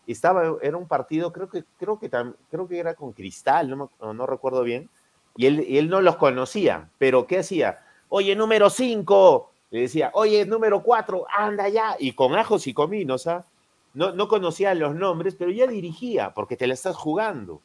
estaba, 0.07 0.57
era 0.61 0.77
un 0.77 0.87
partido, 0.87 1.33
creo 1.33 1.49
que, 1.49 1.63
creo 1.77 1.99
que, 1.99 2.09
creo 2.09 2.67
que 2.67 2.79
era 2.79 2.93
con 2.93 3.11
Cristal, 3.11 3.69
no, 3.69 3.91
no, 4.13 4.25
recuerdo 4.25 4.63
bien, 4.63 4.89
y 5.35 5.45
él, 5.45 5.65
y 5.67 5.77
él 5.77 5.89
no 5.89 6.01
los 6.01 6.15
conocía, 6.15 6.89
pero 6.97 7.27
¿qué 7.27 7.39
hacía? 7.39 7.79
Oye, 8.09 8.35
número 8.35 8.69
5, 8.69 9.51
le 9.71 9.81
decía, 9.81 10.11
oye, 10.13 10.45
número 10.45 10.81
4, 10.81 11.25
anda 11.35 11.67
ya, 11.67 11.95
y 11.99 12.13
con 12.13 12.35
ajos 12.35 12.67
y 12.67 12.73
cominos, 12.73 13.27
¿ah? 13.27 13.45
No, 13.93 14.11
no 14.11 14.27
conocía 14.27 14.75
los 14.75 14.95
nombres, 14.95 15.35
pero 15.35 15.51
ya 15.51 15.65
dirigía, 15.65 16.33
porque 16.33 16.55
te 16.55 16.67
la 16.67 16.75
estás 16.75 16.95
jugando. 16.95 17.61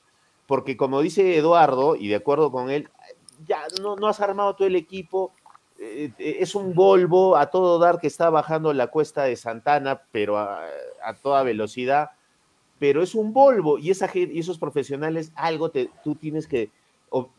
Porque 0.46 0.76
como 0.76 1.00
dice 1.02 1.36
Eduardo, 1.36 1.94
y 1.94 2.08
de 2.08 2.16
acuerdo 2.16 2.50
con 2.50 2.70
él, 2.70 2.88
ya 3.46 3.62
no, 3.80 3.96
no 3.96 4.06
has 4.06 4.20
armado 4.20 4.54
todo 4.54 4.66
el 4.66 4.76
equipo, 4.76 5.32
eh, 5.78 6.12
es 6.18 6.54
un 6.54 6.74
Volvo 6.74 7.36
a 7.36 7.50
todo 7.50 7.78
dar 7.78 7.98
que 7.98 8.06
está 8.06 8.30
bajando 8.30 8.72
la 8.72 8.88
cuesta 8.88 9.24
de 9.24 9.36
Santana, 9.36 10.02
pero 10.12 10.38
a, 10.38 10.60
a 11.04 11.14
toda 11.14 11.42
velocidad, 11.42 12.10
pero 12.78 13.02
es 13.02 13.14
un 13.14 13.32
Volvo 13.32 13.78
y, 13.78 13.90
esa, 13.90 14.10
y 14.14 14.38
esos 14.38 14.58
profesionales 14.58 15.32
algo 15.34 15.70
te, 15.70 15.90
tú 16.02 16.14
tienes 16.14 16.46
que 16.46 16.70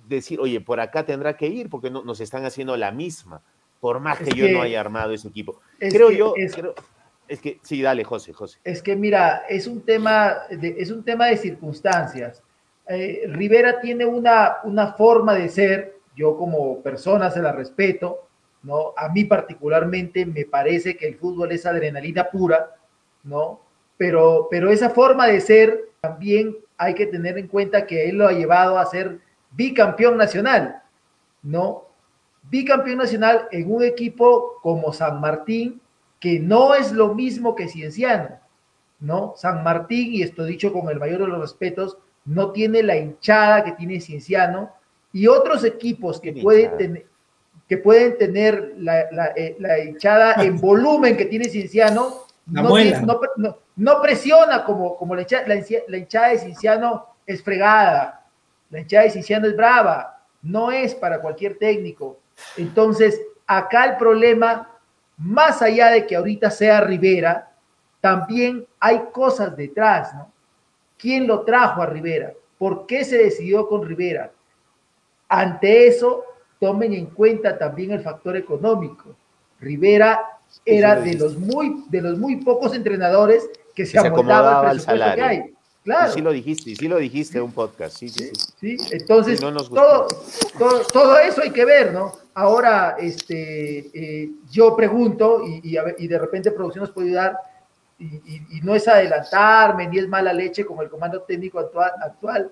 decir, 0.07 0.39
oye, 0.39 0.61
por 0.61 0.79
acá 0.79 1.05
tendrá 1.05 1.35
que 1.35 1.47
ir 1.47 1.69
porque 1.69 1.89
no, 1.89 2.03
nos 2.03 2.19
están 2.19 2.45
haciendo 2.45 2.77
la 2.77 2.91
misma, 2.91 3.41
por 3.79 3.99
más 3.99 4.19
que, 4.19 4.25
que 4.25 4.35
yo 4.35 4.49
no 4.49 4.61
haya 4.61 4.79
armado 4.79 5.11
ese 5.11 5.27
equipo. 5.27 5.59
Creo 5.79 6.09
que, 6.09 6.17
yo, 6.17 6.33
es, 6.37 6.55
creo, 6.55 6.75
es 7.27 7.39
que, 7.39 7.59
sí, 7.63 7.81
dale, 7.81 8.03
José, 8.03 8.33
José. 8.33 8.59
Es 8.63 8.81
que 8.81 8.95
mira, 8.95 9.43
es 9.49 9.67
un 9.67 9.81
tema 9.81 10.35
de, 10.49 10.75
es 10.77 10.91
un 10.91 11.03
tema 11.03 11.27
de 11.27 11.37
circunstancias. 11.37 12.43
Eh, 12.87 13.23
Rivera 13.27 13.79
tiene 13.79 14.05
una, 14.05 14.57
una 14.63 14.93
forma 14.93 15.35
de 15.35 15.49
ser, 15.49 15.97
yo 16.15 16.37
como 16.37 16.81
persona 16.81 17.29
se 17.31 17.41
la 17.41 17.51
respeto, 17.51 18.27
¿no? 18.63 18.93
A 18.97 19.09
mí 19.09 19.25
particularmente 19.25 20.25
me 20.25 20.45
parece 20.45 20.95
que 20.95 21.07
el 21.07 21.15
fútbol 21.15 21.51
es 21.51 21.65
adrenalina 21.65 22.29
pura, 22.29 22.75
¿no? 23.23 23.61
Pero, 23.97 24.47
pero 24.49 24.71
esa 24.71 24.89
forma 24.89 25.27
de 25.27 25.39
ser 25.41 25.89
también 26.01 26.57
hay 26.77 26.93
que 26.93 27.05
tener 27.05 27.37
en 27.37 27.47
cuenta 27.47 27.85
que 27.85 28.09
él 28.09 28.17
lo 28.17 28.27
ha 28.27 28.33
llevado 28.33 28.77
a 28.77 28.85
ser 28.85 29.19
bicampeón 29.51 30.17
nacional, 30.17 30.81
¿no? 31.41 31.85
Bicampeón 32.49 32.97
nacional 32.97 33.47
en 33.51 33.73
un 33.73 33.83
equipo 33.83 34.59
como 34.61 34.91
San 34.91 35.21
Martín, 35.21 35.81
que 36.19 36.39
no 36.39 36.73
es 36.73 36.91
lo 36.91 37.13
mismo 37.13 37.55
que 37.55 37.67
Cienciano, 37.67 38.39
¿no? 38.99 39.33
San 39.37 39.63
Martín, 39.63 40.13
y 40.13 40.21
esto 40.21 40.45
dicho 40.45 40.73
con 40.73 40.89
el 40.89 40.99
mayor 40.99 41.21
de 41.21 41.27
los 41.27 41.39
respetos, 41.39 41.97
no 42.25 42.51
tiene 42.51 42.83
la 42.83 42.95
hinchada 42.95 43.63
que 43.63 43.73
tiene 43.73 43.99
Cienciano, 43.99 44.71
y 45.11 45.27
otros 45.27 45.63
equipos 45.63 46.19
que 46.19 46.33
pueden 46.33 46.77
tener 46.77 47.13
que 47.67 47.77
pueden 47.77 48.17
tener 48.17 48.73
la, 48.77 49.05
la, 49.11 49.27
eh, 49.35 49.55
la 49.59 49.79
hinchada 49.79 50.43
en 50.43 50.57
volumen 50.61 51.15
que 51.15 51.25
tiene 51.25 51.45
Cienciano, 51.45 52.25
no, 52.45 52.75
tiene, 52.75 53.01
no, 53.01 53.19
no, 53.37 53.57
no, 53.77 54.01
presiona 54.01 54.65
como, 54.65 54.97
como 54.97 55.15
la, 55.15 55.21
hinchada, 55.21 55.47
la, 55.47 55.63
la 55.87 55.97
hinchada 55.97 56.29
de 56.29 56.39
Cienciano 56.39 57.07
es 57.25 57.41
fregada, 57.41 58.25
la 58.69 58.79
hinchada 58.79 59.03
de 59.03 59.09
Cienciano 59.11 59.47
es 59.47 59.55
brava, 59.55 60.19
no 60.41 60.71
es 60.71 60.93
para 60.93 61.21
cualquier 61.21 61.57
técnico. 61.57 62.19
Entonces, 62.57 63.19
acá 63.47 63.85
el 63.85 63.97
problema, 63.97 64.69
más 65.17 65.61
allá 65.61 65.89
de 65.89 66.05
que 66.05 66.17
ahorita 66.17 66.51
sea 66.51 66.81
Rivera, 66.81 67.51
también 68.01 68.67
hay 68.79 69.03
cosas 69.13 69.55
detrás, 69.55 70.13
¿no? 70.13 70.32
¿Quién 71.03 71.27
lo 71.27 71.41
trajo 71.41 71.81
a 71.81 71.85
Rivera? 71.85 72.31
¿Por 72.57 72.85
qué 72.85 73.03
se 73.03 73.17
decidió 73.17 73.67
con 73.67 73.85
Rivera? 73.85 74.31
Ante 75.27 75.85
eso, 75.85 76.23
tomen 76.61 76.93
en 76.93 77.07
cuenta 77.07 77.57
también 77.57 77.91
el 77.91 77.99
factor 77.99 78.37
económico. 78.37 79.13
Rivera 79.59 80.23
era 80.65 80.95
de 80.95 81.15
los 81.15 81.37
muy, 81.37 81.83
de 81.89 82.01
los 82.01 82.17
muy 82.17 82.37
pocos 82.37 82.73
entrenadores 82.73 83.49
que 83.75 83.85
se, 83.85 83.99
se 83.99 84.07
acomodaba 84.07 84.61
al 84.61 84.77
presupuesto 84.77 85.15
que 85.15 85.21
hay. 85.21 85.53
Claro. 85.83 86.09
Y 86.09 86.13
sí 86.13 86.21
lo 86.21 86.31
dijiste, 86.31 86.69
y 86.69 86.75
sí 86.77 86.87
lo 86.87 86.97
dijiste 86.99 87.37
en 87.37 87.43
un 87.43 87.51
podcast. 87.51 87.97
Sí, 87.97 88.07
sí, 88.07 88.31
sí. 88.61 88.77
sí 88.77 88.87
entonces, 88.91 89.41
todo, 89.41 90.07
todo, 90.57 90.81
todo, 90.93 91.19
eso 91.19 91.41
hay 91.41 91.51
que 91.51 91.65
ver, 91.65 91.91
¿no? 91.91 92.13
Ahora, 92.33 92.95
este, 92.97 93.89
eh, 93.93 94.29
yo 94.49 94.73
pregunto, 94.77 95.41
y, 95.45 95.77
y, 95.97 96.07
de 96.07 96.17
repente 96.17 96.51
producción 96.51 96.85
nos 96.85 96.93
puede 96.93 97.09
ayudar, 97.09 97.37
y, 97.99 98.57
y, 98.57 98.61
no 98.61 98.75
es 98.75 98.87
adelantarme, 98.87 99.87
ni 99.87 99.99
es 99.99 100.07
mala 100.07 100.33
leche 100.33 100.65
como 100.65 100.81
el 100.81 100.89
comando 100.89 101.21
técnico 101.21 101.59
actual, 101.59 101.91
actual 102.03 102.51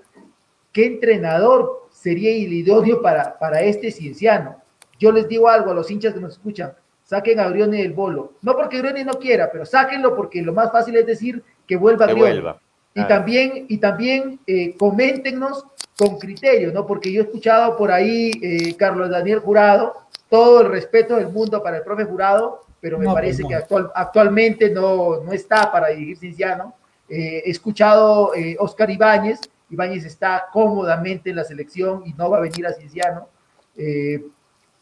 ¿qué 0.72 0.86
entrenador 0.86 1.88
sería 1.92 2.32
el 2.32 2.54
idóneo 2.54 3.02
para, 3.02 3.38
para 3.38 3.62
este 3.62 3.92
cienciano? 3.92 4.58
Yo 5.00 5.12
les 5.12 5.28
digo 5.28 5.50
algo 5.50 5.72
a 5.72 5.74
los 5.74 5.90
hinchas 5.90 6.14
que 6.14 6.20
nos 6.20 6.34
escuchan, 6.34 6.74
saquen 7.04 7.40
a 7.40 7.50
Grioni 7.50 7.82
del 7.82 7.94
bolo. 7.94 8.34
No 8.42 8.56
porque 8.56 8.78
Grioni 8.78 9.04
no 9.04 9.14
quiera, 9.14 9.52
pero 9.52 9.66
sáquenlo 9.66 10.16
porque 10.16 10.42
lo 10.42 10.54
más 10.54 10.72
fácil 10.72 10.96
es 10.96 11.06
decir 11.06 11.44
que 11.68 11.76
vuelva 11.76 12.08
que 12.08 12.14
vuelva. 12.14 12.60
Y 12.94 13.06
también, 13.08 13.66
y 13.70 13.78
también 13.78 14.40
eh, 14.46 14.76
coméntenos 14.78 15.66
con 15.98 16.20
criterio, 16.20 16.74
¿no? 16.74 16.86
Porque 16.86 17.12
yo 17.12 17.22
he 17.22 17.26
escuchado 17.26 17.78
por 17.78 17.92
ahí, 17.92 18.32
eh, 18.42 18.76
Carlos 18.76 19.10
Daniel 19.10 19.40
Jurado, 19.40 19.94
todo 20.30 20.62
el 20.62 20.70
respeto 20.70 21.16
del 21.16 21.30
mundo 21.30 21.64
para 21.64 21.78
el 21.78 21.84
profe 21.84 22.04
Jurado, 22.04 22.62
pero 22.82 22.98
me 22.98 23.06
no, 23.06 23.14
parece 23.14 23.44
pues 23.44 23.44
no. 23.44 23.50
que 23.50 23.56
actual, 23.56 23.92
actualmente 23.96 24.70
no, 24.70 25.22
no 25.24 25.32
está 25.32 25.72
para 25.72 25.88
dirigir 25.90 26.18
Cinciano. 26.18 26.76
Eh, 27.08 27.44
he 27.46 27.50
escuchado 27.52 28.34
eh, 28.36 28.58
Oscar 28.60 28.90
Ibáñez, 28.90 29.40
Ibáñez 29.70 30.06
está 30.06 30.48
cómodamente 30.52 31.30
en 31.30 31.38
la 31.38 31.44
selección 31.44 32.04
y 32.06 32.14
no 32.14 32.30
va 32.30 32.38
a 32.38 32.42
venir 32.42 32.68
a 32.68 32.74
Cinciano, 32.74 33.30
eh, 33.78 34.22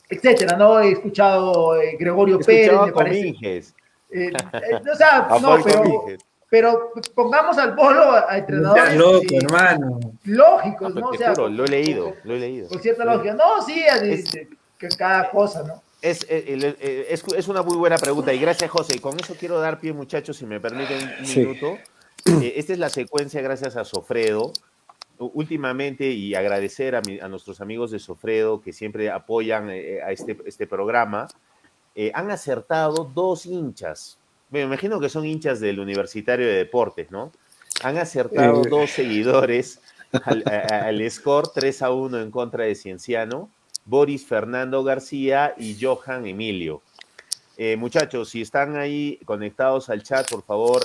etcétera, 0.09 0.57
¿no? 0.57 0.79
He 0.79 0.91
escuchado 0.91 1.79
eh, 1.79 1.95
Gregorio 1.99 2.39
Pérez, 2.39 2.79
me 2.85 2.91
parece. 2.91 3.73
Eh, 4.11 4.31
o 4.91 4.95
sea, 4.95 5.27
no, 5.39 5.63
pero, 5.63 6.05
pero, 6.49 6.91
pongamos 7.13 7.57
al 7.59 7.75
bolo 7.75 8.11
a, 8.11 8.37
entrenadores. 8.37 8.95
Loco, 8.95 9.25
eh, 9.29 9.39
hermano. 9.43 9.99
Lógicos, 10.23 10.95
¿no? 10.95 11.09
O 11.09 11.13
sea, 11.13 11.29
juro, 11.29 11.49
lo 11.49 11.65
he 11.65 11.67
leído, 11.67 12.15
lo 12.23 12.35
he 12.35 12.39
leído. 12.39 12.69
Con 12.69 12.81
cierta 12.81 13.05
lógica. 13.05 13.35
No, 13.35 13.61
sí, 13.63 13.79
es, 13.79 14.31
de, 14.31 14.49
que 14.77 14.87
cada 14.89 15.29
cosa, 15.29 15.63
¿no? 15.63 15.83
Es, 16.01 16.25
es, 16.29 17.23
es, 17.35 17.47
una 17.47 17.61
muy 17.61 17.75
buena 17.75 17.97
pregunta 17.97 18.33
y 18.33 18.39
gracias 18.39 18.71
José. 18.71 18.95
Y 18.95 18.99
con 18.99 19.19
eso 19.19 19.35
quiero 19.37 19.59
dar 19.59 19.79
pie 19.79 19.91
muchachos, 19.93 20.37
si 20.37 20.45
me 20.45 20.59
permiten 20.59 21.09
un 21.19 21.25
sí. 21.25 21.39
minuto. 21.39 21.77
Eh, 22.25 22.53
esta 22.57 22.73
es 22.73 22.79
la 22.79 22.89
secuencia 22.89 23.41
gracias 23.41 23.75
a 23.75 23.83
Sofredo 23.83 24.53
últimamente 25.19 26.09
y 26.09 26.33
agradecer 26.33 26.95
a, 26.95 27.01
mi, 27.01 27.19
a, 27.19 27.27
nuestros 27.27 27.61
amigos 27.61 27.91
de 27.91 27.99
Sofredo 27.99 28.61
que 28.61 28.73
siempre 28.73 29.09
apoyan 29.09 29.69
eh, 29.69 29.99
a 30.01 30.11
este, 30.11 30.37
este 30.45 30.65
programa, 30.65 31.27
eh, 31.95 32.11
han 32.13 32.31
acertado 32.31 33.11
dos 33.13 33.45
hinchas. 33.45 34.17
Me 34.49 34.61
imagino 34.61 34.99
que 34.99 35.09
son 35.09 35.25
hinchas 35.25 35.59
del 35.59 35.79
Universitario 35.79 36.47
de 36.47 36.53
Deportes, 36.53 37.11
¿no? 37.11 37.31
Han 37.83 37.97
acertado 37.97 38.63
eh. 38.63 38.69
dos 38.69 38.89
seguidores 38.91 39.81
al, 40.23 40.43
al, 40.47 41.11
score 41.11 41.49
3 41.53 41.81
a 41.81 41.91
1 41.91 42.21
en 42.21 42.31
contra 42.31 42.63
de 42.63 42.75
Cienciano, 42.75 43.49
Boris 43.89 44.25
Fernando 44.25 44.83
García 44.83 45.55
y 45.57 45.77
Johan 45.79 46.25
Emilio. 46.25 46.81
Eh, 47.57 47.75
muchachos, 47.75 48.29
si 48.29 48.41
están 48.41 48.77
ahí 48.77 49.19
conectados 49.25 49.89
al 49.89 50.03
chat, 50.03 50.29
por 50.29 50.43
favor, 50.43 50.83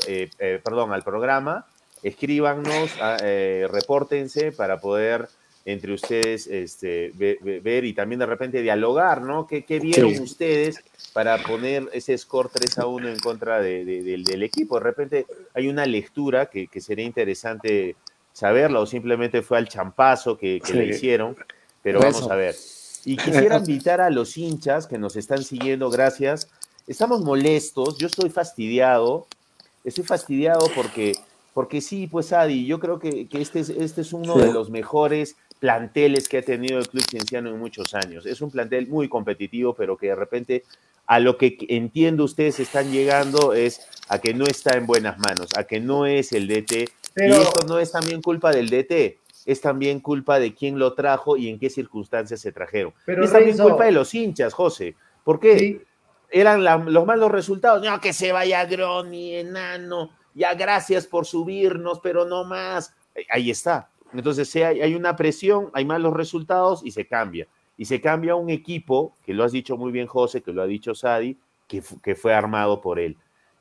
perdón, 0.64 0.92
al 0.92 1.05
programa, 1.05 1.66
escríbanos, 2.05 2.90
eh, 3.22 3.66
repórtense 3.70 4.52
para 4.52 4.78
poder 4.78 5.28
entre 5.66 5.94
ustedes 5.94 6.46
este, 6.46 7.11
ver, 7.14 7.38
ver, 7.40 7.86
y 7.86 7.94
también 7.94 8.18
de 8.18 8.26
repente 8.26 8.61
dialogar, 8.61 9.22
¿no? 9.22 9.46
¿Qué, 9.46 9.64
qué 9.64 9.80
vieron 9.80 10.14
sí. 10.14 10.20
ustedes 10.20 10.84
para 11.14 11.38
poner 11.38 11.88
ese 11.94 12.16
score 12.18 12.50
3 12.52 12.80
a 12.80 12.86
1 12.86 13.09
en 13.09 13.18
contra 13.18 13.62
de, 13.62 13.82
de, 13.86 14.02
de, 14.02 14.22
del 14.22 14.42
equipo? 14.42 14.78
De 14.78 14.84
repente 14.84 15.26
hay 15.55 15.68
una 15.68 15.86
lectura 15.86 16.46
que, 16.46 16.66
que, 16.66 16.82
sería 16.82 17.07
interesante 17.07 17.96
saberla 18.34 18.80
o 18.80 18.86
simplemente 18.86 19.40
fue 19.40 19.57
al 19.57 19.66
champazo 19.66 20.36
que, 20.36 20.61
que 20.61 20.72
sí. 20.72 20.78
le 20.78 20.86
hicieron, 20.88 21.34
pero 21.82 22.00
vamos 22.00 22.30
a 22.30 22.36
ver. 22.36 22.55
Y 23.05 23.16
quisiera 23.18 23.59
invitar 23.59 24.00
a 24.00 24.11
los 24.11 24.36
hinchas 24.36 24.86
que 24.86 24.98
nos 24.98 25.16
están 25.16 25.42
siguiendo, 25.42 25.90
gracias. 25.90 26.48
Estamos 26.86 27.22
molestos, 27.22 27.96
yo 27.98 28.07
estoy 28.07 28.30
fastidiado, 28.30 29.26
estoy 29.84 30.05
fastidiado 30.05 30.68
porque 30.74 31.14
porque 31.55 31.80
sí, 31.80 32.09
pues 32.09 32.32
Adi, 32.32 32.66
yo 32.66 32.80
creo 32.80 32.98
que, 32.98 33.28
que 33.28 33.40
este, 33.40 33.61
es, 33.61 33.68
este 33.68 34.00
es 34.00 34.12
uno 34.12 34.34
sí. 34.34 34.40
de 34.40 34.52
los 34.52 34.70
mejores 34.70 35.36
planteles 35.61 36.28
que 36.28 36.38
ha 36.38 36.42
tenido 36.42 36.80
el 36.80 36.88
Club 36.88 37.05
Cienciano 37.09 37.48
en 37.48 37.59
muchos 37.59 37.94
años. 37.94 38.26
Es 38.26 38.40
un 38.42 38.50
plantel 38.50 38.88
muy 38.88 39.09
competitivo, 39.09 39.72
pero 39.72 39.96
que 39.96 40.09
de 40.09 40.16
repente 40.16 40.64
a 41.07 41.20
lo 41.20 41.38
que 41.38 41.57
entiendo 41.68 42.24
ustedes 42.24 42.59
están 42.61 42.90
llegando 42.90 43.52
es 43.52 43.86
a 44.09 44.18
que 44.18 44.34
no 44.34 44.46
está 44.46 44.76
en 44.76 44.86
buenas 44.86 45.18
manos, 45.18 45.48
a 45.57 45.64
que 45.64 45.80
no 45.80 46.07
es 46.07 46.32
el 46.32 46.48
DT. 46.48 46.90
Pero... 47.14 47.36
Y 47.36 47.40
esto 47.40 47.66
no 47.66 47.78
es 47.78 47.92
también 47.92 48.20
culpa 48.20 48.50
del 48.50 48.68
DT, 48.68 49.18
es 49.47 49.61
también 49.61 50.01
culpa 50.01 50.38
de 50.38 50.55
quién 50.55 50.78
lo 50.78 50.95
trajo 50.95 51.36
y 51.36 51.49
en 51.49 51.59
qué 51.59 51.70
circunstancias 51.70 52.40
se 52.40 52.53
trajeron. 52.53 52.92
Pero 53.05 53.24
es 53.24 53.32
también 53.32 53.57
Renzo... 53.57 53.70
culpa 53.70 53.84
de 53.84 53.92
los 53.92 54.14
hinchas, 54.14 54.53
José. 54.53 54.97
¿Por 55.22 55.40
qué? 55.40 55.59
Sí. 55.59 55.82
Eran 56.30 56.64
la, 56.64 56.78
los 56.78 57.07
malos 57.07 57.30
resultados. 57.30 57.84
No, 57.84 58.01
que 58.01 58.12
se 58.12 58.32
vaya 58.32 58.64
Groni, 58.64 59.36
enano 59.36 60.11
ya 60.34 60.55
gracias 60.55 61.07
por 61.07 61.26
subirnos, 61.26 62.01
pero 62.01 62.24
no 62.24 62.45
más. 62.45 62.95
Ahí 63.30 63.51
está. 63.51 63.88
Entonces 64.12 64.55
hay, 64.57 64.95
una 64.95 65.16
presión, 65.16 65.70
hay 65.72 65.84
malos 65.84 66.12
resultados 66.12 66.82
y 66.84 66.90
se 66.90 67.07
cambia. 67.07 67.49
Y 67.76 67.86
se 67.86 68.01
cambia 68.01 68.36
un 68.36 68.51
equipo, 68.51 69.14
que 69.24 69.34
lo 69.34 69.42
has 69.42 69.53
dicho 69.53 69.76
muy 69.76 69.90
bien 69.90 70.07
José, 70.07 70.42
que 70.42 70.53
lo 70.53 70.62
ha 70.62 70.66
dicho 70.66 70.95
Sadi, 70.95 71.36
que, 71.66 71.82
que 72.03 72.14
fue 72.14 72.34
armado 72.34 72.80
por 72.80 73.01
él. 73.01 73.16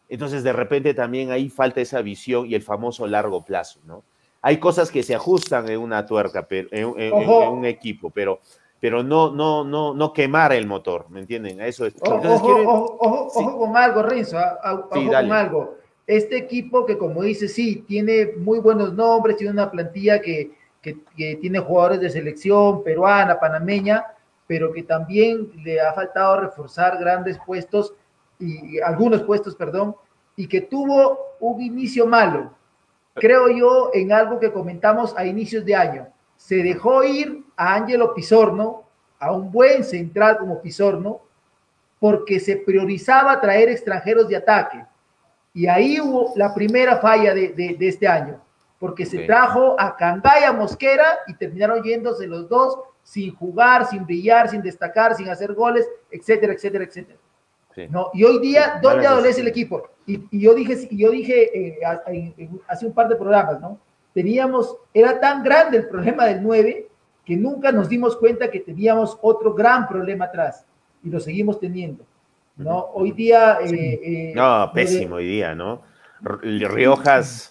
Entonces 0.10 0.44
de 0.44 0.54
repente 0.54 0.94
también 0.94 1.32
ahí 1.32 1.50
falta 1.50 1.82
esa 1.82 2.02
visión 2.02 2.46
y 2.46 2.54
el 2.54 2.62
famoso 2.62 3.08
largo 3.08 3.44
plazo, 3.44 3.80
¿no? 3.86 4.04
Hay 4.44 4.60
cosas 4.60 4.91
que 4.91 5.02
se 5.02 5.16
ajustan 5.16 5.68
en 5.70 5.80
una 5.80 6.06
tuerca, 6.06 6.48
pero, 6.48 6.68
en, 6.72 6.94
en, 7.00 7.14
en, 7.14 7.50
un 7.50 7.66
equipo, 7.66 8.12
pero 8.12 8.39
pero 8.80 9.02
no, 9.02 9.32
no, 9.32 9.64
no, 9.64 9.94
no 9.94 10.12
quemar 10.12 10.52
el 10.52 10.68
motor, 10.68 11.06
¿me 11.10 11.22
entienden? 11.22 11.62
Eso 11.62 11.86
es. 11.86 11.96
Entonces, 11.96 12.32
ojo, 12.32 12.46
quieren... 12.46 12.68
ojo, 12.68 12.98
ojo, 13.00 13.30
sí. 13.30 13.39
ojo, 13.39 13.58
con 13.58 13.78
algo, 13.78 14.04
Renzo, 14.04 14.38
ojo 14.38 14.89
sí, 14.94 15.06
con 15.08 15.32
algo 15.32 15.78
este 16.08 16.38
equipo 16.38 16.86
que 16.86 16.98
como 16.98 17.24
dice, 17.24 17.48
sí, 17.48 17.84
tiene 17.88 18.34
muy 18.38 18.60
buenos 18.60 18.94
nombres, 18.94 19.38
tiene 19.38 19.54
una 19.54 19.72
plantilla 19.72 20.22
que, 20.22 20.52
que, 20.82 20.98
que, 21.16 21.38
tiene 21.38 21.60
jugadores 21.60 22.02
de 22.02 22.10
selección 22.10 22.84
peruana, 22.84 23.39
panameña, 23.39 24.06
pero 24.48 24.74
que 24.74 24.84
también 24.84 25.52
le 25.64 25.80
ha 25.80 25.94
faltado 25.94 26.41
reforzar 26.41 26.98
grandes 27.00 27.39
puestos, 27.46 27.94
y 28.39 28.80
algunos 28.82 29.24
puestos, 29.24 29.56
perdón, 29.56 29.96
y 30.36 30.48
que 30.48 30.62
tuvo 30.62 31.20
un 31.39 31.62
inicio 31.62 32.06
malo, 32.06 32.52
creo 33.14 33.49
yo, 33.49 33.91
en 33.93 34.11
algo 34.11 34.39
que 34.39 34.51
comentamos 34.51 35.14
a 35.18 35.26
inicios 35.26 35.66
de 35.66 35.76
año. 35.76 36.07
Se 36.38 36.57
dejó 36.57 37.03
ir 37.03 37.43
a 37.55 37.76
Ángelo 37.76 38.14
Pizorno, 38.14 38.84
a 39.20 39.32
un 39.32 39.51
buen 39.51 39.84
central 39.84 40.38
como 40.38 40.61
Pizorno, 40.61 41.22
porque 41.99 42.39
se 42.39 42.57
priorizaba 42.57 43.39
traer 43.39 43.70
extranjeros 43.70 44.28
de 44.28 44.36
ataque 44.36 44.86
y 45.53 45.68
ahí 45.68 46.01
hubo 46.01 46.34
la 46.36 46.53
primera 46.53 46.97
falla 46.97 47.34
de, 47.34 47.49
de, 47.49 47.76
de 47.78 47.88
este 47.88 48.07
año, 48.07 48.41
porque 48.80 49.05
se 49.05 49.18
okay. 49.18 49.28
trajo 49.28 49.80
a 49.80 49.95
Cangaya 49.95 50.51
Mosquera 50.51 51.20
y 51.28 51.36
terminaron 51.36 51.84
yéndose 51.84 52.26
los 52.26 52.49
dos 52.49 52.80
sin 53.03 53.36
jugar, 53.36 53.86
sin 53.86 54.05
brillar, 54.05 54.49
sin 54.49 54.61
destacar, 54.61 55.16
sin 55.16 55.30
hacer 55.30 55.53
goles, 55.53 55.88
etcétera, 56.09 56.53
etcétera, 56.53 56.86
etcétera. 56.86 57.20
Sí. 57.76 57.88
¿No? 57.90 58.10
Y 58.14 58.24
hoy 58.24 58.40
día, 58.40 58.80
¿dónde 58.82 59.08
adolece 59.08 59.42
el 59.42 59.48
equipo? 59.48 59.90
Y, 60.06 60.24
y, 60.32 60.42
yo 60.42 60.54
dije, 60.54 60.88
y 60.90 60.98
yo 60.98 61.12
dije 61.12 61.78
eh, 61.78 61.80
hace 62.68 62.86
un 62.86 62.94
par 62.94 63.08
de 63.08 63.16
programas, 63.16 63.60
¿no? 63.60 63.80
Teníamos, 64.14 64.78
era 64.94 65.20
tan 65.20 65.44
grande 65.44 65.78
el 65.78 65.88
problema 65.88 66.26
del 66.26 66.44
9 66.44 66.88
que 67.26 67.36
nunca 67.36 67.72
nos 67.72 67.90
dimos 67.90 68.16
cuenta 68.18 68.52
que 68.52 68.60
teníamos 68.60 69.18
otro 69.22 69.54
gran 69.54 69.88
problema 69.88 70.26
atrás 70.26 70.66
y 71.04 71.10
lo 71.10 71.20
seguimos 71.20 71.60
teniendo. 71.60 72.06
¿no? 72.58 72.90
Hoy 72.94 73.12
día... 73.12 73.58
Eh, 73.64 74.00
eh, 74.04 74.34
no, 74.36 74.72
pésimo 74.74 75.16
hoy 75.16 75.28
día, 75.28 75.56
¿no? 75.56 75.82
Riojas... 76.22 77.50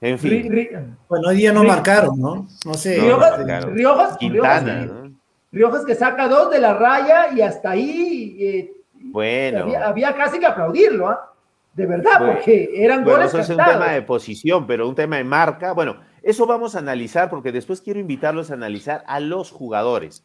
En 0.00 0.18
fin. 0.18 0.96
bueno, 1.08 1.28
hoy 1.28 1.36
día 1.36 1.52
no 1.52 1.62
marcaron, 1.62 2.20
¿no? 2.20 2.48
No 2.66 2.74
sé. 2.74 2.98
Riojas, 3.00 3.66
Riojas, 3.66 4.16
Quintana, 4.16 5.12
Riojas, 5.52 5.84
que 5.84 5.94
saca 5.94 6.26
dos 6.26 6.50
de 6.50 6.58
la 6.58 6.74
raya 6.74 7.32
y 7.32 7.40
hasta 7.40 7.70
ahí... 7.70 8.36
Eh, 8.40 8.72
bueno. 9.04 9.66
Había, 9.84 10.14
casi 10.14 10.38
que 10.38 10.46
aplaudirlo, 10.46 11.08
¿ah? 11.08 11.28
De 11.74 11.86
verdad, 11.86 12.18
porque 12.18 12.68
eran 12.74 13.02
bueno, 13.02 13.18
goles 13.18 13.32
Eso 13.32 13.38
es 13.40 13.48
un 13.48 13.64
tema 13.64 13.92
de 13.92 14.02
posición, 14.02 14.66
pero 14.66 14.86
un 14.86 14.94
tema 14.94 15.16
de 15.16 15.24
marca. 15.24 15.72
Bueno, 15.72 15.96
eso 16.22 16.46
vamos 16.46 16.76
a 16.76 16.80
analizar 16.80 17.30
porque 17.30 17.50
después 17.50 17.80
quiero 17.80 17.98
invitarlos 17.98 18.50
a 18.50 18.54
analizar 18.54 19.02
a 19.06 19.20
los 19.20 19.50
jugadores. 19.50 20.22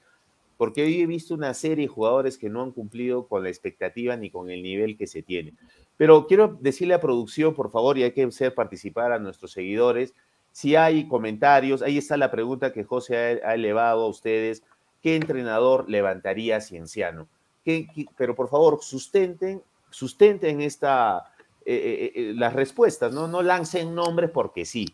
Porque 0.57 0.83
hoy 0.83 1.01
he 1.01 1.05
visto 1.05 1.35
una 1.35 1.53
serie 1.53 1.85
de 1.85 1.93
jugadores 1.93 2.37
que 2.37 2.49
no 2.49 2.63
han 2.63 2.71
cumplido 2.71 3.27
con 3.27 3.43
la 3.43 3.49
expectativa 3.49 4.17
ni 4.17 4.29
con 4.29 4.49
el 4.49 4.61
nivel 4.61 4.97
que 4.97 5.07
se 5.07 5.21
tiene. 5.21 5.53
Pero 5.95 6.27
quiero 6.27 6.57
decirle 6.59 6.95
a 6.95 6.99
producción, 6.99 7.53
por 7.53 7.71
favor, 7.71 7.97
y 7.97 8.03
hay 8.03 8.11
que 8.11 8.23
hacer 8.23 8.53
participar 8.53 9.13
a 9.13 9.19
nuestros 9.19 9.51
seguidores, 9.51 10.13
si 10.57 10.75
hay 10.75 11.07
comentarios, 11.07 11.83
ahí 11.83 11.99
está 11.99 12.17
la 12.17 12.31
pregunta 12.31 12.73
que 12.73 12.83
José 12.83 13.41
ha, 13.45 13.53
elevado 13.53 14.05
a 14.05 14.07
ustedes, 14.07 14.63
¿qué 15.03 15.15
entrenador 15.15 15.87
levantaría 15.87 16.57
a 16.57 16.61
Cienciano? 16.61 17.27
Pero 18.17 18.35
por 18.35 18.49
favor, 18.49 18.79
sustenten, 18.81 19.61
sustenten 19.89 20.61
esta, 20.61 21.31
eh, 21.65 21.75
eh, 21.75 22.11
eh, 22.15 22.33
las 22.33 22.53
respuestas, 22.53 23.11
¿no? 23.11 23.27
No 23.27 23.41
lancen 23.41 23.93
nombres 23.93 24.29
porque 24.31 24.65
sí, 24.65 24.87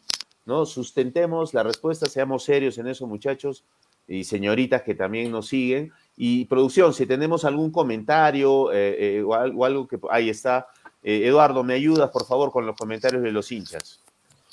¿no? 0.46 0.66
Sustentemos 0.66 1.54
la 1.54 1.62
respuesta, 1.64 2.08
seamos 2.08 2.44
serios 2.44 2.78
en 2.78 2.88
eso, 2.88 3.06
muchachos 3.06 3.64
y 4.08 4.24
señoritas 4.24 4.82
que 4.82 4.96
también 4.96 5.32
nos 5.32 5.48
siguen. 5.48 5.92
Y 6.18 6.46
producción, 6.46 6.94
si 6.94 7.06
tenemos 7.06 7.46
algún 7.46 7.72
comentario 7.72 8.52
o, 8.64 9.34
algo, 9.64 9.88
que... 9.88 10.00
Ahí 10.10 10.30
está. 10.30 10.68
Eduardo, 11.02 11.64
¿me 11.64 11.74
ayudas, 11.74 12.10
por 12.12 12.26
favor, 12.26 12.52
con 12.52 12.66
los 12.66 12.76
comentarios 12.76 13.24
de 13.24 13.32
los 13.32 13.52
hinchas? 13.52 14.00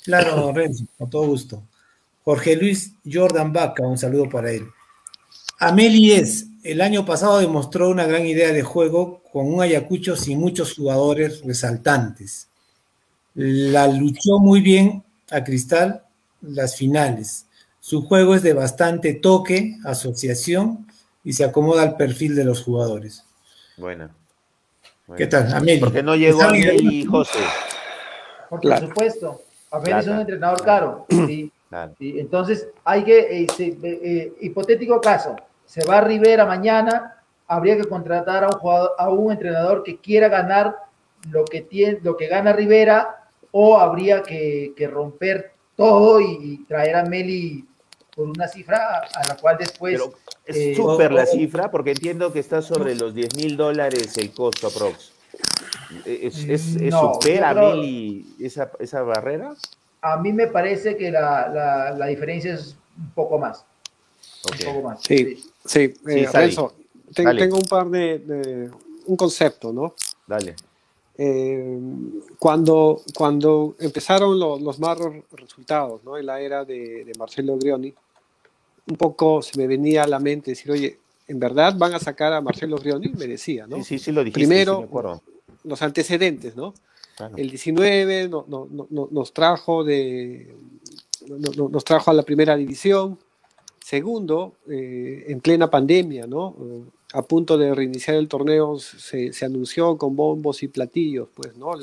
Claro, 0.03 0.51
Renzo, 0.53 0.85
con 0.97 1.09
todo 1.09 1.25
gusto. 1.27 1.63
Jorge 2.23 2.55
Luis 2.55 2.93
Jordan 3.11 3.51
Vaca, 3.51 3.83
un 3.83 3.97
saludo 3.97 4.29
para 4.29 4.51
él. 4.51 4.67
Ameli 5.61 6.13
es, 6.13 6.47
el 6.63 6.81
año 6.81 7.05
pasado 7.05 7.39
demostró 7.39 7.89
una 7.89 8.07
gran 8.07 8.25
idea 8.25 8.51
de 8.51 8.63
juego 8.63 9.21
con 9.31 9.45
un 9.45 9.61
Ayacucho 9.61 10.15
sin 10.15 10.39
muchos 10.39 10.73
jugadores 10.73 11.43
resaltantes. 11.45 12.49
La 13.35 13.87
luchó 13.87 14.39
muy 14.39 14.61
bien 14.61 15.03
a 15.29 15.43
Cristal 15.43 16.03
las 16.41 16.75
finales. 16.75 17.45
Su 17.79 18.01
juego 18.01 18.33
es 18.33 18.41
de 18.41 18.53
bastante 18.53 19.13
toque, 19.13 19.77
asociación 19.85 20.87
y 21.23 21.33
se 21.33 21.43
acomoda 21.43 21.83
al 21.83 21.95
perfil 21.95 22.35
de 22.35 22.45
los 22.45 22.63
jugadores. 22.63 23.23
Bueno. 23.77 24.09
¿Qué 25.15 25.27
tal, 25.27 25.53
Ameli? 25.53 25.79
Porque 25.79 26.01
no 26.01 26.15
llegó 26.15 26.41
Ameli 26.41 27.05
José. 27.05 27.39
Por 28.49 28.79
supuesto. 28.79 29.43
Ameli 29.69 29.99
es 29.99 30.07
un 30.07 30.19
entrenador 30.21 30.63
caro. 30.63 31.05
Sí. 31.09 31.51
Entonces, 31.99 32.67
hay 32.83 33.03
que, 33.03 33.43
eh, 33.43 33.47
eh, 33.59 34.33
hipotético 34.41 34.99
caso, 34.99 35.37
se 35.71 35.85
va 35.85 35.99
a 35.99 36.01
Rivera 36.01 36.45
mañana, 36.45 37.23
habría 37.47 37.77
que 37.77 37.85
contratar 37.85 38.43
a 38.43 38.47
un, 38.47 38.59
jugador, 38.59 38.91
a 38.97 39.09
un 39.09 39.31
entrenador 39.31 39.83
que 39.83 40.01
quiera 40.01 40.27
ganar 40.27 40.75
lo 41.29 41.45
que, 41.45 41.61
tiene, 41.61 41.97
lo 42.03 42.17
que 42.17 42.27
gana 42.27 42.51
Rivera 42.51 43.29
o 43.51 43.77
habría 43.77 44.21
que, 44.21 44.73
romper 44.91 45.53
todo 45.77 46.19
y, 46.19 46.65
traer 46.67 46.97
a 46.97 47.05
Meli 47.05 47.65
por 48.13 48.27
una 48.27 48.49
cifra 48.49 48.99
a 49.15 49.27
la 49.29 49.37
cual 49.37 49.55
después... 49.57 50.01
es 50.45 50.57
eh, 50.57 50.75
súper 50.75 51.13
la 51.13 51.25
cifra 51.25 51.71
porque 51.71 51.91
entiendo 51.91 52.33
que 52.33 52.39
está 52.39 52.61
sobre 52.61 52.93
los 52.93 53.15
10 53.15 53.37
mil 53.37 53.55
dólares 53.55 54.17
el 54.17 54.33
costo 54.33 54.67
aprox. 54.67 55.13
¿Es, 56.05 56.37
es, 56.49 56.91
supera 56.91 57.53
Meli 57.53 58.35
esa, 58.41 58.69
esa, 58.77 59.03
barrera? 59.03 59.55
A 60.01 60.17
mí 60.17 60.33
me 60.33 60.47
parece 60.47 60.97
que 60.97 61.11
la, 61.11 61.47
la, 61.47 61.91
la 61.91 62.07
diferencia 62.07 62.55
es 62.55 62.75
un 62.97 63.11
poco 63.11 63.39
más. 63.39 63.63
Un 64.51 64.65
poco 64.65 64.81
más. 64.89 65.01
sí. 65.01 65.50
Sí, 65.50 65.50
eh, 65.75 66.27
tengo 67.13 67.57
un 67.57 67.67
par 67.67 67.89
de, 67.89 68.69
un 69.05 69.15
concepto, 69.15 69.71
¿no? 69.71 69.95
Dale. 70.27 70.55
Eh, 71.17 71.79
cuando, 72.39 73.01
cuando 73.15 73.75
empezaron 73.79 74.39
los, 74.39 74.61
los 74.61 74.79
malos 74.79 75.13
resultados, 75.33 76.03
¿no? 76.03 76.17
En 76.17 76.25
la 76.25 76.39
era 76.39 76.65
de, 76.65 77.11
Marcelo 77.17 77.57
Grioni, 77.57 77.93
un 78.87 78.95
poco 78.95 79.41
se 79.41 79.57
me 79.57 79.67
venía 79.67 80.03
a 80.03 80.07
la 80.07 80.19
mente 80.19 80.51
decir, 80.51 80.71
oye, 80.71 80.97
¿en 81.27 81.39
verdad 81.39 81.75
van 81.77 81.93
a 81.93 81.99
sacar 81.99 82.33
a 82.33 82.41
Marcelo 82.41 82.77
Grioni? 82.77 83.09
Me 83.09 83.27
decía, 83.27 83.67
¿no? 83.67 83.77
Sí, 83.77 83.83
sí, 83.83 83.99
sí 83.99 84.11
lo 84.11 84.23
dijiste. 84.23 84.39
Primero, 84.39 84.89
los 85.63 85.81
antecedentes, 85.81 86.55
¿no? 86.55 86.73
El 87.35 87.49
19 87.49 88.29
no, 88.29 88.45
no, 88.47 89.07
nos 89.11 89.33
trajo 89.33 89.83
de 89.83 90.55
nos 91.27 91.83
trajo 91.85 92.09
a 92.09 92.15
la 92.15 92.23
primera 92.23 92.55
división, 92.55 93.19
Segundo, 93.91 94.55
eh, 94.69 95.25
en 95.27 95.41
plena 95.41 95.69
pandemia, 95.69 96.25
¿no? 96.25 96.55
Eh, 96.61 96.83
a 97.11 97.23
punto 97.23 97.57
de 97.57 97.75
reiniciar 97.75 98.15
el 98.15 98.29
torneo 98.29 98.79
se, 98.79 99.33
anunció 99.43 99.97
con 99.97 100.15
bombos 100.15 100.63
y 100.63 100.69
platillos, 100.69 101.27
pues, 101.35 101.57
¿no? 101.57 101.73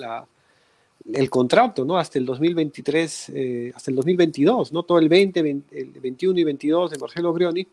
El 1.13 1.29
contrato, 1.29 1.85
¿no? 1.85 1.99
Hasta 1.99 2.19
el 2.19 2.25
2023, 2.25 3.29
eh, 3.35 3.73
hasta 3.77 3.91
el 3.91 3.97
2022, 3.97 4.73
¿no? 4.73 4.85
Todo 4.85 4.99
el 4.99 5.11
20, 5.11 5.41
el 5.41 5.91
21 6.01 6.39
y 6.41 6.45
22 6.45 6.93
de 6.93 6.99
Marcelo 6.99 7.31
Grioni, 7.35 7.69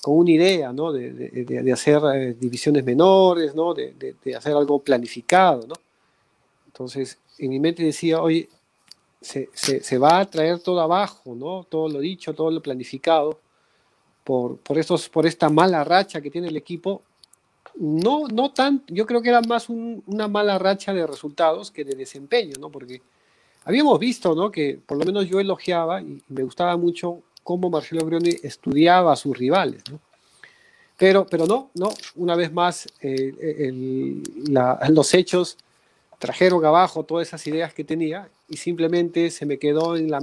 con 0.00 0.16
una 0.16 0.30
idea, 0.30 0.72
¿no? 0.72 0.90
De, 0.90 1.70
hacer 1.70 2.38
divisiones 2.38 2.82
menores, 2.86 3.54
¿no? 3.54 3.74
De, 3.74 4.16
hacer 4.34 4.56
algo 4.56 4.78
planificado, 4.78 5.66
¿no? 5.66 5.74
Entonces, 6.68 7.18
en 7.36 7.50
mi 7.50 7.60
mente 7.60 7.82
decía, 7.82 8.22
oye, 8.22 8.48
se, 9.20 9.50
se, 9.52 9.98
va 9.98 10.20
a 10.20 10.24
traer 10.30 10.58
todo 10.60 10.80
abajo, 10.80 11.34
¿no? 11.34 11.66
Todo 11.68 11.90
lo 11.90 12.00
dicho, 12.00 12.32
todo 12.32 12.50
lo 12.50 12.62
planificado, 12.62 13.41
por, 14.24 14.58
por, 14.58 14.78
estos, 14.78 15.08
por 15.08 15.26
esta 15.26 15.48
mala 15.48 15.84
racha 15.84 16.20
que 16.20 16.30
tiene 16.30 16.48
el 16.48 16.56
equipo. 16.56 17.02
No, 17.76 18.28
no 18.28 18.52
tan, 18.52 18.82
yo 18.88 19.06
creo 19.06 19.22
que 19.22 19.30
era 19.30 19.40
más 19.40 19.68
una 19.68 20.28
mala 20.28 20.58
racha 20.58 20.92
de 20.92 21.06
resultados 21.06 21.70
que 21.70 21.84
de 21.84 21.94
desempeño, 21.94 22.54
¿no? 22.60 22.70
Porque 22.70 23.00
habíamos 23.64 23.98
visto, 23.98 24.34
¿no? 24.34 24.50
Que 24.50 24.78
por 24.84 24.98
lo 24.98 25.04
menos 25.04 25.26
yo 25.26 25.40
elogiaba 25.40 26.02
y 26.02 26.22
me 26.28 26.42
gustaba 26.42 26.76
mucho 26.76 27.22
cómo 27.42 27.70
Marcelo 27.70 28.04
Brioni 28.04 28.36
estudiaba 28.42 29.12
a 29.12 29.16
sus 29.16 29.36
rivales, 29.36 29.82
¿no? 29.90 29.98
Pero, 30.98 31.26
pero 31.26 31.46
no, 31.46 31.70
no, 31.74 31.88
una 32.14 32.36
vez 32.36 32.52
más, 32.52 32.86
eh, 33.00 34.22
los 34.88 35.14
hechos 35.14 35.56
trajeron 36.18 36.64
abajo 36.64 37.02
todas 37.02 37.26
esas 37.26 37.44
ideas 37.48 37.74
que 37.74 37.82
tenía 37.82 38.28
y 38.48 38.58
simplemente 38.58 39.30
se 39.30 39.44
me 39.44 39.58
quedó 39.58 39.96
en 39.96 40.10
la, 40.12 40.20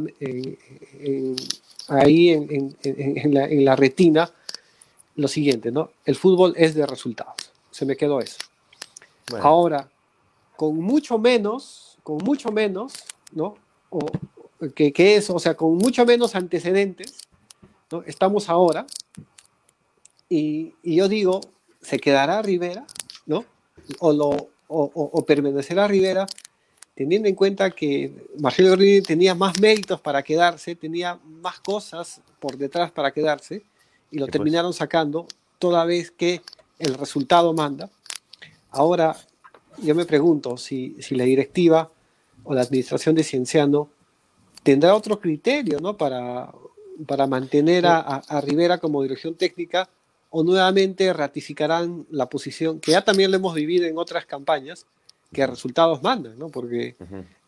ahí 1.89 2.29
en, 2.29 3.65
la, 3.65 3.75
retina 3.75 4.31
lo 5.15 5.27
siguiente, 5.27 5.71
¿no? 5.71 5.91
El 6.05 6.15
fútbol 6.15 6.53
es 6.57 6.75
de 6.75 6.85
resultados. 6.85 7.51
Se 7.71 7.85
me 7.85 7.95
quedó 7.95 8.19
eso. 8.19 8.37
Ahora, 9.41 9.89
con 10.55 10.77
mucho 10.77 11.17
menos, 11.17 11.97
con 12.03 12.17
mucho 12.17 12.51
menos, 12.51 12.93
¿no? 13.31 13.55
O, 13.89 14.05
que, 14.75 14.91
que, 14.91 15.15
eso, 15.15 15.35
o 15.35 15.39
sea, 15.39 15.55
con 15.55 15.77
mucho 15.77 16.05
menos 16.05 16.35
antecedentes, 16.35 17.17
¿no? 17.91 18.03
Estamos 18.03 18.49
ahora 18.49 18.85
y, 20.27 20.73
y 20.83 20.95
yo 20.95 21.07
digo, 21.07 21.41
¿se 21.81 21.99
quedará 21.99 22.41
Rivera, 22.41 22.85
¿no? 23.25 23.45
O, 23.99 24.11
lo, 24.13 24.29
o, 24.67 24.91
o 24.93 25.25
permanecerá 25.25 25.87
Rivera 25.87 26.27
teniendo 26.99 27.29
en 27.29 27.35
cuenta 27.35 27.71
que 27.71 28.11
Marcelo 28.39 28.71
Grini 28.71 29.01
tenía 29.01 29.33
más 29.33 29.57
méritos 29.61 30.01
para 30.01 30.21
quedarse, 30.21 30.75
tenía 30.75 31.17
más 31.41 31.61
cosas 31.61 32.19
por 32.41 32.57
detrás 32.57 32.91
para 32.91 33.11
quedarse, 33.11 33.63
y 34.11 34.19
lo 34.19 34.27
terminaron 34.27 34.73
sacando 34.73 35.25
toda 35.59 35.85
vez 35.85 36.11
que 36.11 36.41
el 36.77 36.95
resultado 36.95 37.53
manda. 37.53 37.89
Ahora, 38.69 39.15
yo 39.81 39.95
me 39.95 40.03
pregunto 40.03 40.57
si, 40.57 40.97
si 40.99 41.15
la 41.15 41.23
directiva 41.23 41.89
o 42.43 42.53
la 42.53 42.63
administración 42.63 43.15
de 43.15 43.23
Cienciano 43.23 43.87
tendrá 44.61 44.93
otro 44.93 45.21
criterio 45.21 45.79
¿no? 45.79 45.95
para, 45.95 46.51
para 47.07 47.27
mantener 47.27 47.85
a, 47.85 47.99
a, 47.99 48.41
Rivera 48.41 48.77
como 48.77 49.01
dirección 49.03 49.35
técnica 49.35 49.87
o 50.31 50.43
nuevamente 50.43 51.13
ratificarán 51.13 52.05
la 52.11 52.27
posición 52.27 52.81
que 52.81 52.91
ya 52.91 53.05
también 53.05 53.31
lo 53.31 53.37
hemos 53.37 53.55
vivido 53.55 53.85
en 53.85 53.97
otras 53.97 54.25
campañas, 54.25 54.85
que 55.31 55.45
resultados 55.45 56.01
mandan, 56.01 56.37
¿no? 56.37 56.49
Porque 56.49 56.95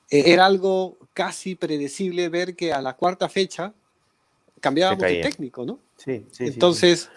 e, 0.09 0.31
era 0.31 0.45
algo 0.45 0.97
casi 1.13 1.55
predecible 1.55 2.29
ver 2.29 2.55
que 2.55 2.73
a 2.73 2.81
la 2.81 2.95
cuarta 2.95 3.29
fecha 3.29 3.73
cambiábamos 4.59 5.03
de 5.03 5.21
técnico, 5.21 5.65
¿no? 5.65 5.79
Sí, 5.97 6.25
sí. 6.31 6.45
Entonces, 6.45 7.09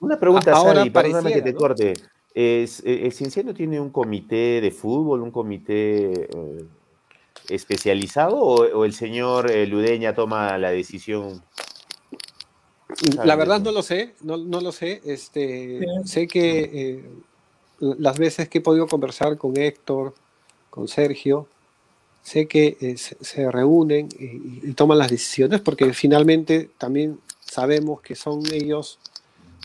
una 0.00 0.18
pregunta, 0.18 0.52
ahora 0.52 0.80
Sari, 0.80 0.90
perdóname 0.90 1.32
que 1.32 1.42
te 1.42 1.54
corte. 1.54 1.94
¿Es, 2.34 2.80
¿El 2.84 3.06
eh, 3.06 3.10
Cienciano 3.10 3.54
tiene 3.54 3.80
un 3.80 3.90
comité 3.90 4.60
de 4.60 4.70
fútbol, 4.70 5.22
un 5.22 5.30
comité 5.30 6.12
eh, 6.12 6.64
especializado 7.48 8.36
o, 8.38 8.84
el 8.84 8.92
señor 8.92 9.50
eh, 9.50 9.66
Ludeña 9.66 10.14
toma 10.14 10.58
la 10.58 10.70
decisión? 10.70 11.42
La 13.24 13.36
verdad 13.36 13.60
no 13.60 13.72
lo 13.72 13.82
sé, 13.82 14.14
no, 14.22 14.36
no 14.36 14.60
lo 14.60 14.72
sé. 14.72 15.00
Este, 15.04 15.80
Sé 16.04 16.26
que 16.26 16.60
eh, 16.60 17.04
las 17.80 18.18
veces 18.18 18.48
que 18.48 18.58
he 18.58 18.60
podido 18.60 18.86
conversar 18.86 19.36
con 19.38 19.56
Héctor, 19.56 20.14
con 20.70 20.88
Sergio, 20.88 21.46
sé 22.22 22.46
que 22.46 22.76
eh, 22.80 22.96
se, 22.96 23.16
se, 23.20 23.50
reúnen 23.50 24.08
y, 24.18 24.68
y, 24.68 24.72
toman 24.74 24.98
las 24.98 25.10
decisiones 25.10 25.60
porque 25.60 25.92
finalmente 25.92 26.68
también 26.76 27.18
sabemos 27.40 28.00
que 28.02 28.14
son 28.14 28.42
ellos, 28.52 28.98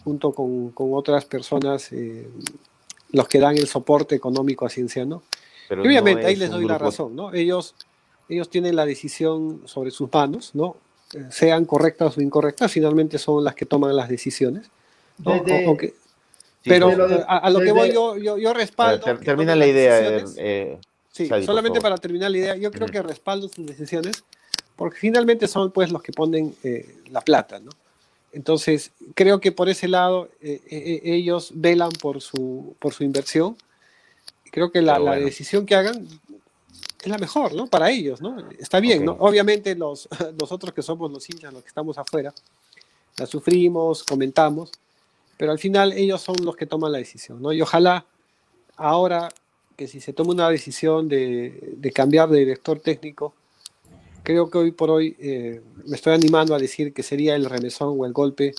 junto 0.03 0.31
con, 0.31 0.69
con 0.71 0.93
otras 0.93 1.25
personas, 1.25 1.91
eh, 1.91 2.27
los 3.11 3.27
que 3.27 3.39
dan 3.39 3.57
el 3.57 3.67
soporte 3.67 4.15
económico 4.15 4.65
a 4.65 4.69
Cienciano. 4.69 5.23
Pero 5.69 5.83
y 5.83 5.87
obviamente 5.87 6.23
no 6.23 6.27
ahí 6.27 6.35
les 6.35 6.49
doy 6.49 6.65
la 6.65 6.77
razón, 6.77 7.15
¿no? 7.15 7.33
Ellos, 7.33 7.75
ellos 8.29 8.49
tienen 8.49 8.75
la 8.75 8.85
decisión 8.85 9.61
sobre 9.65 9.91
sus 9.91 10.11
manos, 10.11 10.51
¿no? 10.53 10.77
sean 11.29 11.65
correctas 11.65 12.17
o 12.17 12.21
incorrectas, 12.21 12.71
finalmente 12.71 13.19
son 13.19 13.43
las 13.43 13.55
que 13.55 13.65
toman 13.65 13.95
las 13.95 14.09
decisiones. 14.09 14.71
¿no? 15.19 15.33
Desde, 15.33 15.67
o, 15.67 15.71
o 15.71 15.77
que, 15.77 15.89
sí, 15.89 15.95
pero 16.63 16.89
a, 17.27 17.37
a, 17.37 17.49
lo 17.49 17.59
que 17.59 17.71
voy 17.71 17.91
yo, 17.91 18.17
yo, 18.17 18.37
yo 18.37 18.53
respaldo. 18.53 19.03
Ter, 19.03 19.19
termina 19.19 19.55
la 19.55 19.67
idea. 19.67 20.23
Eh, 20.37 20.79
sí, 21.11 21.27
Sadi, 21.27 21.45
solamente 21.45 21.81
para 21.81 21.97
terminar 21.97 22.31
la 22.31 22.37
idea, 22.37 22.55
yo 22.55 22.71
creo 22.71 22.87
mm. 22.87 22.91
que 22.91 23.01
respaldo 23.01 23.49
sus 23.49 23.65
decisiones 23.65 24.23
porque 24.75 24.97
finalmente 24.97 25.47
son 25.47 25.71
pues 25.71 25.91
los 25.91 26.01
que 26.01 26.11
ponen 26.11 26.55
eh, 26.63 26.95
la 27.11 27.21
plata, 27.21 27.59
¿no? 27.59 27.71
Entonces, 28.31 28.91
creo 29.13 29.39
que 29.39 29.51
por 29.51 29.69
ese 29.69 29.87
lado 29.87 30.29
eh, 30.41 30.59
eh, 30.69 31.01
ellos 31.03 31.51
velan 31.53 31.91
por 31.91 32.19
su, 32.19 32.75
por 32.79 32.93
su 32.93 33.03
inversión. 33.03 33.55
Creo 34.51 34.71
que 34.71 34.81
la, 34.81 34.97
bueno. 34.97 35.15
la 35.15 35.21
decisión 35.23 35.67
que 35.67 35.75
hagan 35.75 36.07
es 37.01 37.07
la 37.07 37.19
mejor, 37.19 37.53
¿no? 37.53 37.67
Para 37.67 37.91
ellos, 37.91 38.21
¿no? 38.21 38.49
Está 38.57 38.79
bien, 38.79 38.99
okay. 38.99 39.05
¿no? 39.05 39.17
Obviamente 39.19 39.75
los, 39.75 40.09
nosotros 40.41 40.73
que 40.73 40.81
somos 40.81 41.11
los 41.11 41.29
hinchas, 41.29 41.53
los 41.53 41.61
que 41.61 41.67
estamos 41.67 41.97
afuera, 41.99 42.33
la 43.17 43.27
sufrimos, 43.27 44.03
comentamos, 44.03 44.71
pero 45.37 45.51
al 45.51 45.59
final 45.59 45.93
ellos 45.93 46.21
son 46.21 46.35
los 46.43 46.55
que 46.55 46.65
toman 46.65 46.91
la 46.91 46.97
decisión, 46.97 47.41
¿no? 47.41 47.51
Y 47.51 47.61
ojalá 47.61 48.05
ahora 48.75 49.29
que 49.75 49.87
si 49.87 49.99
se 49.99 50.13
toma 50.13 50.31
una 50.31 50.49
decisión 50.49 51.07
de, 51.07 51.75
de 51.77 51.91
cambiar 51.91 52.29
de 52.29 52.39
director 52.39 52.79
técnico, 52.79 53.33
creo 54.23 54.49
que 54.49 54.57
hoy 54.57 54.71
por 54.71 54.89
hoy 54.89 55.15
eh, 55.19 55.61
me 55.85 55.95
estoy 55.95 56.13
animando 56.13 56.55
a 56.55 56.59
decir 56.59 56.93
que 56.93 57.03
sería 57.03 57.35
el 57.35 57.45
remesón 57.45 57.95
o 57.99 58.05
el 58.05 58.13
golpe 58.13 58.53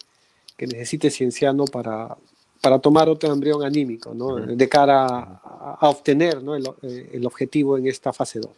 que 0.57 0.67
necesite 0.67 1.11
Cienciano 1.11 1.65
para, 1.65 2.17
para 2.61 2.79
tomar 2.79 3.09
otro 3.09 3.33
embrión 3.33 3.65
anímico, 3.65 4.15
¿no? 4.15 4.37
De 4.37 4.69
cara 4.69 5.07
a, 5.07 5.79
a 5.81 5.89
obtener 5.89 6.43
¿no? 6.43 6.55
el, 6.55 6.67
eh, 6.83 7.11
el, 7.15 7.27
objetivo 7.27 7.77
en 7.77 7.89
esta 7.89 8.13
fase 8.13 8.41
2. 8.41 8.51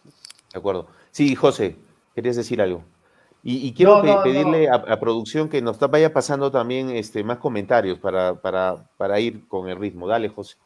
De 0.53 0.59
acuerdo. 0.59 0.87
Sí, 1.11 1.35
José, 1.35 1.77
querías 2.15 2.37
decir 2.37 2.61
algo. 2.61 2.83
Y, 3.49 3.69
y 3.69 3.73
quiero 3.75 4.03
no, 4.03 4.17
no, 4.17 4.23
pedirle 4.25 4.67
no. 4.67 4.75
A, 4.75 4.77
a, 4.79 4.99
producción 4.99 5.49
que 5.49 5.63
nos 5.63 5.79
vaya 5.79 6.13
pasando 6.13 6.51
también 6.51 6.91
este, 6.91 7.23
más 7.23 7.39
comentarios 7.39 7.97
para, 7.97 8.35
para, 8.35 8.89
para 8.97 9.21
ir 9.21 9.47
con 9.47 9.69
el 9.69 9.79
ritmo. 9.79 10.09
Dale, 10.09 10.29
José. 10.29 10.57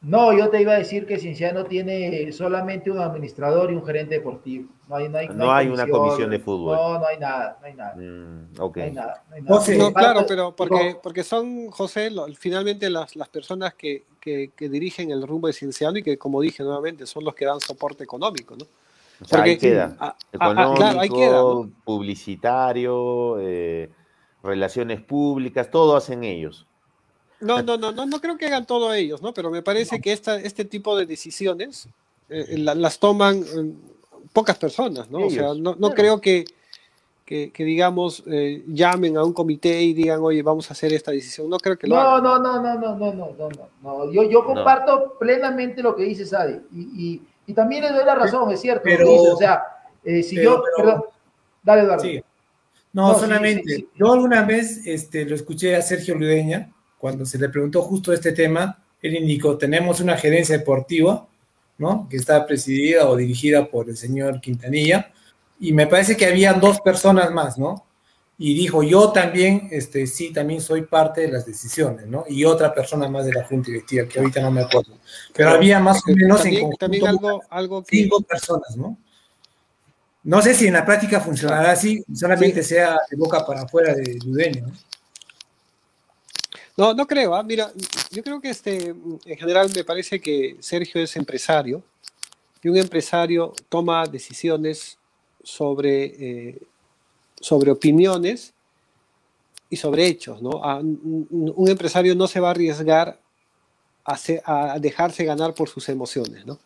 No, 0.00 0.32
yo 0.32 0.48
te 0.48 0.60
iba 0.60 0.74
a 0.74 0.78
decir 0.78 1.06
que 1.06 1.18
Cienciano 1.18 1.64
tiene 1.64 2.30
solamente 2.30 2.88
un 2.88 3.00
administrador 3.00 3.72
y 3.72 3.74
un 3.74 3.84
gerente 3.84 4.14
deportivo. 4.14 4.68
No 4.88 4.94
hay, 4.94 5.08
no 5.08 5.18
hay, 5.18 5.28
no 5.28 5.52
hay, 5.52 5.66
hay 5.66 5.72
una 5.72 5.88
comisión 5.88 6.30
de 6.30 6.38
fútbol. 6.38 6.76
No, 6.76 6.98
no 7.00 7.06
hay 7.06 7.18
nada, 7.18 7.58
no 7.60 7.66
hay 7.66 7.74
nada. 7.74 7.96
Mm, 7.96 8.60
okay. 8.60 8.82
No 8.82 8.86
hay 8.86 8.94
nada, 8.94 9.24
no 9.28 9.34
hay 9.34 9.42
nada. 9.42 9.56
José, 9.56 9.76
no, 9.76 9.92
claro, 9.92 10.24
pero 10.28 10.54
porque, 10.54 10.96
porque 11.02 11.24
son, 11.24 11.68
José, 11.72 12.12
lo, 12.12 12.26
finalmente 12.34 12.88
las, 12.90 13.16
las 13.16 13.28
personas 13.28 13.74
que, 13.74 14.04
que, 14.20 14.52
que, 14.54 14.68
dirigen 14.68 15.10
el 15.10 15.26
rumbo 15.26 15.48
de 15.48 15.52
Cienciano 15.52 15.98
y 15.98 16.04
que, 16.04 16.16
como 16.16 16.40
dije 16.40 16.62
nuevamente, 16.62 17.06
son 17.06 17.24
los 17.24 17.34
que 17.34 17.44
dan 17.44 17.58
soporte 17.58 18.04
económico, 18.04 18.54
¿no? 18.56 18.66
Porque, 19.28 19.58
queda. 19.58 20.16
Económico, 20.32 21.68
publicitario, 21.84 23.36
relaciones 24.42 25.00
públicas, 25.00 25.70
todo 25.70 25.96
hacen 25.96 26.24
ellos. 26.24 26.66
No, 27.40 27.62
no, 27.62 27.76
no, 27.76 27.92
no, 27.92 28.06
no 28.06 28.20
creo 28.20 28.38
que 28.38 28.46
hagan 28.46 28.66
todo 28.66 28.94
ellos, 28.94 29.20
¿no? 29.20 29.34
Pero 29.34 29.50
me 29.50 29.62
parece 29.62 30.00
que 30.00 30.12
esta, 30.12 30.36
este 30.36 30.64
tipo 30.64 30.96
de 30.96 31.04
decisiones 31.04 31.88
eh, 32.28 32.46
eh, 32.48 32.58
las 32.58 32.98
toman 32.98 33.42
eh, 33.42 33.72
pocas 34.32 34.56
personas, 34.56 35.10
¿no? 35.10 35.26
O 35.26 35.30
sea, 35.30 35.52
no, 35.54 35.76
no 35.78 35.90
creo 35.90 36.20
que, 36.20 36.44
que, 37.24 37.52
digamos, 37.58 38.22
eh, 38.26 38.64
llamen 38.66 39.16
a 39.16 39.24
un 39.24 39.32
comité 39.32 39.82
y 39.82 39.92
digan, 39.92 40.20
oye, 40.22 40.42
vamos 40.42 40.70
a 40.70 40.74
hacer 40.74 40.92
esta 40.92 41.10
decisión. 41.10 41.48
No 41.50 41.58
creo 41.58 41.76
que 41.76 41.86
lo 41.86 41.96
no, 41.96 42.00
hagan. 42.00 42.22
No, 42.22 42.38
no, 42.38 42.62
no, 42.62 42.74
no, 42.74 42.96
no, 42.96 43.12
no, 43.12 43.34
no, 43.36 43.68
no. 43.82 44.12
Yo, 44.12 44.22
yo 44.22 44.44
comparto 44.44 45.16
plenamente 45.18 45.82
lo 45.82 45.94
que 45.94 46.04
dice 46.04 46.24
Sade. 46.24 46.62
Y 46.72 47.20
y, 47.46 47.54
también 47.54 47.82
le 47.82 47.92
doy 47.92 48.04
la 48.04 48.14
razón, 48.14 48.50
es 48.50 48.60
cierto. 48.60 48.82
Pero, 48.84 49.12
o 49.12 49.36
sea, 49.36 49.62
eh, 50.04 50.22
si 50.22 50.36
pero, 50.36 50.56
yo, 50.56 50.62
pero, 50.62 50.76
perdón, 50.76 51.04
dale, 51.62 51.82
Eduardo. 51.82 52.04
Sí. 52.04 52.22
No, 52.92 53.08
no, 53.08 53.18
solamente, 53.18 53.62
sí, 53.66 53.76
sí, 53.76 53.88
yo 53.96 54.12
alguna 54.12 54.42
vez 54.42 54.86
este, 54.86 55.24
lo 55.24 55.34
escuché 55.34 55.74
a 55.74 55.82
Sergio 55.82 56.14
Ludeña, 56.14 56.72
cuando 56.96 57.26
se 57.26 57.38
le 57.38 57.48
preguntó 57.48 57.82
justo 57.82 58.12
este 58.12 58.32
tema, 58.32 58.84
él 59.02 59.16
indicó, 59.16 59.58
tenemos 59.58 60.00
una 60.00 60.16
gerencia 60.16 60.56
deportiva, 60.56 61.26
¿no? 61.76 62.08
Que 62.08 62.16
está 62.16 62.46
presidida 62.46 63.08
o 63.08 63.16
dirigida 63.16 63.66
por 63.66 63.88
el 63.88 63.96
señor 63.96 64.40
Quintanilla, 64.40 65.10
y 65.58 65.72
me 65.72 65.86
parece 65.86 66.16
que 66.16 66.26
habían 66.26 66.60
dos 66.60 66.80
personas 66.80 67.32
más, 67.32 67.58
¿no? 67.58 67.83
Y 68.36 68.54
dijo, 68.54 68.82
yo 68.82 69.12
también, 69.12 69.68
este, 69.70 70.06
sí, 70.06 70.32
también 70.32 70.60
soy 70.60 70.82
parte 70.82 71.20
de 71.20 71.28
las 71.28 71.46
decisiones, 71.46 72.06
¿no? 72.06 72.24
Y 72.28 72.44
otra 72.44 72.74
persona 72.74 73.08
más 73.08 73.26
de 73.26 73.32
la 73.32 73.44
Junta 73.44 73.66
Directiva, 73.70 74.08
que 74.08 74.18
ahorita 74.18 74.40
no 74.40 74.50
me 74.50 74.62
acuerdo. 74.62 74.98
Pero, 75.32 75.50
había 75.50 75.78
más 75.78 76.02
o 76.06 76.12
menos 76.12 76.38
también, 76.38 76.54
en 76.54 76.60
conjunto 76.60 76.78
también 76.78 77.06
algo, 77.06 77.42
algo 77.48 77.84
que... 77.84 77.96
cinco 77.96 78.20
personas, 78.22 78.76
¿no? 78.76 78.98
No 80.24 80.42
sé 80.42 80.54
si 80.54 80.66
en 80.66 80.72
la 80.72 80.84
práctica 80.84 81.20
funcionará 81.20 81.70
así, 81.70 82.02
solamente 82.12 82.62
sí. 82.62 82.70
sea 82.70 82.98
de 83.08 83.16
boca 83.16 83.46
para 83.46 83.62
afuera 83.62 83.94
de 83.94 84.18
Ludeño, 84.24 84.66
¿no? 84.66 84.72
No, 86.76 86.94
no 86.94 87.06
creo. 87.06 87.38
¿eh? 87.38 87.44
Mira, 87.44 87.72
yo 88.10 88.22
creo 88.22 88.40
que 88.40 88.50
este, 88.50 88.88
en 88.88 89.36
general 89.38 89.70
me 89.74 89.84
parece 89.84 90.20
que 90.20 90.56
Sergio 90.60 91.00
es 91.00 91.16
empresario 91.16 91.82
y 92.62 92.68
un 92.68 92.76
empresario 92.76 93.52
toma 93.68 94.06
decisiones 94.06 94.98
sobre, 95.42 96.04
eh, 96.04 96.62
sobre 97.44 97.70
opiniones 97.70 98.54
y 99.68 99.76
sobre 99.76 100.06
hechos. 100.06 100.40
¿no? 100.40 100.64
A, 100.64 100.78
un, 100.78 101.66
empresario 101.68 102.14
no 102.14 102.26
se 102.26 102.40
va 102.40 102.48
a 102.48 102.50
arriesgar 102.52 103.20
a, 104.02 104.16
se, 104.16 104.42
a, 104.46 104.78
dejarse 104.78 105.24
ganar 105.24 105.52
por 105.52 105.68
sus 105.68 105.90
emociones. 105.90 106.46
¿no? 106.46 106.58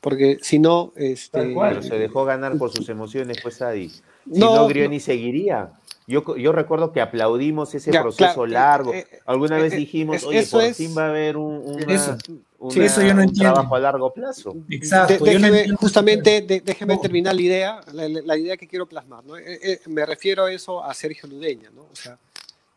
Porque 0.00 0.38
si 0.40 0.60
no... 0.60 0.92
Este, 0.94 1.52
Pero 1.58 1.82
se 1.82 1.98
dejó 1.98 2.24
ganar 2.24 2.56
por 2.56 2.70
sus 2.70 2.88
emociones, 2.88 3.38
pues 3.42 3.60
Adi. 3.62 3.88
Si 3.88 4.02
no, 4.26 4.54
no 4.54 4.68
Grioni 4.68 4.98
no. 4.98 5.02
seguiría. 5.02 5.72
Yo, 6.06 6.36
yo 6.36 6.52
recuerdo 6.52 6.92
que 6.92 7.00
aplaudimos 7.00 7.74
ese 7.74 7.90
ya, 7.90 8.02
proceso 8.02 8.44
claro, 8.44 8.46
largo. 8.46 8.94
Eh, 8.94 9.06
Alguna 9.26 9.58
eh, 9.58 9.62
vez 9.62 9.72
dijimos, 9.72 10.18
es, 10.18 10.24
oye, 10.24 10.46
por 10.46 10.62
es, 10.62 10.76
fin 10.76 10.94
va 10.96 11.06
a 11.06 11.08
haber 11.08 11.36
un, 11.36 11.62
una, 11.64 11.92
eso, 11.92 12.16
una, 12.62 12.74
sí, 12.74 12.80
eso 12.80 13.02
yo 13.02 13.14
no 13.14 13.22
un 13.22 13.32
trabajo 13.32 13.74
a 13.74 13.78
largo 13.80 14.12
plazo. 14.12 14.54
Exacto. 14.70 15.24
De, 15.24 15.32
déjeme, 15.32 15.66
no 15.66 15.76
justamente, 15.76 16.42
de, 16.42 16.60
déjeme 16.60 16.96
terminar 16.98 17.34
la 17.34 17.40
idea, 17.40 17.80
la, 17.92 18.08
la, 18.08 18.36
idea 18.36 18.56
que 18.56 18.66
quiero 18.66 18.86
plasmar. 18.86 19.24
¿no? 19.24 19.36
Eh, 19.36 19.80
me 19.86 20.06
refiero 20.06 20.44
a 20.44 20.52
eso 20.52 20.82
a 20.82 20.94
Sergio 20.94 21.28
Ludeña. 21.28 21.70
¿no? 21.74 21.82
O 21.82 21.96
sea, 21.96 22.18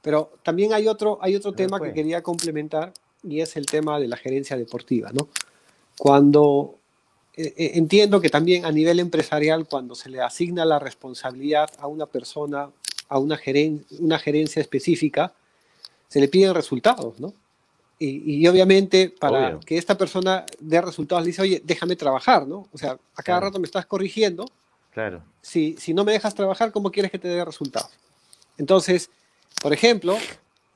pero 0.01 0.33
también 0.43 0.73
hay 0.73 0.87
otro, 0.87 1.19
hay 1.21 1.35
otro 1.35 1.53
tema 1.53 1.79
que 1.79 1.93
quería 1.93 2.21
complementar 2.21 2.93
y 3.23 3.41
es 3.41 3.55
el 3.55 3.65
tema 3.65 3.99
de 3.99 4.07
la 4.07 4.17
gerencia 4.17 4.57
deportiva. 4.57 5.11
¿no? 5.13 5.29
Cuando 5.97 6.75
entiendo 7.37 8.21
que 8.21 8.29
también 8.29 8.65
a 8.65 8.71
nivel 8.71 8.99
empresarial, 8.99 9.67
cuando 9.67 9.93
se 9.93 10.09
le 10.09 10.21
asigna 10.21 10.65
la 10.65 10.79
responsabilidad 10.79 11.69
a 11.79 11.87
una 11.87 12.05
persona 12.05 12.69
a 13.09 13.19
una, 13.19 13.37
geren 13.37 13.85
una 13.99 14.19
gerencia 14.19 14.61
específica, 14.61 15.33
se 16.07 16.19
le 16.19 16.27
piden 16.27 16.53
resultados, 16.53 17.19
¿no? 17.19 17.33
Y, 17.97 18.39
y 18.41 18.47
obviamente 18.47 19.09
para 19.09 19.47
Obvio. 19.47 19.59
que 19.61 19.77
esta 19.77 19.97
persona 19.97 20.45
dé 20.59 20.81
resultados 20.81 21.23
le 21.23 21.27
dice, 21.27 21.41
oye, 21.41 21.61
déjame 21.63 21.95
trabajar, 21.95 22.45
¿no? 22.45 22.67
O 22.73 22.77
sea, 22.77 22.91
a 22.91 23.23
cada 23.23 23.39
claro. 23.39 23.45
rato 23.47 23.59
me 23.59 23.65
estás 23.65 23.85
corrigiendo. 23.85 24.45
Claro. 24.91 25.23
Si, 25.41 25.75
si 25.79 25.93
no 25.93 26.03
me 26.03 26.11
dejas 26.11 26.35
trabajar, 26.35 26.71
¿cómo 26.71 26.91
quieres 26.91 27.11
que 27.11 27.19
te 27.19 27.27
dé 27.27 27.43
resultados? 27.43 27.91
Entonces, 28.57 29.09
por 29.61 29.73
ejemplo, 29.73 30.17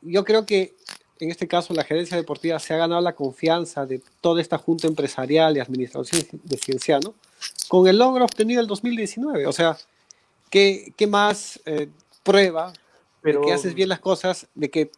yo 0.01 0.23
creo 0.23 0.45
que 0.45 0.75
en 1.19 1.31
este 1.31 1.47
caso 1.47 1.73
la 1.73 1.83
gerencia 1.83 2.15
deportiva 2.15 2.59
se 2.59 2.73
ha 2.73 2.77
ganado 2.77 3.01
la 3.01 3.13
confianza 3.13 3.85
de 3.85 4.01
toda 4.21 4.41
esta 4.41 4.57
junta 4.57 4.87
empresarial 4.87 5.55
y 5.57 5.59
administración 5.59 6.25
de 6.31 6.57
Cienciano 6.57 7.13
con 7.67 7.87
el 7.87 7.97
logro 7.97 8.23
obtenido 8.23 8.59
en 8.59 8.63
el 8.63 8.67
2019. 8.67 9.45
O 9.45 9.51
sea, 9.51 9.77
¿qué, 10.49 10.93
qué 10.95 11.07
más 11.07 11.59
eh, 11.65 11.89
prueba 12.23 12.71
Pero... 13.21 13.41
de 13.41 13.47
que 13.47 13.53
haces 13.53 13.73
bien 13.73 13.89
las 13.89 13.99
cosas, 13.99 14.47
de 14.55 14.69
que 14.69 14.91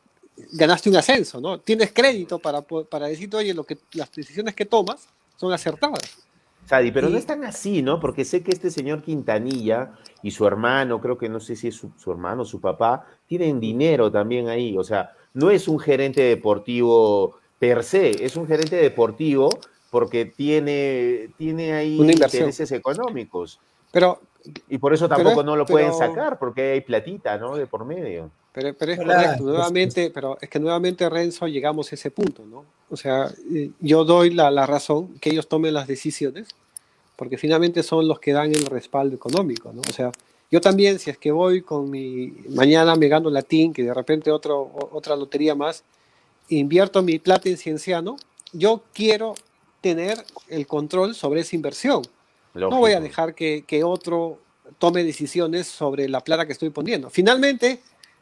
ganaste 0.51 0.89
un 0.89 0.95
ascenso, 0.95 1.39
¿no? 1.39 1.59
Tienes 1.59 1.91
crédito 1.91 2.39
para, 2.39 2.61
para 2.61 3.07
decir, 3.07 3.33
oye, 3.35 3.53
lo 3.53 3.63
que, 3.63 3.77
las 3.93 4.11
decisiones 4.11 4.55
que 4.55 4.65
tomas 4.65 5.07
son 5.37 5.51
acertadas. 5.53 6.17
Sadi, 6.65 6.91
pero 6.91 7.09
no 7.09 7.17
es 7.17 7.25
tan 7.25 7.43
así, 7.43 7.81
¿no? 7.81 7.99
Porque 7.99 8.23
sé 8.23 8.43
que 8.43 8.51
este 8.51 8.69
señor 8.69 9.01
Quintanilla 9.01 9.93
y 10.21 10.31
su 10.31 10.45
hermano, 10.45 11.01
creo 11.01 11.17
que 11.17 11.27
no 11.27 11.39
sé 11.39 11.55
si 11.55 11.69
es 11.69 11.75
su, 11.75 11.91
su 11.97 12.11
hermano, 12.11 12.45
su 12.45 12.61
papá, 12.61 13.07
tienen 13.27 13.59
dinero 13.59 14.11
también 14.11 14.47
ahí. 14.47 14.77
O 14.77 14.83
sea, 14.83 15.13
no 15.33 15.49
es 15.49 15.67
un 15.67 15.79
gerente 15.79 16.21
deportivo 16.21 17.39
per 17.59 17.83
se, 17.83 18.23
es 18.23 18.35
un 18.35 18.47
gerente 18.47 18.75
deportivo 18.75 19.49
porque 19.89 20.25
tiene, 20.25 21.29
tiene 21.37 21.73
ahí 21.73 21.99
intereses 21.99 22.71
económicos. 22.71 23.59
Pero 23.91 24.21
y 24.69 24.77
por 24.77 24.93
eso 24.93 25.07
tampoco 25.07 25.37
pero, 25.37 25.43
no 25.43 25.55
lo 25.55 25.65
pueden 25.65 25.91
pero, 25.91 25.97
sacar, 25.97 26.39
porque 26.39 26.71
hay 26.71 26.81
platita, 26.81 27.37
¿no? 27.37 27.55
De 27.55 27.67
por 27.67 27.85
medio. 27.85 28.31
Pero, 28.53 28.73
pero 28.73 28.91
es 28.91 28.99
correcto, 28.99 29.43
nuevamente, 29.43 30.09
pero 30.09 30.37
es 30.41 30.49
que 30.49 30.59
nuevamente 30.59 31.09
Renzo 31.09 31.47
llegamos 31.47 31.91
a 31.91 31.95
ese 31.95 32.11
punto, 32.11 32.45
¿no? 32.45 32.65
O 32.89 32.97
sea, 32.97 33.31
yo 33.79 34.03
doy 34.03 34.31
la, 34.31 34.51
la 34.51 34.65
razón 34.65 35.17
que 35.19 35.29
ellos 35.29 35.47
tomen 35.47 35.73
las 35.73 35.87
decisiones, 35.87 36.49
porque 37.15 37.37
finalmente 37.37 37.81
son 37.81 38.07
los 38.07 38.19
que 38.19 38.33
dan 38.33 38.53
el 38.53 38.65
respaldo 38.65 39.15
económico, 39.15 39.71
¿no? 39.71 39.81
O 39.87 39.93
sea, 39.93 40.11
yo 40.51 40.59
también, 40.59 40.99
si 40.99 41.09
es 41.09 41.17
que 41.17 41.31
voy 41.31 41.61
con 41.61 41.89
mi, 41.89 42.33
mañana 42.49 42.95
me 42.97 43.07
gano 43.07 43.29
latín, 43.29 43.71
que 43.71 43.83
de 43.83 43.93
repente 43.93 44.31
otro, 44.31 44.69
otra 44.91 45.15
lotería 45.15 45.55
más, 45.55 45.85
invierto 46.49 47.01
mi 47.01 47.19
plata 47.19 47.47
en 47.47 47.57
Cienciano, 47.57 48.17
yo 48.51 48.83
quiero 48.93 49.35
tener 49.79 50.17
el 50.49 50.67
control 50.67 51.15
sobre 51.15 51.39
esa 51.39 51.55
inversión. 51.55 52.01
No 52.53 52.69
voy 52.69 52.91
a 52.91 52.99
dejar 52.99 53.33
que, 53.33 53.63
que 53.65 53.85
otro 53.85 54.39
tome 54.77 55.05
decisiones 55.05 55.67
sobre 55.67 56.09
la 56.09 56.19
plata 56.19 56.45
que 56.45 56.51
estoy 56.51 56.69
poniendo. 56.69 57.09
Finalmente, 57.09 57.81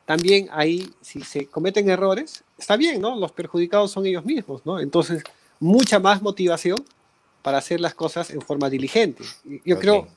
también 0.09 0.49
ahí, 0.51 0.89
si 1.01 1.21
se 1.21 1.45
cometen 1.45 1.87
errores, 1.87 2.43
está 2.57 2.75
bien, 2.75 2.99
¿no? 2.99 3.15
Los 3.15 3.31
perjudicados 3.31 3.91
son 3.91 4.07
ellos 4.07 4.25
mismos, 4.25 4.65
¿no? 4.65 4.79
Entonces, 4.79 5.21
mucha 5.59 5.99
más 5.99 6.23
motivación 6.23 6.77
para 7.43 7.59
hacer 7.59 7.79
las 7.79 7.93
cosas 7.93 8.31
en 8.31 8.41
forma 8.41 8.71
diligente. 8.71 9.23
Yo 9.63 9.77
creo, 9.77 10.07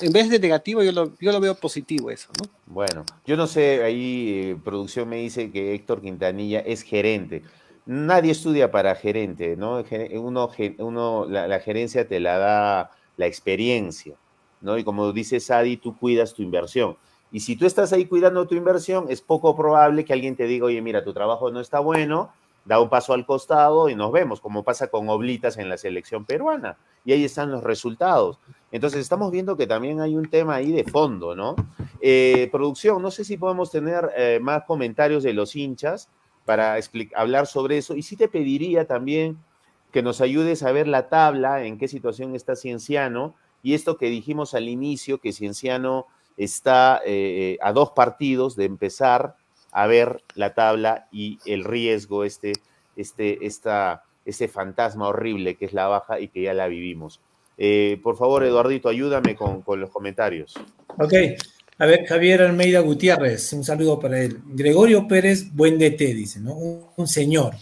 en 0.00 0.10
vez 0.10 0.30
de 0.30 0.38
negativo, 0.38 0.82
yo 0.82 0.90
lo, 0.92 1.12
yo 1.20 1.32
lo 1.32 1.38
veo 1.38 1.54
positivo 1.54 2.10
eso, 2.10 2.30
¿no? 2.40 2.48
Bueno, 2.64 3.04
yo 3.26 3.36
no 3.36 3.46
sé, 3.46 3.84
ahí 3.84 4.52
eh, 4.52 4.56
producción 4.64 5.10
me 5.10 5.16
dice 5.16 5.50
que 5.50 5.74
Héctor 5.74 6.00
Quintanilla 6.00 6.60
es 6.60 6.80
gerente. 6.80 7.42
Nadie 7.84 8.32
estudia 8.32 8.70
para 8.70 8.94
gerente, 8.94 9.54
¿no? 9.58 9.84
Uno, 10.12 10.50
uno 10.78 11.26
la, 11.28 11.46
la 11.46 11.60
gerencia 11.60 12.08
te 12.08 12.20
la 12.20 12.38
da 12.38 12.90
la 13.18 13.26
experiencia, 13.26 14.14
¿no? 14.62 14.78
Y 14.78 14.82
como 14.82 15.12
dice 15.12 15.40
Sadi, 15.40 15.76
tú 15.76 15.94
cuidas 15.94 16.32
tu 16.32 16.42
inversión. 16.42 16.96
Y 17.32 17.40
si 17.40 17.56
tú 17.56 17.64
estás 17.64 17.92
ahí 17.92 18.04
cuidando 18.04 18.46
tu 18.46 18.54
inversión, 18.54 19.06
es 19.08 19.22
poco 19.22 19.56
probable 19.56 20.04
que 20.04 20.12
alguien 20.12 20.36
te 20.36 20.44
diga, 20.44 20.66
oye, 20.66 20.82
mira, 20.82 21.02
tu 21.02 21.14
trabajo 21.14 21.50
no 21.50 21.60
está 21.60 21.80
bueno, 21.80 22.30
da 22.64 22.78
un 22.78 22.90
paso 22.90 23.14
al 23.14 23.24
costado 23.26 23.88
y 23.88 23.94
nos 23.94 24.12
vemos, 24.12 24.40
como 24.40 24.62
pasa 24.62 24.88
con 24.88 25.08
Oblitas 25.08 25.56
en 25.56 25.68
la 25.68 25.78
selección 25.78 26.26
peruana. 26.26 26.76
Y 27.04 27.12
ahí 27.12 27.24
están 27.24 27.50
los 27.50 27.64
resultados. 27.64 28.38
Entonces 28.70 29.00
estamos 29.00 29.32
viendo 29.32 29.56
que 29.56 29.66
también 29.66 30.00
hay 30.00 30.14
un 30.14 30.28
tema 30.28 30.56
ahí 30.56 30.70
de 30.72 30.84
fondo, 30.84 31.34
¿no? 31.34 31.56
Eh, 32.00 32.48
producción, 32.52 33.00
no 33.00 33.10
sé 33.10 33.24
si 33.24 33.36
podemos 33.38 33.70
tener 33.70 34.10
eh, 34.16 34.38
más 34.40 34.64
comentarios 34.64 35.22
de 35.22 35.32
los 35.32 35.56
hinchas 35.56 36.08
para 36.44 36.76
hablar 37.14 37.46
sobre 37.46 37.78
eso. 37.78 37.96
Y 37.96 38.02
sí 38.02 38.16
te 38.16 38.28
pediría 38.28 38.86
también 38.86 39.38
que 39.90 40.02
nos 40.02 40.20
ayudes 40.20 40.62
a 40.62 40.72
ver 40.72 40.86
la 40.86 41.08
tabla, 41.08 41.64
en 41.64 41.78
qué 41.78 41.88
situación 41.88 42.34
está 42.34 42.56
Cienciano, 42.56 43.34
y 43.62 43.74
esto 43.74 43.96
que 43.96 44.06
dijimos 44.06 44.54
al 44.54 44.68
inicio, 44.68 45.18
que 45.18 45.32
Cienciano 45.32 46.06
está 46.36 47.00
eh, 47.04 47.58
a 47.62 47.72
dos 47.72 47.90
partidos 47.90 48.56
de 48.56 48.64
empezar 48.64 49.36
a 49.72 49.86
ver 49.86 50.22
la 50.34 50.54
tabla 50.54 51.08
y 51.10 51.38
el 51.46 51.64
riesgo, 51.64 52.24
este, 52.24 52.52
este, 52.96 53.44
esta, 53.46 54.04
ese 54.24 54.48
fantasma 54.48 55.08
horrible 55.08 55.56
que 55.56 55.64
es 55.64 55.72
la 55.72 55.88
baja 55.88 56.20
y 56.20 56.28
que 56.28 56.42
ya 56.42 56.54
la 56.54 56.68
vivimos. 56.68 57.20
Eh, 57.58 57.98
por 58.02 58.16
favor, 58.16 58.44
Eduardito, 58.44 58.88
ayúdame 58.88 59.34
con, 59.34 59.62
los 59.80 59.90
comentarios. 59.90 60.54
Ok. 60.98 61.14
A 61.78 61.86
ver, 61.86 62.06
Javier 62.06 62.42
Almeida 62.42 62.80
Gutiérrez, 62.80 63.52
un 63.54 63.64
saludo 63.64 63.98
para 63.98 64.20
él. 64.20 64.40
Gregorio 64.46 65.08
Pérez, 65.08 65.52
buen 65.52 65.78
DT, 65.78 66.14
dice, 66.14 66.40
¿no? 66.40 66.54
Un 66.96 67.08
señor. 67.08 67.54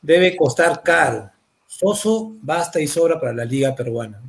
Debe 0.00 0.36
costar 0.36 0.82
caro. 0.82 1.30
Soso 1.66 2.32
basta 2.40 2.80
y 2.80 2.86
sobra 2.86 3.20
para 3.20 3.32
la 3.32 3.44
liga 3.44 3.74
peruana. 3.74 4.20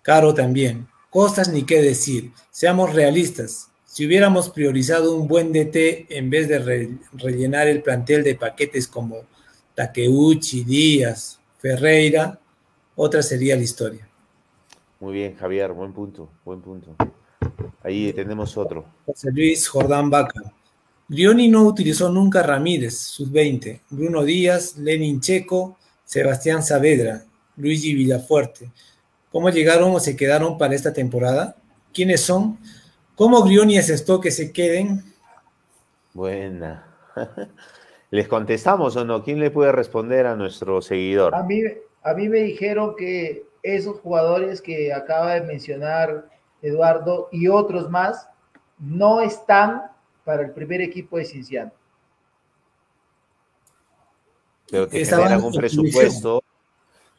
Caro 0.00 0.32
también. 0.32 0.86
Costas 1.12 1.50
ni 1.50 1.64
qué 1.64 1.82
decir. 1.82 2.32
Seamos 2.50 2.94
realistas. 2.94 3.68
Si 3.84 4.06
hubiéramos 4.06 4.48
priorizado 4.48 5.14
un 5.14 5.28
buen 5.28 5.52
DT 5.52 6.06
en 6.08 6.30
vez 6.30 6.48
de 6.48 6.58
re 6.58 6.88
rellenar 7.12 7.68
el 7.68 7.82
plantel 7.82 8.24
de 8.24 8.34
paquetes 8.34 8.88
como 8.88 9.18
Takeuchi, 9.74 10.64
Díaz, 10.64 11.38
Ferreira, 11.58 12.40
otra 12.96 13.20
sería 13.20 13.56
la 13.56 13.62
historia. 13.62 14.08
Muy 15.00 15.12
bien, 15.12 15.36
Javier, 15.36 15.72
buen 15.72 15.92
punto, 15.92 16.30
buen 16.46 16.62
punto. 16.62 16.96
Ahí 17.82 18.10
tenemos 18.14 18.56
otro. 18.56 18.86
José 19.04 19.30
Luis 19.32 19.68
Jordán 19.68 20.08
Vaca. 20.08 20.40
Grioni 21.10 21.48
no 21.48 21.64
utilizó 21.64 22.08
nunca 22.08 22.42
Ramírez, 22.42 22.96
sus 22.96 23.30
20. 23.30 23.82
Bruno 23.90 24.22
Díaz, 24.22 24.78
Lenin 24.78 25.20
Checo, 25.20 25.76
Sebastián 26.06 26.62
Saavedra, 26.62 27.22
Luigi 27.58 27.92
Villafuerte. 27.92 28.70
¿Cómo 29.32 29.48
llegaron 29.48 29.94
o 29.94 29.98
se 29.98 30.16
quedaron 30.16 30.58
para 30.58 30.74
esta 30.74 30.92
temporada? 30.92 31.56
¿Quiénes 31.92 32.20
son? 32.20 32.58
¿Cómo 33.16 33.42
Grioni 33.42 33.78
aceptó 33.78 34.20
que 34.20 34.30
se 34.30 34.52
queden? 34.52 35.02
Buena. 36.12 36.86
¿Les 38.10 38.28
contestamos 38.28 38.94
o 38.96 39.04
no? 39.04 39.24
¿Quién 39.24 39.40
le 39.40 39.50
puede 39.50 39.72
responder 39.72 40.26
a 40.26 40.36
nuestro 40.36 40.82
seguidor? 40.82 41.34
A 41.34 41.42
mí, 41.42 41.62
a 42.02 42.12
mí 42.12 42.28
me 42.28 42.40
dijeron 42.40 42.94
que 42.94 43.46
esos 43.62 44.00
jugadores 44.00 44.60
que 44.60 44.92
acaba 44.92 45.34
de 45.34 45.40
mencionar 45.42 46.28
Eduardo 46.60 47.28
y 47.32 47.48
otros 47.48 47.90
más 47.90 48.28
no 48.78 49.20
están 49.20 49.82
para 50.24 50.42
el 50.42 50.50
primer 50.50 50.80
equipo 50.80 51.16
de 51.16 51.24
Cinciano. 51.24 51.72
Pero 54.70 54.88
te 54.88 55.04
generan 55.04 55.42
un 55.42 55.52
presupuesto, 55.52 56.42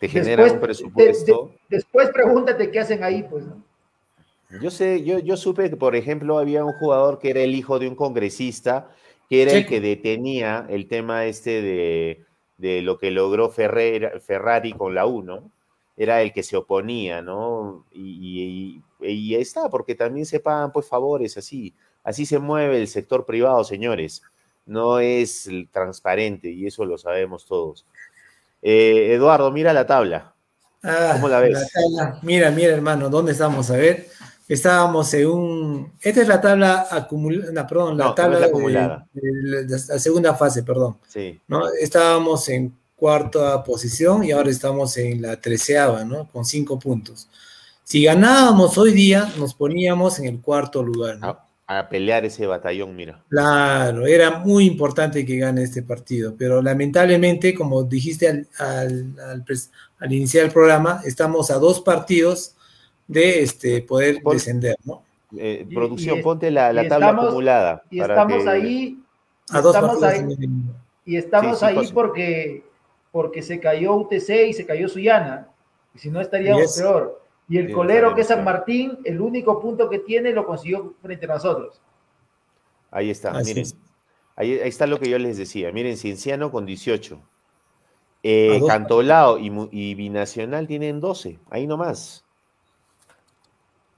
te 0.04 0.10
generan 0.10 0.52
un 0.52 0.60
presupuesto. 0.60 1.46
De, 1.46 1.52
de, 1.52 1.78
después 1.78 2.10
pregúntate 2.10 2.70
qué 2.70 2.80
hacen 2.82 3.06
ahí, 3.06 3.24
pues, 3.24 3.46
¿no? 3.46 3.64
Yo 4.62 4.70
sé, 4.70 5.02
yo, 5.02 5.18
yo 5.20 5.38
supe 5.38 5.70
que, 5.70 5.78
por 5.78 5.96
ejemplo, 5.96 6.38
había 6.38 6.66
un 6.66 6.74
jugador 6.74 7.20
que 7.20 7.30
era 7.30 7.40
el 7.40 7.56
hijo 7.56 7.80
de 7.80 7.88
un 7.88 7.96
congresista, 7.96 8.90
que 9.30 9.44
era 9.44 9.52
sí. 9.52 9.58
el 9.60 9.66
que 9.66 9.80
detenía 9.80 10.68
el 10.70 10.90
tema 10.90 11.26
este 11.26 11.62
de, 11.62 12.26
de 12.58 12.82
lo 12.82 13.00
que 13.00 13.12
logró 13.12 13.50
Ferrer, 13.50 14.20
Ferrari 14.20 14.74
con 14.74 14.94
la 14.94 15.06
U, 15.06 15.24
¿no? 15.24 15.50
Era 15.96 16.22
el 16.22 16.34
que 16.34 16.44
se 16.44 16.58
oponía, 16.58 17.22
¿no? 17.22 17.86
Y, 17.94 18.84
y, 19.00 19.08
y, 19.08 19.36
ahí 19.36 19.42
está, 19.42 19.70
porque 19.70 19.96
también 19.96 20.26
se 20.26 20.42
pagan 20.42 20.74
pues 20.74 20.86
favores 20.86 21.38
así. 21.38 21.74
Así 22.04 22.26
se 22.26 22.40
mueve 22.40 22.78
el 22.78 22.90
sector 22.90 23.26
privado, 23.26 23.64
señores. 23.64 24.22
No 24.66 25.00
es 25.00 25.50
transparente 25.72 26.50
y 26.50 26.68
eso 26.68 26.84
lo 26.84 26.98
sabemos 26.98 27.46
todos. 27.46 27.86
Eh, 28.64 29.14
Eduardo, 29.14 29.52
mira 29.52 29.73
la 29.73 29.85
tabla. 29.85 30.34
Ah, 30.81 31.11
¿Cómo 31.14 31.27
la 31.27 31.40
ves? 31.41 31.53
La 31.53 31.68
tabla. 31.68 32.19
Mira, 32.23 32.49
mira, 32.49 32.73
hermano, 32.73 33.10
¿dónde 33.10 33.34
estamos? 33.34 33.69
A 33.69 33.77
ver. 33.77 34.07
Estábamos 34.48 35.14
en 35.14 35.27
un. 35.27 35.94
Esta 36.02 36.22
es 36.22 36.27
la 36.27 36.41
tabla 36.41 36.88
acumulada, 36.90 37.65
perdón, 37.65 37.98
la 37.98 38.06
no, 38.06 38.14
tabla 38.14 38.40
no 38.40 38.45
es 38.45 38.49
acumulada. 38.49 39.07
De, 39.14 39.22
de, 39.22 39.64
de, 39.65 39.81
la 39.88 39.99
segunda 39.99 40.35
fase, 40.35 40.64
perdón. 40.64 40.98
Sí. 41.07 41.40
¿no? 41.48 41.72
Estábamos 41.80 42.48
en 42.49 42.76
cuarta 42.95 43.64
posición 43.64 44.23
y 44.23 44.31
ahora 44.31 44.49
estamos 44.49 44.95
en 44.98 45.22
la 45.22 45.40
treceava, 45.40 46.03
¿no? 46.03 46.30
Con 46.30 46.45
cinco 46.45 46.77
puntos. 46.77 47.30
Si 47.84 48.03
ganábamos 48.03 48.77
hoy 48.77 48.91
día, 48.91 49.30
nos 49.38 49.53
poníamos 49.53 50.19
en 50.19 50.26
el 50.26 50.41
cuarto 50.41 50.81
lugar, 50.81 51.18
¿no? 51.19 51.27
a, 51.27 51.45
a 51.68 51.88
pelear 51.88 52.26
ese 52.26 52.45
batallón, 52.45 52.95
mira. 52.95 53.23
Claro, 53.30 54.06
era 54.06 54.40
muy 54.40 54.65
importante 54.65 55.26
que 55.26 55.38
gane 55.38 55.64
este 55.64 55.81
partido, 55.81 56.35
pero 56.38 56.61
lamentablemente, 56.61 57.53
como 57.53 57.84
dijiste 57.84 58.27
al, 58.27 58.48
al, 58.60 59.15
al, 59.19 59.45
al 59.99 60.14
iniciar 60.14 60.45
el 60.45 60.52
programa, 60.52 61.02
estamos 61.06 61.49
a 61.52 61.56
dos 61.56 61.81
partidos 61.81 62.56
de 63.07 63.44
este, 63.44 63.81
poder 63.81 64.22
Pon, 64.22 64.34
descender, 64.34 64.76
¿no? 64.84 65.03
Eh, 65.38 65.65
producción, 65.73 66.19
y, 66.19 66.22
ponte 66.22 66.52
la, 66.52 66.72
la 66.73 66.88
tabla 66.88 67.07
estamos, 67.07 67.26
acumulada. 67.26 67.84
Y 67.90 68.02
estamos 68.02 68.44
que... 68.44 68.49
ahí, 68.49 68.99
y 69.49 69.57
estamos 69.57 70.03
ahí, 70.03 70.38
y 71.06 71.18
estamos 71.18 71.60
sí, 71.60 71.65
sí, 71.65 71.77
ahí 71.77 71.91
porque, 71.94 72.64
porque 73.11 73.41
se 73.41 73.60
cayó 73.60 73.95
UTC 73.95 74.48
y 74.49 74.53
se 74.53 74.65
cayó 74.65 74.88
Suyana. 74.88 75.48
Y 75.95 75.99
si 75.99 76.10
no 76.10 76.22
estaríamos 76.22 76.64
es, 76.64 76.81
peor. 76.81 77.23
Y 77.49 77.57
el 77.57 77.72
colero 77.72 78.15
que 78.15 78.22
es 78.22 78.28
San 78.28 78.44
Martín, 78.44 78.99
el 79.03 79.20
único 79.20 79.60
punto 79.60 79.90
que 79.90 79.99
tiene 79.99 80.32
lo 80.32 80.45
consiguió 80.45 80.95
frente 81.02 81.26
a 81.26 81.30
nosotros. 81.30 81.82
Ahí 82.90 83.10
está, 83.10 83.32
Así 83.32 83.49
miren. 83.49 83.64
Es. 83.64 83.78
Ahí, 84.36 84.53
ahí, 84.60 84.70
está 84.70 84.88
lo 84.88 84.99
que 84.99 85.10
yo 85.10 85.18
les 85.20 85.38
decía. 85.38 85.72
Miren, 85.72 85.98
Cienciano 85.98 86.52
con 86.52 86.65
18. 86.65 87.20
Eh, 88.24 88.61
Cantolao 88.65 89.38
y, 89.38 89.52
y 89.72 89.95
Binacional 89.95 90.65
tienen 90.65 91.02
12. 91.02 91.40
Ahí 91.49 91.68
nomás. 91.68 92.24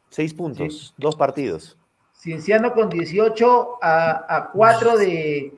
Seis 0.10 0.34
puntos, 0.34 0.88
sí. 0.88 0.94
dos 0.98 1.16
partidos. 1.16 1.78
Cienciano 2.14 2.74
con 2.74 2.90
18 2.90 3.80
a, 3.82 4.36
a 4.36 4.52
4 4.52 4.98
de 4.98 5.54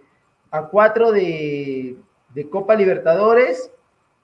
a 0.49 0.67
4 0.67 1.11
de, 1.11 1.95
de, 2.33 2.49
Copa 2.49 2.75
Libertadores 2.75 3.71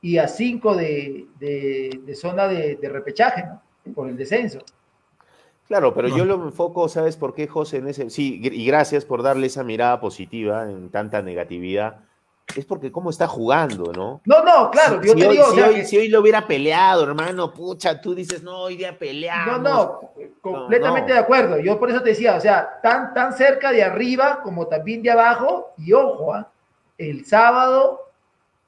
y 0.04 0.18
a 0.18 0.28
5 0.28 0.76
de, 0.76 1.28
de, 1.40 2.02
de, 2.06 2.16
zona 2.16 2.48
de, 2.48 2.78
repechaje, 2.84 3.46
¿no? 3.46 3.94
Por 3.96 4.10
el 4.10 4.18
descenso. 4.18 4.60
Claro, 5.66 5.94
pero 5.94 6.10
no. 6.10 6.18
yo 6.18 6.26
lo 6.26 6.36
enfoco, 6.44 6.90
¿sabes 6.90 7.16
por 7.16 7.34
qué, 7.34 7.48
José? 7.48 7.78
En 7.78 7.88
ese, 7.88 8.10
sí, 8.10 8.40
y 8.44 8.66
gracias 8.68 9.06
por 9.06 9.24
darle 9.24 9.48
esa 9.48 9.64
mirada 9.64 10.02
positiva 10.02 10.70
en 10.70 10.90
tanta 10.90 11.22
negatividad 11.22 12.02
es 12.56 12.66
porque 12.66 12.92
cómo 12.92 13.10
está 13.10 13.28
jugando, 13.28 13.94
¿no? 13.94 14.22
No, 14.26 14.44
no, 14.44 14.70
claro, 14.70 15.02
si, 15.02 15.08
yo 15.08 15.16
te 15.16 15.26
hoy, 15.26 15.38
digo. 15.38 15.52
Si, 15.52 15.62
hoy, 15.62 15.76
que... 15.76 15.86
si, 15.86 15.98
hoy, 15.98 16.10
lo 16.10 16.20
hubiera 16.20 16.46
peleado, 16.46 17.04
hermano, 17.04 17.52
pucha, 17.54 18.00
tú 18.00 18.14
dices, 18.14 18.44
no, 18.44 18.64
hoy 18.64 18.76
día 18.76 19.00
peleamos. 19.00 19.62
No, 19.62 19.70
no, 19.70 20.12
completamente 20.42 21.10
no. 21.10 21.16
de 21.16 21.22
acuerdo. 21.22 21.60
Yo 21.60 21.80
por 21.80 21.90
eso 21.90 22.04
te 22.04 22.10
decía, 22.10 22.36
o 22.36 22.42
sea, 22.42 22.82
tan, 22.84 23.14
tan 23.14 23.34
cerca 23.34 23.72
de 23.72 23.84
arriba 23.84 24.42
como 24.44 24.68
también 24.68 25.02
de 25.02 25.12
abajo. 25.12 25.74
Y 25.78 25.94
ojo, 25.94 26.34
¿ah? 26.34 26.52
el 26.98 27.26
sábado 27.26 28.03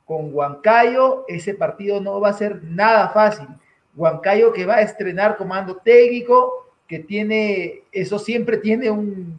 con 0.05 0.33
Huancayo, 0.33 1.25
ese 1.27 1.53
partido 1.55 1.99
no 1.99 2.19
va 2.21 2.29
a 2.29 2.33
ser 2.33 2.63
nada 2.63 3.09
fácil. 3.09 3.47
Huancayo 3.95 4.53
que 4.53 4.65
va 4.65 4.75
a 4.75 4.81
estrenar 4.81 5.35
comando 5.37 5.77
técnico, 5.77 6.67
que 6.87 6.99
tiene, 6.99 7.83
eso 7.91 8.19
siempre 8.19 8.57
tiene 8.57 8.89
un, 8.91 9.37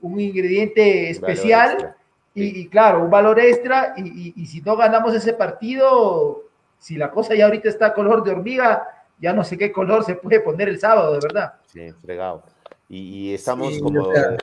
un 0.00 0.20
ingrediente 0.20 1.10
especial. 1.10 1.94
Y, 2.34 2.60
y 2.60 2.68
claro, 2.68 3.02
un 3.04 3.10
valor 3.10 3.38
extra. 3.40 3.92
Y, 3.96 4.02
y- 4.28 4.32
y 4.36 4.46
si 4.46 4.60
no 4.62 4.76
ganamos 4.76 5.14
ese 5.14 5.32
partido, 5.34 6.44
si 6.78 6.96
la 6.96 7.10
cosa 7.10 7.34
ya 7.34 7.44
ahorita 7.46 7.68
está 7.68 7.92
color 7.92 8.22
de 8.22 8.30
hormiga, 8.30 8.86
ya 9.20 9.32
no 9.34 9.44
sé 9.44 9.58
qué 9.58 9.70
color 9.70 10.04
se 10.04 10.14
puede 10.14 10.40
poner 10.40 10.68
el 10.68 10.78
sábado, 10.80 11.12
de 11.12 11.18
verdad. 11.20 11.54
Sí, 11.66 11.92
fregado. 12.00 12.42
Y, 12.88 13.28
y 13.28 13.34
estamos 13.34 13.74
Sí, 13.74 13.80
como 13.82 14.00
o 14.02 14.14
sea, 14.14 14.36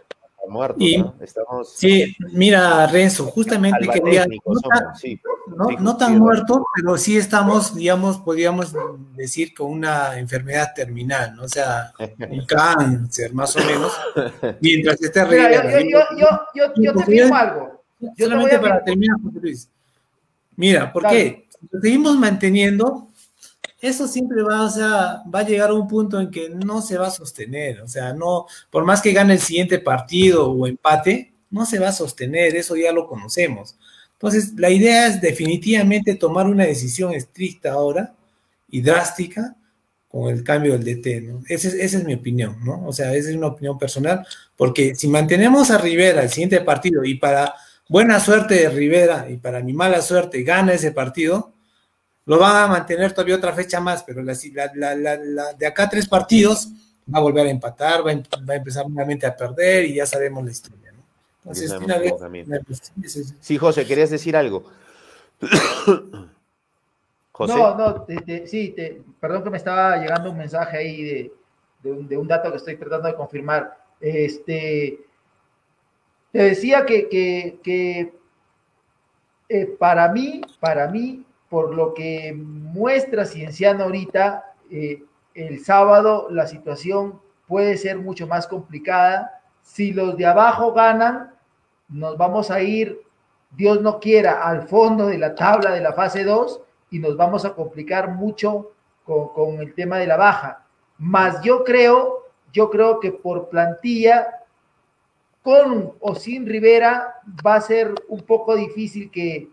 muertos, 0.48 0.82
y- 0.82 0.98
¿no? 0.98 1.16
Estamos 1.20 1.74
Sí, 1.76 2.16
mira, 2.34 2.88
Renzo, 2.88 3.26
justamente 3.28 3.88
quería, 3.88 4.26
no, 4.46 4.60
tan- 4.70 4.96
sí. 4.96 5.20
no- 5.56 5.68
Sí, 5.70 5.76
no 5.80 5.98
tan 5.98 6.14
sí, 6.14 6.20
muertos, 6.20 6.60
pero 6.76 6.98
sí 6.98 7.18
estamos, 7.18 7.76
digamos, 7.76 8.18
podríamos 8.20 8.74
decir 9.16 9.54
con 9.54 9.72
una 9.72 10.18
enfermedad 10.20 10.70
terminal, 10.76 11.36
¿no? 11.36 11.44
O 11.44 11.48
sea, 11.50 11.92
un 12.30 12.46
cáncer, 12.46 13.34
más 13.34 13.56
o 13.56 13.60
menos, 13.66 13.92
mientras 14.62 15.02
esté 15.02 15.26
Mira, 15.26 15.52
yo, 15.52 15.80
yo, 15.80 15.80
yo, 15.80 16.00
yo, 16.18 16.74
yo, 16.76 16.84
yo 16.84 16.94
te 16.94 17.06
firmo 17.06 17.36
algo. 17.36 17.84
Yo 18.00 18.10
te 18.16 18.24
Solamente 18.24 18.58
voy 18.58 18.66
a 18.68 18.70
para 18.74 18.84
terminar, 18.84 19.18
José 19.24 19.40
Luis. 19.42 19.70
Mira, 20.56 20.92
¿por 20.94 21.02
Claro. 21.04 21.16
qué? 21.18 21.48
Si 21.50 21.68
lo 21.72 21.82
seguimos 21.82 22.16
manteniendo, 22.18 23.10
eso 23.80 24.08
siempre 24.08 24.42
va, 24.42 24.66
a 24.66 25.44
llegar 25.44 25.70
a 25.70 25.74
un 25.74 25.88
punto 25.88 26.20
en 26.20 26.32
que 26.32 26.50
no 26.50 26.82
se 26.82 26.98
va 26.98 27.08
a 27.08 27.12
sostener. 27.12 27.82
O 27.82 27.88
sea, 27.88 28.14
no, 28.14 28.48
por 28.70 28.86
más 28.86 29.02
que 29.02 29.14
gane 29.14 29.34
el 29.34 29.40
siguiente 29.40 29.80
partido 29.80 30.50
o 30.52 30.68
empate, 30.68 31.34
no 31.50 31.66
se 31.66 31.80
va 31.80 31.90
a 31.90 31.94
sostener, 31.94 32.56
eso 32.56 32.76
ya 32.76 32.92
lo 32.92 33.08
conocemos. 33.08 33.78
Entonces, 34.14 34.54
la 34.58 34.70
idea 34.70 35.08
es 35.08 35.22
definitivamente 35.22 36.16
tomar 36.16 36.48
una 36.48 36.66
decisión 36.66 37.14
estricta 37.14 37.74
ahora 37.74 38.16
y 38.70 38.82
drástica 38.82 39.56
con 40.10 40.30
el 40.30 40.44
cambio 40.44 40.78
del 40.78 40.84
DT, 40.84 41.52
esa 41.52 41.68
es 41.68 42.04
mi 42.04 42.14
opinión, 42.14 42.58
¿no? 42.64 42.88
O 42.88 42.94
sea, 42.94 43.14
esa 43.14 43.30
es 43.30 43.36
una 43.36 43.48
opinión 43.48 43.78
personal, 43.78 44.26
porque 44.56 44.96
si 44.96 45.08
mantenemos 45.10 45.70
a 45.70 45.78
Rivera 45.78 46.24
el 46.24 46.30
siguiente 46.30 46.62
partido 46.62 47.04
y 47.04 47.16
para 47.16 47.54
buena 47.90 48.20
suerte 48.20 48.56
de 48.56 48.70
Rivera 48.70 49.28
y 49.30 49.38
para 49.38 49.62
mi 49.62 49.74
mala 49.74 50.02
suerte 50.02 50.44
gana 50.44 50.74
ese 50.74 50.92
partido, 50.92 51.54
lo 52.28 52.38
van 52.38 52.56
a 52.56 52.68
mantener 52.68 53.12
todavía 53.14 53.36
otra 53.38 53.54
fecha 53.54 53.80
más, 53.80 54.04
pero 54.04 54.22
la, 54.22 54.34
la- 54.54 54.72
la- 54.76 54.96
la- 54.96 55.16
la- 55.18 55.54
de 55.54 55.66
acá 55.66 55.84
a 55.84 55.90
tres 55.90 56.08
partidos 56.08 56.70
va 57.14 57.18
a 57.20 57.22
volver 57.22 57.48
a 57.48 57.50
empatar, 57.50 58.06
va 58.06 58.10
a, 58.12 58.14
em- 58.14 58.24
va 58.48 58.54
a 58.54 58.58
empezar 58.58 58.88
nuevamente 58.88 59.26
a 59.26 59.36
perder 59.36 59.86
y 59.86 59.96
ya 59.96 60.06
sabemos 60.06 60.44
la 60.46 60.52
historia, 60.52 60.92
¿no? 60.92 61.02
Entonces, 61.40 61.72
una 61.72 61.98
vez, 61.98 62.12
cómo 62.12 62.22
camina. 62.22 62.46
una 62.48 62.60
vez, 62.68 62.82
sí, 62.84 63.10
sí, 63.10 63.24
sí. 63.24 63.34
Sí, 63.40 63.58
José, 63.58 63.86
querías 63.88 64.10
decir 64.10 64.36
algo. 64.36 64.66
José. 67.32 67.54
No, 67.56 67.76
no, 67.78 68.02
te- 68.02 68.18
te- 68.18 68.48
sí, 68.48 68.74
te- 68.76 69.02
perdón 69.20 69.44
que 69.44 69.50
me 69.52 69.58
estaba 69.58 69.98
llegando 69.98 70.32
un 70.32 70.38
mensaje 70.38 70.78
ahí 70.78 71.04
de, 71.04 71.32
de 71.84 71.92
un, 71.92 72.08
de 72.08 72.18
un 72.18 72.28
dato 72.28 72.52
que 72.52 72.58
estoy 72.58 72.76
tratando 72.78 73.08
de 73.08 73.16
confirmar. 73.16 73.78
Este, 74.02 75.00
te 76.32 76.40
decía 76.44 76.86
que, 76.86 77.08
que- 77.08 77.60
que, 77.64 78.14
eh, 79.50 79.66
para 79.80 80.12
mí, 80.12 80.42
para 80.60 80.88
mí, 80.88 81.24
por 81.50 81.74
lo 81.74 81.94
que 81.94 82.34
muestra 82.34 83.26
Cienciano 83.26 83.86
ahorita, 83.86 84.54
eh, 84.70 85.04
el 85.34 85.64
sábado 85.64 86.28
la 86.30 86.48
situación 86.48 87.22
puede 87.48 87.78
ser 87.78 87.98
mucho 87.98 88.28
más 88.28 88.48
complicada. 88.48 89.42
Si 89.62 89.94
los 89.94 90.18
de 90.18 90.26
abajo 90.26 90.74
ganan, 90.74 91.32
nos 91.88 92.18
vamos 92.18 92.52
a 92.52 92.62
ir, 92.62 93.02
Dios 93.52 93.82
no 93.82 94.00
quiera, 94.00 94.44
al 94.44 94.68
fondo 94.68 95.08
de 95.08 95.18
la 95.18 95.36
tabla 95.36 95.72
de 95.72 95.82
la 95.82 95.94
fase 95.94 96.24
2 96.24 96.62
y 96.92 97.00
nos 97.00 97.16
vamos 97.16 97.46
a 97.46 97.54
complicar 97.54 98.14
mucho 98.14 98.72
con, 99.06 99.30
con 99.30 99.62
el 99.62 99.74
tema 99.74 99.98
de 99.98 100.08
la 100.08 100.18
baja. 100.18 100.66
Más 100.98 101.42
yo 101.42 101.64
creo, 101.64 102.26
yo 102.52 102.70
creo 102.70 103.00
que 103.00 103.12
por 103.12 103.50
plantilla, 103.50 104.28
con 105.44 105.94
o 106.02 106.16
sin 106.16 106.46
Rivera, 106.46 107.22
va 107.46 107.56
a 107.56 107.62
ser 107.62 107.94
un 108.10 108.22
poco 108.22 108.56
difícil 108.56 109.10
que, 109.10 109.50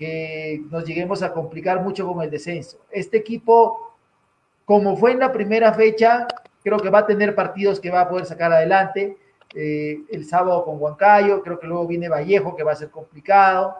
que 0.00 0.62
nos 0.70 0.86
lleguemos 0.86 1.22
a 1.22 1.30
complicar 1.30 1.82
mucho 1.82 2.10
con 2.10 2.22
el 2.24 2.30
descenso. 2.30 2.78
Este 2.90 3.18
equipo, 3.18 3.92
como 4.64 4.96
fue 4.96 5.12
en 5.12 5.18
la 5.18 5.30
primera 5.30 5.74
fecha, 5.74 6.26
creo 6.64 6.78
que 6.78 6.88
va 6.88 7.00
a 7.00 7.06
tener 7.06 7.34
partidos 7.34 7.78
que 7.78 7.90
va 7.90 8.00
a 8.00 8.08
poder 8.08 8.24
sacar 8.24 8.50
adelante. 8.50 9.18
Eh, 9.54 9.98
el 10.10 10.24
sábado 10.24 10.64
con 10.64 10.80
Huancayo, 10.80 11.42
creo 11.42 11.60
que 11.60 11.66
luego 11.66 11.86
viene 11.86 12.08
Vallejo, 12.08 12.56
que 12.56 12.62
va 12.62 12.72
a 12.72 12.76
ser 12.76 12.88
complicado. 12.88 13.76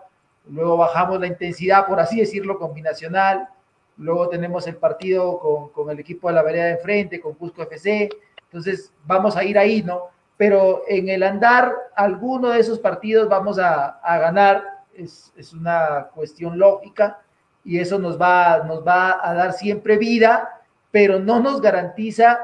Luego 0.47 0.77
bajamos 0.77 1.19
la 1.21 1.27
intensidad, 1.27 1.87
por 1.87 1.99
así 1.99 2.21
decirlo, 2.21 2.59
combinacional. 2.59 3.49
Luego 3.97 4.29
tenemos 4.29 4.67
el 4.67 4.77
partido 4.77 5.71
con, 5.73 5.89
el 5.89 6.01
equipo 6.01 6.29
de 6.29 6.35
la 6.35 6.43
vereda 6.43 6.67
de 6.67 6.73
enfrente, 6.73 7.19
con 7.19 7.33
Cusco 7.33 7.63
FC. 7.63 8.11
Entonces 8.45 8.93
vamos 9.07 9.39
a 9.39 9.45
ir 9.45 9.57
ahí, 9.57 9.83
¿no? 9.83 10.09
Pero 10.37 10.83
en 10.87 11.09
el 11.09 11.23
andar, 11.23 11.75
alguno 11.97 12.51
de 12.51 12.61
esos 12.61 12.79
partidos 12.79 13.27
vamos 13.27 13.59
a 13.59 13.99
ganar. 14.05 14.70
Es, 14.95 15.33
es 15.37 15.53
una 15.53 16.09
cuestión 16.15 16.59
lógica 16.59 17.21
y 17.65 17.79
eso 17.79 17.99
nos 17.99 18.21
va, 18.21 18.65
nos 18.65 18.87
va 18.87 19.21
a 19.23 19.35
dar 19.35 19.53
siempre 19.53 19.97
vida, 19.99 20.61
pero 20.91 21.19
no 21.19 21.41
nos 21.41 21.61
garantiza 21.61 22.41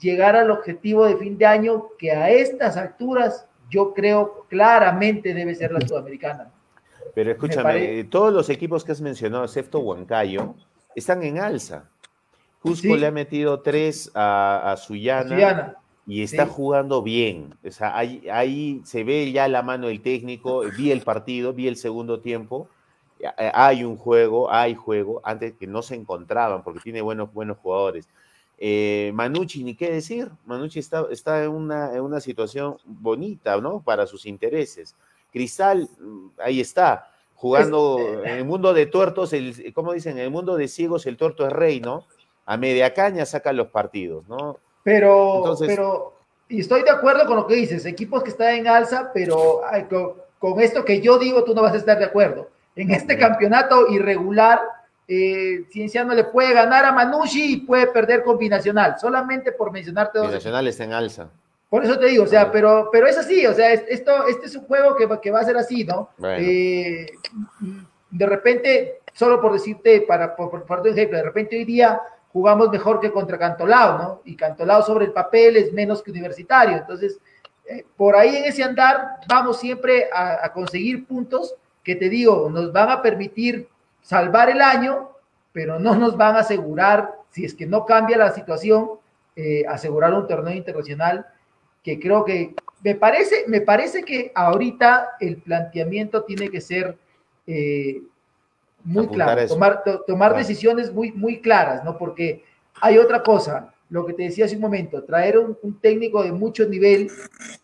llegar 0.00 0.36
al 0.36 0.50
objetivo 0.50 1.06
de 1.06 1.16
fin 1.16 1.38
de 1.38 1.46
año 1.46 1.88
que 1.98 2.12
a 2.12 2.30
estas 2.30 2.76
alturas 2.76 3.46
yo 3.70 3.92
creo 3.94 4.46
claramente 4.48 5.34
debe 5.34 5.54
ser 5.54 5.72
la 5.72 5.80
sudamericana. 5.80 6.50
Pero 7.14 7.28
Me 7.28 7.32
escúchame, 7.32 8.00
eh, 8.00 8.04
todos 8.04 8.32
los 8.32 8.48
equipos 8.50 8.84
que 8.84 8.92
has 8.92 9.00
mencionado, 9.00 9.44
excepto 9.44 9.80
Huancayo, 9.80 10.54
están 10.94 11.22
en 11.22 11.38
alza. 11.38 11.88
Cusco 12.60 12.88
Sí. 12.88 12.96
le 12.98 13.06
ha 13.06 13.10
metido 13.10 13.60
tres 13.60 14.10
a, 14.14 14.72
a 14.72 14.76
Sullana, 14.76 15.28
Suyana. 15.28 15.76
Y 16.06 16.22
está 16.22 16.44
Sí. 16.46 16.52
jugando 16.54 17.02
bien. 17.02 17.54
O 17.66 17.70
sea, 17.70 17.96
ahí, 17.96 18.22
ahí 18.30 18.80
se 18.84 19.02
ve 19.04 19.32
ya 19.32 19.48
la 19.48 19.62
mano 19.62 19.88
del 19.88 20.00
técnico. 20.00 20.62
Vi 20.76 20.90
el 20.92 21.02
partido, 21.02 21.52
vi 21.52 21.66
el 21.68 21.76
segundo 21.76 22.20
tiempo. 22.20 22.68
Eh, 23.20 23.50
Hay 23.54 23.82
un 23.84 23.96
juego, 23.96 24.50
hay 24.50 24.74
juego, 24.74 25.20
antes 25.24 25.54
que 25.58 25.66
no 25.66 25.82
se 25.82 25.94
encontraban, 25.96 26.62
porque 26.62 26.80
tiene 26.80 27.00
buenos, 27.02 27.32
buenos 27.32 27.56
jugadores. 27.58 28.08
Eh, 28.58 29.10
Manucci, 29.14 29.64
ni 29.64 29.74
qué 29.74 29.90
decir. 29.90 30.30
Manucci 30.46 30.78
está, 30.78 31.06
está 31.10 31.42
en, 31.44 31.50
una, 31.50 31.92
en 31.94 32.00
una 32.02 32.20
situación 32.20 32.76
bonita, 32.84 33.60
¿no? 33.60 33.80
Para 33.82 34.06
sus 34.06 34.26
intereses. 34.26 34.94
Cristal, 35.32 35.88
mm, 36.00 36.28
ahí 36.38 36.60
está, 36.60 37.10
jugando 37.34 37.98
en 38.24 38.36
el 38.38 38.44
mundo 38.46 38.72
de 38.72 38.86
tuertos, 38.86 39.32
el, 39.34 39.74
como 39.74 39.92
dicen, 39.92 40.12
en 40.18 40.24
el 40.24 40.30
mundo 40.30 40.56
de 40.56 40.68
ciegos 40.68 41.04
el 41.06 41.16
tuerto 41.18 41.46
es 41.46 41.52
rey, 41.52 41.80
¿no? 41.80 42.04
A 42.46 42.56
media 42.56 42.94
caña 42.94 43.26
sacan 43.26 43.56
los 43.56 43.66
partidos, 43.68 44.26
¿no? 44.28 44.58
Pero, 44.86 45.38
Entonces- 45.38 45.66
pero, 45.66 46.12
y 46.48 46.60
estoy 46.60 46.84
de 46.84 46.90
acuerdo 46.90 47.26
con 47.26 47.34
lo 47.34 47.46
que 47.48 47.56
dices, 47.56 47.84
equipos 47.86 48.22
que 48.22 48.30
están 48.30 48.54
en 48.54 48.68
alza, 48.68 49.10
pero 49.12 49.62
ay, 49.68 49.82
con, 49.90 50.12
con 50.38 50.60
esto 50.60 50.84
que 50.84 51.00
yo 51.00 51.18
digo, 51.18 51.42
tú 51.42 51.54
no 51.56 51.62
vas 51.62 51.72
a 51.74 51.76
estar 51.78 51.98
de 51.98 52.04
acuerdo. 52.04 52.48
En 52.76 52.92
este 52.92 53.18
campeonato 53.18 53.88
irregular, 53.88 54.60
eh, 55.08 55.64
Cienciano 55.72 56.14
le 56.14 56.22
puede 56.22 56.54
ganar 56.54 56.84
a 56.84 56.92
Manucci 56.92 57.54
y 57.54 57.56
puede 57.62 57.88
perder 57.88 58.22
con 58.22 58.38
Binacional, 58.38 58.94
solamente 59.00 59.50
por 59.50 59.72
mencionarte 59.72 60.18
dos. 60.18 60.28
Binacional 60.28 60.68
está 60.68 60.84
en 60.84 60.92
alza. 60.92 61.30
Por 61.68 61.84
eso 61.84 61.98
te 61.98 62.06
digo, 62.06 62.22
o 62.22 62.28
sea, 62.28 62.52
pero, 62.52 62.88
pero 62.92 63.08
es 63.08 63.18
así, 63.18 63.44
o 63.44 63.52
sea, 63.54 63.72
es- 63.72 63.82
esto, 63.88 64.28
este 64.28 64.46
es 64.46 64.54
un 64.54 64.66
juego 64.66 64.94
que, 64.94 65.06
va- 65.06 65.20
que 65.20 65.32
va 65.32 65.40
a 65.40 65.44
ser 65.44 65.56
así, 65.56 65.82
¿no? 65.82 66.10
Bueno. 66.16 66.38
Eh, 66.48 67.06
de 68.12 68.26
repente, 68.26 69.00
solo 69.14 69.40
por 69.40 69.52
decirte, 69.52 70.02
para 70.02 70.36
por, 70.36 70.48
por, 70.48 70.62
por 70.64 70.80
tu 70.82 70.90
ejemplo, 70.90 71.18
de 71.18 71.24
repente 71.24 71.56
hoy 71.56 71.64
día 71.64 72.00
jugamos 72.36 72.68
mejor 72.68 73.00
que 73.00 73.10
contra 73.10 73.38
Cantolao, 73.38 73.96
¿no? 73.96 74.20
Y 74.26 74.36
Cantolao 74.36 74.82
sobre 74.82 75.06
el 75.06 75.12
papel 75.12 75.56
es 75.56 75.72
menos 75.72 76.02
que 76.02 76.10
universitario, 76.10 76.76
entonces, 76.76 77.18
eh, 77.64 77.86
por 77.96 78.14
ahí 78.14 78.36
en 78.36 78.44
ese 78.44 78.62
andar 78.62 79.20
vamos 79.26 79.58
siempre 79.58 80.10
a, 80.12 80.52
conseguir 80.52 81.06
puntos 81.06 81.54
que 81.82 81.96
te 81.96 82.10
digo, 82.10 82.50
nos 82.50 82.74
van 82.74 82.90
a 82.90 83.00
permitir 83.00 83.70
salvar 84.02 84.50
el 84.50 84.60
año, 84.60 85.12
pero 85.50 85.78
no 85.78 85.94
nos 85.94 86.14
van 86.18 86.36
a 86.36 86.40
asegurar, 86.40 87.14
si 87.30 87.46
es 87.46 87.54
que 87.54 87.64
no 87.64 87.86
cambia 87.86 88.18
la 88.18 88.32
situación, 88.32 88.90
eh, 89.34 89.64
asegurar 89.66 90.12
un 90.12 90.26
torneo 90.26 90.54
internacional 90.54 91.24
que 91.82 91.98
creo 91.98 92.22
que 92.22 92.54
me 92.84 92.96
parece, 92.96 93.44
me 93.46 93.62
parece 93.62 94.02
que 94.02 94.30
ahorita 94.34 95.12
el 95.20 95.38
planteamiento 95.38 96.24
tiene 96.24 96.50
que 96.50 96.60
ser 96.60 96.98
eh, 97.46 98.02
muy 98.86 99.08
claro, 99.08 99.40
eso. 99.40 99.54
tomar, 99.54 99.82
to- 99.84 100.00
tomar 100.06 100.30
Claro. 100.30 100.38
decisiones 100.46 100.92
muy, 100.92 101.12
muy 101.12 101.40
claras, 101.40 101.84
¿no? 101.84 101.98
Porque 101.98 102.44
hay 102.80 102.98
otra 102.98 103.22
cosa, 103.22 103.72
lo 103.90 104.04
que 104.06 104.12
te 104.12 104.22
decía 104.24 104.44
hace 104.44 104.54
un 104.56 104.62
momento, 104.62 105.02
traer 105.02 105.38
un, 105.38 105.56
un 105.62 105.80
técnico 105.80 106.22
de 106.22 106.32
mucho 106.32 106.66
nivel 106.68 107.10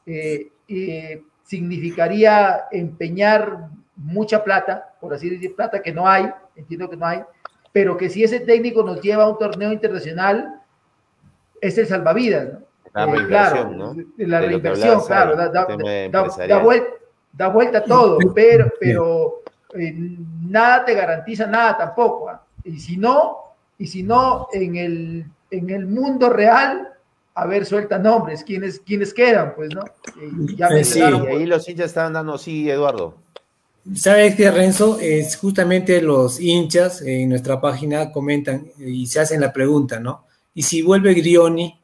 eh, 0.06 0.48
eh, 0.68 1.22
significaría 1.44 2.64
empeñar 2.70 3.68
mucha 3.96 4.42
plata, 4.42 4.94
por 5.00 5.14
así 5.14 5.30
decir, 5.30 5.54
plata 5.54 5.80
que 5.82 5.92
no 5.92 6.08
hay, 6.08 6.28
entiendo 6.56 6.88
que 6.90 6.96
no 6.96 7.06
hay, 7.06 7.22
pero 7.72 7.96
que 7.96 8.08
si 8.08 8.24
ese 8.24 8.40
técnico 8.40 8.82
nos 8.82 9.00
lleva 9.00 9.24
a 9.24 9.28
un 9.28 9.38
torneo 9.38 9.72
internacional, 9.72 10.60
es 11.60 11.78
el 11.78 11.86
salvavidas, 11.86 12.52
¿no? 12.52 12.58
La 12.94 13.04
Eh, 13.04 13.12
reinversión, 13.12 13.28
claro, 13.28 13.70
¿no? 13.70 13.96
La 14.18 14.40
De 14.40 14.46
reinversión, 14.48 14.88
hablabas, 15.00 15.06
claro, 15.06 15.36
da, 15.36 15.48
da- 15.48 15.66
da- 16.48 16.58
vuelta, 16.62 16.86
da 17.32 17.48
vuelta 17.48 17.84
todo, 17.84 18.18
pero, 18.34 18.70
pero 18.80 19.42
eh, 19.74 19.94
nada 20.52 20.84
te 20.84 20.94
garantiza 20.94 21.46
nada 21.46 21.76
tampoco. 21.76 22.28
¿ah? 22.28 22.42
Y 22.64 22.78
si 22.78 22.96
no, 22.96 23.38
y 23.78 23.86
si 23.86 24.02
no, 24.02 24.48
en 24.52 24.76
el, 24.76 25.24
en 25.50 25.70
el 25.70 25.86
mundo 25.86 26.30
real, 26.30 26.88
a 27.34 27.46
ver, 27.46 27.64
suelta 27.64 27.98
nombres, 27.98 28.44
¿quiénes, 28.44 28.80
quiénes 28.80 29.12
quedan? 29.14 29.54
Pues, 29.56 29.74
¿no? 29.74 29.82
Y 30.46 30.54
ya 30.56 30.68
Eh, 30.68 30.74
me 30.74 30.84
sí. 30.84 30.94
quedaron, 31.00 31.24
Y 31.24 31.26
ahí 31.28 31.46
los 31.46 31.68
hinchas 31.68 31.86
estaban 31.86 32.12
dando, 32.12 32.38
sí, 32.38 32.70
Eduardo. 32.70 33.16
¿Sabes 33.96 34.36
qué, 34.36 34.48
Renzo? 34.50 34.98
Es 35.00 35.36
justamente 35.36 36.00
los 36.00 36.38
hinchas 36.38 37.02
en 37.02 37.30
nuestra 37.30 37.60
página 37.60 38.12
comentan 38.12 38.70
y 38.78 39.06
se 39.08 39.18
hacen 39.18 39.40
la 39.40 39.52
pregunta, 39.52 39.98
¿no? 39.98 40.24
¿Y 40.54 40.62
si 40.62 40.82
vuelve 40.82 41.14
Grioni? 41.14 41.80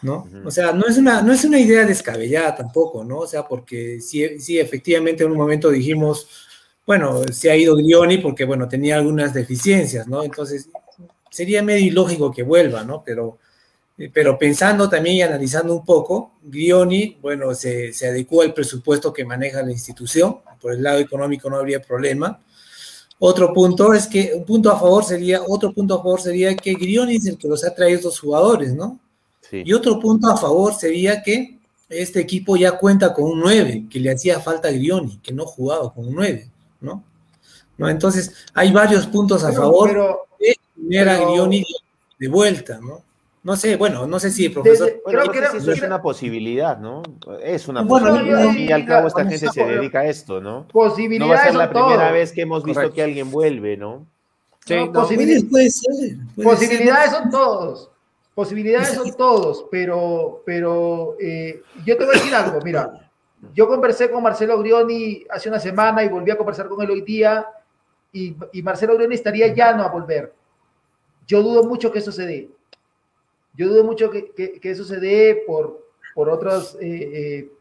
¿No? 0.00 0.26
O 0.44 0.50
sea, 0.50 0.72
no 0.72 0.86
es, 0.86 0.96
una, 0.98 1.22
no 1.22 1.32
es 1.32 1.44
una 1.44 1.58
idea 1.58 1.84
descabellada 1.84 2.54
tampoco, 2.54 3.04
¿no? 3.04 3.18
O 3.20 3.26
sea, 3.26 3.42
porque 3.46 4.00
sí, 4.00 4.38
sí, 4.38 4.58
efectivamente 4.58 5.24
en 5.24 5.30
un 5.30 5.36
momento 5.38 5.70
dijimos, 5.70 6.26
bueno, 6.86 7.22
se 7.32 7.50
ha 7.50 7.56
ido 7.56 7.76
Grioni 7.76 8.18
porque, 8.18 8.44
bueno, 8.44 8.68
tenía 8.68 8.96
algunas 8.96 9.32
deficiencias, 9.32 10.06
¿no? 10.06 10.22
Entonces, 10.22 10.68
sería 11.30 11.62
medio 11.62 11.86
ilógico 11.86 12.30
que 12.30 12.42
vuelva, 12.42 12.84
¿no? 12.84 13.02
Pero, 13.04 13.38
eh, 13.96 14.10
pero 14.12 14.38
pensando 14.38 14.88
también 14.88 15.16
y 15.16 15.22
analizando 15.22 15.74
un 15.74 15.84
poco, 15.84 16.32
Grioni, 16.42 17.18
bueno, 17.22 17.54
se, 17.54 17.92
se 17.92 18.08
adecuó 18.08 18.42
al 18.42 18.52
presupuesto 18.52 19.12
que 19.12 19.24
maneja 19.24 19.62
la 19.62 19.72
institución, 19.72 20.38
por 20.60 20.72
el 20.72 20.82
lado 20.82 20.98
económico 20.98 21.48
no 21.48 21.56
habría 21.56 21.80
problema. 21.80 22.40
Otro 23.18 23.52
punto 23.52 23.94
es 23.94 24.06
que, 24.06 24.32
un 24.34 24.44
punto 24.44 24.70
a 24.70 24.78
favor 24.78 25.04
sería, 25.04 25.40
otro 25.46 25.72
punto 25.72 25.94
a 25.94 25.98
favor 25.98 26.20
sería 26.20 26.54
que 26.54 26.74
Grioni 26.74 27.16
es 27.16 27.26
el 27.26 27.38
que 27.38 27.48
los 27.48 27.64
ha 27.64 27.74
traído 27.74 27.98
estos 27.98 28.20
jugadores, 28.20 28.74
¿no? 28.74 28.98
Sí. 29.40 29.62
Y 29.64 29.72
otro 29.72 29.98
punto 29.98 30.28
a 30.28 30.36
favor 30.36 30.74
sería 30.74 31.22
que 31.22 31.58
este 31.88 32.20
equipo 32.20 32.56
ya 32.56 32.72
cuenta 32.72 33.12
con 33.12 33.24
un 33.24 33.40
9, 33.40 33.86
que 33.90 34.00
le 34.00 34.10
hacía 34.10 34.40
falta 34.40 34.68
a 34.68 34.72
Grioni, 34.72 35.18
que 35.22 35.32
no 35.32 35.46
jugaba 35.46 35.92
con 35.92 36.08
un 36.08 36.14
9, 36.14 36.50
¿no? 36.84 37.02
¿No? 37.76 37.88
Entonces, 37.88 38.46
hay 38.54 38.72
varios 38.72 39.06
puntos 39.06 39.42
a 39.42 39.48
Pero- 39.48 39.62
favor 39.62 39.88
pero- 39.88 40.18
de 40.38 40.56
Grioni 41.04 41.64
de, 42.18 42.28
vuelta, 42.28 42.78
¿no? 42.80 43.02
No 43.42 43.56
sé, 43.56 43.76
bueno, 43.76 44.06
no 44.06 44.18
sé 44.20 44.30
si 44.30 44.46
el 44.46 44.52
profesor... 44.52 44.86
Desde- 44.86 45.00
Bueno, 45.04 45.18
Creo 45.20 45.26
no 45.26 45.32
que 45.32 45.38
sé 45.38 45.44
era- 45.44 45.50
si 45.52 45.56
eso 45.58 45.72
es 45.72 45.82
una 45.82 46.00
posibilidad, 46.00 46.78
¿no? 46.78 47.02
Es 47.42 47.68
una 47.68 47.82
Bueno, 47.82 48.08
posibilidad. 48.08 48.54
y 48.54 48.72
al 48.72 48.86
cabo, 48.86 49.08
esta 49.08 49.26
gente 49.26 49.48
se 49.50 49.64
dedica 49.64 50.00
a 50.00 50.06
esto, 50.06 50.40
¿no? 50.40 50.50
No 50.50 50.56
va 50.60 50.64
a 50.64 50.68
Posibilidades 50.72 51.42
ser 51.42 51.54
la 51.54 51.68
primera 51.70 52.04
todo. 52.04 52.12
vez 52.12 52.32
que 52.32 52.40
hemos 52.42 52.62
visto 52.64 52.78
Correcto. 52.80 52.94
que 52.94 53.02
alguien 53.02 53.30
vuelve, 53.30 53.76
¿no? 53.76 54.06
Sí, 54.64 54.74
No, 54.76 54.86
no, 54.86 54.92
posibilidades- 54.92 55.44
Puede, 55.44 55.50
puede 55.50 55.70
ser. 55.70 56.16
puede 56.36 56.48
Posibilidades 56.48 57.10
ser, 57.10 57.20
son 57.20 57.30
todos. 57.30 57.90
Posibilidades 58.34 58.88
son 58.94 59.12
todos, 59.14 59.66
pero, 59.70 60.42
pero 60.46 61.16
eh, 61.20 61.62
yo 61.84 61.96
te 61.98 62.04
voy 62.06 62.14
a 62.16 62.18
decir 62.18 62.34
algo, 62.34 62.60
mira, 62.64 63.03
yo 63.52 63.66
conversé 63.68 64.10
con 64.10 64.22
Marcelo 64.22 64.58
Grioni 64.58 65.24
hace 65.30 65.48
una 65.48 65.60
semana 65.60 66.02
y 66.04 66.08
volví 66.08 66.30
a 66.30 66.36
conversar 66.36 66.68
con 66.68 66.80
él 66.82 66.90
hoy 66.90 67.02
día 67.02 67.46
y, 68.12 68.36
y 68.52 68.62
Marcelo 68.62 68.94
Grioni 68.94 69.14
estaría 69.14 69.52
ya 69.52 69.72
no 69.74 69.82
a 69.82 69.88
volver. 69.88 70.32
Yo 71.26 71.42
dudo 71.42 71.64
mucho 71.64 71.90
que 71.92 71.98
eso 71.98 72.12
se 72.12 72.26
dé. 72.26 72.50
Yo 73.56 73.68
dudo 73.68 73.84
mucho 73.84 74.10
que, 74.10 74.30
que- 74.32 74.58
que 74.60 74.70
eso 74.70 74.84
se 74.84 74.98
dé 74.98 75.42
por, 75.46 75.86
por 76.14 76.28
otros... 76.28 76.76
eh, 76.80 77.10
eh, 77.42 77.52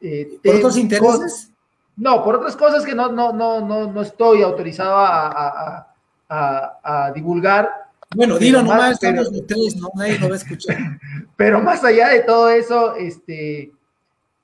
eh, 0.00 0.38
¿Por 0.42 0.56
otros 0.56 0.76
intereses? 0.76 1.50
no, 1.96 2.24
por 2.24 2.36
otras 2.36 2.56
cosas 2.56 2.84
que 2.84 2.94
no, 2.94 3.10
no, 3.12 3.32
no, 3.32 3.60
no, 3.60 3.92
no 3.92 4.02
estoy 4.02 4.42
autorizado 4.42 4.96
a, 4.96 5.28
a- 5.28 5.94
a- 6.28 6.78
a- 6.82 7.12
divulgar, 7.12 7.70
Bueno, 8.16 8.38
dilo 8.38 8.60
más- 8.64 8.68
nomás, 8.68 8.98
pero- 9.00 9.22
tres, 9.46 9.76
¿no? 9.76 9.90
Nadie 9.94 10.18
lo 10.18 10.28
va 10.28 10.34
a 10.34 10.38
escuchar. 10.38 10.76
pero 11.36 11.60
más 11.60 11.84
allá 11.84 12.08
de 12.08 12.20
todo 12.20 12.48
eso, 12.48 12.94
este, 12.96 13.70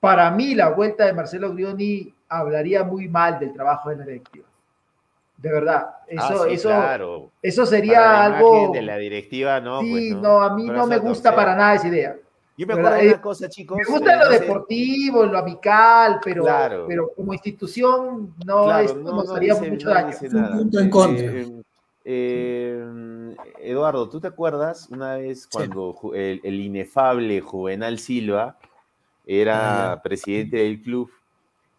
para 0.01 0.31
mí 0.31 0.55
la 0.55 0.71
vuelta 0.71 1.07
de 1.07 1.13
Marcelo 1.13 1.53
Grioni 1.53 2.15
hablaría 2.29 2.85
muy 2.85 3.09
mal 3.09 3.39
del 3.39 3.53
trabajo 3.53 3.91
de 3.91 3.97
la 3.97 4.05
directiva. 4.05 4.47
De 5.37 5.53
verdad, 5.53 5.91
eso, 6.09 6.23
Ah, 6.25 6.45
sí, 6.49 6.55
eso, 6.55 6.69
claro. 6.69 7.31
eso 7.41 7.63
Para 7.63 7.71
sería 7.71 8.01
la 8.01 8.25
algo... 8.37 8.73
de 8.73 8.83
la 8.83 8.97
directiva, 8.99 9.61
no, 9.61 9.81
sí, 9.81 10.11
pues, 10.11 10.23
no, 10.23 10.41
a 10.43 10.55
mí 10.55 10.65
Pero 10.67 10.79
no 10.79 10.87
me 10.87 10.97
eso 10.97 11.05
gusta 11.05 11.35
para 11.35 11.55
nada 11.55 11.75
esa 11.75 11.89
idea. 11.89 12.17
Yo 12.57 12.67
me 12.67 12.75
¿verdad? 12.75 12.93
acuerdo 12.95 13.09
de 13.09 13.15
una 13.15 13.23
cosa, 13.23 13.49
chicos. 13.49 13.79
Me 13.79 13.85
gusta 13.85 14.15
eh, 14.15 14.17
lo 14.19 14.25
no 14.25 14.31
sé- 14.33 14.41
deportivo, 14.41 15.27
lo 15.27 15.39
amical, 15.39 16.19
pero, 16.25 16.43
Claro. 16.43 16.87
pero 16.89 17.13
como 17.15 17.33
institución 17.33 18.35
no, 18.45 18.65
Claro, 18.65 18.85
esto 18.85 18.99
no, 18.99 19.13
nos 19.13 19.27
no 19.29 19.35
haría 19.35 19.55
dice- 19.55 19.71
mucho 19.71 19.89
no 19.89 19.95
daño. 19.95 20.17
Un 20.33 20.59
punto 20.59 20.81
en 20.81 20.91
contra. 20.91 21.27
Eh, 21.27 21.63
eh, 22.05 23.37
Eduardo, 23.61 24.09
¿tú 24.09 24.19
te 24.21 24.27
acuerdas 24.27 24.89
una 24.91 25.15
vez 25.17 25.47
cuando 25.47 25.95
el, 26.15 26.41
el 26.43 26.61
inefable 26.61 27.41
Juvenal 27.41 27.99
Silva 28.01 28.57
era 29.29 29.93
Ah, 29.93 30.03
presidente 30.03 30.57
del 30.57 30.81
club? 30.83 31.11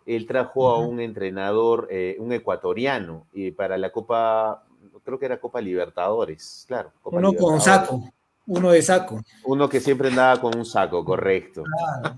Él 0.05 0.25
trajo 0.25 0.69
a 0.69 0.79
un 0.79 0.99
entrenador, 0.99 1.87
eh, 1.91 2.15
un 2.19 2.31
ecuatoriano, 2.31 3.25
y 3.33 3.51
para 3.51 3.77
la 3.77 3.91
Copa, 3.91 4.63
creo 5.03 5.19
que 5.19 5.25
era 5.25 5.39
Copa 5.39 5.59
Libertadores, 5.61 6.63
claro. 6.67 6.91
Copa 7.01 7.17
Uno 7.17 7.27
con 7.33 7.53
Libertadores. 7.57 7.63
saco, 7.63 8.09
uno 8.47 8.71
de 8.71 8.81
saco. 8.81 9.21
Uno 9.45 9.69
que 9.69 9.79
siempre 9.79 10.09
andaba 10.09 10.41
con 10.41 10.57
un 10.57 10.65
saco, 10.65 11.03
correcto. 11.05 11.63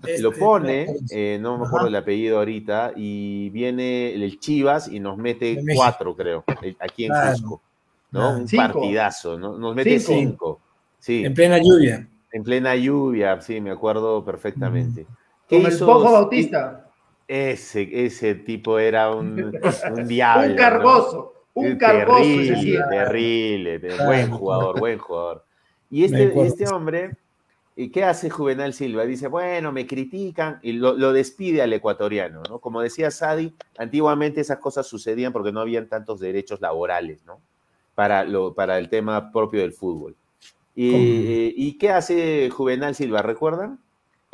Este, 0.05 0.21
Lo 0.21 0.31
pone, 0.31 0.85
claro. 0.85 0.99
eh, 1.11 1.37
no 1.41 1.57
me 1.57 1.61
Ajá. 1.63 1.67
acuerdo 1.67 1.87
el 1.87 1.95
apellido 1.95 2.37
ahorita, 2.39 2.93
y 2.95 3.49
viene 3.49 4.13
el 4.13 4.39
Chivas 4.39 4.87
y 4.87 4.99
nos 5.01 5.17
mete 5.17 5.61
cuatro, 5.75 6.15
creo, 6.15 6.43
aquí 6.79 7.05
en 7.05 7.11
Claro. 7.11 7.31
Cusco. 7.33 7.61
¿no? 8.11 8.37
Un 8.37 8.47
Cinco. 8.47 8.63
partidazo, 8.73 9.37
¿no? 9.37 9.57
Nos 9.57 9.73
mete 9.75 9.99
Cinco. 9.99 10.13
cinco. 10.19 10.59
Sí, 10.99 11.25
En 11.25 11.33
plena 11.33 11.57
lluvia. 11.57 12.07
en 12.31 12.43
plena 12.43 12.75
lluvia, 12.75 13.41
sí, 13.41 13.59
me 13.59 13.71
acuerdo 13.71 14.23
perfectamente. 14.23 15.05
¿Qué 15.05 15.11
Con 15.51 15.65
el 15.65 15.77
Bojo 15.77 16.11
Bautista. 16.11 16.87
Ese, 17.27 18.05
ese 18.05 18.35
tipo 18.35 18.77
era 18.79 19.11
un, 19.11 19.51
un 19.95 20.07
diablo. 20.07 20.43
un 20.47 20.49
¿no? 20.51 20.55
cargoso, 20.57 21.33
un 21.53 21.75
cargoso 21.77 22.23
ese 22.23 22.53
terrible, 22.53 22.83
terrible, 22.89 23.79
ter- 23.79 23.91
Claro. 23.91 24.05
buen 24.05 24.31
jugador, 24.31 24.79
buen 24.79 24.97
jugador. 24.97 25.45
Y 25.89 26.05
este, 26.05 26.31
este 26.45 26.67
hombre, 26.69 27.17
¿y 27.75 27.89
qué 27.89 28.03
hace 28.05 28.29
Juvenal 28.29 28.73
Silva? 28.73 29.05
Dice, 29.05 29.27
bueno, 29.27 29.71
me 29.73 29.85
critican 29.87 30.59
y 30.61 30.73
lo, 30.73 30.93
lo 30.93 31.11
despide 31.13 31.61
al 31.61 31.71
ecuatoriano, 31.73 32.41
¿no? 32.49 32.59
Como 32.59 32.81
decía 32.81 33.11
Sadi, 33.11 33.53
antiguamente 33.77 34.39
esas 34.41 34.59
cosas 34.59 34.87
sucedían 34.87 35.33
porque 35.33 35.51
no 35.51 35.59
habían 35.61 35.87
tantos 35.87 36.19
derechos 36.21 36.61
laborales, 36.61 37.25
¿no? 37.25 37.39
Para, 37.95 38.23
lo, 38.23 38.53
para 38.53 38.77
el 38.77 38.87
tema 38.89 39.31
propio 39.33 39.59
del 39.61 39.73
fútbol. 39.73 40.15
Y, 40.75 40.95
eh, 40.95 41.53
¿Y 41.57 41.77
qué 41.77 41.89
hace 41.91 42.49
Juvenal 42.49 42.95
Silva? 42.95 43.21
¿Recuerdan? 43.21 43.79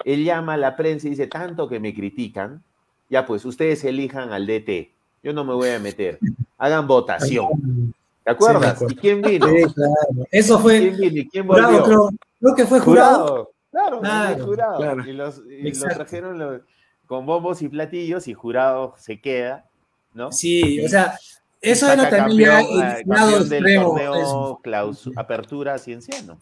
Él 0.05 0.23
llama 0.23 0.53
a 0.53 0.57
la 0.57 0.75
prensa 0.75 1.07
y 1.07 1.11
dice, 1.11 1.27
tanto 1.27 1.67
que 1.67 1.79
me 1.79 1.93
critican, 1.93 2.63
ya 3.09 3.25
pues 3.25 3.45
ustedes 3.45 3.83
elijan 3.83 4.31
al 4.31 4.45
DT, 4.45 4.91
yo 5.23 5.33
no 5.33 5.43
me 5.43 5.53
voy 5.53 5.69
a 5.69 5.79
meter, 5.79 6.19
hagan 6.57 6.87
votación. 6.87 7.93
¿Te 8.23 8.31
acuerdas? 8.31 8.81
¿Y 8.89 8.95
quién 8.95 9.21
vino? 9.21 9.47
Sí, 9.47 9.63
claro. 9.73 10.27
Eso 10.31 10.59
fue 10.59 10.79
¿Quién 10.79 10.97
vino 10.97 11.17
y 11.21 11.29
quién 11.29 11.47
jurado, 11.47 11.67
volvió? 11.71 11.83
creo, 11.85 12.09
creo 12.41 12.55
que 12.55 12.65
fue 12.65 12.79
jurado. 12.79 13.19
Jurado. 13.27 13.51
Claro, 13.71 13.99
Claro, 14.01 14.45
jurado. 14.45 14.77
claro. 14.77 15.05
Y, 15.07 15.13
los, 15.13 15.41
y 15.49 15.71
trajeron 15.71 16.63
con 17.05 17.25
bombos 17.25 17.61
y 17.61 17.69
platillos 17.69 18.27
y 18.27 18.33
jurado 18.33 18.95
se 18.97 19.19
queda, 19.21 19.65
¿no? 20.13 20.31
Sí, 20.31 20.83
o 20.83 20.89
sea, 20.89 21.17
eso 21.61 21.89
era 21.91 22.09
también 22.09 22.49
ya 22.49 22.57
campeón, 22.57 22.81
eh, 22.81 23.35
el 23.37 23.49
del 23.49 23.65
extremo. 23.65 23.85
torneo 23.93 24.59
clausu- 24.63 25.13
apertura 25.15 25.77
cienciano. 25.77 26.37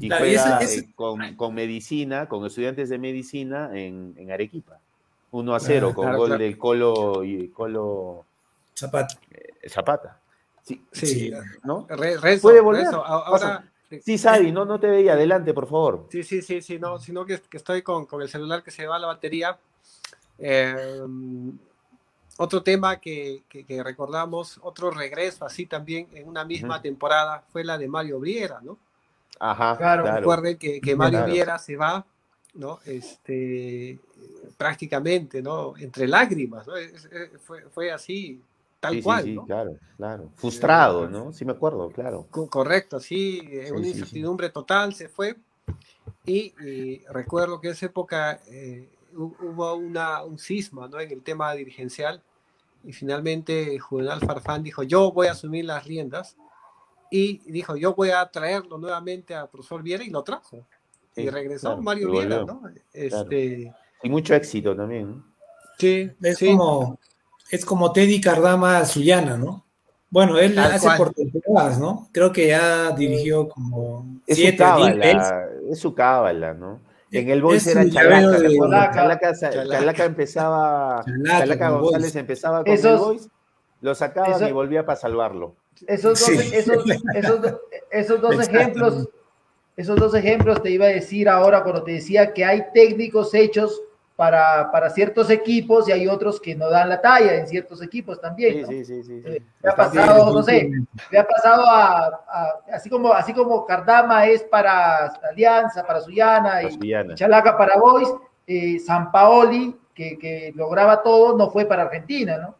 Y 0.00 0.08
Claro, 0.08 0.26
y 0.26 0.34
juega 0.36 0.58
ese- 0.60 0.74
ese- 0.78 0.84
eh, 0.86 0.92
con, 0.94 1.34
con 1.36 1.54
medicina, 1.54 2.28
con 2.28 2.44
estudiantes 2.44 2.88
de 2.88 2.98
medicina 2.98 3.70
en, 3.72 4.14
en 4.16 4.30
Arequipa. 4.30 4.78
1 5.32 5.54
a 5.54 5.60
0 5.60 5.88
Ah, 5.90 5.94
con 5.94 6.04
claro, 6.04 6.18
gol 6.18 6.26
claro. 6.28 6.42
del 6.42 6.58
Colo, 6.58 7.24
y 7.24 7.48
Colo 7.48 8.24
Zapata. 8.76 9.14
eh, 9.30 9.68
Zapata. 9.68 10.18
Sí, 10.64 10.82
Sí. 10.92 11.32
¿no? 11.64 11.86
Re- 11.88 12.38
Puede 12.38 12.60
volver. 12.60 12.86
Ahora, 12.92 13.64
Sí, 14.04 14.18
Sadi, 14.18 14.52
no, 14.52 14.64
no 14.64 14.78
te 14.78 14.86
veía. 14.86 15.14
Adelante, 15.14 15.52
por 15.52 15.66
favor. 15.66 16.06
Sí, 16.10 16.22
sí, 16.22 16.42
sí, 16.42 16.62
sí, 16.62 16.78
no, 16.78 17.00
sino 17.00 17.24
que, 17.26 17.40
que 17.40 17.56
estoy 17.56 17.82
con, 17.82 18.06
con 18.06 18.22
el 18.22 18.28
celular 18.28 18.62
que 18.62 18.70
se 18.70 18.86
va 18.86 18.98
la 19.00 19.08
batería. 19.08 19.58
Eh, 20.38 21.00
otro 22.38 22.62
tema 22.62 23.00
que, 23.00 23.42
que- 23.48 23.64
que 23.64 23.82
recordamos, 23.82 24.58
otro 24.62 24.90
regreso 24.92 25.44
así 25.44 25.66
también 25.66 26.06
en 26.14 26.28
una 26.28 26.44
misma 26.44 26.80
temporada 26.80 27.42
fue 27.52 27.64
la 27.64 27.76
de 27.78 27.88
Mario 27.88 28.20
Briera, 28.20 28.60
¿no? 28.62 28.78
Ajá, 29.38 29.76
Claro, 29.76 30.02
claro. 30.02 30.16
Recuerden 30.20 30.58
que, 30.58 30.80
que 30.80 30.96
Mario 30.96 31.20
Claro. 31.20 31.32
Viera 31.32 31.58
se 31.58 31.76
va, 31.76 32.04
¿no? 32.54 32.80
Este, 32.84 33.98
prácticamente, 34.56 35.40
¿no? 35.42 35.76
Entre 35.78 36.06
lágrimas, 36.06 36.66
¿no? 36.66 36.76
Es- 36.76 37.04
es- 37.06 37.40
fue, 37.42 37.62
fue 37.70 37.90
así, 37.90 38.42
tal 38.80 38.94
Sí, 38.94 38.98
sí, 38.98 39.04
cual, 39.04 39.24
sí, 39.24 39.34
¿no? 39.34 39.46
claro, 39.46 39.76
claro. 39.96 40.30
Frustrado, 40.36 41.08
¿no? 41.08 41.32
Sí 41.32 41.44
me 41.44 41.52
acuerdo, 41.52 41.90
claro. 41.90 42.26
Co- 42.30 42.48
Correcto, 42.48 43.00
sí, 43.00 43.40
eh, 43.50 43.66
Sí, 43.66 43.70
una 43.72 43.84
sí, 43.86 43.92
sí. 43.92 43.98
incertidumbre 43.98 44.50
total 44.50 44.94
se 44.94 45.08
fue. 45.08 45.36
Y, 46.26 46.54
eh, 46.64 47.04
recuerdo 47.10 47.60
que 47.60 47.68
en 47.68 47.72
esa 47.74 47.86
época 47.86 48.40
eh, 48.48 48.88
hu- 49.14 49.34
hubo 49.40 49.74
una, 49.74 50.22
un 50.24 50.38
cisma 50.38 50.88
¿no? 50.88 51.00
en 51.00 51.10
el 51.10 51.22
tema 51.22 51.52
dirigencial 51.54 52.22
y 52.84 52.92
finalmente 52.92 53.78
Juvenal 53.78 54.20
Farfán 54.20 54.62
dijo, 54.62 54.82
yo 54.82 55.12
voy 55.12 55.28
a 55.28 55.32
asumir 55.32 55.64
las 55.64 55.84
riendas 55.86 56.36
y 57.10 57.38
dijo, 57.50 57.76
yo 57.76 57.94
voy 57.94 58.10
a 58.10 58.24
traerlo 58.30 58.78
nuevamente 58.78 59.34
a 59.34 59.46
profesor 59.50 59.82
Viera 59.82 60.04
y 60.04 60.10
lo 60.10 60.22
trajo. 60.22 60.66
y 61.16 61.28
regresó 61.28 61.68
claro, 61.68 61.82
Mario 61.82 62.10
Viera, 62.12 62.44
¿no? 62.44 62.62
Este, 62.92 63.72
Y 64.02 64.08
mucho 64.08 64.34
éxito 64.34 64.74
también. 64.76 65.22
sí, 65.78 66.10
Es 66.22 66.38
sí. 66.38 66.46
como 66.56 66.98
es 67.50 67.64
como 67.64 67.92
Teddy 67.92 68.20
Cardama 68.20 68.84
Suyana, 68.84 69.36
¿no? 69.36 69.66
Bueno, 70.08 70.38
él 70.38 70.54
Tal 70.54 70.72
hace 70.72 70.86
cual. 70.86 70.98
por 70.98 71.14
temporadas, 71.14 71.78
¿no? 71.80 72.08
Creo 72.12 72.32
que 72.32 72.46
ya 72.48 72.92
dirigió 72.92 73.48
como 73.48 74.06
Es 74.26 74.36
su 74.36 74.42
siete, 74.42 74.62
veces. 74.62 75.16
cábala, 75.16 75.46
es 75.68 75.78
su 75.80 75.94
cábala, 75.94 76.54
¿no? 76.54 76.80
En 77.12 77.28
el 77.28 77.42
Boys 77.42 77.66
era 77.66 77.82
su 77.82 77.90
Chalaca. 77.90 78.38
Chalaca. 78.38 78.92
Chalaca, 78.94 79.34
sa- 79.34 79.50
Chalaca. 79.50 79.78
Chalaca 79.80 80.04
empezaba, 80.04 81.04
Chalaca 81.26 81.70
González 81.70 82.02
Boys. 82.12 82.16
empezaba 82.16 82.62
con 82.64 82.72
Esos- 82.72 82.92
el 82.92 82.98
Boys, 82.98 83.28
lo 83.80 83.94
sacaban 83.96 84.32
eso- 84.32 84.48
y 84.48 84.52
volvía 84.52 84.86
para 84.86 84.96
salvarlo. 84.96 85.56
Esos 85.86 86.18
dos, 86.20 86.28
Sí. 86.28 86.50
esos, 86.54 86.84
esos, 87.14 87.40
do- 87.42 87.60
esos 87.90 88.20
dos 88.20 88.48
ejemplos, 88.48 89.08
esos 89.76 89.96
dos 89.98 90.14
ejemplos 90.14 90.62
te 90.62 90.70
iba 90.70 90.86
a 90.86 90.90
decir 90.90 91.28
ahora 91.28 91.62
cuando 91.62 91.82
te 91.82 91.92
decía 91.92 92.32
que 92.34 92.44
hay 92.44 92.64
técnicos 92.74 93.32
hechos 93.34 93.80
para, 94.16 94.70
para 94.70 94.90
ciertos 94.90 95.30
equipos 95.30 95.88
y 95.88 95.92
hay 95.92 96.06
otros 96.06 96.38
que 96.38 96.54
no 96.54 96.68
dan 96.68 96.90
la 96.90 97.00
talla 97.00 97.36
en 97.36 97.46
ciertos 97.48 97.80
equipos 97.82 98.20
también. 98.20 98.56
Sí, 98.56 98.60
¿no? 98.60 98.68
sí, 98.68 98.84
sí, 98.84 99.02
sí. 99.02 99.22
sí. 99.22 99.28
Eh, 99.32 99.42
me 99.62 99.68
ha 99.68 99.70
Está 99.70 99.88
bien. 99.88 100.04
pasado, 100.06 100.34
no 100.34 100.42
sé, 100.42 100.70
me 101.10 101.18
ha 101.18 101.26
pasado 101.26 101.64
a, 101.66 102.06
a- 102.28 102.60
así 102.74 102.90
como 102.90 103.14
así 103.14 103.32
como 103.32 103.64
Cardama 103.64 104.26
es 104.26 104.42
para 104.42 105.06
Alianza, 105.30 105.86
para 105.86 106.00
Suyana 106.02 106.62
y 106.62 106.66
Castellana. 106.66 107.14
Chalaca 107.14 107.56
para 107.56 107.78
Boys, 107.78 108.08
eh, 108.46 108.78
San 108.80 109.10
Paoli, 109.10 109.74
que, 109.94 110.18
que 110.18 110.52
lograba 110.54 111.02
todo, 111.02 111.38
no 111.38 111.50
fue 111.50 111.64
para 111.64 111.84
Argentina, 111.84 112.36
¿no? 112.36 112.54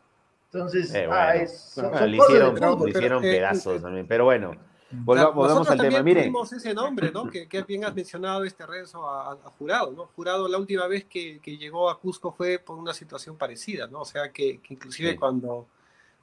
Entonces, 0.52 0.92
Eh, 0.94 1.06
ah, 1.10 1.26
bueno. 1.30 1.44
es- 1.44 1.60
son, 1.60 1.86
Ah, 1.94 1.98
son 2.00 2.10
le 2.10 2.16
hicieron, 2.16 2.54
de 2.54 2.60
fútbol. 2.60 2.84
le 2.84 2.90
hicieron 2.90 3.22
pero, 3.22 3.32
eh, 3.32 3.36
pedazos 3.36 3.76
eh, 3.76 3.80
también. 3.80 4.06
Pero 4.06 4.24
bueno, 4.24 4.50
Claro, 4.50 5.32
volvamos 5.32 5.58
nosotros 5.68 5.70
al 5.70 5.88
tema. 5.88 6.02
Miren, 6.02 6.24
tuvimos 6.24 6.52
ese 6.52 6.74
nombre, 6.74 7.12
¿no? 7.12 7.30
Que, 7.30 7.46
que 7.46 7.62
bien 7.62 7.84
has 7.84 7.94
mencionado 7.94 8.42
este 8.42 8.66
Renzo 8.66 9.08
a, 9.08 9.30
a 9.32 9.36
Jurado, 9.56 9.92
¿no? 9.92 10.06
Jurado 10.16 10.48
la 10.48 10.58
última 10.58 10.88
vez 10.88 11.04
que, 11.04 11.38
que 11.38 11.56
llegó 11.56 11.88
a 11.88 12.00
Cusco 12.00 12.32
fue 12.32 12.58
por 12.58 12.76
una 12.76 12.92
situación 12.92 13.36
parecida, 13.36 13.86
¿no? 13.86 14.00
O 14.00 14.04
sea, 14.04 14.32
que, 14.32 14.58
que 14.60 14.74
inclusive 14.74 15.12
Sí. 15.12 15.16
cuando 15.16 15.68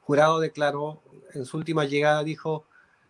Jurado 0.02 0.42
declaró 0.42 1.02
en 1.34 1.46
su 1.46 1.56
última 1.56 1.86
llegada, 1.86 2.26
dijo, 2.26 2.66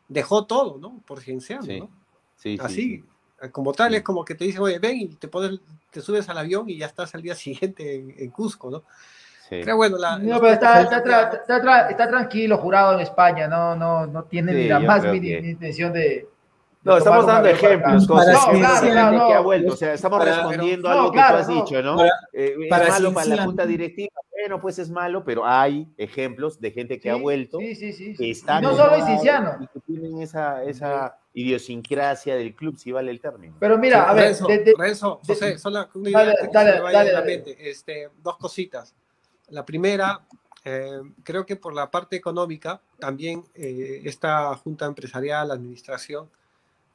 dejó 0.08 0.46
todo, 0.46 0.78
¿no? 0.78 1.02
Por 1.08 1.22
Cienciano, 1.22 1.64
sí, 1.64 1.80
¿no? 1.80 1.90
sí, 2.36 2.56
sí, 2.56 2.64
Así, 2.64 3.04
sí. 3.42 3.50
como 3.52 3.74
tal, 3.74 3.90
Sí. 3.92 3.98
es 3.98 4.04
como 4.04 4.24
que 4.24 4.36
te 4.36 4.46
dicen, 4.46 4.62
oye, 4.62 4.78
ven 4.78 4.98
y 4.98 5.08
te, 5.08 5.28
pones, 5.28 5.60
te 5.90 6.02
subes 6.02 6.30
al 6.30 6.38
avión 6.38 6.70
y 6.70 6.78
ya 6.78 6.86
estás 6.86 7.16
al 7.16 7.24
día 7.24 7.34
siguiente 7.74 7.96
en, 7.96 8.14
en 8.16 8.30
Cusco, 8.30 8.70
¿no? 8.70 8.84
Sí. 9.50 9.62
Pero 9.64 9.78
bueno, 9.78 9.98
la, 9.98 10.18
No, 10.20 10.40
pero 10.42 10.54
está, 10.54 10.82
está, 10.82 11.04
tra- 11.04 11.34
está 11.42 11.62
tra- 11.62 11.90
está 11.90 12.08
tranquilo 12.10 12.58
jurado 12.58 12.94
en 12.96 13.00
España, 13.02 13.48
no, 13.48 13.76
no, 13.76 14.06
no 14.06 14.24
tiene 14.26 14.52
Sí, 14.52 14.58
ni 14.58 14.68
la 14.68 14.80
más 14.82 15.04
mínima 15.06 15.42
que- 15.42 15.48
intención 15.50 15.94
de. 15.94 16.28
No, 16.84 16.98
estamos 16.98 17.26
dando 17.26 17.50
ejemplos, 17.50 18.08
cosas 18.08 18.34
No, 18.46 18.52
que 18.52 18.60
claro, 18.60 18.76
gente 18.76 18.92
claro, 18.92 19.28
que 19.28 19.34
ha 19.34 19.38
no. 19.38 19.44
vuelto. 19.44 19.74
O 19.74 19.76
sea, 19.76 19.94
estamos 19.94 20.20
Para- 20.20 20.36
respondiendo 20.36 20.88
no, 20.88 20.94
a 20.94 20.98
algo 21.00 21.12
claro, 21.12 21.28
que 21.28 21.34
tú 21.34 21.40
has 21.42 21.50
no. 21.58 21.64
dicho, 21.66 21.82
¿no? 21.82 21.98
Para- 21.98 22.12
Eh, 22.34 22.56
es 22.62 22.70
para 22.70 22.88
malo 22.88 23.14
para 23.14 23.14
la 23.14 23.24
Cienciano. 23.24 23.44
junta 23.46 23.66
directiva. 23.66 24.14
Bueno, 24.32 24.62
pues 24.62 24.80
es 24.80 24.90
malo, 24.90 25.24
pero 25.26 25.46
hay 25.46 25.88
ejemplos 25.98 26.62
de 26.62 26.72
gente 26.72 27.00
que 27.00 27.10
ha 27.10 27.16
vuelto, 27.16 27.58
Sí, 27.60 27.76
sí, 27.76 27.92
sí. 27.92 28.14
que 28.16 28.32
está 28.32 28.60
Y 28.60 28.62
no 28.62 28.72
solo 28.72 28.84
acomodado 28.84 29.08
Cinciano. 29.08 29.58
y 29.60 29.68
que 29.68 29.80
tienen 29.82 30.22
esa, 30.22 30.64
esa 30.64 31.18
idiosincrasia 31.34 32.36
del 32.36 32.56
club, 32.56 32.78
si 32.78 32.92
vale 32.92 33.12
el 33.12 33.20
término. 33.20 33.56
Pero 33.60 33.78
mira, 33.78 34.04
a 34.10 34.14
ver, 34.14 34.26
Renzo, 34.26 34.48
de- 34.48 34.60
de- 34.60 34.74
Renzo, 34.78 35.20
de- 35.28 35.34
José, 35.34 35.58
solo 35.58 35.88
una 35.96 36.10
idea 36.10 36.20
Dale, 36.20 36.36
que 36.42 36.48
dale, 36.54 36.70
se 36.72 36.76
me 36.78 36.84
vaya 36.84 37.12
dale. 37.14 37.44
Este, 37.60 38.10
dos 38.22 38.38
cositas. 38.38 38.96
La 39.50 39.66
primera, 39.66 40.26
eh, 40.64 41.02
creo 41.24 41.46
que 41.46 41.56
por 41.56 41.74
la 41.74 41.90
parte 41.90 42.16
económica, 42.16 42.82
también 43.00 43.44
eh, 43.56 44.02
esta 44.06 44.56
junta 44.58 44.86
empresarial, 44.86 45.48
la 45.48 45.54
administración, 45.54 46.30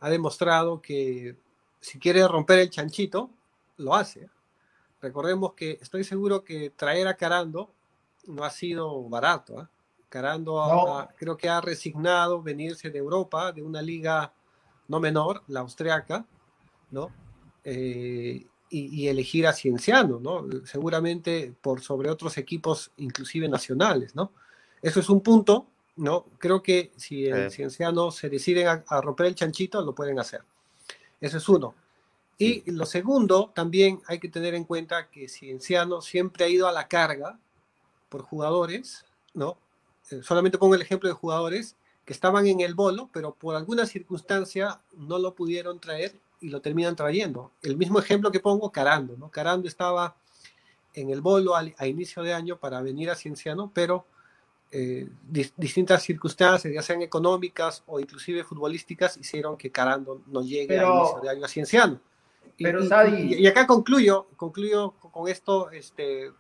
ha 0.00 0.10
demostrado 0.10 0.80
que 0.82 1.36
si 1.80 1.98
quiere 1.98 2.26
romper 2.28 2.58
el 2.60 2.70
chanchito, 2.70 3.30
lo 3.78 3.94
hace. 3.94 4.28
Recordemos 5.00 5.54
que 5.54 5.78
estoy 5.80 6.04
seguro 6.04 6.44
que 6.44 6.70
traer 6.70 7.08
a 7.08 7.16
Carando 7.16 7.70
no 8.26 8.44
ha 8.44 8.50
sido 8.50 9.02
barato. 9.08 9.58
¿ah? 9.58 9.68
Carando 10.08 10.52
No. 10.52 10.98
ha- 10.98 11.08
creo 11.16 11.36
que 11.36 11.48
ha 11.48 11.60
resignado 11.60 12.42
venirse 12.42 12.90
de 12.90 12.98
Europa, 12.98 13.50
de 13.52 13.62
una 13.62 13.80
liga 13.82 14.32
no 14.88 15.00
menor, 15.00 15.42
la 15.48 15.60
austriaca, 15.60 16.26
¿no? 16.90 17.10
Eh, 17.64 18.46
y, 18.72 19.02
y 19.02 19.08
elegir 19.08 19.46
a 19.46 19.52
Cienciano, 19.52 20.18
¿no? 20.18 20.46
Seguramente 20.64 21.52
por 21.60 21.82
sobre 21.82 22.10
otros 22.10 22.38
equipos, 22.38 22.90
inclusive 22.96 23.46
nacionales, 23.48 24.16
¿no? 24.16 24.32
Eso 24.80 24.98
es 24.98 25.10
un 25.10 25.20
punto, 25.20 25.66
¿no? 25.96 26.24
Creo 26.38 26.62
que 26.62 26.90
si 26.96 27.26
el. 27.26 27.50
Cienciano 27.50 28.10
se 28.10 28.30
deciden 28.30 28.66
a, 28.66 28.84
a 28.88 29.00
romper 29.02 29.26
el 29.26 29.34
chanchito, 29.34 29.82
lo 29.82 29.94
pueden 29.94 30.18
hacer. 30.18 30.40
Eso 31.20 31.36
es 31.36 31.48
uno. 31.48 31.74
Y 32.38 32.68
lo 32.72 32.86
segundo, 32.86 33.52
también 33.54 34.00
hay 34.06 34.18
que 34.18 34.30
tener 34.30 34.54
en 34.54 34.64
cuenta 34.64 35.10
que 35.10 35.28
Cienciano 35.28 36.00
siempre 36.00 36.46
ha 36.46 36.48
ido 36.48 36.66
a 36.66 36.72
la 36.72 36.88
carga 36.88 37.38
por 38.08 38.22
jugadores, 38.22 39.04
¿no? 39.34 39.58
Eh, 40.10 40.22
solamente 40.22 40.56
pongo 40.56 40.74
el 40.74 40.82
ejemplo 40.82 41.10
de 41.10 41.14
jugadores 41.14 41.76
que 42.06 42.14
estaban 42.14 42.46
en 42.46 42.60
el 42.60 42.74
bolo, 42.74 43.10
pero 43.12 43.34
por 43.34 43.54
alguna 43.54 43.84
circunstancia 43.84 44.80
no 44.96 45.18
lo 45.18 45.34
pudieron 45.34 45.78
traer 45.78 46.14
y 46.42 46.48
lo 46.50 46.60
terminan 46.60 46.94
trayendo. 46.96 47.52
El 47.62 47.76
mismo 47.76 47.98
ejemplo 47.98 48.30
que 48.30 48.40
pongo, 48.40 48.70
Carando, 48.70 49.16
¿no? 49.16 49.30
Carando 49.30 49.68
estaba 49.68 50.14
en 50.94 51.10
el 51.10 51.20
bolo 51.22 51.54
al- 51.56 51.74
a, 51.78 51.86
inicio 51.86 52.22
de 52.22 52.34
año 52.34 52.58
para 52.58 52.80
venir 52.82 53.10
a 53.10 53.14
Cienciano, 53.14 53.70
pero 53.72 54.04
eh, 54.70 55.06
dis- 55.30 55.52
distintas 55.56 56.02
circunstancias, 56.02 56.72
ya 56.72 56.82
sean 56.82 57.02
económicas 57.02 57.82
o 57.86 58.00
inclusive 58.00 58.42
futbolísticas, 58.44 59.16
hicieron 59.18 59.56
que 59.56 59.70
Carando 59.70 60.22
no 60.26 60.42
llegue 60.42 60.68
Pero- 60.68 60.92
a 60.94 61.00
inicio 61.00 61.20
de 61.20 61.30
año 61.30 61.44
a 61.44 61.48
Cienciano. 61.48 62.00
Y, 62.56 62.64
pero, 62.64 62.82
y- 62.82 63.34
y- 63.42 63.46
acá 63.46 63.66
concluyo, 63.66 64.26
concluyo 64.36 64.92
con- 65.00 65.10
con 65.10 65.28
esto, 65.28 65.70
este, 65.70 66.26
eh, 66.26 66.32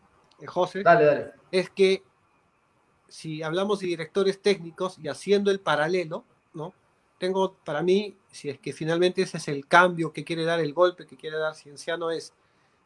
José, 0.46 0.82
Dale, 0.82 1.04
dale. 1.04 1.30
es 1.50 1.70
que 1.70 2.02
si 3.08 3.42
hablamos 3.42 3.80
de 3.80 3.86
directores 3.88 4.40
técnicos 4.40 4.98
y 4.98 5.08
haciendo 5.08 5.50
el 5.50 5.60
paralelo, 5.60 6.24
¿no? 6.54 6.72
Tengo 7.18 7.54
para 7.64 7.82
mí, 7.82 8.16
si 8.32 8.48
es 8.48 8.58
que 8.58 8.72
finalmente 8.72 9.22
ese 9.22 9.36
es 9.36 9.46
el 9.46 9.68
cambio 9.68 10.12
que 10.12 10.24
quiere 10.24 10.44
dar, 10.44 10.58
el 10.58 10.72
golpe 10.74 11.06
que 11.06 11.16
quiere 11.16 11.36
dar 11.38 11.54
Cienciano, 11.54 12.10
es 12.10 12.32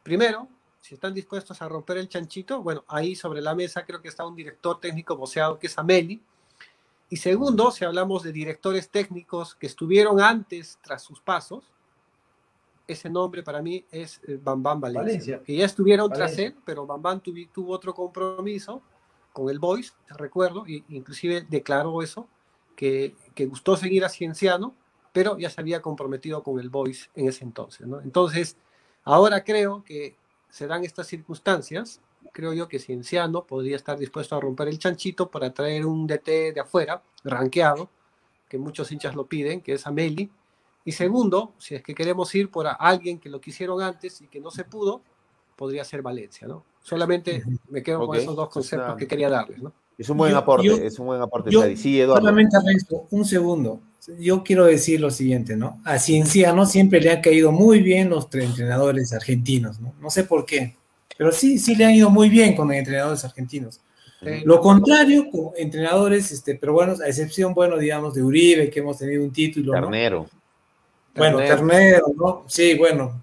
primero, 0.03 0.47
si 0.81 0.93
están 0.93 1.13
dispuestos 1.13 1.59
a 1.61 1.67
romper 1.67 1.97
el 1.97 2.07
chanchito, 2.07 2.61
bueno, 2.61 2.83
ahí 2.87 3.15
sobre 3.15 3.41
la 3.41 3.55
mesa 3.55 3.83
creo 3.85 4.01
que 4.01 4.09
está 4.09 4.25
un 4.25 4.35
director 4.35 4.79
técnico 4.79 5.15
voceado 5.15 5.57
que 5.57 5.67
es 5.67 5.77
Ameli. 5.79 6.21
Y 7.09 7.17
segundo, 7.17 7.71
si 7.71 7.85
hablamos 7.85 8.21
de 8.23 8.31
directores 8.31 8.89
técnicos 8.89 9.55
que 9.55 9.65
estuvieron 9.65 10.19
antes 10.21 10.77
tras 10.83 11.01
sus 11.01 11.19
pasos, 11.21 11.63
ese 12.85 13.09
nombre 13.09 13.43
para 13.43 13.61
mí 13.61 13.83
es 13.91 14.21
eh, 14.27 14.39
Bambam 14.41 14.79
Valencia, 14.79 15.01
Valencia. 15.03 15.41
que 15.43 15.55
ya 15.55 15.65
estuvieron 15.65 16.11
tras 16.11 16.37
él, 16.37 16.55
pero 16.65 16.85
Bambam 16.85 17.21
tuvi- 17.21 17.49
tuvo 17.51 17.73
otro 17.73 17.93
compromiso 17.93 18.81
con 19.33 19.49
el 19.49 19.59
Boys, 19.59 19.93
recuerdo, 20.09 20.65
y 20.67 20.83
inclusive 20.89 21.45
declaró 21.49 22.01
eso, 22.01 22.27
que, 22.75 23.15
que 23.35 23.45
gustó 23.45 23.75
seguir 23.75 24.05
a 24.05 24.09
Cienciano, 24.09 24.73
pero 25.17 25.35
ya 25.35 25.49
se 25.49 25.59
había 25.59 25.81
comprometido 25.81 26.43
con 26.43 26.59
el 26.59 26.69
Boys 26.69 27.09
en 27.15 27.27
ese 27.27 27.43
entonces. 27.43 27.87
¿no? 27.87 27.99
Entonces, 28.01 28.55
ahora 29.03 29.43
creo 29.43 29.83
que 29.83 30.15
se 30.47 30.67
dan 30.67 30.83
estas 30.83 31.07
circunstancias, 31.07 32.01
creo 32.31 32.53
yo 32.53 32.67
que 32.67 32.77
Cienciano 32.77 33.43
podría 33.43 33.77
estar 33.77 33.97
dispuesto 33.97 34.35
a 34.35 34.39
romper 34.39 34.67
el 34.67 34.77
chanchito 34.77 35.31
para 35.31 35.51
traer 35.51 35.87
un 35.87 36.05
DT 36.05 36.53
de 36.53 36.59
afuera, 36.59 37.01
rankeado, 37.23 37.89
que 38.47 38.59
muchos 38.59 38.91
hinchas 38.91 39.15
lo 39.15 39.25
piden, 39.25 39.61
que 39.61 39.73
es 39.73 39.87
Ameli. 39.87 40.29
Y 40.85 40.91
segundo, 40.91 41.55
si 41.57 41.73
es 41.73 41.81
que 41.81 41.95
queremos 41.95 42.35
ir 42.35 42.51
por 42.51 42.67
a 42.67 42.73
alguien 42.73 43.19
que 43.19 43.29
lo 43.29 43.41
quisieron 43.41 43.81
antes 43.81 44.21
y 44.21 44.27
que 44.27 44.39
no 44.39 44.51
se 44.51 44.65
pudo, 44.65 45.01
podría 45.55 45.83
ser 45.83 46.03
Valencia, 46.03 46.47
¿no? 46.47 46.63
Solamente 46.83 47.43
me 47.69 47.81
quedo 47.81 48.01
Ok, 48.01 48.05
con 48.05 48.17
esos 48.17 48.35
dos 48.35 48.49
conceptos 48.49 48.95
que 48.97 49.07
quería 49.07 49.31
darles, 49.31 49.63
¿no? 49.63 49.73
Es 49.97 50.09
un 50.09 50.17
buen 50.17 50.31
Yo- 50.31 50.37
aporte, 50.37 50.67
yo- 50.67 50.75
es 50.77 50.99
un 50.99 51.07
buen 51.07 51.21
aporte, 51.21 51.49
yo. 51.51 51.63
Sí, 51.75 51.99
Eduardo. 51.99 52.21
Solamente 52.21 52.57
Renzo, 52.63 53.07
un 53.09 53.25
segundo. 53.25 53.81
Yo 54.19 54.43
quiero 54.43 54.65
decir 54.65 55.01
lo 55.01 55.11
siguiente, 55.11 55.57
¿no? 55.57 55.81
A 55.83 55.99
Cienciano 55.99 56.65
siempre 56.65 57.01
le 57.01 57.11
han 57.11 57.21
caído 57.21 57.51
muy 57.51 57.81
bien 57.81 58.09
los 58.09 58.29
tre- 58.29 58.43
entrenadores 58.45 59.11
argentinos, 59.11 59.79
¿no? 59.81 59.93
No 59.99 60.09
sé 60.09 60.23
por 60.23 60.45
qué, 60.45 60.75
pero 61.17 61.31
sí, 61.31 61.59
sí 61.59 61.75
le 61.75 61.85
han 61.85 61.91
ido 61.95 62.09
muy 62.09 62.29
bien 62.29 62.55
con 62.55 62.67
los 62.69 62.77
entrenadores 62.77 63.25
argentinos. 63.25 63.81
Lo 64.45 64.61
contrario 64.61 65.29
con 65.29 65.49
entrenadores 65.57 66.31
este, 66.31 66.55
peruanos, 66.55 67.01
a 67.01 67.07
excepción, 67.07 67.53
bueno, 67.53 67.77
digamos, 67.77 68.13
de 68.15 68.23
Uribe, 68.23 68.69
que 68.69 68.79
hemos 68.79 68.97
tenido 68.97 69.23
un 69.23 69.31
título, 69.31 69.73
¿no? 69.73 69.81
Carnero. 69.81 70.27
Bueno, 71.15 71.37
Ternero. 71.37 71.57
Ternero, 71.67 72.05
¿no? 72.15 72.43
Sí, 72.47 72.75
bueno. 72.77 73.21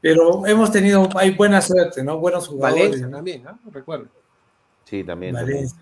Pero 0.00 0.46
hemos 0.46 0.70
tenido, 0.70 1.08
hay 1.16 1.30
buena 1.32 1.60
suerte, 1.60 2.04
¿no? 2.04 2.18
Buenos 2.18 2.46
jugadores. 2.48 2.84
Valencia 2.84 3.06
¿no? 3.08 3.16
también, 3.16 3.42
¿no? 3.42 3.58
Recuerdo. 3.72 4.06
Sí, 4.84 5.02
también. 5.02 5.32
Valencia. 5.34 5.76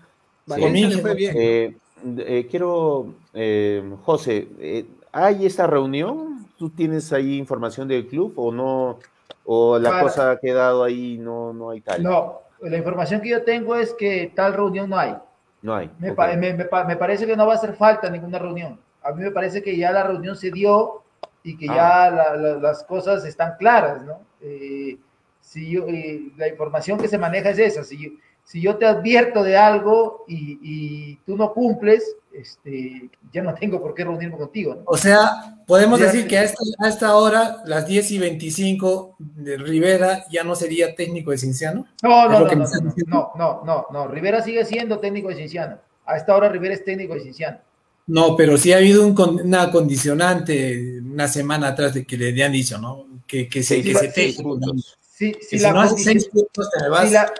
Valencia 0.47 0.99
fue 0.99 1.09
¿no? 1.11 1.15
bien. 1.15 1.33
Eh, 1.37 1.77
eh, 2.19 2.47
quiero, 2.49 3.07
eh, 3.33 3.83
José, 4.03 4.47
eh, 4.59 4.85
¿hay 5.11 5.45
esta 5.45 5.67
reunión? 5.67 6.45
¿Tú 6.57 6.69
tienes 6.69 7.11
ahí 7.13 7.37
información 7.37 7.87
del 7.87 8.07
club 8.07 8.33
o 8.35 8.51
no? 8.51 8.99
¿O 9.45 9.77
la 9.77 9.89
Para- 9.91 10.01
cosa 10.03 10.31
ha 10.31 10.39
quedado 10.39 10.83
ahí 10.83 11.17
no, 11.17 11.53
no 11.53 11.69
hay 11.69 11.81
tal? 11.81 12.01
No, 12.03 12.39
la 12.61 12.77
información 12.77 13.21
que 13.21 13.29
yo 13.29 13.43
tengo 13.43 13.75
es 13.75 13.93
que 13.93 14.31
tal 14.35 14.53
reunión 14.53 14.89
no 14.89 14.97
hay. 14.97 15.15
No 15.61 15.75
hay. 15.75 15.89
Me, 15.99 16.11
ok. 16.11 16.15
pa- 16.15 16.33
me- 16.35 16.53
me 16.53 16.65
pa- 16.65 16.83
me 16.85 16.95
parece 16.95 17.25
que 17.25 17.35
no 17.35 17.45
va 17.45 17.53
a 17.53 17.55
hacer 17.57 17.73
falta 17.75 18.09
ninguna 18.09 18.39
reunión. 18.39 18.79
A 19.03 19.11
mí 19.11 19.23
me 19.23 19.31
parece 19.31 19.61
que 19.61 19.75
ya 19.77 19.91
la 19.91 20.03
reunión 20.03 20.35
se 20.35 20.51
dio 20.51 21.03
y 21.43 21.57
que 21.57 21.67
Ah. 21.69 21.75
ya 21.75 22.11
la- 22.15 22.35
la- 22.35 22.55
las 22.59 22.83
cosas 22.83 23.23
están 23.25 23.55
claras, 23.57 24.03
¿no? 24.03 24.19
Eh, 24.41 24.97
si 25.41 25.69
yo, 25.71 25.85
eh, 25.87 26.23
la 26.37 26.47
información 26.47 26.99
que 26.99 27.07
se 27.07 27.17
maneja 27.17 27.49
es 27.51 27.59
esa, 27.59 27.83
si 27.83 27.97
yo, 27.97 28.09
si 28.47 28.61
yo 28.61 28.77
te 28.77 28.85
advierto 28.85 29.43
de 29.43 29.57
algo 29.57 30.23
y, 30.25 30.57
y 30.61 31.15
tú 31.25 31.35
no 31.35 31.51
cumples, 31.53 32.15
este, 32.33 33.09
ya 33.33 33.43
no 33.43 33.53
tengo 33.53 33.81
por 33.81 33.93
qué 33.93 34.05
reunirme 34.05 34.37
contigo, 34.37 34.73
¿no? 34.75 34.83
O 34.85 34.95
sea, 34.95 35.57
podemos 35.67 35.99
Ya 35.99 36.05
decir 36.05 36.27
que 36.27 36.37
a 36.37 36.43
esta, 36.43 36.63
a 36.79 36.87
esta 36.87 37.15
hora, 37.17 37.57
las 37.65 37.85
10 37.85 38.11
y 38.11 38.19
25 38.19 39.15
de 39.19 39.57
Rivera 39.57 40.23
ya 40.31 40.45
no 40.45 40.55
sería 40.55 40.95
técnico 40.95 41.31
de 41.31 41.39
Cinciano. 41.39 41.87
No, 42.01 42.23
¿Es 42.23 42.29
no, 42.31 42.39
no, 42.39 42.55
no, 42.55 42.55
no, 42.55 42.93
no, 43.07 43.31
no, 43.35 43.61
no, 43.65 43.87
no, 43.91 44.07
Rivera 44.07 44.41
sigue 44.41 44.63
siendo 44.63 44.99
técnico 44.99 45.27
de 45.27 45.35
Cinciano. 45.35 45.77
A 46.05 46.15
esta 46.15 46.33
hora 46.33 46.47
Rivera 46.47 46.73
es 46.75 46.85
técnico 46.85 47.15
de 47.15 47.21
Cinciano. 47.21 47.57
No, 48.05 48.37
pero 48.37 48.55
sí 48.57 48.71
ha 48.71 48.77
habido 48.77 49.05
un 49.05 49.19
una 49.43 49.69
condicionante 49.69 51.01
una 51.01 51.27
semana 51.27 51.67
atrás 51.67 51.93
de 51.95 52.05
que 52.05 52.15
le 52.17 52.43
han 52.45 52.53
dicho, 52.53 52.77
¿no? 52.77 53.05
Que, 53.27 53.49
que 53.49 53.61
se, 53.61 53.81
que 53.83 53.93
te-. 53.93 54.31
Si, 54.31 55.31
que 55.33 55.41
si 55.43 55.57
si 55.57 55.59
la 55.59 55.73
no 55.73 55.81
haces 55.81 55.97
condici- 55.97 56.03
seis 56.03 56.29
puntos 56.29 56.69
te 56.79 56.87
vas. 56.87 57.07
si 57.07 57.13
la, 57.13 57.33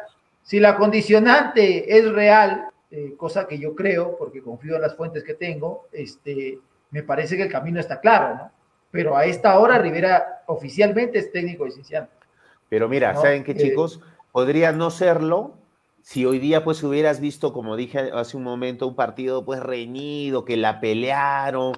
si 0.47 0.61
la 0.61 0.77
condicionante 0.77 1.97
es 1.97 2.09
real, 2.09 2.69
eh, 2.89 3.15
cosa 3.17 3.45
que 3.49 3.59
yo 3.59 3.75
creo, 3.75 4.15
porque 4.17 4.41
confío 4.41 4.75
en 4.75 4.81
las 4.81 4.95
fuentes 4.95 5.25
que 5.25 5.33
tengo, 5.33 5.89
este, 5.91 6.57
me 6.89 7.03
parece 7.03 7.35
que 7.35 7.43
el 7.43 7.51
camino 7.51 7.81
está 7.81 7.99
claro, 7.99 8.35
¿no? 8.35 8.51
Pero 8.89 9.17
a 9.17 9.25
esta 9.25 9.59
hora 9.59 9.77
Rivera 9.77 10.43
oficialmente 10.45 11.19
es 11.19 11.33
técnico 11.33 11.65
de 11.65 11.71
Cinciano. 11.71 12.07
Pero 12.69 12.87
mira, 12.87 13.11
No, 13.11 13.21
¿saben 13.21 13.43
qué, 13.43 13.51
eh, 13.51 13.57
chicos? 13.57 13.99
Podría 14.31 14.71
no 14.71 14.89
serlo 14.89 15.55
si 16.01 16.25
hoy 16.25 16.39
día 16.39 16.63
pues 16.63 16.81
hubieras 16.81 17.19
visto, 17.19 17.51
como 17.51 17.75
dije 17.75 18.11
hace 18.13 18.37
un 18.37 18.43
momento, 18.43 18.87
un 18.87 18.95
partido 18.95 19.43
pues 19.43 19.59
reñido, 19.59 20.45
que 20.45 20.55
la 20.55 20.79
pelearon, 20.79 21.73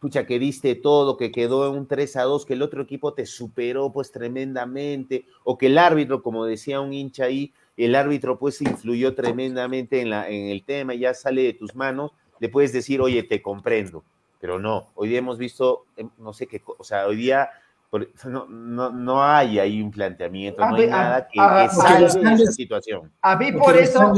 pucha, 0.00 0.24
que 0.24 0.38
diste 0.38 0.74
todo, 0.74 1.18
que 1.18 1.30
quedó 1.30 1.68
en 1.68 1.80
un 1.80 1.86
3 1.86 2.16
a 2.16 2.22
2, 2.22 2.46
que 2.46 2.54
el 2.54 2.62
otro 2.62 2.82
equipo 2.82 3.12
te 3.12 3.26
superó 3.26 3.92
pues 3.92 4.10
tremendamente, 4.10 5.26
o 5.44 5.58
que 5.58 5.66
el 5.66 5.76
árbitro, 5.76 6.22
como 6.22 6.46
decía 6.46 6.80
un 6.80 6.94
hincha 6.94 7.24
ahí, 7.24 7.52
el 7.76 7.94
árbitro 7.94 8.38
pues 8.38 8.60
influyó 8.62 9.14
tremendamente 9.14 10.00
en, 10.00 10.10
la, 10.10 10.28
en 10.28 10.48
el 10.48 10.64
tema, 10.64 10.94
ya 10.94 11.12
sale 11.14 11.42
de 11.42 11.52
tus 11.52 11.74
manos, 11.74 12.12
le 12.40 12.48
puedes 12.48 12.72
decir, 12.72 13.00
oye, 13.00 13.22
te 13.22 13.42
comprendo, 13.42 14.02
pero 14.40 14.58
no, 14.58 14.88
hoy 14.94 15.08
día 15.08 15.18
hemos 15.18 15.38
visto, 15.38 15.84
em, 15.96 16.08
no 16.18 16.32
sé 16.32 16.46
qué, 16.46 16.62
o 16.66 16.84
sea, 16.84 17.06
hoy 17.06 17.16
día 17.16 17.50
no, 18.26 18.46
no, 18.46 18.90
no 18.90 19.22
hay 19.24 19.58
ahí 19.58 19.80
un 19.80 19.90
planteamiento, 19.90 20.62
A 20.62 20.70
no 20.70 20.76
hay 20.76 20.84
a- 20.84 20.90
nada 20.90 21.28
que, 21.28 21.40
a- 21.40 21.48
que 21.60 21.64
a- 21.64 21.68
salve 21.68 22.00
los 22.00 22.40
esa 22.40 22.52
situación. 22.52 23.10
A 23.22 23.36
mí 23.36 23.52
por 23.52 23.76
eso, 23.76 24.12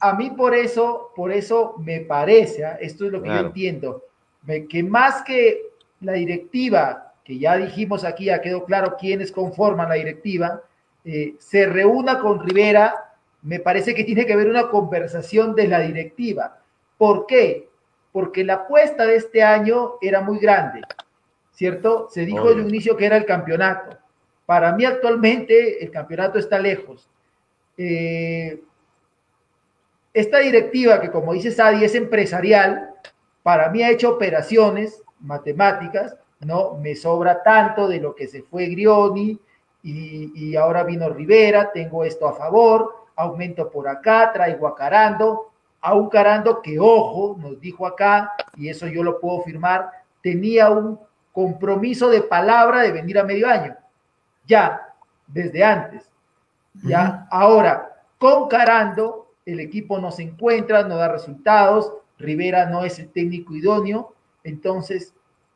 a, 0.00 0.12
mí 0.14 0.30
por 0.30 0.54
eso, 0.54 1.10
por 1.16 1.32
eso 1.32 1.74
me 1.78 2.00
parece, 2.00 2.64
¿ah? 2.64 2.78
esto 2.80 3.06
es 3.06 3.12
lo 3.12 3.22
que 3.22 3.28
yo 3.28 3.38
entiendo, 3.38 4.02
que 4.68 4.82
más 4.82 5.22
que 5.22 5.62
la 6.00 6.12
directiva, 6.12 7.12
que 7.24 7.38
ya 7.38 7.56
dijimos 7.56 8.04
aquí, 8.04 8.26
ya 8.26 8.40
quedó 8.40 8.64
claro 8.64 8.96
quiénes 8.98 9.30
conforman 9.32 9.88
la 9.88 9.94
directiva, 9.94 10.60
eh, 11.04 11.34
se 11.38 11.66
reúna 11.66 12.18
con 12.20 12.40
Rivera, 12.46 13.14
me 13.42 13.58
parece 13.58 13.94
que 13.94 14.04
tiene 14.04 14.24
que 14.24 14.32
haber 14.32 14.48
una 14.48 14.68
conversación 14.68 15.54
de 15.54 15.66
la 15.66 15.80
directiva. 15.80 16.60
¿Por 16.96 17.26
qué? 17.26 17.68
Porque 18.12 18.44
la 18.44 18.54
apuesta 18.54 19.04
de 19.04 19.16
este 19.16 19.42
año 19.42 19.94
era 20.00 20.20
muy 20.20 20.38
grande, 20.38 20.82
¿cierto? 21.52 22.08
Se 22.10 22.24
dijo 22.24 22.44
Obvio. 22.44 22.56
de 22.56 22.62
un 22.62 22.68
inicio 22.68 22.96
que 22.96 23.06
era 23.06 23.16
el 23.16 23.24
campeonato. 23.24 23.98
Para 24.46 24.72
mí 24.72 24.84
actualmente 24.84 25.82
el 25.82 25.90
campeonato 25.90 26.38
está 26.38 26.58
lejos. 26.58 27.08
Eh, 27.76 28.62
esta 30.14 30.38
directiva, 30.38 31.00
que 31.00 31.10
como 31.10 31.32
dice 31.32 31.50
Sadi, 31.50 31.84
es 31.84 31.94
empresarial, 31.94 32.90
para 33.42 33.70
mí 33.70 33.82
ha 33.82 33.90
hecho 33.90 34.10
operaciones 34.10 35.02
matemáticas, 35.20 36.16
¿no? 36.40 36.74
Me 36.76 36.94
sobra 36.94 37.42
tanto 37.42 37.88
de 37.88 37.98
lo 37.98 38.14
que 38.14 38.28
se 38.28 38.42
fue 38.42 38.66
Grioni 38.66 39.40
y, 39.82 40.32
y 40.34 40.56
ahora 40.56 40.84
vino 40.84 41.08
Rivera, 41.08 41.72
tengo 41.72 42.04
esto 42.04 42.28
a 42.28 42.34
favor, 42.34 43.06
aumento 43.16 43.70
por 43.70 43.88
acá, 43.88 44.32
traigo 44.32 44.66
a 44.66 44.74
Carando, 44.74 45.50
a 45.80 45.94
un 45.94 46.08
Carando 46.08 46.62
que, 46.62 46.78
ojo, 46.78 47.36
nos 47.38 47.60
dijo 47.60 47.86
acá, 47.86 48.32
y 48.56 48.68
eso 48.68 48.86
yo 48.86 49.02
lo 49.02 49.20
puedo 49.20 49.42
firmar, 49.42 49.90
tenía 50.22 50.70
un 50.70 50.98
compromiso 51.32 52.08
de 52.08 52.22
palabra 52.22 52.82
de 52.82 52.92
venir 52.92 53.18
a 53.18 53.24
medio 53.24 53.48
año, 53.48 53.76
ya, 54.46 54.94
desde 55.26 55.64
antes. 55.64 56.08
Ya, 56.84 57.26
ahora, 57.30 58.02
con 58.18 58.48
Carando, 58.48 59.32
el 59.44 59.60
equipo 59.60 59.98
no 59.98 60.10
se 60.10 60.22
encuentra, 60.22 60.84
no 60.84 60.96
da 60.96 61.08
resultados, 61.08 61.92
Rivera 62.18 62.66
no 62.66 62.84
es 62.84 62.98
el 62.98 63.10
técnico 63.10 63.54
idóneo, 63.54 64.14
entonces, 64.44 65.12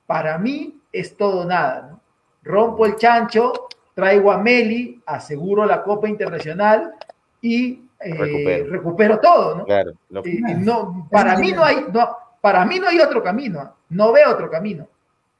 para 0.06 0.38
mí 0.38 0.80
es 0.92 1.16
todo 1.16 1.44
nada, 1.44 1.88
¿no? 1.90 2.00
Rompo 2.42 2.86
el 2.86 2.96
chancho, 2.96 3.68
traigo 3.96 4.30
a 4.30 4.36
Meli, 4.36 5.00
aseguro 5.06 5.64
la 5.64 5.82
Copa 5.82 6.06
Internacional 6.06 6.92
y 7.40 7.82
eh, 7.98 8.14
Recupero. 8.14 8.70
recupero. 8.70 9.20
todo, 9.20 9.54
¿no? 9.56 9.64
Claro, 9.64 9.92
lo- 10.10 10.22
Eh, 10.22 10.38
no, 10.58 11.08
para 11.10 11.38
mí 11.38 11.50
no 11.52 11.64
hay, 11.64 11.86
no, 11.90 12.14
para 12.42 12.62
mí 12.66 12.78
no 12.78 12.88
hay 12.88 13.00
otro 13.00 13.22
camino, 13.22 13.74
no 13.88 14.12
veo 14.12 14.30
otro 14.32 14.50
camino. 14.50 14.86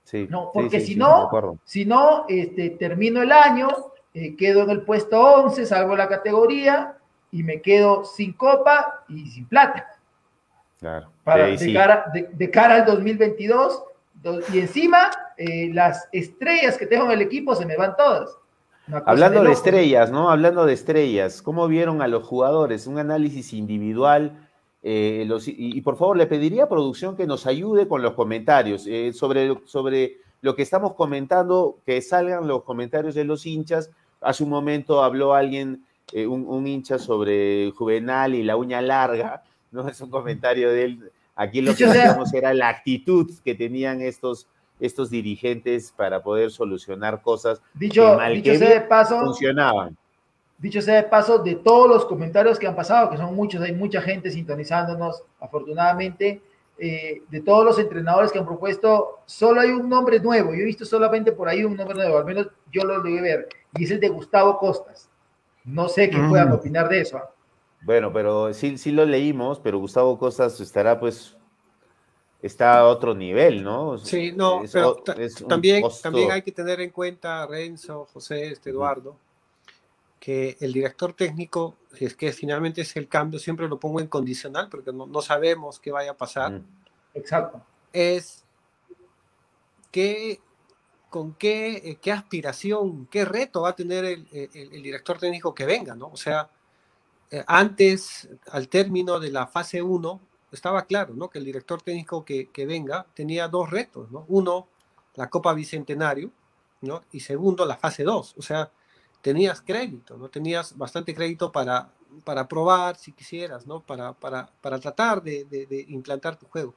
sí, 0.04 0.26
No, 0.30 0.50
porque 0.54 0.80
sí, 0.80 0.86
si 0.94 0.96
no-. 0.96 1.28
Si 1.64 1.84
no, 1.84 2.24
este, 2.30 2.70
termino 2.70 3.20
el 3.20 3.30
año, 3.30 3.68
eh, 4.14 4.34
quedo 4.36 4.62
en 4.62 4.70
el 4.70 4.80
puesto 4.82 5.20
11, 5.20 5.66
salgo 5.66 5.90
de 5.90 5.98
la 5.98 6.08
categoría 6.08 6.96
y 7.30 7.42
me 7.42 7.60
quedo 7.60 8.04
sin 8.06 8.32
copa 8.32 9.04
y 9.08 9.26
sin 9.28 9.46
plata. 9.46 9.86
Claro. 10.80 11.10
Para, 11.24 11.46
de, 11.48 11.72
cara, 11.74 12.06
de, 12.14 12.28
de 12.32 12.50
cara 12.50 12.76
al 12.76 12.86
2022, 12.86 13.82
do- 14.14 14.40
y 14.50 14.60
encima 14.60 15.10
eh, 15.36 15.68
las 15.74 16.08
estrellas 16.10 16.78
que 16.78 16.86
tengo 16.86 17.04
en 17.04 17.10
el 17.10 17.20
equipo 17.20 17.54
se 17.54 17.66
me 17.66 17.76
van 17.76 17.94
todas. 17.96 18.30
Hablando 19.04 19.40
de 19.40 19.44
locos. 19.46 19.58
estrellas, 19.58 20.10
¿no? 20.12 20.30
Hablando 20.30 20.64
de 20.64 20.72
estrellas, 20.72 21.42
¿cómo 21.42 21.66
vieron 21.66 22.02
a 22.02 22.08
los 22.08 22.24
jugadores? 22.24 22.86
Un 22.86 22.98
análisis 22.98 23.52
individual. 23.52 24.42
eh, 24.88 25.24
los- 25.26 25.48
y, 25.48 25.54
y 25.58 25.80
por 25.80 25.96
favor, 25.96 26.16
le 26.16 26.26
pediría 26.28 26.64
a 26.64 26.68
producción 26.68 27.16
que 27.16 27.26
nos 27.26 27.44
ayude 27.46 27.88
con 27.88 28.02
los 28.02 28.12
comentarios 28.12 28.86
eh, 28.86 29.12
sobre, 29.12 29.56
sobre 29.64 30.18
lo 30.42 30.54
que 30.54 30.62
estamos 30.62 30.94
comentando, 30.94 31.78
que 31.84 32.00
salgan 32.00 32.46
los 32.46 32.62
comentarios 32.62 33.16
de 33.16 33.24
los 33.24 33.46
hinchas. 33.46 33.90
Hace 34.20 34.44
un 34.44 34.50
momento 34.50 35.02
habló 35.02 35.34
alguien, 35.34 35.84
eh, 36.12 36.28
un, 36.28 36.46
un 36.46 36.68
hincha 36.68 37.00
sobre 37.00 37.72
Juvenal 37.72 38.36
y 38.36 38.44
la 38.44 38.56
uña 38.56 38.80
larga, 38.80 39.42
¿no? 39.72 39.88
Es 39.88 40.00
un 40.00 40.10
comentario 40.10 40.70
de 40.70 40.84
él. 40.84 41.10
Aquí 41.34 41.62
lo 41.62 41.74
que 41.76 41.86
decíamos 41.86 42.32
era 42.32 42.54
la 42.54 42.68
actitud 42.68 43.28
que 43.44 43.56
tenían 43.56 44.00
estos, 44.02 44.46
estos 44.80 45.10
dirigentes 45.10 45.92
para 45.96 46.22
poder 46.22 46.50
solucionar 46.50 47.22
cosas 47.22 47.62
Dicho, 47.74 48.10
que 48.10 48.16
mal 48.16 48.34
dicho 48.34 48.52
que 48.52 48.58
sea 48.58 48.70
de 48.70 48.80
paso, 48.82 49.20
funcionaban. 49.20 49.96
Dicho 50.58 50.80
sea 50.80 50.96
de 50.96 51.02
paso, 51.04 51.38
de 51.38 51.54
todos 51.56 51.88
los 51.88 52.04
comentarios 52.06 52.58
que 52.58 52.66
han 52.66 52.74
pasado, 52.74 53.10
que 53.10 53.16
son 53.16 53.34
muchos, 53.34 53.60
hay 53.62 53.72
mucha 53.72 54.00
gente 54.00 54.30
sintonizándonos, 54.30 55.22
afortunadamente, 55.38 56.40
eh, 56.78 57.22
de 57.28 57.40
todos 57.40 57.64
los 57.64 57.78
entrenadores 57.78 58.32
que 58.32 58.38
han 58.38 58.46
propuesto, 58.46 59.20
solo 59.26 59.60
hay 59.60 59.70
un 59.70 59.88
nombre 59.88 60.20
nuevo. 60.20 60.54
Yo 60.54 60.60
he 60.60 60.64
visto 60.64 60.84
solamente 60.84 61.32
por 61.32 61.48
ahí 61.48 61.64
un 61.64 61.76
nombre 61.76 61.96
nuevo, 61.96 62.18
al 62.18 62.24
menos 62.24 62.48
yo 62.72 62.84
lo 62.84 63.02
debe 63.02 63.20
ver, 63.20 63.48
y 63.76 63.84
es 63.84 63.90
el 63.90 64.00
de 64.00 64.08
Gustavo 64.08 64.58
Costas. 64.58 65.08
No 65.64 65.88
sé 65.88 66.08
qué 66.10 66.18
Mm. 66.18 66.28
puedan 66.30 66.52
opinar 66.52 66.88
de 66.88 67.00
eso. 67.00 67.18
¿ah? 67.18 67.30
Bueno, 67.82 68.12
pero 68.12 68.52
sí, 68.54 68.78
sí 68.78 68.92
lo 68.92 69.04
leímos, 69.04 69.60
pero 69.60 69.78
Gustavo 69.78 70.18
Costas 70.18 70.58
estará 70.60 70.98
pues, 70.98 71.36
está 72.42 72.78
a 72.80 72.86
otro 72.86 73.14
nivel, 73.14 73.62
¿no? 73.64 73.98
Sí, 73.98 74.32
no, 74.32 74.62
Es 74.62 74.72
pero 74.72 75.02
es 75.18 75.44
también, 75.46 75.82
costo- 75.82 76.02
también 76.02 76.30
hay 76.32 76.42
que 76.42 76.52
tener 76.52 76.80
en 76.80 76.90
cuenta, 76.90 77.46
Renzo, 77.46 78.06
José, 78.12 78.48
este 78.52 78.70
Eduardo, 78.70 79.16
que 80.20 80.56
el 80.60 80.72
director 80.72 81.12
técnico, 81.12 81.76
si 81.92 82.04
es 82.04 82.14
que 82.16 82.32
finalmente 82.32 82.80
es 82.82 82.96
el 82.96 83.08
cambio, 83.08 83.38
siempre 83.38 83.68
lo 83.68 83.78
pongo 83.78 84.00
en 84.00 84.06
condicional 84.08 84.68
porque 84.68 84.92
no, 84.92 85.06
no 85.06 85.22
sabemos 85.22 85.78
qué 85.80 85.90
vaya 85.92 86.12
a 86.12 86.16
pasar. 86.16 86.60
Exacto. 87.14 87.62
es 87.92 88.44
qué, 89.90 90.40
con 91.10 91.34
qué, 91.34 91.76
eh, 91.76 91.98
qué 92.00 92.12
aspiración, 92.12 93.06
qué 93.10 93.24
reto 93.24 93.62
va 93.62 93.70
a 93.70 93.76
tener 93.76 94.04
el, 94.04 94.26
el- 94.32 94.72
el 94.74 94.82
director 94.82 95.18
técnico 95.18 95.54
que 95.54 95.64
venga, 95.64 95.94
¿no? 95.94 96.08
O 96.08 96.16
sea, 96.16 96.50
eh, 97.30 97.42
antes, 97.46 98.28
al 98.50 98.68
término 98.68 99.18
de 99.18 99.30
la 99.30 99.46
fase 99.46 99.80
1, 99.82 100.20
estaba 100.52 100.82
claro, 100.86 101.14
¿no? 101.14 101.28
Que 101.28 101.38
el 101.38 101.44
director 101.44 101.82
técnico 101.82 102.24
que, 102.24 102.48
que 102.50 102.66
venga 102.66 103.06
tenía 103.14 103.48
dos 103.48 103.70
retos, 103.70 104.10
¿no? 104.10 104.24
Uno, 104.28 104.66
la 105.14 105.28
Copa 105.28 105.52
Bicentenario, 105.54 106.30
¿no? 106.82 107.02
Y 107.12 107.20
segundo, 107.20 107.64
la 107.66 107.76
fase 107.76 108.04
2. 108.04 108.34
O 108.38 108.42
sea, 108.42 108.70
tenías 109.22 109.60
crédito, 109.60 110.16
¿no? 110.16 110.28
Tenías 110.28 110.76
bastante 110.76 111.14
crédito 111.14 111.50
para, 111.50 111.90
para 112.24 112.46
probar, 112.46 112.96
si 112.96 113.12
quisieras, 113.12 113.66
¿no? 113.66 113.80
Para, 113.80 114.12
para, 114.12 114.48
para 114.60 114.78
tratar 114.78 115.22
de, 115.22 115.44
de- 115.44 115.66
de 115.66 115.84
implantar 115.88 116.36
tu 116.36 116.46
juego. 116.46 116.74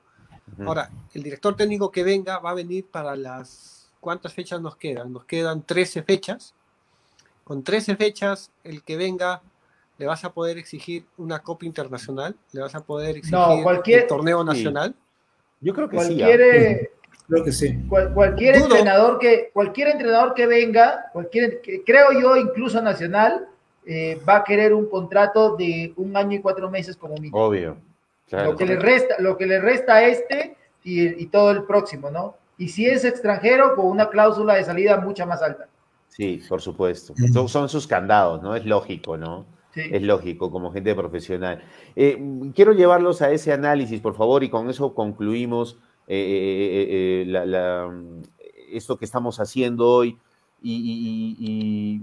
Ahora, 0.65 0.89
el 1.13 1.21
director 1.21 1.55
técnico 1.55 1.91
que 1.91 2.03
venga 2.03 2.39
va 2.39 2.49
a 2.51 2.53
venir 2.55 2.85
para 2.87 3.15
las... 3.15 3.87
¿Cuántas 3.99 4.33
fechas 4.33 4.59
nos 4.61 4.77
quedan? 4.77 5.13
Nos 5.13 5.25
quedan 5.25 5.61
13 5.61 6.01
fechas. 6.03 6.53
Con 7.43 7.63
13 7.63 7.95
fechas, 7.95 8.51
el 8.63 8.83
que 8.83 8.97
venga, 8.97 9.41
le 9.99 10.05
vas 10.07 10.23
a 10.25 10.31
poder 10.33 10.57
exigir 10.57 11.05
una 11.17 11.39
Copa 11.39 11.65
Internacional, 11.65 12.35
le 12.53 12.61
vas 12.61 12.73
a 12.73 12.79
poder 12.83 13.17
exigir 13.17 13.37
cualquier- 13.63 14.01
el 14.01 14.07
torneo 14.07 14.41
Sí. 14.41 14.47
nacional. 14.47 14.95
Yo 15.61 15.73
creo 15.73 15.89
que 15.89 15.99
sí. 15.99 16.05
Cualquier, 16.17 16.41
eh, 16.41 16.91
Creo 17.27 17.43
que 17.43 17.51
sí. 17.51 17.77
Cual, 17.87 18.11
cualquier 18.11 18.55
Dudo. 18.55 18.65
entrenador 18.69 19.19
que 19.19 19.51
cualquier 19.53 19.89
entrenador 19.89 20.33
que 20.33 20.47
venga, 20.47 21.05
cualquier 21.13 21.61
que- 21.61 21.83
creo 21.83 22.11
yo 22.19 22.35
incluso 22.35 22.81
Nacional 22.81 23.45
eh, 23.85 24.19
va 24.27 24.37
a 24.37 24.43
querer 24.43 24.73
un 24.73 24.87
contrato 24.89 25.55
de 25.55 25.93
un 25.97 26.15
año 26.17 26.37
y 26.37 26.41
cuatro 26.41 26.69
meses 26.71 26.95
como 26.95 27.13
mínimo. 27.15 27.37
Obvio. 27.37 27.77
Claro. 28.27 28.51
lo 28.51 28.57
que 28.57 28.65
le 28.67 28.75
resta, 28.77 29.15
lo 29.19 29.35
que 29.37 29.47
le 29.47 29.59
resta 29.59 29.95
a 29.95 30.03
este 30.03 30.55
y, 30.83 31.23
y 31.23 31.25
todo 31.27 31.49
el 31.51 31.63
próximo, 31.63 32.11
¿no? 32.11 32.35
Y 32.59 32.69
si 32.69 32.85
es 32.87 33.03
extranjero, 33.03 33.75
con 33.75 33.87
una 33.87 34.09
cláusula 34.09 34.53
de 34.55 34.63
salida 34.63 34.97
mucha 34.97 35.25
más 35.25 35.41
alta. 35.41 35.67
Sí, 36.09 36.39
por 36.47 36.61
supuesto. 36.61 37.13
Son, 37.33 37.49
son 37.49 37.67
sus 37.69 37.87
candados, 37.87 38.41
¿no? 38.43 38.55
Es 38.55 38.65
lógico, 38.65 39.17
¿no? 39.17 39.45
Es 39.75 40.01
lógico, 40.01 40.51
como 40.51 40.71
gente 40.71 40.95
profesional. 40.95 41.63
Eh, 41.95 42.17
quiero 42.55 42.73
llevarlos 42.73 43.21
a 43.21 43.31
ese 43.31 43.53
análisis, 43.53 44.01
por 44.01 44.15
favor, 44.15 44.43
y 44.43 44.49
con 44.49 44.69
eso 44.69 44.93
concluimos 44.93 45.77
eh, 46.07 47.21
eh, 47.21 47.25
la, 47.27 47.89
esto 48.71 48.97
que 48.97 49.05
estamos 49.05 49.39
haciendo 49.39 49.87
hoy. 49.87 50.17
Y, 50.61 52.01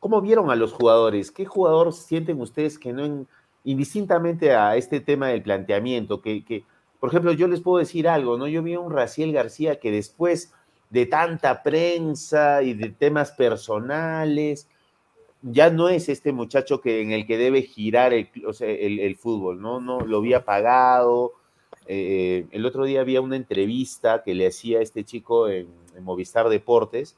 ¿Cómo 0.00 0.20
vieron 0.20 0.50
a 0.50 0.56
los 0.56 0.72
jugadores? 0.74 1.30
¿Qué 1.30 1.46
jugador 1.46 1.94
sienten 1.94 2.38
ustedes 2.40 2.78
que 2.78 2.92
no, 2.92 3.04
en- 3.06 3.26
indistintamente 3.64 4.52
a 4.52 4.76
este 4.76 5.00
tema 5.00 5.28
del 5.28 5.42
planteamiento, 5.42 6.20
que, 6.20 6.44
que, 6.44 6.64
por 7.00 7.08
ejemplo, 7.08 7.32
yo 7.32 7.48
les 7.48 7.62
puedo 7.62 7.78
decir 7.78 8.06
algo, 8.06 8.36
¿no? 8.36 8.46
Yo 8.46 8.62
vi 8.62 8.74
a 8.74 8.80
un 8.80 8.92
Raciel 8.92 9.32
García 9.32 9.80
que 9.80 9.90
después 9.90 10.52
de 10.90 11.06
tanta 11.06 11.62
prensa 11.62 12.62
y 12.62 12.74
de 12.74 12.90
temas 12.90 13.32
personales, 13.32 14.68
ya 15.46 15.68
no 15.68 15.90
es 15.90 16.08
este 16.08 16.32
muchacho 16.32 16.80
que, 16.80 17.02
en 17.02 17.12
el 17.12 17.26
que 17.26 17.36
debe 17.36 17.62
girar 17.62 18.14
el, 18.14 18.30
o 18.46 18.54
sea, 18.54 18.68
el, 18.70 19.14
fútbol, 19.16 19.60
¿no? 19.60 19.78
no 19.78 20.00
Lo 20.00 20.18
había 20.18 20.38
apagado. 20.38 21.32
Eh, 21.86 22.46
el 22.50 22.64
otro 22.64 22.84
día 22.84 23.02
había 23.02 23.20
una 23.20 23.36
entrevista 23.36 24.22
que 24.22 24.34
le 24.34 24.46
hacía 24.46 24.80
este 24.80 25.04
chico 25.04 25.48
en, 25.48 25.68
Movistar 26.00 26.48
Deportes 26.48 27.16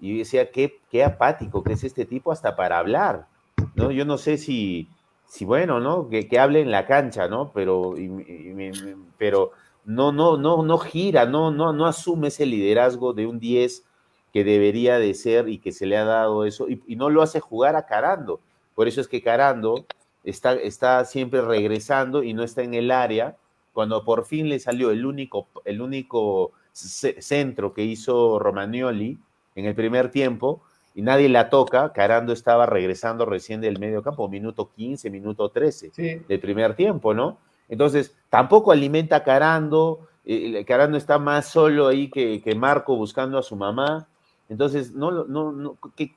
y 0.00 0.18
decía, 0.18 0.52
qué, 0.52 0.78
qué 0.88 1.02
apático 1.02 1.64
que 1.64 1.72
es 1.72 1.82
este 1.82 2.04
tipo 2.04 2.30
hasta 2.30 2.54
para 2.54 2.78
hablar, 2.78 3.26
¿no? 3.74 3.90
Yo 3.90 4.04
no 4.04 4.18
sé 4.18 4.38
si, 4.38 4.88
si 5.26 5.44
bueno, 5.44 5.80
¿no? 5.80 6.08
Que, 6.08 6.28
que 6.28 6.38
hable 6.38 6.60
en 6.60 6.70
la 6.70 6.86
cancha, 6.86 7.26
¿no? 7.26 7.50
Pero, 7.52 7.98
y- 7.98 8.04
y- 8.04 8.72
pero 9.18 9.50
no, 9.84 10.12
no, 10.12 10.36
no, 10.36 10.62
no 10.62 10.78
gira, 10.78 11.26
no, 11.26 11.50
no, 11.50 11.72
no 11.72 11.86
asume 11.86 12.28
ese 12.28 12.46
liderazgo 12.46 13.14
de 13.14 13.26
un 13.26 13.40
10 13.40 13.84
que 14.34 14.44
debería 14.44 14.98
de 14.98 15.14
ser 15.14 15.48
y 15.48 15.58
que 15.58 15.72
se 15.72 15.86
le 15.86 15.96
ha 15.96 16.04
dado 16.04 16.44
eso, 16.44 16.68
y, 16.68 16.82
y 16.86 16.96
no 16.96 17.08
lo 17.08 17.22
hace 17.22 17.40
jugar 17.40 17.76
a 17.76 17.86
Carando. 17.86 18.40
Por 18.74 18.88
eso 18.88 19.00
es 19.00 19.08
que 19.08 19.22
Carando 19.22 19.86
está, 20.24 20.52
está 20.54 21.02
siempre 21.06 21.40
regresando 21.40 22.22
y 22.24 22.34
no 22.34 22.42
está 22.42 22.62
en 22.62 22.74
el 22.74 22.90
área. 22.90 23.36
Cuando 23.72 24.04
por 24.04 24.24
fin 24.26 24.48
le 24.48 24.58
salió 24.58 24.90
el 24.90 25.06
único, 25.06 25.46
el 25.64 25.80
único 25.80 26.50
ce- 26.72 27.22
centro 27.22 27.72
que 27.72 27.84
hizo 27.84 28.38
Romagnoli 28.40 29.16
en 29.54 29.64
el 29.66 29.74
primer 29.76 30.10
tiempo, 30.10 30.60
y 30.96 31.02
nadie 31.02 31.28
la 31.28 31.48
toca, 31.48 31.92
Carando 31.92 32.32
estaba 32.32 32.66
regresando 32.66 33.24
recién 33.26 33.60
del 33.60 33.78
medio 33.78 34.02
campo, 34.02 34.28
minuto 34.28 34.70
15, 34.76 35.10
minuto 35.10 35.48
13 35.48 35.90
Sí. 35.94 36.20
del 36.28 36.40
primer 36.40 36.74
tiempo, 36.74 37.14
¿no? 37.14 37.38
Entonces, 37.68 38.14
tampoco 38.30 38.72
alimenta 38.72 39.16
a 39.16 39.22
Carando, 39.24 40.00
eh, 40.24 40.64
Carando 40.66 40.96
está 40.98 41.18
más 41.18 41.46
solo 41.48 41.86
ahí 41.88 42.10
que, 42.10 42.42
que 42.42 42.54
Marco 42.56 42.96
buscando 42.96 43.38
a 43.38 43.42
su 43.42 43.54
mamá. 43.56 44.06
Entonces, 44.48 44.92
no, 44.94 45.10
no, 45.24 45.52
no, 45.52 45.76
¿qué- 45.96 46.14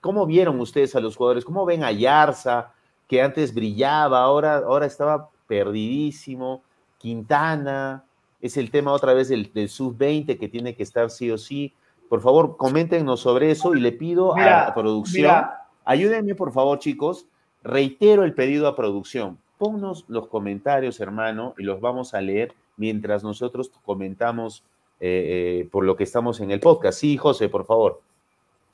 ¿cómo 0.00 0.26
vieron 0.26 0.60
ustedes 0.60 0.94
a 0.94 1.00
los 1.00 1.16
jugadores? 1.16 1.44
¿Cómo 1.44 1.64
ven 1.64 1.82
a 1.84 1.92
Yarza, 1.92 2.72
que 3.08 3.20
antes 3.22 3.54
brillaba, 3.54 4.22
ahora, 4.22 4.58
ahora 4.58 4.86
estaba 4.86 5.30
perdidísimo? 5.46 6.62
Quintana, 6.98 8.04
es 8.40 8.56
el 8.56 8.70
tema 8.70 8.92
otra 8.92 9.12
vez 9.14 9.28
del, 9.28 9.52
del 9.52 9.68
sub-20 9.68 10.38
que 10.38 10.48
tiene 10.48 10.74
que 10.74 10.82
estar 10.82 11.10
sí 11.10 11.30
o 11.30 11.38
sí. 11.38 11.72
Por 12.08 12.20
favor, 12.20 12.56
coméntenos 12.56 13.20
sobre 13.20 13.50
eso 13.50 13.74
y 13.74 13.80
le 13.80 13.92
pido 13.92 14.34
Mira, 14.34 14.68
a 14.68 14.74
producción. 14.74 15.22
mira. 15.22 15.66
Ayúdenme, 15.84 16.34
por 16.34 16.52
favor, 16.52 16.78
chicos. 16.78 17.26
Reitero 17.62 18.24
el 18.24 18.34
pedido 18.34 18.68
a 18.68 18.76
producción. 18.76 19.38
Ponnos 19.58 20.04
los 20.08 20.28
comentarios, 20.28 21.00
hermano, 21.00 21.54
y 21.58 21.62
los 21.62 21.80
vamos 21.80 22.14
a 22.14 22.20
leer 22.20 22.54
mientras 22.76 23.22
nosotros 23.22 23.70
comentamos 23.84 24.62
eh, 25.00 25.60
eh, 25.60 25.68
por 25.70 25.84
lo 25.84 25.96
que 25.96 26.04
estamos 26.04 26.40
en 26.40 26.50
el 26.50 26.60
podcast. 26.60 26.98
Sí, 26.98 27.16
José, 27.16 27.48
por 27.48 27.64
favor. 27.66 28.00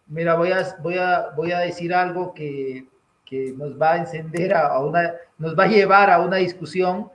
Mira, 0.06 0.34
voy 0.34 0.52
a, 0.52 0.76
voy 0.82 0.98
a, 0.98 1.30
voy 1.36 1.52
a 1.52 1.60
decir 1.60 1.94
algo 1.94 2.34
que, 2.34 2.86
que 3.24 3.52
nos 3.56 3.80
va 3.80 3.92
a 3.92 3.98
encender 3.98 4.55
a, 4.55 4.68
a 4.68 4.80
una, 4.80 5.14
nos 5.38 5.59
va 5.59 5.64
a 5.64 5.68
llevar 5.68 6.10
a 6.10 6.20
una 6.20 6.36
discusión. 6.36 7.10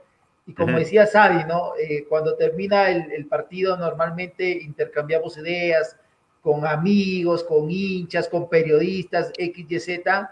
Y 0.47 0.53
como 0.53 0.69
Ujú. 0.69 0.79
decía 0.79 1.07
Sadi, 1.07 1.43
¿no? 1.45 1.71
Eh, 1.75 2.05
cuando 2.07 2.35
termina 2.35 2.89
el, 2.89 3.11
el 3.11 3.25
partido, 3.25 3.77
normalmente 3.77 4.49
intercambiamos 4.51 5.37
ideas 5.37 5.97
con 6.41 6.67
amigos, 6.67 7.43
con 7.43 7.71
hinchas, 7.71 8.29
con 8.29 8.47
periodistas, 8.47 9.31
X, 9.35 9.65
Y, 9.67 9.79
Z, 9.79 10.29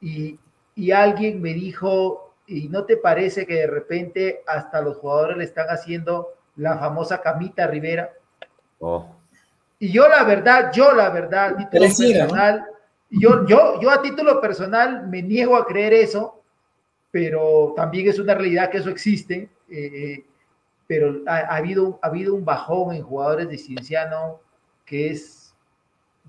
y, 0.00 0.38
y 0.74 0.90
alguien 0.90 1.42
me 1.42 1.52
dijo, 1.52 2.32
¿y 2.46 2.70
no 2.70 2.86
te 2.86 2.96
parece 2.96 3.46
que 3.46 3.56
de 3.56 3.66
repente 3.66 4.42
hasta 4.46 4.80
los 4.80 4.96
jugadores 4.96 5.36
le 5.36 5.44
están 5.44 5.66
haciendo 5.68 6.28
la 6.62 6.78
famosa 6.78 7.20
camita 7.20 7.66
Rivera? 7.66 8.10
Oh, 8.78 9.06
Y 9.78 9.90
yo 9.92 10.08
la 10.08 10.24
verdad, 10.24 10.70
yo 10.72 10.92
la 10.92 11.10
verdad, 11.10 11.54
a 11.54 11.56
título 11.56 11.84
personal, 12.28 12.66
yo, 13.10 13.46
yo, 13.46 13.80
yo 13.80 13.90
a 13.90 14.00
título 14.00 14.40
personal 14.40 15.06
me 15.08 15.22
niego 15.22 15.56
a 15.56 15.66
creer 15.66 15.92
eso, 15.92 16.40
pero 17.10 17.74
también 17.76 18.08
es 18.08 18.18
una 18.18 18.34
realidad 18.34 18.70
que 18.70 18.78
eso 18.78 18.90
existe, 18.90 19.50
eh, 19.68 19.90
eh, 19.94 20.24
pero 20.86 21.20
ha, 21.26 21.36
ha 21.38 21.56
habido, 21.56 21.98
ha 22.02 22.06
habido 22.08 22.34
un 22.34 22.44
bajón 22.44 22.94
en 22.94 23.02
jugadores 23.02 23.48
de 23.48 23.58
Cienciano 23.58 24.40
que 24.84 25.10
es 25.10 25.54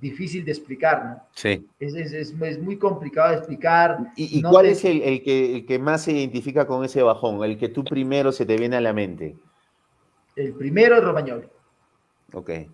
difícil 0.02 0.44
de 0.44 0.52
explicar, 0.52 1.06
¿no? 1.06 1.24
sí. 1.36 1.66
Es, 1.80 1.94
es, 1.96 2.12
es, 2.12 2.34
es 2.42 2.60
muy 2.60 2.78
complicado 2.78 3.30
de 3.32 3.38
explicar. 3.38 4.00
¿Y, 4.16 4.40
y 4.40 4.42
no 4.42 4.50
cuál 4.50 4.66
te- 4.66 4.72
es 4.72 4.84
el, 4.86 5.02
el 5.02 5.24
que, 5.24 5.56
el 5.56 5.66
que 5.66 5.80
más 5.80 6.04
se 6.04 6.12
identifica 6.12 6.66
con 6.68 6.84
ese 6.84 7.02
bajón? 7.02 7.44
El 7.44 7.58
que 7.58 7.70
tú 7.70 7.84
primero 7.84 8.32
se 8.32 8.46
te 8.46 8.58
viene 8.58 8.76
a 8.76 8.82
la 8.82 8.94
mente. 8.94 9.36
El 10.36 10.54
primero 10.54 10.98
es 10.98 11.04
Romagnoli. 11.04 11.48
Ok. 12.34 12.50
Eh, 12.50 12.68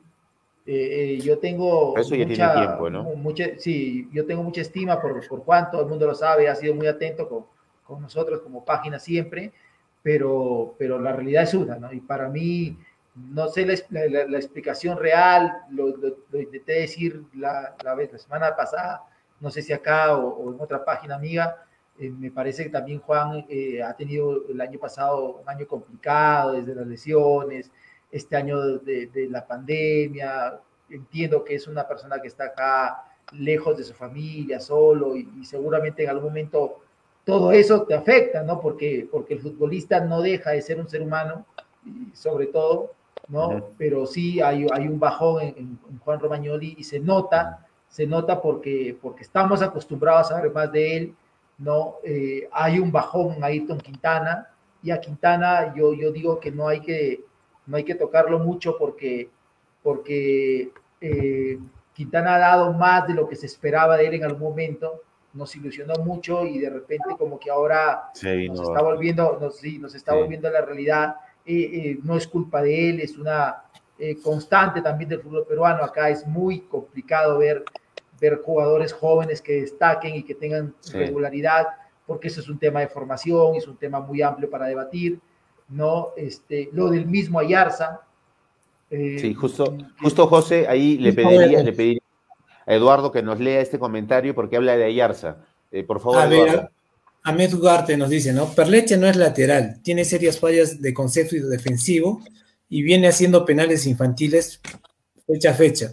eh, 0.66 1.20
yo 1.20 1.40
tengo 1.40 1.98
Eso 1.98 2.16
ya 2.16 2.28
tiene 2.28 2.48
tiempo, 2.54 2.90
¿no? 2.90 3.04
mu- 3.04 3.16
mucha, 3.16 3.46
sí, 3.58 4.08
yo 4.12 4.26
tengo 4.26 4.44
mucha 4.44 4.62
estima 4.62 5.02
por, 5.02 5.28
por 5.28 5.40
Juan, 5.40 5.72
todo 5.72 5.82
el 5.82 5.88
mundo 5.88 6.06
lo 6.06 6.14
sabe, 6.14 6.48
ha 6.48 6.56
sido 6.56 6.76
muy 6.76 6.86
atento 6.88 7.28
con, 7.28 7.46
con 7.84 8.02
nosotros 8.02 8.42
como 8.42 8.64
página 8.64 9.00
siempre, 9.00 9.52
pero, 10.04 10.76
pero 10.78 11.00
la 11.00 11.12
realidad 11.14 11.44
es 11.44 11.54
una, 11.56 11.78
¿no? 11.78 11.92
Y 11.92 12.02
para 12.02 12.30
mí, 12.30 12.78
no 13.16 13.48
sé 13.48 13.66
la, 13.66 13.74
la- 13.90 14.06
la- 14.08 14.26
la 14.28 14.38
explicación 14.38 14.98
real, 15.00 15.52
lo, 15.72 15.88
lo- 15.98 16.18
lo 16.30 16.40
intenté 16.40 16.74
decir 16.74 17.24
la, 17.34 17.76
la, 17.84 17.96
vez, 17.96 18.12
la 18.12 18.20
semana 18.20 18.56
pasada, 18.56 19.04
no 19.40 19.50
sé 19.50 19.62
si 19.64 19.74
acá 19.74 20.16
o, 20.16 20.28
o 20.30 20.54
en 20.54 20.62
otra 20.62 20.86
página 20.86 21.16
amiga, 21.16 21.66
eh, 22.00 22.10
me 22.10 22.32
parece 22.32 22.64
que 22.64 22.70
también 22.70 23.00
Juan 23.00 23.46
eh, 23.50 23.82
ha 23.84 23.94
tenido 23.96 24.48
el 24.50 24.60
año 24.62 24.80
pasado 24.80 25.42
un 25.44 25.50
año 25.50 25.68
complicado 25.68 26.54
desde 26.54 26.74
las 26.76 26.88
lesiones, 26.88 27.72
este 28.12 28.36
año 28.36 28.80
de, 28.80 29.08
de 29.08 29.28
la 29.30 29.46
pandemia, 29.46 30.60
entiendo 30.90 31.44
que 31.44 31.56
es 31.56 31.68
una 31.68 31.88
persona 31.88 32.20
que 32.22 32.28
está 32.28 32.46
acá 32.46 33.04
lejos 33.34 33.78
de 33.78 33.84
su 33.84 33.94
familia, 33.94 34.60
solo, 34.60 35.16
y, 35.16 35.30
y 35.40 35.46
seguramente 35.46 36.04
en 36.04 36.10
algún 36.10 36.26
momento 36.26 36.80
todo 37.24 37.52
eso 37.52 37.84
te 37.84 37.94
afecta, 37.94 38.42
¿no? 38.44 38.60
Porque, 38.60 39.08
porque 39.12 39.36
el 39.36 39.42
futbolista 39.42 40.00
no 40.00 40.22
deja 40.22 40.52
de 40.52 40.62
ser 40.64 40.80
un 40.80 40.90
ser 40.90 41.02
humano, 41.04 41.46
y 41.86 42.16
sobre 42.16 42.48
todo, 42.48 42.94
¿no? 43.28 43.50
Ujú. 43.50 43.64
Pero 43.78 44.06
sí 44.08 44.42
hay, 44.42 44.66
hay 44.74 44.88
un 44.88 45.00
bajón 45.00 45.42
en, 45.44 45.48
en- 45.50 45.80
en 45.90 46.00
Juan 46.00 46.20
Romagnoli 46.20 46.76
y 46.78 46.84
se 46.84 47.00
nota, 47.00 47.68
se 47.88 48.08
nota 48.08 48.42
porque, 48.42 48.98
porque 49.00 49.24
estamos 49.24 49.62
acostumbrados 49.62 50.32
a 50.32 50.36
saber 50.36 50.52
más 50.52 50.72
de 50.72 50.98
él, 50.98 51.16
¿no? 51.60 51.96
Eh, 52.04 52.48
hay 52.52 52.80
un 52.80 52.92
bajón 52.92 53.44
a 53.44 53.48
Ayrton 53.48 53.80
Quintana, 53.80 54.50
y 54.82 54.92
a 54.92 55.00
Quintana 55.00 55.74
yo, 55.76 55.94
yo 55.94 56.12
digo 56.12 56.40
que 56.40 56.52
no 56.52 56.68
hay 56.68 56.80
que, 56.82 57.22
no 57.68 57.78
hay 57.78 57.84
que 57.84 57.96
tocarlo 57.96 58.40
mucho 58.40 58.78
porque, 58.78 59.30
porque 59.84 60.72
eh, 61.02 61.60
Quintana 61.94 62.36
ha 62.36 62.40
dado 62.40 62.74
más 62.74 63.08
de 63.08 63.14
lo 63.14 63.28
que 63.28 63.36
se 63.36 63.46
esperaba 63.46 63.98
de 63.98 64.08
él 64.08 64.14
en 64.16 64.24
algún 64.24 64.50
momento, 64.50 65.02
nos 65.34 65.56
ilusionó 65.56 65.94
mucho 66.04 66.46
y 66.46 66.58
de 66.60 66.70
repente 66.70 67.10
como 67.18 67.40
que 67.40 67.52
ahora 67.52 68.10
nos 68.48 68.62
está 68.62 68.82
volviendo, 68.82 69.38
nos, 69.40 69.58
sí, 69.58 69.78
nos 69.78 69.94
está 69.94 70.14
Sí. 70.14 70.18
volviendo 70.18 70.48
a 70.48 70.52
la 70.52 70.62
realidad. 70.62 71.16
Eh, 71.46 71.70
eh, 71.74 72.00
no 72.04 72.16
es 72.16 72.28
culpa 72.28 72.62
de 72.62 72.90
él, 72.90 73.00
es 73.00 73.18
una 73.18 73.64
eh, 73.98 74.18
constante 74.22 74.82
también 74.82 75.10
del 75.10 75.22
fútbol 75.22 75.46
peruano. 75.48 75.84
Acá 75.84 76.10
es 76.10 76.26
muy 76.26 76.62
complicado 76.62 77.38
ver, 77.38 77.64
ver 78.20 78.42
jugadores 78.44 78.94
jóvenes 78.94 79.42
que 79.42 79.62
destaquen 79.62 80.16
y 80.16 80.24
que 80.24 80.36
tengan 80.36 80.74
Sí. 80.80 80.94
regularidad, 80.98 81.68
porque 82.06 82.28
eso 82.30 82.42
es 82.42 82.50
un 82.50 82.58
tema 82.60 82.80
de 82.82 82.88
formación, 82.88 83.56
es 83.56 83.68
un 83.68 83.78
tema 83.78 84.00
muy 84.00 84.22
amplio 84.22 84.50
para 84.50 84.68
debatir. 84.68 85.20
¿no? 85.72 86.14
Este, 86.18 86.68
lo 86.74 86.90
del 86.90 87.06
mismo 87.06 87.38
Ayarza. 87.40 88.02
eh, 88.90 89.18
Sí, 89.20 89.36
justo, 89.36 89.78
que- 89.78 89.86
justo 90.02 90.26
José, 90.26 90.68
ahí 90.68 90.98
le 90.98 91.14
pediría, 91.14 91.62
le 91.62 91.74
pediría 91.74 92.02
a 92.66 92.74
Eduardo 92.74 93.12
que 93.12 93.22
nos 93.22 93.40
lea 93.40 93.62
este 93.62 93.78
comentario 93.78 94.34
porque 94.34 94.56
habla 94.58 94.76
de 94.76 94.86
Ayarza. 94.86 95.38
Eh, 95.72 95.84
por 95.84 96.00
favor, 96.00 96.18
A 96.22 96.26
ver, 96.26 96.48
Eduardo. 96.48 96.70
Ahmed 97.24 97.54
Ugarte 97.54 97.98
nos 97.98 98.10
dice, 98.10 98.34
¿no? 98.34 98.48
Perleche 98.48 98.98
no 98.98 99.06
es 99.06 99.16
lateral, 99.16 99.80
tiene 99.84 100.06
serias 100.06 100.40
fallas 100.40 100.82
de 100.82 100.92
concepto 100.92 101.36
y 101.36 101.40
defensivo 101.42 102.22
y 102.68 102.82
viene 102.82 103.08
haciendo 103.10 103.46
penales 103.46 103.86
infantiles 103.86 104.60
fecha 105.28 105.52
a 105.52 105.54
fecha. 105.54 105.92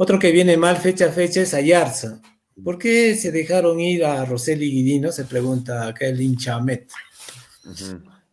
Otro 0.00 0.20
que 0.20 0.30
viene 0.30 0.56
mal 0.56 0.76
fecha 0.76 1.06
a 1.06 1.10
fecha 1.10 1.40
es 1.40 1.54
Ayarza. 1.54 2.20
¿Por 2.62 2.78
qué 2.78 3.16
se 3.16 3.32
dejaron 3.32 3.80
ir 3.80 4.04
a 4.04 4.24
Roseli 4.24 4.70
Guidino? 4.70 5.10
Se 5.10 5.24
pregunta 5.24 5.88
acá 5.88 6.06
el 6.06 6.20
hincha 6.20 6.60
Met. 6.60 6.88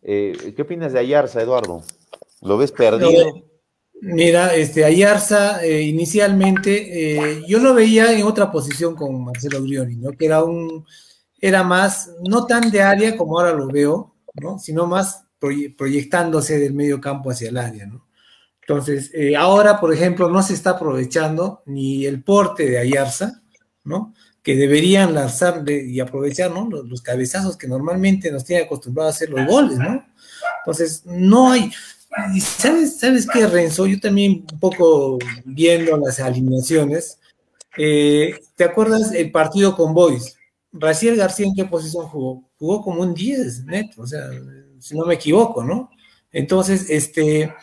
Eh, 0.00 0.52
¿Qué 0.54 0.62
opinas 0.62 0.92
de 0.92 1.00
Ayarza, 1.00 1.42
Eduardo? 1.42 1.82
¿Lo 2.42 2.56
ves 2.56 2.70
perdido? 2.70 3.10
Mira, 4.00 4.54
este, 4.54 4.84
Ayarza 4.84 5.64
eh, 5.64 5.82
inicialmente 5.82 7.16
eh, 7.16 7.42
yo 7.48 7.58
lo 7.58 7.74
veía 7.74 8.16
en 8.16 8.22
otra 8.22 8.52
posición 8.52 8.94
con 8.94 9.24
Marcelo 9.24 9.60
Grioni, 9.60 9.96
¿no? 9.96 10.12
Que 10.12 10.26
era 10.26 10.44
un, 10.44 10.86
era 11.40 11.64
más, 11.64 12.12
no 12.24 12.46
tan 12.46 12.70
de 12.70 12.82
área 12.82 13.16
como 13.16 13.40
ahora 13.40 13.52
lo 13.52 13.66
veo, 13.66 14.14
¿no? 14.40 14.60
Sino 14.60 14.86
más 14.86 15.24
proyectándose 15.40 16.60
del 16.60 16.74
medio 16.74 17.00
campo 17.00 17.32
hacia 17.32 17.48
el 17.48 17.56
área, 17.56 17.86
¿no? 17.86 18.05
Entonces, 18.68 19.12
eh, 19.14 19.36
ahora, 19.36 19.78
por 19.78 19.94
ejemplo, 19.94 20.28
no 20.28 20.42
se 20.42 20.52
está 20.52 20.70
aprovechando 20.70 21.62
ni 21.66 22.04
el 22.04 22.24
porte 22.24 22.68
de 22.68 22.78
Ayarza, 22.78 23.42
¿no? 23.84 24.12
Que 24.42 24.56
deberían 24.56 25.14
lanzar 25.14 25.62
y 25.70 26.00
aprovechar, 26.00 26.50
¿no? 26.50 26.68
Los, 26.68 27.00
cabezazos 27.00 27.56
que 27.56 27.68
normalmente 27.68 28.32
nos 28.32 28.44
tiene 28.44 28.64
acostumbrados 28.64 29.14
a 29.14 29.16
hacer 29.16 29.30
los 29.30 29.46
goles, 29.46 29.78
¿no? 29.78 30.04
Entonces, 30.58 31.02
no 31.04 31.52
hay, 31.52 31.70
sabes, 32.40 32.98
¿sabes 32.98 33.28
qué, 33.32 33.46
Renzo? 33.46 33.86
Yo 33.86 34.00
también 34.00 34.44
un 34.52 34.58
poco 34.58 35.18
viendo 35.44 35.96
las 35.98 36.18
alineaciones, 36.18 37.20
eh, 37.78 38.34
¿te 38.56 38.64
acuerdas 38.64 39.12
el 39.12 39.30
partido 39.30 39.76
con 39.76 39.94
Boys? 39.94 40.36
Raciel 40.72 41.14
García 41.14 41.46
en 41.46 41.54
qué 41.54 41.66
posición 41.66 42.08
jugó? 42.08 42.42
Jugó 42.58 42.82
como 42.82 43.02
un 43.02 43.14
10 43.14 43.64
neto, 43.66 44.02
o 44.02 44.06
sea, 44.08 44.28
si 44.80 44.96
no 44.96 45.06
me 45.06 45.14
equivoco, 45.14 45.62
¿no? 45.62 45.88
Entonces, 46.32 46.90
este, 46.90 47.54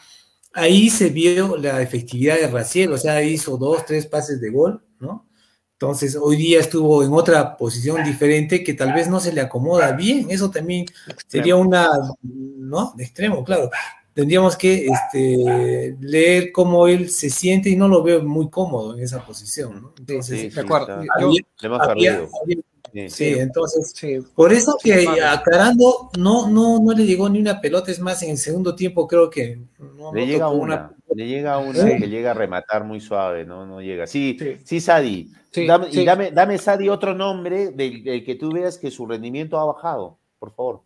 ahí 0.53 0.89
se 0.89 1.09
vio 1.09 1.57
la 1.57 1.81
efectividad 1.81 2.35
de 2.37 2.47
Raciel, 2.47 2.91
o 2.93 2.97
sea, 2.97 3.21
hizo 3.23 3.57
dos, 3.57 3.85
tres 3.85 4.05
pases 4.07 4.39
de 4.39 4.49
gol, 4.49 4.83
¿no? 4.99 5.27
Entonces, 5.73 6.15
hoy 6.15 6.37
día 6.37 6.59
estuvo 6.61 7.03
en 7.03 7.11
otra 7.11 7.57
posición 7.57 8.03
diferente 8.05 8.63
que 8.63 8.73
tal 8.73 8.93
vez 8.93 9.09
no 9.09 9.19
se 9.19 9.33
le 9.33 9.41
acomoda 9.41 9.91
bien. 9.91 10.27
Eso 10.29 10.49
también 10.49 10.85
sería 11.27 11.57
una, 11.57 11.89
¿no? 12.21 12.93
De 12.95 13.03
extremo, 13.03 13.43
claro 13.43 13.69
tendríamos 14.15 14.55
que 14.55 14.85
este, 14.85 15.97
leer 15.99 16.51
cómo 16.51 16.87
él 16.87 17.09
se 17.09 17.31
siente 17.31 17.71
y 17.71 17.75
no 17.75 17.87
lo 17.87 18.03
veo 18.03 18.21
muy 18.23 18.47
cómodo 18.47 18.95
en 18.95 19.01
esa 19.03 19.25
posición, 19.25 19.81
¿no? 19.81 19.93
Entonces, 19.97 20.39
Sí, 20.39 20.49
sí, 20.51 20.55
de 20.55 20.61
acuerdo. 20.61 21.01
está- 21.01 21.19
Yo- 21.19 21.29
le 21.31 21.37
hemos 21.67 21.81
había- 21.81 22.11
perdido. 22.19 22.29
había- 22.43 22.57
Sí. 22.91 23.09
sí, 23.09 23.25
entonces, 23.39 23.93
por 24.35 24.53
eso 24.53 24.77
que 24.83 25.07
a 25.07 25.41
Carando 25.41 26.09
no, 26.17 26.47
no, 26.47 26.79
no 26.79 26.91
le 26.91 27.05
llegó 27.05 27.27
ni 27.29 27.39
una 27.39 27.59
pelota, 27.59 27.89
es 27.91 27.99
más, 27.99 28.21
en 28.21 28.31
el 28.31 28.37
segundo 28.37 28.75
tiempo 28.75 29.07
creo 29.07 29.29
que 29.31 29.57
no, 29.79 30.13
Le 30.13 30.21
no 30.21 30.27
llega 30.27 30.45
tocó 30.45 30.57
una, 30.57 30.95
le 31.15 31.27
llega 31.27 31.57
una 31.57 31.79
Sí. 31.87 31.97
que 31.97 32.09
llega 32.09 32.31
a 32.31 32.33
rematar 32.35 32.83
muy 32.83 32.99
suave, 33.01 33.45
no, 33.45 33.65
no 33.65 33.81
llega. 33.81 34.05
Sí, 34.05 34.37
sí, 34.63 34.79
Sadi. 34.79 35.31
Sí, 35.49 35.65
dame, 35.65 35.91
sí. 35.91 36.01
Y 36.01 36.05
dame, 36.05 36.31
dame, 36.31 36.57
Sadi, 36.59 36.89
otro 36.89 37.15
nombre 37.15 37.71
del, 37.71 38.03
del 38.03 38.23
que 38.23 38.35
tú 38.35 38.51
veas 38.51 38.77
que 38.77 38.91
su 38.91 39.07
rendimiento 39.07 39.57
ha 39.59 39.65
bajado, 39.65 40.17
por 40.37 40.51
favor. 40.53 40.81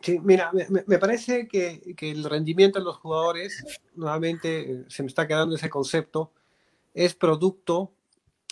Sí, 0.00 0.18
mira, 0.20 0.50
me- 0.52 0.66
me, 0.70 0.82
me 0.86 0.98
parece 0.98 1.46
que, 1.46 1.94
que 1.96 2.10
el 2.10 2.24
rendimiento 2.24 2.80
de 2.80 2.84
los 2.84 2.96
jugadores, 2.96 3.62
nuevamente 3.94 4.60
eh, 4.72 4.84
se 4.88 5.04
me 5.04 5.08
está 5.08 5.28
quedando 5.28 5.54
ese 5.54 5.70
concepto, 5.70 6.32
es 6.94 7.14
producto 7.14 7.92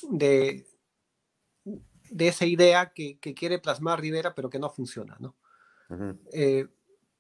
de, 0.09 0.65
de 2.11 2.29
esa 2.29 2.45
idea 2.45 2.93
que, 2.93 3.19
que 3.19 3.35
quiere 3.35 3.59
plasmar 3.59 4.01
Rivera, 4.01 4.35
pero 4.35 4.51
que 4.51 4.59
no 4.59 4.69
funciona, 4.69 5.17
¿no? 5.21 5.37
Ujú. 5.89 6.19
Eh, 6.33 6.67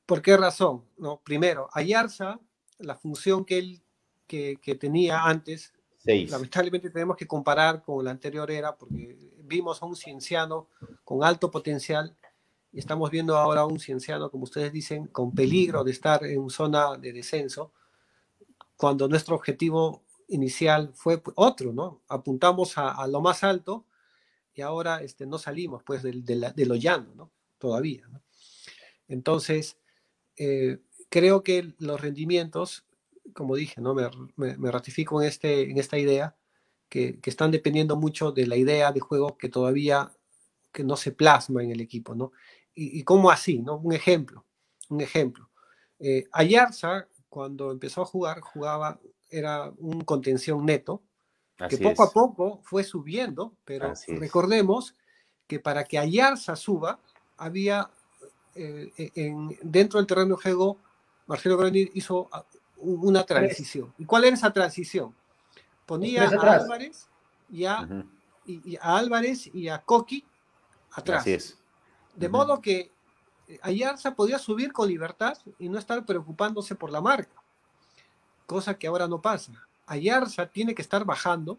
¿Por 0.04 0.20
qué 0.20 0.36
razón? 0.36 0.84
No, 0.98 1.20
primero, 1.24 1.68
Ayarza, 1.72 2.40
la 2.78 2.96
función 2.96 3.44
que 3.44 3.58
él 3.58 3.82
que, 4.26 4.58
que 4.62 4.74
tenía 4.76 5.24
antes, 5.24 5.72
Seis. 5.98 6.30
lamentablemente 6.30 6.90
tenemos 6.90 7.16
que 7.16 7.26
comparar 7.26 7.82
con 7.82 8.04
la 8.04 8.12
anterior 8.12 8.48
era, 8.50 8.76
porque 8.76 9.18
vimos 9.38 9.82
a 9.82 9.86
un 9.86 9.96
cienciano 9.96 10.68
con 11.04 11.24
alto 11.24 11.50
potencial 11.50 12.16
y 12.72 12.78
estamos 12.78 13.10
viendo 13.10 13.36
ahora 13.36 13.62
a 13.62 13.66
un 13.66 13.80
cienciano, 13.80 14.30
como 14.30 14.44
ustedes 14.44 14.72
dicen, 14.72 15.08
con 15.08 15.32
peligro 15.34 15.82
de 15.82 15.90
estar 15.90 16.24
en 16.24 16.48
zona 16.48 16.96
de 16.96 17.12
descenso, 17.12 17.72
cuando 18.76 19.08
nuestro 19.08 19.34
objetivo 19.34 20.04
inicial 20.28 20.92
fue 20.94 21.20
otro, 21.34 21.72
¿no? 21.72 22.00
Apuntamos 22.08 22.78
a, 22.78 22.90
a 22.90 23.08
lo 23.08 23.20
más 23.20 23.42
alto 23.42 23.84
y 24.54 24.62
ahora 24.62 25.02
este, 25.02 25.26
no 25.26 25.38
salimos 25.38 25.82
pues 25.84 26.02
del, 26.02 26.24
de, 26.24 26.36
la- 26.36 26.52
de 26.52 26.66
lo 26.66 26.76
llano, 26.76 27.14
¿no? 27.14 27.32
Todavía, 27.58 28.06
¿no? 28.08 28.22
Entonces, 29.08 29.78
eh, 30.36 30.78
creo 31.10 31.42
que 31.42 31.74
los 31.78 32.00
rendimientos, 32.00 32.86
como 33.34 33.56
dije, 33.56 33.80
¿no? 33.80 33.94
Me, 33.94 34.08
me- 34.36 34.56
me 34.58 34.70
ratifico 34.70 35.22
en, 35.22 35.28
este, 35.28 35.70
en 35.70 35.78
esta 35.78 35.98
idea, 35.98 36.36
que, 36.88 37.20
que 37.20 37.30
están 37.30 37.50
dependiendo 37.52 37.96
mucho 37.96 38.32
de 38.32 38.46
la 38.46 38.56
idea 38.56 38.92
de 38.92 39.00
juego 39.00 39.38
que 39.38 39.48
todavía 39.48 40.12
que 40.72 40.84
no 40.84 40.96
se 40.96 41.12
plasma 41.12 41.62
en 41.62 41.70
el 41.72 41.80
equipo, 41.80 42.14
¿no? 42.14 42.32
Y, 42.74 42.98
y 43.00 43.04
cómo 43.04 43.30
así, 43.30 43.60
¿no? 43.60 43.76
Un 43.78 43.92
ejemplo, 43.94 44.46
un 44.90 45.00
ejemplo. 45.00 45.50
Eh, 45.98 46.24
Ayarza, 46.32 47.08
cuando 47.28 47.70
empezó 47.72 48.02
a 48.02 48.06
jugar, 48.06 48.40
jugaba, 48.40 49.00
era 49.30 49.72
un 49.78 50.02
contención 50.02 50.64
neto, 50.66 51.02
Así 51.60 51.76
que 51.78 51.84
poco 51.84 52.04
es. 52.04 52.08
a 52.10 52.12
poco 52.12 52.60
fue 52.62 52.84
subiendo, 52.84 53.52
pero 53.64 53.90
Así 53.92 54.12
es. 54.12 54.18
recordemos 54.20 54.94
que 55.46 55.58
para 55.60 55.84
que 55.84 55.98
Ayarza 55.98 56.56
suba, 56.56 56.98
había 57.36 57.90
eh, 58.54 58.90
en- 59.14 59.56
dentro 59.62 59.98
del 60.00 60.06
terreno 60.06 60.36
de 60.36 60.42
juego, 60.42 60.78
Marcelo 61.26 61.56
Grandi 61.56 61.90
hizo 61.94 62.28
ah, 62.32 62.44
un- 62.78 63.06
una 63.08 63.22
transición. 63.24 63.94
¿Y 63.96 64.04
cuál 64.04 64.24
era 64.24 64.34
esa 64.34 64.52
transición? 64.52 65.14
Ponía 65.86 66.24
a. 66.28 66.54
Álvarez 66.56 67.08
y 67.48 67.64
a, 67.64 67.82
Ujú. 67.82 68.04
y- 68.46 68.72
y 68.72 68.76
a 68.76 68.96
Álvarez 68.96 69.48
y 69.54 69.68
a 69.68 69.78
Coqui 69.80 70.26
atrás. 70.92 71.20
Así 71.22 71.32
es. 71.32 71.58
De 72.16 72.28
modo 72.28 72.60
que 72.60 72.92
eh, 73.48 73.58
Ayarza 73.62 74.14
podía 74.14 74.38
subir 74.38 74.72
con 74.72 74.88
libertad 74.88 75.38
y 75.58 75.68
no 75.68 75.78
estar 75.78 76.04
preocupándose 76.04 76.74
por 76.74 76.90
la 76.90 77.00
marca, 77.00 77.40
cosa 78.46 78.76
que 78.78 78.86
ahora 78.88 79.06
no 79.06 79.20
pasa. 79.22 79.52
Ayarza 79.90 80.46
tiene 80.46 80.74
que 80.74 80.82
estar 80.82 81.04
bajando 81.04 81.58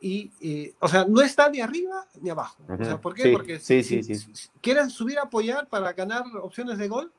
y, 0.00 0.30
eh, 0.40 0.74
o 0.80 0.88
sea, 0.88 1.04
no 1.04 1.20
está 1.20 1.50
ni 1.50 1.60
arriba 1.60 2.06
ni 2.20 2.30
abajo. 2.30 2.56
O 2.68 2.84
sea. 2.84 3.00
¿Por 3.00 3.14
qué? 3.14 3.24
Sí, 3.24 3.32
Porque 3.32 3.60
sí, 3.60 3.82
si- 3.82 4.02
sí, 4.02 4.14
si- 4.14 4.34
sí. 4.34 4.48
quieren 4.62 4.88
subir 4.90 5.18
a 5.18 5.22
apoyar 5.24 5.68
para 5.68 5.92
ganar 5.92 6.24
opciones 6.42 6.78
de 6.78 6.88
gol, 6.88 7.12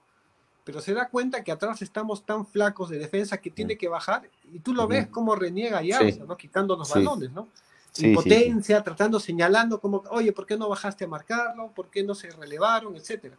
pero 0.63 0.81
se 0.81 0.93
da 0.93 1.07
cuenta 1.09 1.43
que 1.43 1.51
atrás 1.51 1.81
estamos 1.81 2.25
tan 2.25 2.45
flacos 2.45 2.89
de 2.89 2.97
defensa 2.97 3.37
que 3.37 3.51
tiene 3.51 3.77
que 3.77 3.87
bajar 3.87 4.29
y 4.51 4.59
tú 4.59 4.73
lo 4.73 4.87
ves 4.87 5.07
como 5.07 5.35
reniega 5.35 5.77
Ayarza. 5.79 6.23
¿no? 6.25 6.35
Quitando 6.37 6.75
los 6.75 6.89
balones, 7.07 7.31
¿no? 7.31 7.47
Impotencia, 8.09 8.81
tratando, 8.83 9.19
señalando 9.19 9.79
como, 9.81 10.03
oye, 10.11 10.31
¿por 10.31 10.45
qué 10.45 10.57
no 10.57 10.69
bajaste 10.69 11.03
a 11.05 11.07
marcarlo? 11.07 11.71
¿Por 11.71 11.89
qué 11.89 12.03
no 12.03 12.15
se 12.15 12.29
relevaron? 12.31 12.95
Etcétera. 12.95 13.37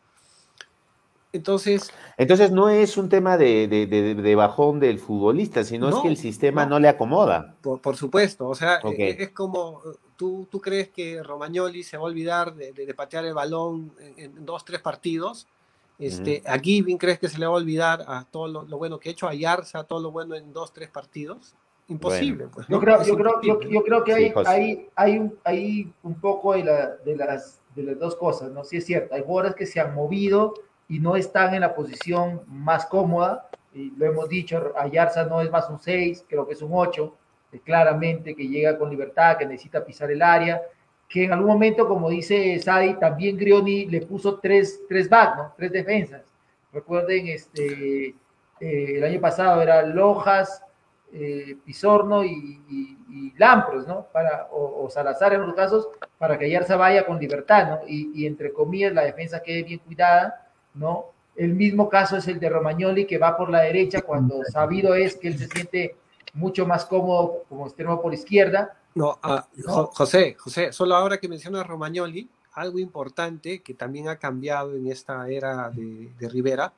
Entonces, 1.32 1.90
Entonces 2.18 2.50
no 2.52 2.68
es 2.68 2.96
un 2.98 3.08
tema 3.08 3.38
de, 3.38 3.66
de- 3.66 3.86
de- 3.86 4.14
de 4.14 4.34
bajón 4.36 4.78
del 4.80 4.98
futbolista, 4.98 5.64
sino 5.64 5.88
es 5.88 5.94
No, 5.94 6.02
que 6.02 6.08
el 6.08 6.16
sistema 6.18 6.64
no. 6.64 6.70
no, 6.72 6.80
le 6.80 6.88
acomoda. 6.88 7.56
por, 7.62 7.80
por 7.80 7.96
supuesto, 7.96 8.48
o 8.48 8.54
sea, 8.54 8.80
Ok. 8.82 8.94
eh, 8.98 9.16
es 9.18 9.30
como, 9.30 9.80
eh, 9.86 9.96
¿tú, 10.16 10.46
tú 10.50 10.60
crees 10.60 10.90
que 10.90 11.22
Romagnoli 11.22 11.82
se 11.82 11.96
va 11.96 12.02
a 12.02 12.06
olvidar 12.06 12.54
de, 12.54 12.72
de- 12.72 12.84
de 12.84 12.94
patear 12.94 13.24
el 13.24 13.32
balón 13.34 13.92
en, 13.98 14.36
en 14.36 14.44
dos, 14.44 14.64
tres 14.64 14.80
partidos. 14.80 15.46
Este, 15.98 16.42
A 16.46 16.58
Giving, 16.58 16.98
¿crees 16.98 17.18
que 17.18 17.28
se 17.28 17.38
le 17.38 17.46
va 17.46 17.52
a 17.52 17.56
olvidar 17.56 18.04
a 18.08 18.24
todo 18.30 18.48
lo, 18.48 18.62
lo 18.64 18.76
bueno 18.76 18.98
que 18.98 19.08
ha 19.08 19.12
hecho? 19.12 19.28
A 19.28 19.34
Yarza, 19.34 19.84
todo 19.84 20.00
lo 20.00 20.10
bueno 20.10 20.34
en 20.34 20.52
dos, 20.52 20.72
tres 20.72 20.90
partidos. 20.90 21.54
Imposible, 21.88 22.48
pues. 22.52 22.66
Yo 22.68 22.76
¿no? 22.76 22.80
creo, 22.82 23.00
Es 23.00 23.06
yo 23.06 23.16
creo, 23.16 23.40
yo, 23.42 23.48
imposible. 23.54 23.74
yo 23.74 23.82
creo 23.84 24.04
que 24.04 24.14
Sí, 24.14 24.22
hay, 24.24 24.30
José. 24.32 24.50
hay, 24.50 24.88
hay, 24.96 25.18
un, 25.18 25.38
hay 25.44 25.92
un 26.02 26.14
poco 26.20 26.54
de, 26.54 26.64
la- 26.64 26.96
de 26.96 27.16
las, 27.16 27.60
de 27.76 27.82
las 27.84 27.98
dos 27.98 28.16
cosas, 28.16 28.50
¿no? 28.50 28.64
Sí 28.64 28.76
es 28.78 28.86
cierto, 28.86 29.14
hay 29.14 29.22
jugadores 29.24 29.54
que 29.56 29.66
se 29.66 29.80
han 29.80 29.94
movido 29.94 30.54
y 30.88 30.98
no 31.00 31.16
están 31.16 31.54
en 31.54 31.60
la 31.62 31.74
posición 31.74 32.42
más 32.48 32.86
cómoda, 32.86 33.48
y 33.74 33.90
lo 33.96 34.06
hemos 34.06 34.28
dicho, 34.28 34.72
Ayarza 34.76 35.24
no 35.24 35.40
es 35.40 35.50
más 35.50 35.68
un 35.70 35.78
6, 35.78 36.24
creo 36.28 36.46
que 36.46 36.52
es 36.54 36.62
un 36.62 36.70
8, 36.72 37.14
eh, 37.52 37.60
claramente 37.64 38.34
que 38.34 38.46
llega 38.48 38.78
con 38.78 38.90
libertad, 38.90 39.38
que 39.38 39.46
necesita 39.46 39.84
pisar 39.84 40.10
el 40.10 40.20
área, 40.22 40.62
que 41.08 41.24
en 41.24 41.32
algún 41.32 41.48
momento, 41.48 41.86
como 41.88 42.08
dice 42.10 42.58
Sadi, 42.58 42.94
también 42.94 43.36
Grioni 43.36 43.86
le 43.86 44.00
puso 44.02 44.38
tres, 44.38 44.80
tres 44.88 45.08
back, 45.08 45.36
¿no? 45.36 45.52
Tres 45.56 45.72
defensas. 45.72 46.22
Recuerden, 46.72 47.26
este, 47.28 48.14
eh, 48.60 48.96
el 48.96 49.04
año 49.04 49.20
pasado 49.20 49.60
era 49.60 49.82
Lojas, 49.82 50.62
eh, 51.12 51.56
Pisorno 51.64 52.24
y, 52.24 52.62
y- 52.70 52.98
y 53.10 53.34
Lampros, 53.36 53.86
¿no? 53.86 54.06
Para, 54.12 54.46
o, 54.50 54.84
o 54.84 54.90
Salazar 54.90 55.34
en 55.34 55.42
otros 55.42 55.56
casos, 55.56 55.88
para 56.16 56.38
que 56.38 56.46
Ayarza 56.46 56.76
vaya 56.76 57.04
con 57.04 57.18
libertad, 57.18 57.68
¿no? 57.68 57.80
Y, 57.86 58.10
y 58.14 58.26
entre 58.26 58.50
comillas 58.52 58.94
la 58.94 59.02
defensa 59.02 59.42
quede 59.42 59.62
bien 59.64 59.80
cuidada, 59.80 60.41
¿no? 60.74 61.06
El 61.36 61.54
mismo 61.54 61.88
caso 61.88 62.16
es 62.16 62.28
el 62.28 62.38
de 62.38 62.48
Romagnoli, 62.48 63.06
que 63.06 63.18
va 63.18 63.36
por 63.36 63.50
la 63.50 63.60
derecha 63.60 64.02
cuando 64.02 64.42
sabido 64.44 64.94
es 64.94 65.16
que 65.16 65.28
él 65.28 65.38
se 65.38 65.48
siente 65.48 65.96
mucho 66.34 66.66
más 66.66 66.84
cómodo 66.84 67.44
como 67.48 67.66
extremo 67.66 68.00
por 68.00 68.12
izquierda. 68.12 68.76
No, 68.94 69.18
ah, 69.22 69.46
Jo- 69.64 69.90
José, 69.94 70.34
José, 70.38 70.72
solo 70.72 70.94
ahora 70.94 71.18
que 71.18 71.28
mencionas 71.28 71.66
Romagnoli, 71.66 72.28
algo 72.54 72.78
importante 72.78 73.62
que 73.62 73.72
también 73.72 74.08
ha 74.08 74.16
cambiado 74.16 74.74
en 74.76 74.88
esta 74.88 75.26
era 75.28 75.70
de, 75.70 76.10
de 76.18 76.28
Rivera 76.28 76.72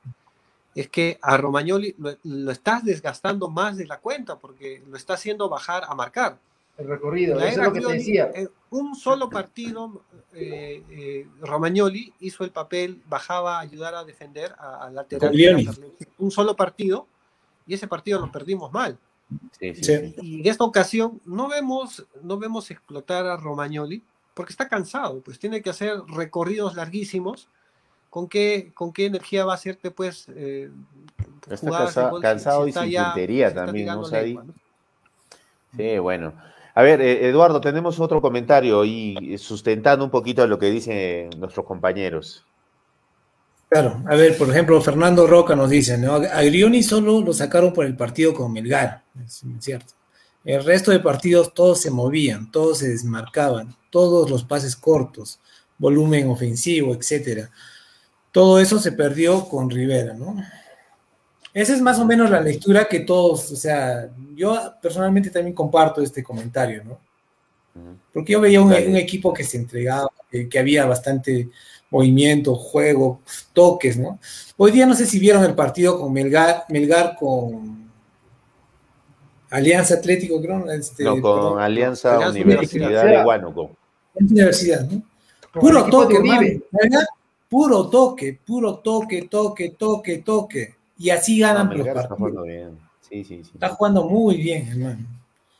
es 0.76 0.88
que 0.88 1.18
a 1.22 1.36
Romagnoli 1.36 1.94
lo, 1.98 2.16
lo 2.24 2.50
estás 2.50 2.84
desgastando 2.84 3.48
más 3.48 3.76
de 3.76 3.86
la 3.86 3.98
cuenta 3.98 4.36
porque 4.36 4.82
lo 4.88 4.96
está 4.96 5.14
haciendo 5.14 5.48
bajar 5.48 5.84
a 5.88 5.94
marcar. 5.94 6.36
El 6.76 6.88
recorrido, 6.88 7.36
eso 7.38 7.46
es 7.46 7.54
era 7.54 7.66
lo 7.66 7.72
que 7.72 7.80
te 7.80 7.92
decía. 7.92 8.30
en 8.34 8.50
un 8.70 8.96
solo 8.96 9.30
partido, 9.30 10.02
eh, 10.32 10.82
eh, 10.90 11.28
Romagnoli 11.40 12.12
hizo 12.20 12.42
el 12.42 12.50
papel, 12.50 13.00
bajaba 13.06 13.58
a 13.58 13.60
ayudar 13.60 13.94
a 13.94 14.04
defender 14.04 14.52
a- 14.58 14.86
al 14.86 14.94
lateral. 14.96 15.32
Un 16.18 16.30
solo 16.32 16.56
partido, 16.56 17.06
y 17.66 17.74
ese 17.74 17.86
partido 17.86 18.20
lo 18.20 18.32
perdimos 18.32 18.72
mal. 18.72 18.98
Sí, 19.58 19.74
sí. 19.76 20.14
Y 20.20 20.40
en 20.40 20.46
esta 20.46 20.64
ocasión 20.64 21.20
no 21.24 21.48
vemos, 21.48 22.04
no 22.22 22.38
vemos 22.38 22.70
explotar 22.70 23.24
a 23.26 23.36
Romagnoli 23.36 24.02
porque 24.34 24.52
está 24.52 24.68
cansado, 24.68 25.20
pues 25.20 25.38
tiene 25.38 25.62
que 25.62 25.70
hacer 25.70 26.00
recorridos 26.08 26.74
larguísimos. 26.74 27.48
¿Con 28.10 28.28
qué, 28.28 28.70
con 28.74 28.92
qué 28.92 29.06
energía 29.06 29.44
va 29.44 29.52
a 29.52 29.54
hacerte, 29.56 29.90
pues, 29.90 30.26
eh, 30.36 30.70
Está 31.50 31.68
cansa- 31.70 32.10
gol 32.10 32.20
si- 32.20 32.22
cansado 32.22 32.64
si 32.64 32.70
y 32.70 32.72
sin 32.72 32.90
ya- 32.90 33.04
puntería 33.06 33.54
también, 33.54 33.86
¿no? 33.86 34.04
Sí, 35.76 35.98
bueno. 35.98 36.32
A 36.74 36.82
ver, 36.82 37.00
eh, 37.00 37.28
Eduardo, 37.28 37.60
tenemos 37.60 38.00
otro 38.00 38.20
comentario 38.20 38.84
y 38.84 39.38
sustentando 39.38 40.04
un 40.04 40.10
poquito 40.10 40.46
lo 40.46 40.58
que 40.58 40.70
dicen 40.70 41.30
nuestros 41.38 41.64
compañeros. 41.64 42.44
Claro, 43.68 44.02
a 44.06 44.14
ver, 44.14 44.36
por 44.38 44.48
ejemplo, 44.50 44.80
Fernando 44.80 45.26
Roca 45.26 45.56
nos 45.56 45.70
dice, 45.70 45.98
¿no? 45.98 46.14
A 46.14 46.42
Grioni 46.42 46.82
solo 46.82 47.20
lo 47.20 47.32
sacaron 47.32 47.72
por 47.72 47.84
el 47.84 47.96
partido 47.96 48.32
con 48.32 48.52
Melgar, 48.52 49.02
es 49.24 49.42
cierto. 49.58 49.94
El 50.44 50.62
resto 50.64 50.90
de 50.90 51.00
partidos 51.00 51.54
todos 51.54 51.80
se 51.80 51.90
movían, 51.90 52.52
todos 52.52 52.78
se 52.78 52.88
desmarcaban, 52.88 53.74
todos 53.90 54.30
los 54.30 54.44
pases 54.44 54.76
cortos, 54.76 55.40
volumen 55.78 56.28
ofensivo, 56.28 56.94
etcétera. 56.94 57.50
Todo 58.30 58.60
eso 58.60 58.78
se 58.78 58.92
perdió 58.92 59.48
con 59.48 59.70
Rivera, 59.70 60.12
¿no? 60.14 60.36
Esa 61.54 61.72
es 61.72 61.80
más 61.80 61.98
o 62.00 62.04
menos 62.04 62.28
la 62.30 62.40
lectura 62.40 62.86
que 62.86 63.00
todos, 63.00 63.52
o 63.52 63.56
sea, 63.56 64.10
yo 64.34 64.74
personalmente 64.82 65.30
también 65.30 65.54
comparto 65.54 66.02
este 66.02 66.22
comentario, 66.22 66.82
¿no? 66.84 66.98
Porque 68.12 68.32
yo 68.32 68.40
veía 68.40 68.60
un, 68.60 68.72
equipo 68.72 69.32
que 69.32 69.44
se 69.44 69.56
entregaba, 69.56 70.08
que, 70.30 70.48
que 70.48 70.58
había 70.58 70.84
bastante 70.84 71.48
movimiento, 71.90 72.56
juego, 72.56 73.20
toques, 73.52 73.96
¿no? 73.96 74.18
Hoy 74.56 74.72
día 74.72 74.84
no 74.84 74.94
sé 74.94 75.06
si 75.06 75.20
vieron 75.20 75.44
el 75.44 75.54
partido 75.54 75.98
con 75.98 76.12
Melgar, 76.12 76.64
Melgar 76.68 77.16
con 77.16 77.84
Alianza 79.54 79.94
Atlético, 79.94 80.40
creo. 80.40 80.68
Este, 80.70 81.04
No, 81.04 81.20
con 81.20 81.22
perdón, 81.22 81.60
Alianza 81.60 82.18
Universidad 82.28 82.88
Universidad. 82.88 83.04
de 83.04 83.24
Huánuco. 83.24 83.70
Universidad, 84.14 84.88
¿no? 84.90 85.02
Puro 85.52 85.84
toque, 85.86 86.16
hermano, 86.16 86.48
¿verdad? 86.72 87.04
Puro 87.48 87.88
toque, 87.88 88.40
puro 88.44 88.78
toque, 88.78 89.28
toque, 89.30 89.70
toque, 89.70 90.18
toque. 90.18 90.73
Y 90.98 91.10
así 91.10 91.40
ganan 91.40 91.66
Ah, 91.68 91.70
los 91.70 91.76
Melgar 91.78 91.96
está 91.96 92.08
partidos. 92.08 92.30
jugando 92.30 92.42
bien. 92.42 92.78
Sí, 93.00 93.24
sí, 93.24 93.44
sí. 93.44 93.50
Está 93.54 93.68
jugando 93.70 94.04
muy 94.08 94.36
bien, 94.36 94.68
hermano. 94.68 95.06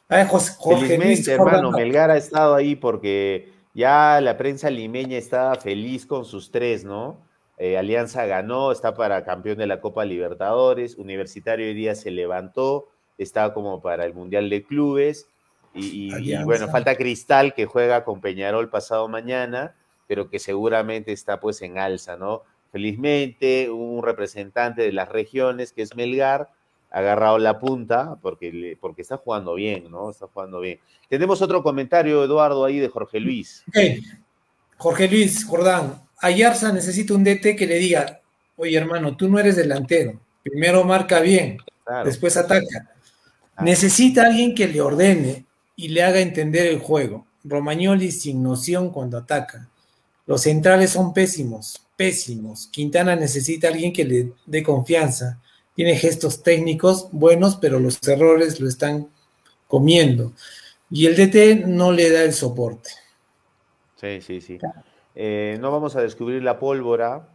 A 0.09 0.17
ver, 0.17 0.27
José, 0.29 0.53
Jorge 0.59 0.99
Luis 0.99 1.27
hermano. 1.29 1.71
Melgar 1.71 2.11
ha 2.11 2.17
estado 2.17 2.55
ahí 2.55 2.77
porque 2.77 3.53
ya 3.75 4.21
la 4.21 4.37
prensa 4.37 4.71
limeña 4.71 5.17
está 5.19 5.55
feliz 5.57 6.07
con 6.07 6.25
sus 6.25 6.51
tres, 6.51 6.85
¿no? 6.85 7.19
Eh, 7.59 7.79
Alianza 7.79 8.27
ganó, 8.27 8.73
está 8.73 8.95
para 8.95 9.25
campeón 9.25 9.59
de 9.59 9.67
la 9.67 9.81
Copa 9.81 10.05
Libertadores, 10.05 10.97
Universitario 10.97 11.67
hoy 11.67 11.75
día 11.75 11.95
se 11.95 12.11
levantó, 12.11 12.89
está 13.17 13.55
como 13.55 13.81
para 13.81 14.05
el 14.05 14.13
Mundial 14.15 14.51
de 14.51 14.65
Clubes, 14.65 15.29
y, 15.73 16.13
y- 16.33 16.45
bueno, 16.45 16.69
falta 16.69 16.97
Cristal 16.97 17.55
que 17.55 17.67
juega 17.67 18.05
con 18.05 18.21
Peñarol 18.21 18.71
pasado 18.71 19.09
mañana, 19.09 19.75
pero 20.07 20.29
que 20.31 20.39
seguramente 20.39 21.13
está 21.13 21.41
pues 21.41 21.63
en 21.63 21.79
alza, 21.79 22.17
¿no? 22.17 22.43
Felizmente, 22.75 23.71
un 23.71 24.03
representante 24.03 24.83
de 24.83 24.91
las 24.91 25.09
regiones, 25.09 25.71
que 25.71 25.83
es 25.83 25.95
Melgar, 25.95 26.51
ha 26.91 26.99
agarrado 26.99 27.39
la 27.39 27.61
punta 27.61 28.17
porque, 28.21 28.53
le- 28.53 28.77
porque 28.77 29.03
está 29.03 29.17
jugando 29.17 29.55
bien, 29.55 29.89
¿no? 29.93 30.11
Está 30.11 30.27
jugando 30.27 30.59
bien. 30.59 30.81
Tenemos 31.09 31.41
otro 31.41 31.63
comentario, 31.63 32.25
Eduardo, 32.25 32.65
ahí 32.65 32.81
de 32.81 32.89
Jorge 32.89 33.21
Luis. 33.21 33.63
Jorge 34.77 35.07
Luis 35.09 35.45
Jordán, 35.45 36.03
Ayarza 36.21 36.73
necesita 36.73 37.15
un 37.15 37.23
DT 37.23 37.55
que 37.55 37.67
le 37.69 37.77
diga, 37.77 38.21
oye 38.57 38.77
hermano, 38.77 39.17
tú 39.17 39.29
no 39.29 39.39
eres 39.39 39.55
delantero, 39.55 40.21
primero 40.43 40.83
marca 40.83 41.21
bien, 41.21 41.59
Claro. 41.85 42.07
después 42.07 42.37
ataca. 42.37 42.91
Ah. 43.55 43.63
Necesita 43.63 44.27
alguien 44.27 44.53
que 44.53 44.67
le 44.67 44.81
ordene 44.81 45.45
y 45.77 45.89
le 45.91 46.03
haga 46.03 46.19
entender 46.19 46.67
el 46.67 46.81
juego. 46.81 47.25
Romagnoli 47.45 48.11
sin 48.11 48.43
noción 48.43 48.91
cuando 48.91 49.17
ataca. 49.19 49.69
Los 50.27 50.43
centrales 50.43 50.91
son 50.91 51.13
pésimos, 51.13 51.87
pésimos. 51.97 52.69
Quintana 52.69 53.17
necesita 53.17 53.69
alguien 53.69 53.93
que 53.93 54.05
le 54.05 54.33
dé 54.47 54.63
confianza. 54.63 55.41
Tiene 55.75 55.97
gestos 55.97 56.43
técnicos 56.43 57.09
buenos, 57.13 57.57
pero 57.57 57.81
los 57.81 58.03
errores 58.07 58.61
lo 58.61 58.69
están 58.69 59.09
comiendo. 59.69 60.33
Y 60.91 61.07
el 61.07 61.17
DT 61.17 61.67
no 61.67 61.93
le 61.93 62.11
da 62.11 62.23
el 62.23 62.33
soporte. 62.33 62.91
Sí, 64.01 64.21
sí, 64.21 64.41
sí. 64.41 64.59
Eh, 65.15 65.59
no 65.61 65.71
vamos 65.71 65.97
a 65.97 66.03
descubrir 66.03 66.43
la 66.43 66.59
pólvora, 66.59 67.29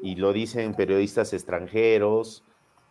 y 0.00 0.16
lo 0.16 0.32
dicen 0.32 0.74
periodistas 0.74 1.32
extranjeros 1.32 2.44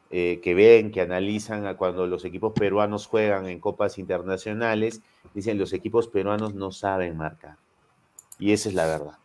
eh, 0.10 0.40
que 0.44 0.54
ven, 0.54 0.92
que 0.92 1.02
analizan 1.02 1.66
a 1.66 1.78
cuando 1.78 2.08
los 2.08 2.26
equipos 2.26 2.54
peruanos 2.54 3.08
juegan 3.08 3.48
en 3.48 3.60
copas 3.60 3.98
internacionales, 3.98 5.02
dicen 5.34 5.58
los 5.58 5.74
equipos 5.74 6.08
peruanos 6.08 6.54
no 6.54 6.72
saben 6.72 7.18
marcar. 7.18 7.58
Y 8.40 8.52
esa 8.52 8.70
es 8.70 8.76
la 8.76 8.86
verdad. 8.86 9.18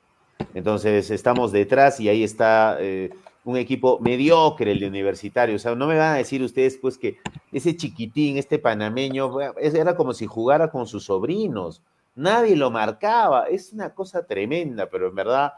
Entonces 0.54 1.10
estamos 1.10 1.52
detrás 1.52 2.00
y 2.00 2.08
ahí 2.08 2.22
está 2.24 2.76
eh, 2.80 3.10
un 3.44 3.56
equipo 3.56 3.98
mediocre 4.00 4.72
el 4.72 4.80
de 4.80 4.88
universitario. 4.88 5.56
O 5.56 5.58
sea, 5.58 5.74
no 5.74 5.86
me 5.86 5.96
van 5.96 6.14
a 6.14 6.16
decir 6.16 6.42
ustedes 6.42 6.76
pues 6.76 6.98
que 6.98 7.18
ese 7.50 7.76
chiquitín, 7.76 8.36
este 8.36 8.58
panameño, 8.58 9.40
era 9.58 9.96
como 9.96 10.14
si 10.14 10.26
jugara 10.26 10.70
con 10.70 10.86
sus 10.86 11.04
sobrinos. 11.04 11.82
Nadie 12.14 12.56
lo 12.56 12.70
marcaba. 12.70 13.44
Es 13.44 13.72
una 13.72 13.90
cosa 13.90 14.24
tremenda, 14.24 14.88
pero 14.90 15.08
en 15.08 15.14
verdad 15.14 15.54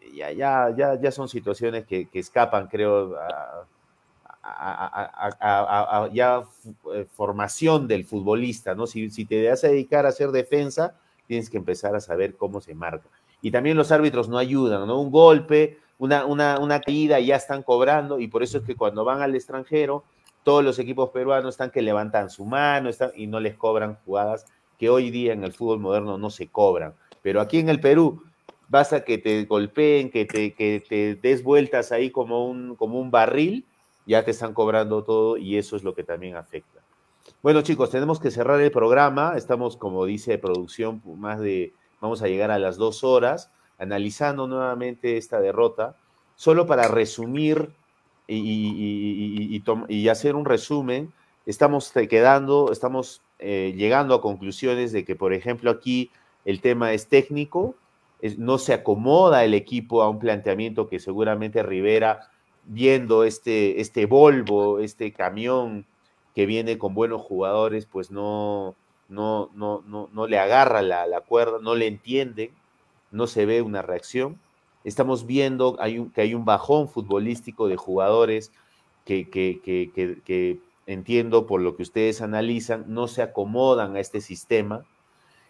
eh, 0.00 0.16
ya, 0.16 0.32
ya, 0.32 0.74
ya, 0.76 1.00
ya 1.00 1.10
son 1.10 1.28
situaciones 1.28 1.86
que, 1.86 2.08
que 2.08 2.18
escapan, 2.18 2.66
creo, 2.68 3.14
a, 3.16 3.66
ya 6.12 6.44
eh, 6.94 7.06
formación 7.12 7.88
del 7.88 8.04
futbolista, 8.04 8.74
¿no? 8.74 8.86
Si, 8.86 9.10
si 9.10 9.24
te 9.24 9.48
vas 9.48 9.64
a 9.64 9.68
dedicar 9.68 10.06
a 10.06 10.10
hacer 10.10 10.30
defensa, 10.30 10.94
tienes 11.26 11.50
que 11.50 11.56
empezar 11.56 11.94
a 11.94 12.00
saber 12.00 12.36
cómo 12.36 12.60
se 12.60 12.74
marca. 12.74 13.08
Y 13.42 13.50
también 13.50 13.76
los 13.76 13.92
árbitros 13.92 14.28
no 14.28 14.38
ayudan, 14.38 14.86
¿no? 14.86 15.00
Un 15.00 15.10
golpe, 15.10 15.78
una, 15.98 16.24
una, 16.24 16.58
una 16.58 16.80
caída, 16.80 17.20
ya 17.20 17.36
están 17.36 17.62
cobrando, 17.62 18.18
y 18.18 18.28
por 18.28 18.42
eso 18.42 18.58
es 18.58 18.64
que 18.64 18.74
cuando 18.74 19.04
van 19.04 19.22
al 19.22 19.34
extranjero, 19.34 20.04
todos 20.42 20.64
los 20.64 20.78
equipos 20.78 21.10
peruanos 21.10 21.54
están 21.54 21.70
que 21.70 21.82
levantan 21.82 22.30
su 22.30 22.44
mano 22.44 22.90
y 23.16 23.26
no 23.26 23.40
les 23.40 23.56
cobran 23.56 23.96
jugadas 24.04 24.46
que 24.78 24.88
hoy 24.88 25.10
día 25.10 25.32
en 25.32 25.42
el 25.42 25.52
fútbol 25.52 25.80
moderno 25.80 26.18
no 26.18 26.30
se 26.30 26.48
cobran. 26.48 26.94
Pero 27.22 27.40
aquí 27.40 27.58
en 27.58 27.68
el 27.68 27.80
Perú, 27.80 28.22
basta 28.68 29.04
que 29.04 29.18
te 29.18 29.44
golpeen, 29.44 30.10
que 30.10 30.24
te, 30.24 30.54
que 30.54 30.84
te 30.88 31.16
des 31.16 31.42
vueltas 31.42 31.92
ahí 31.92 32.10
como 32.10 32.46
un, 32.46 32.76
como 32.76 33.00
un 33.00 33.10
barril, 33.10 33.64
ya 34.06 34.24
te 34.24 34.30
están 34.30 34.54
cobrando 34.54 35.02
todo 35.02 35.36
y 35.36 35.56
eso 35.56 35.74
es 35.76 35.82
lo 35.82 35.94
que 35.94 36.04
también 36.04 36.36
afecta. 36.36 36.80
Bueno, 37.42 37.62
chicos, 37.62 37.90
tenemos 37.90 38.20
que 38.20 38.30
cerrar 38.30 38.60
el 38.60 38.70
programa. 38.70 39.34
Estamos, 39.36 39.76
como 39.76 40.04
dice 40.04 40.38
producción, 40.38 41.02
más 41.18 41.40
de, 41.40 41.72
vamos 42.00 42.22
a 42.22 42.28
llegar 42.28 42.50
a 42.50 42.58
las 42.58 42.76
dos 42.76 43.04
horas, 43.04 43.50
analizando 43.78 44.46
nuevamente 44.46 45.16
esta 45.16 45.40
derrota. 45.40 45.96
Solo 46.34 46.66
para 46.66 46.88
resumir 46.88 47.70
y, 48.26 48.36
y- 48.36 49.62
y- 49.88 50.08
hacer 50.08 50.34
un 50.34 50.44
resumen, 50.44 51.12
estamos 51.46 51.92
quedando, 51.92 52.72
estamos 52.72 53.22
eh, 53.38 53.74
llegando 53.76 54.14
a 54.14 54.20
conclusiones 54.20 54.92
de 54.92 55.04
que, 55.04 55.14
por 55.16 55.32
ejemplo, 55.32 55.70
aquí 55.70 56.10
el 56.44 56.60
tema 56.60 56.92
es 56.92 57.08
técnico, 57.08 57.74
no 58.38 58.58
se 58.58 58.72
acomoda 58.72 59.44
el 59.44 59.54
equipo 59.54 60.02
a 60.02 60.08
un 60.08 60.18
planteamiento 60.18 60.88
que 60.88 60.98
seguramente 60.98 61.62
Rivera, 61.62 62.30
viendo 62.64 63.24
este, 63.24 63.80
este 63.80 64.06
Volvo, 64.06 64.80
este 64.80 65.12
camión 65.12 65.86
que 66.34 66.46
viene 66.46 66.78
con 66.78 66.94
buenos 66.94 67.22
jugadores, 67.22 67.86
pues 67.86 68.10
no, 68.10 68.74
no, 69.08 69.50
no, 69.54 69.82
no, 69.86 70.08
no 70.12 70.26
le 70.26 70.38
agarra 70.38 70.82
la, 70.82 71.06
la 71.06 71.20
cuerda, 71.22 71.58
no 71.60 71.74
le 71.74 71.86
entienden, 71.86 72.58
no 73.10 73.26
se 73.26 73.46
ve 73.46 73.62
una 73.62 73.82
reacción. 73.82 74.40
Estamos 74.84 75.26
viendo 75.26 75.76
hay 75.80 75.98
un- 75.98 76.10
que 76.12 76.22
hay 76.22 76.34
un 76.34 76.44
bajón 76.44 76.88
futbolístico 76.88 77.68
de 77.68 77.76
jugadores 77.76 78.52
que, 79.04 79.30
que, 79.30 79.60
que, 79.64 79.92
que- 80.24 80.60
entiendo 80.88 81.46
por 81.46 81.60
lo 81.62 81.76
que 81.76 81.82
ustedes 81.82 82.22
analizan, 82.22 82.84
no 82.88 83.08
se 83.08 83.20
acomodan 83.22 83.96
a 83.96 84.00
este 84.00 84.20
sistema. 84.20 84.86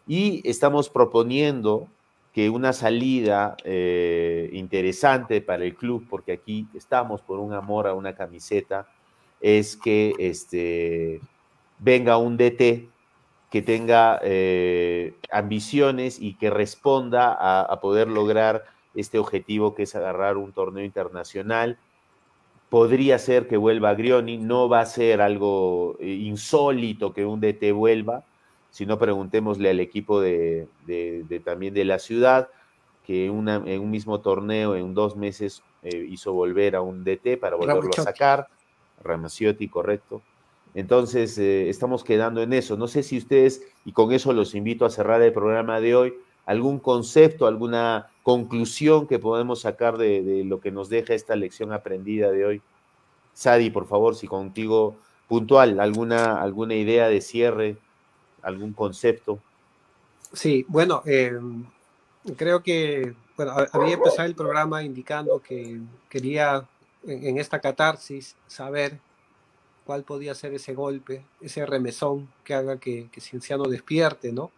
Y 0.07 0.49
estamos 0.49 0.89
proponiendo 0.91 1.89
que 2.33 2.51
una 2.51 2.73
salida 2.73 3.57
eh, 3.65 4.51
interesante 4.53 5.41
para 5.41 5.65
el 5.65 5.75
club, 5.77 6.07
porque 6.09 6.33
aquí 6.33 6.69
estamos 6.75 7.23
por 7.23 7.39
un 7.39 7.53
amor 7.55 7.87
a 7.87 7.95
una 7.95 8.15
camiseta, 8.15 8.89
es 9.41 9.77
que 9.77 10.15
este, 10.19 11.21
venga 11.79 12.19
un 12.19 12.37
DT 12.37 12.93
que 13.51 13.63
tenga 13.63 14.21
eh, 14.23 15.15
ambiciones 15.31 16.21
y 16.21 16.35
que 16.35 16.51
responda 16.51 17.33
a, 17.33 17.63
a 17.63 17.81
poder 17.81 18.09
lograr 18.09 18.65
este 18.97 19.19
objetivo 19.19 19.75
que 19.75 19.85
es 19.85 19.95
agarrar 19.95 20.37
un 20.37 20.53
torneo 20.53 20.85
internacional. 20.85 21.79
Podría 22.69 23.19
ser 23.19 23.47
que 23.47 23.57
vuelva 23.57 23.95
Grioni, 23.95 24.39
no 24.39 24.69
va 24.69 24.81
a 24.81 24.87
ser 24.87 25.21
algo 25.21 25.97
eh, 26.01 26.09
insólito 26.09 27.13
que 27.13 27.25
un 27.25 27.41
DT 27.41 27.73
vuelva, 27.73 28.25
sino 28.71 28.99
preguntémosle 28.99 29.71
al 29.71 29.81
equipo 29.81 30.21
de, 30.21 30.67
también 31.45 31.73
de 31.75 31.85
la 31.85 31.99
ciudad, 31.99 32.49
que 33.07 33.27
en 33.27 33.33
un 33.33 33.91
mismo 33.91 34.21
torneo 34.21 34.75
en 34.75 34.93
dos 34.93 35.17
meses 35.17 35.63
eh, 35.83 36.07
hizo 36.09 36.33
volver 36.33 36.75
a 36.75 36.83
un 36.83 37.05
DT 37.05 37.39
para 37.39 37.55
volverlo 37.57 37.91
a 37.97 38.03
sacar, 38.03 38.49
Ramaciotti, 39.03 39.69
correcto. 39.69 40.23
Entonces, 40.77 41.39
eh, 41.39 41.71
estamos 41.71 42.05
quedando 42.05 42.43
en 42.43 42.53
eso. 42.53 42.77
No 42.77 42.87
sé 42.87 43.03
si 43.03 43.17
ustedes, 43.17 43.63
y 43.87 43.93
con 43.93 44.13
eso 44.13 44.35
los 44.35 44.55
invito 44.55 44.85
a 44.85 44.91
cerrar 44.91 45.23
el 45.23 45.33
programa 45.33 45.81
de 45.81 45.97
hoy, 45.97 46.15
algún 46.45 46.79
concepto, 46.79 47.47
alguna 47.47 48.09
conclusión 48.23 49.07
que 49.07 49.19
podemos 49.19 49.63
sacar 49.63 49.97
de, 49.97 50.45
lo 50.45 50.61
que 50.61 50.71
nos 50.71 50.91
deja 50.91 51.15
esta 51.15 51.35
lección 51.35 51.73
aprendida 51.73 52.31
de 52.31 52.45
hoy. 52.45 52.63
Sadi, 53.33 53.71
por 53.71 53.87
favor, 53.87 54.17
si 54.17 54.27
contigo 54.27 54.97
puntual, 55.29 55.81
alguna, 55.81 56.43
alguna 56.43 56.75
idea 56.75 57.09
de 57.09 57.23
cierre, 57.23 57.79
algún 58.43 58.75
concepto. 58.75 59.39
Sí, 60.35 60.67
bueno, 60.69 61.03
eh, 61.07 61.41
creo 62.37 62.63
que 62.63 63.15
bueno, 63.35 63.55
había 63.73 63.95
empezado 63.95 64.29
el 64.29 64.35
programa 64.35 64.83
indicando 64.83 65.41
que 65.41 65.81
quería 66.11 66.67
en, 67.07 67.39
esta 67.39 67.61
catarsis 67.61 68.37
saber 68.47 68.99
cuál 69.87 70.03
podía 70.03 70.35
ser 70.35 70.53
ese 70.53 70.75
golpe, 70.75 71.25
ese 71.41 71.65
remesón 71.65 72.29
que 72.45 72.55
haga 72.55 72.79
que, 72.79 73.09
que 73.11 73.21
Cienciano 73.21 73.65
despierte, 73.65 74.33
¿no? 74.33 74.51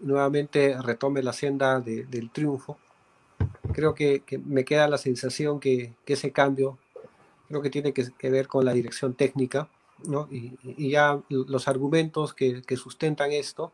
nuevamente 0.00 0.76
retome 0.80 1.22
la 1.22 1.32
senda 1.32 1.80
del 1.80 2.30
triunfo. 2.30 2.78
Creo 3.72 3.94
que, 3.94 4.22
me 4.44 4.64
queda 4.64 4.88
la 4.88 4.98
sensación 4.98 5.60
que, 5.60 5.94
ese 6.06 6.32
cambio 6.32 6.78
creo 7.48 7.62
que 7.62 7.70
tiene 7.70 7.92
que, 7.92 8.30
ver 8.30 8.48
con 8.48 8.64
la 8.64 8.72
dirección 8.72 9.14
técnica, 9.14 9.68
¿no? 10.04 10.28
Y, 10.30 10.90
ya 10.90 11.20
los 11.28 11.68
argumentos 11.68 12.34
que, 12.34 12.62
sustentan 12.76 13.32
esto 13.32 13.72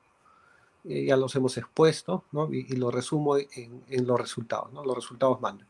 eh, 0.85 1.07
ya 1.07 1.17
los 1.17 1.35
hemos 1.35 1.57
expuesto, 1.57 2.25
¿no? 2.33 2.53
Y, 2.53 2.77
lo 2.77 2.91
resumo 2.91 3.37
en, 3.39 4.07
los 4.07 4.21
resultados, 4.21 4.73
¿no? 4.73 4.85
Los 4.85 4.97
resultados 4.97 5.41
mandan. 5.41 5.69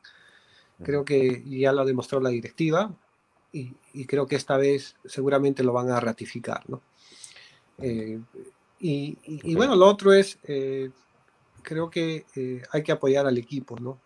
Creo 0.82 1.05
que 1.05 1.45
ya 1.47 1.73
lo 1.73 1.82
ha 1.82 1.85
demostrado 1.85 2.23
la 2.23 2.31
directiva 2.31 2.91
y, 3.55 4.07
creo 4.07 4.27
que 4.27 4.37
esta 4.37 4.57
vez 4.57 4.97
seguramente 5.05 5.63
lo 5.63 5.73
van 5.73 5.91
a 5.91 6.01
ratificar, 6.01 6.69
¿no? 6.69 6.81
Eh, 7.79 8.21
y, 8.81 9.55
bueno, 9.55 9.77
lo 9.77 9.87
otro 9.87 10.13
es, 10.13 10.39
eh, 10.45 10.91
creo 11.63 11.89
que 11.89 12.27
eh, 12.35 12.63
hay 12.73 12.83
que 12.83 12.93
apoyar 12.93 13.27
al 13.27 13.39
equipo, 13.39 13.79
¿no? 13.79 13.99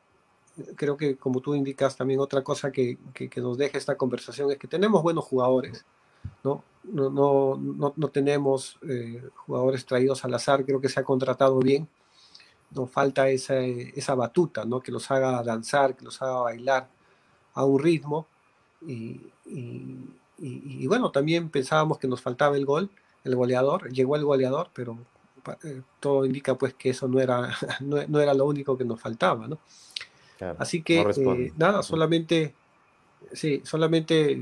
Creo 0.77 0.97
que 0.97 1.17
como 1.17 1.41
tú 1.41 1.55
indicas 1.55 1.97
también 1.97 2.21
otra 2.21 2.43
cosa 2.43 2.71
que, 2.71 2.99
que, 3.15 3.41
nos 3.41 3.57
deja 3.57 3.79
esta 3.79 3.97
conversación 3.97 4.51
es 4.51 4.59
que 4.59 4.69
tenemos 4.69 5.03
buenos 5.03 5.25
jugadores, 5.25 5.85
¿no? 6.45 6.63
No, 6.85 7.11
no, 7.11 7.95
no, 7.97 8.09
tenemos 8.09 8.79
eh, 8.89 9.23
jugadores 9.35 9.85
traídos 9.85 10.25
al 10.25 10.35
azar, 10.35 10.65
creo 10.65 10.81
que 10.81 10.89
se 10.89 11.01
ha 11.01 11.05
contratado 11.05 11.59
bien, 11.59 11.89
nos 12.71 12.91
falta 12.91 13.29
esa, 13.29 13.59
esa 13.61 14.15
batuta, 14.15 14.65
¿no? 14.65 14.81
Que 14.81 14.93
los 14.93 15.11
haga 15.11 15.43
danzar, 15.43 15.97
que 15.97 16.05
los 16.05 16.21
haga 16.23 16.41
bailar 16.41 16.89
a 17.55 17.65
un 17.65 17.79
ritmo 17.79 18.27
y, 18.87 19.21
y, 19.47 20.05
y 20.39 20.87
bueno, 20.87 21.11
también 21.11 21.51
pensábamos 21.51 21.99
que 21.99 22.09
nos 22.09 22.23
faltaba 22.23 22.57
el 22.57 22.65
gol 22.65 22.91
el 23.25 23.37
goleador, 23.37 23.91
llegó 23.93 24.17
el 24.17 24.25
goleador, 24.25 24.71
pero 24.73 24.99
eh, 25.65 25.83
todo 26.01 26.25
indica 26.25 26.57
pues 26.57 26.75
que 26.75 26.91
eso 26.91 27.09
no 27.09 27.21
era, 27.21 27.51
no, 27.81 28.21
era 28.21 28.35
lo 28.35 28.47
único 28.47 28.77
que 28.77 28.85
nos 28.85 29.01
faltaba, 29.01 29.47
¿no? 29.47 29.59
Así 30.59 30.83
que 30.83 31.01
eh, 31.01 31.53
nada, 31.57 31.83
solamente, 31.83 32.55
sí, 33.33 33.61
solamente 33.65 34.39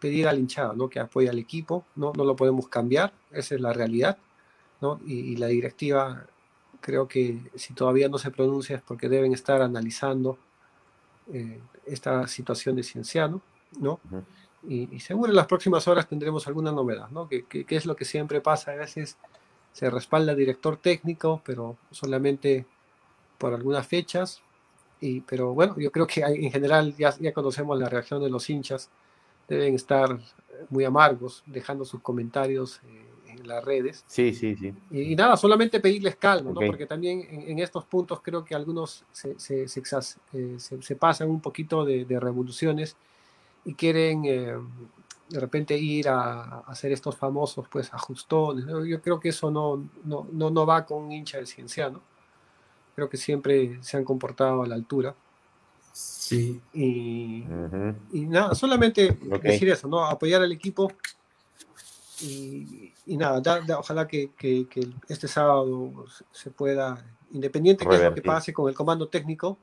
pedir 0.00 0.28
al 0.28 0.38
hinchado, 0.38 0.72
¿no? 0.72 0.88
Que 0.88 0.98
apoye 0.98 1.28
al 1.28 1.38
equipo, 1.38 1.84
¿no? 1.94 2.12
No 2.16 2.24
lo 2.24 2.36
podemos 2.36 2.68
cambiar, 2.68 3.12
esa 3.30 3.54
es 3.54 3.60
la 3.60 3.74
realidad, 3.74 4.16
¿no? 4.80 4.98
Y, 5.06 5.36
la 5.36 5.48
directiva, 5.48 6.24
creo 6.80 7.06
que 7.06 7.38
si 7.54 7.74
todavía 7.74 8.08
no 8.08 8.16
se 8.16 8.30
pronuncia 8.30 8.76
es 8.76 8.82
porque 8.82 9.10
deben 9.10 9.34
estar 9.34 9.60
analizando 9.60 10.38
eh, 11.30 11.60
esta 11.84 12.26
situación 12.28 12.76
de 12.76 12.82
Cienciano, 12.82 13.42
¿no? 13.78 14.00
y, 14.68 15.00
seguro 15.00 15.30
en 15.30 15.36
las 15.36 15.46
próximas 15.46 15.86
horas 15.88 16.08
tendremos 16.08 16.46
alguna 16.46 16.72
novedad, 16.72 17.08
¿no? 17.10 17.28
Que, 17.28 17.44
es 17.68 17.86
lo 17.86 17.94
que 17.94 18.04
siempre 18.04 18.40
pasa, 18.40 18.72
a 18.72 18.76
veces 18.76 19.16
se 19.72 19.90
respalda 19.90 20.34
director 20.34 20.76
técnico, 20.76 21.40
pero 21.44 21.76
solamente 21.90 22.64
por 23.38 23.54
algunas 23.54 23.86
fechas, 23.86 24.40
y, 25.00 25.20
pero 25.20 25.52
bueno, 25.52 25.76
yo 25.78 25.92
creo 25.92 26.06
que 26.06 26.22
en 26.22 26.50
general 26.50 26.94
ya, 26.96 27.14
ya 27.18 27.32
conocemos 27.32 27.78
la 27.78 27.88
reacción 27.88 28.22
de 28.22 28.30
los 28.30 28.48
hinchas, 28.48 28.90
deben 29.46 29.74
estar 29.74 30.18
muy 30.70 30.84
amargos, 30.84 31.42
dejando 31.46 31.84
sus 31.84 32.00
comentarios 32.00 32.80
eh, 32.84 33.32
en 33.38 33.46
las 33.46 33.62
redes. 33.62 34.04
Sí, 34.06 34.32
sí, 34.32 34.56
sí. 34.56 34.72
Y, 34.90 35.14
nada, 35.14 35.36
solamente 35.36 35.78
pedirles 35.78 36.16
calma, 36.16 36.50
¿no? 36.50 36.60
Porque 36.66 36.86
también 36.86 37.26
en, 37.30 37.58
estos 37.58 37.84
puntos 37.84 38.20
creo 38.22 38.44
que 38.44 38.54
algunos 38.54 39.04
se, 39.12 39.38
se, 39.38 39.68
se, 39.68 39.82
eh, 40.32 40.56
se 40.58 40.96
pasan 40.96 41.28
un 41.28 41.40
poquito 41.40 41.84
de, 41.84 42.06
de 42.06 42.18
revoluciones 42.18 42.96
y 43.66 43.74
quieren 43.74 44.24
eh, 44.24 44.54
de 45.28 45.40
repente 45.40 45.76
ir 45.76 46.08
a, 46.08 46.60
hacer 46.60 46.92
estos 46.92 47.16
famosos 47.16 47.66
pues 47.68 47.92
ajustones. 47.92 48.64
Yo 48.86 49.02
creo 49.02 49.20
que 49.20 49.30
eso 49.30 49.50
no, 49.50 49.88
no, 50.04 50.26
no, 50.32 50.66
va 50.66 50.86
con 50.86 51.04
un 51.04 51.12
hincha 51.12 51.38
de 51.38 51.46
cienciano. 51.46 52.00
Creo 52.94 53.10
que 53.10 53.16
siempre 53.18 53.78
se 53.82 53.96
han 53.96 54.04
comportado 54.04 54.62
a 54.62 54.66
la 54.66 54.76
altura. 54.76 55.14
Sí. 55.92 56.60
Y, 56.72 57.44
y 58.12 58.20
nada, 58.26 58.54
solamente 58.54 59.18
decir 59.42 59.68
eso, 59.68 59.88
¿no? 59.88 60.04
Apoyar 60.04 60.42
al 60.42 60.52
equipo 60.52 60.92
y, 62.22 62.92
y 63.04 63.16
nada, 63.16 63.42
ojalá 63.78 64.06
que, 64.06 64.30
que, 64.38 64.66
que, 64.68 64.88
este 65.08 65.28
sábado 65.28 66.06
se 66.32 66.50
pueda, 66.50 67.04
independiente 67.32 67.86
de 67.86 68.04
lo 68.04 68.14
que 68.14 68.22
pase 68.22 68.52
con 68.52 68.68
el 68.68 68.74
comando 68.74 69.08
técnico, 69.08 69.58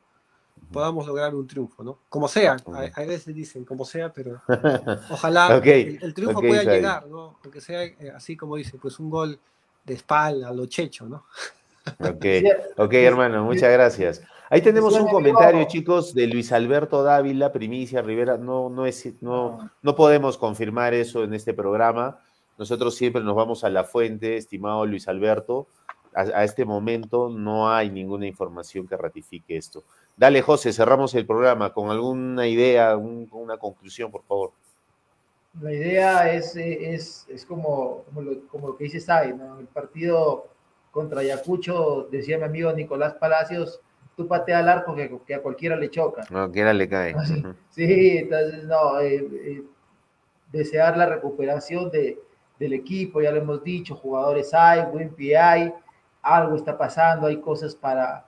podamos 0.72 1.06
lograr 1.07 1.34
un 1.35 1.48
triunfo, 1.48 1.84
¿no? 1.84 1.99
Como 2.10 2.27
sea, 2.27 2.57
a, 2.95 3.02
veces 3.02 3.34
dicen 3.34 3.65
como 3.65 3.85
sea, 3.85 4.11
pero 4.11 4.41
ojalá 5.10 5.61
el, 5.64 6.14
triunfo 6.14 6.40
pueda 6.40 6.64
llegar, 6.64 7.07
¿no? 7.07 7.38
Porque 7.41 7.61
sea 7.61 7.84
eh, 7.84 8.11
así 8.15 8.35
como 8.35 8.56
dice, 8.56 8.77
pues 8.81 8.99
un 8.99 9.10
gol 9.10 9.40
de 9.84 9.94
espalda, 9.94 10.52
lo 10.52 10.65
checho, 10.65 11.06
¿no? 11.06 11.26
Ok, 11.99 12.26
ok, 12.77 12.94
hermano, 12.94 13.44
muchas 13.44 13.69
gracias. 13.69 14.23
Ahí 14.49 14.61
tenemos 14.61 14.94
un 14.94 15.07
comentario, 15.07 15.65
chicos, 15.65 16.14
de 16.14 16.27
Luis 16.27 16.53
Alberto 16.53 17.03
Dávila, 17.03 17.52
Primicia 17.52 18.02
Rivera. 18.02 18.38
No, 18.38 18.69
no, 18.69 18.85
es, 18.85 19.22
no, 19.22 19.69
no 19.81 19.95
podemos 19.95 20.38
confirmar 20.38 20.94
eso 20.94 21.23
en 21.23 21.34
este 21.34 21.53
programa. 21.53 22.19
Nosotros 22.57 22.95
siempre 22.95 23.23
nos 23.23 23.35
vamos 23.35 23.64
a 23.64 23.69
la 23.69 23.84
fuente, 23.84 24.38
estimado 24.38 24.85
Luis 24.85 25.07
Alberto. 25.07 25.68
A 26.15 26.44
este 26.44 26.65
momento 26.65 27.30
no 27.30 27.69
hay 27.69 27.90
ninguna 27.90 28.27
información 28.27 28.88
que 28.88 28.98
ratifique 28.98 29.57
esto. 29.57 29.84
Dale, 30.15 30.41
José, 30.41 30.72
cerramos 30.73 31.15
el 31.15 31.26
programa 31.26 31.73
con 31.73 31.90
alguna 31.90 32.48
idea, 32.48 32.95
una 32.98 33.57
conclusión, 33.57 34.11
por 34.11 34.23
favor. 34.23 34.52
La 35.61 35.72
idea 35.72 36.34
es, 36.34 36.56
es, 36.56 37.27
es 37.30 37.45
como, 37.45 38.03
como, 38.49 38.68
lo, 38.68 38.77
que 38.77 38.85
dice 38.85 38.99
Sai, 38.99 39.34
¿no? 39.34 39.60
El 39.60 39.68
partido 39.68 40.48
contra 40.91 41.22
Ayacucho, 41.22 42.07
decía 42.11 42.38
mi 42.38 42.44
amigo 42.44 42.72
Nicolás 42.73 43.15
Palacios, 43.15 43.80
tú 44.15 44.27
patea 44.27 44.60
al 44.60 44.69
arco 44.69 44.95
que, 44.95 45.34
a 45.34 45.41
cualquiera 45.41 45.76
le 45.76 45.90
choca. 45.90 46.22
A 46.23 46.27
cualquiera 46.27 46.73
le 46.73 46.88
cae. 46.88 47.15
Sí, 47.69 48.18
entonces, 48.18 48.64
no, 48.65 48.99
eh, 48.99 49.15
eh, 49.15 49.64
desear 50.52 50.98
la 50.98 51.07
recuperación 51.07 51.90
de, 51.90 52.19
del 52.60 52.73
equipo, 52.73 53.22
ya 53.22 53.31
lo 53.31 53.38
hemos 53.38 53.64
dicho, 53.64 53.95
jugadores 53.95 54.53
hay, 54.53 54.85
buen 54.91 55.10
pie 55.10 55.38
hay, 55.38 55.73
algo 56.24 56.56
está 56.56 56.78
pasando, 56.78 57.28
hay 57.28 57.38
cosas 57.38 57.76
para, 57.76 58.26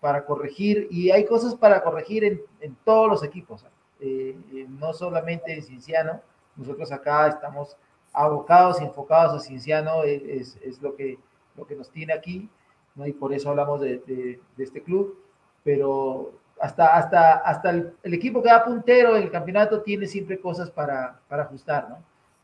para 0.00 0.26
corregir 0.26 0.88
y 0.90 1.10
hay 1.10 1.24
cosas 1.24 1.54
para 1.54 1.82
corregir 1.82 2.24
en, 2.24 2.42
en 2.60 2.76
todos 2.84 3.08
los 3.08 3.22
equipos, 3.22 3.64
eh, 4.00 4.36
eh, 4.52 4.66
no 4.68 4.92
solamente 4.92 5.54
en 5.54 5.62
Cinciano, 5.62 6.20
nosotros 6.56 6.90
acá 6.90 7.28
estamos 7.28 7.76
abocados 8.12 8.80
y 8.80 8.84
enfocados 8.84 9.34
a 9.34 9.46
Cinciano, 9.46 10.02
eh, 10.02 10.40
es, 10.40 10.58
es, 10.62 10.82
lo, 10.82 10.96
que, 10.96 11.18
lo 11.56 11.64
que 11.64 11.76
nos 11.76 11.90
tiene 11.90 12.12
aquí, 12.12 12.48
¿no? 12.96 13.06
y 13.06 13.12
por 13.12 13.32
eso 13.32 13.50
hablamos 13.50 13.80
de, 13.80 13.98
de, 13.98 14.40
este 14.64 14.82
club, 14.82 15.16
pero 15.62 16.32
hasta, 16.60 16.96
hasta, 16.96 17.34
hasta 17.36 17.70
el, 17.70 17.94
equipo 18.02 18.42
que 18.42 18.50
va 18.50 18.64
puntero 18.64 19.16
en 19.16 19.22
el 19.22 19.30
campeonato 19.30 19.82
tiene 19.82 20.08
siempre 20.08 20.40
cosas 20.40 20.70
para, 20.72 21.20
para 21.28 21.44
ajustar, 21.44 21.88
¿no? 21.88 21.98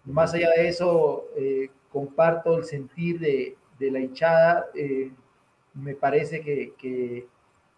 Más 0.04 0.34
allá 0.34 0.50
de 0.50 0.68
eso, 0.68 1.24
comparto 1.90 2.58
el 2.58 2.64
sentir 2.64 3.18
de, 3.18 3.56
de 3.78 3.90
la 3.90 4.00
hinchada, 4.00 4.66
me 5.74 5.94
parece 5.94 6.40
que, 6.40 6.74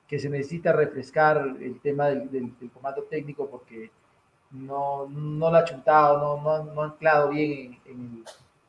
que 0.06 0.18
se 0.18 0.30
necesita 0.30 0.72
refrescar 0.72 1.56
el 1.60 1.80
tema 1.80 2.08
del, 2.08 2.30
del, 2.30 2.70
comando 2.72 3.02
técnico 3.04 3.48
porque 3.48 3.90
no, 4.52 5.06
no 5.08 5.50
lo 5.50 5.56
ha 5.56 5.64
chuntado, 5.64 6.18
no, 6.18 6.42
no, 6.42 6.72
no 6.72 6.82
ha 6.82 6.86
anclado 6.86 7.30
bien 7.30 7.78
en, 7.86 8.24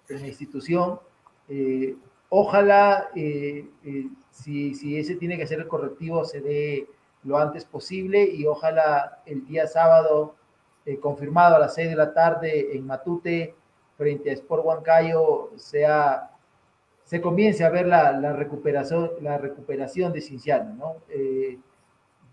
en, 0.10 0.22
la 0.22 0.28
institución. 0.28 1.00
Eh, 1.48 1.96
ojalá, 2.30 3.10
eh, 3.16 3.68
eh, 3.84 4.08
si, 4.32 4.74
si, 4.74 4.98
ese 4.98 5.16
tiene 5.16 5.38
que 5.38 5.48
ser 5.48 5.60
el 5.60 5.68
correctivo, 5.68 6.26
se 6.26 6.42
dé 6.42 6.88
lo 7.24 7.38
antes 7.38 7.66
posible 7.66 8.24
y 8.24 8.46
ojalá 8.46 9.22
el 9.26 9.46
día 9.46 9.68
sábado 9.68 10.36
eh, 10.86 10.98
confirmado 11.00 11.56
a 11.56 11.60
las 11.60 11.76
6 11.76 11.90
de 11.90 11.96
la 11.96 12.14
tarde 12.14 12.76
en 12.76 12.86
Matute 12.86 13.54
frente 13.98 14.30
a 14.30 14.34
Sport 14.34 14.66
Huancayo 14.66 15.52
sea, 15.58 16.32
se 17.08 17.22
comience 17.22 17.64
a 17.64 17.70
ver 17.70 17.88
la, 17.88 18.12
la 18.12 18.34
recuperación, 18.34 19.12
la 19.22 19.38
recuperación 19.38 20.12
de 20.12 20.20
Cinciano. 20.20 20.74
¿no? 20.74 20.96
Eh, 21.08 21.58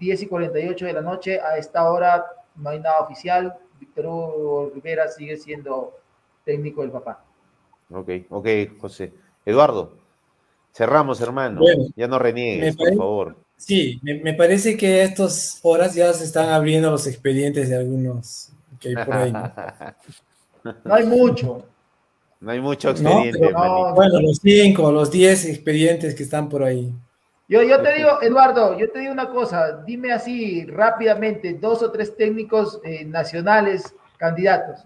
10 0.01 0.23
y 0.23 0.27
48 0.27 0.87
de 0.87 0.93
la 0.93 1.01
noche, 1.01 1.41
a 1.41 1.57
esta 1.57 1.89
hora 1.89 2.25
no 2.57 2.71
hay 2.71 2.81
nada 2.81 2.99
oficial. 2.99 3.55
Víctor 3.79 4.07
Hugo 4.07 4.73
Rivera 4.75 5.07
sigue 5.07 5.37
siendo 5.37 5.97
técnico 6.45 6.83
del 6.83 6.91
papá. 6.91 7.25
Ok, 7.89 8.11
ok, 8.31 8.49
José. 8.81 9.13
Eduardo, 9.47 9.97
cerramos, 10.73 11.21
hermano. 11.21 11.61
Bueno, 11.61 11.85
ya 11.95 12.09
no 12.09 12.19
reniegues, 12.19 12.77
por 12.77 12.97
favor. 12.97 13.37
Sí, 13.57 14.01
me, 14.03 14.15
me 14.15 14.35
parece 14.35 14.77
que 14.77 15.03
a 15.03 15.05
estas 15.05 15.61
horas 15.63 15.95
ya 15.95 16.13
se 16.13 16.25
están 16.25 16.49
abriendo 16.49 16.91
los 16.91 17.07
expedientes 17.07 17.69
de 17.69 17.77
algunos 17.77 18.51
que 18.81 18.89
hay 18.89 18.97
por 18.97 19.15
ahí. 19.15 19.33
¿no? 19.33 19.53
No 20.83 20.95
hay 20.95 21.05
mucho. 21.05 21.63
No 22.45 22.51
hay 22.51 22.61
mucho 22.61 22.91
expediente. 22.91 23.53
Bueno, 23.95 24.21
los 24.21 24.39
cinco, 24.43 24.93
los 24.93 25.11
diez 25.11 25.47
expedientes 25.47 26.15
que 26.15 26.25
están 26.25 26.51
por 26.51 26.63
ahí. 26.63 26.93
Yo, 27.49 27.63
yo 27.63 27.81
te 27.81 27.95
digo, 27.95 28.21
Eduardo, 28.21 28.79
yo 28.79 28.91
te 28.91 28.99
digo 28.99 29.13
una 29.13 29.31
cosa, 29.31 29.83
dime 29.87 30.13
así 30.13 30.67
rápidamente, 30.67 31.55
dos 31.55 31.83
o 31.83 31.91
tres 31.91 32.15
técnicos 32.17 32.81
eh, 32.85 33.05
nacionales 33.07 33.95
candidatos. 34.19 34.85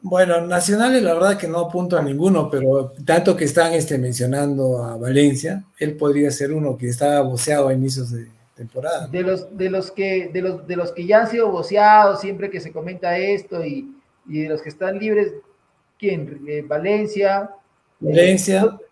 Bueno, 0.00 0.40
nacionales 0.42 1.02
la 1.02 1.14
verdad 1.14 1.36
que 1.36 1.48
no 1.48 1.58
apunto 1.58 1.98
a 1.98 2.02
ninguno, 2.02 2.48
pero 2.48 2.92
tanto 3.04 3.36
que 3.36 3.44
están 3.44 3.72
este, 3.72 3.98
mencionando 3.98 4.84
a 4.84 4.96
Valencia, 4.96 5.64
él 5.78 5.96
podría 5.96 6.30
ser 6.30 6.52
uno 6.52 6.76
que 6.76 6.88
estaba 6.88 7.20
voceado 7.22 7.66
a 7.66 7.74
inicios 7.74 8.12
de 8.12 8.28
temporada. 8.54 9.08
De 9.08 9.22
los, 9.22 9.56
de 9.56 9.70
los 9.70 9.90
que, 9.90 10.30
de 10.32 10.40
los, 10.40 10.66
de 10.68 10.76
los 10.76 10.92
que 10.92 11.04
ya 11.04 11.22
han 11.22 11.28
sido 11.28 11.50
voceados, 11.50 12.20
siempre 12.20 12.48
que 12.48 12.60
se 12.60 12.70
comenta 12.70 13.18
esto, 13.18 13.64
y, 13.64 13.92
y 14.28 14.42
de 14.42 14.48
los 14.48 14.62
que 14.62 14.68
están 14.68 14.98
libres, 15.00 15.32
¿quién? 15.98 16.42
Eh, 16.46 16.62
Valencia. 16.66 17.50
Valencia. 18.00 18.62
eh, 18.64 18.84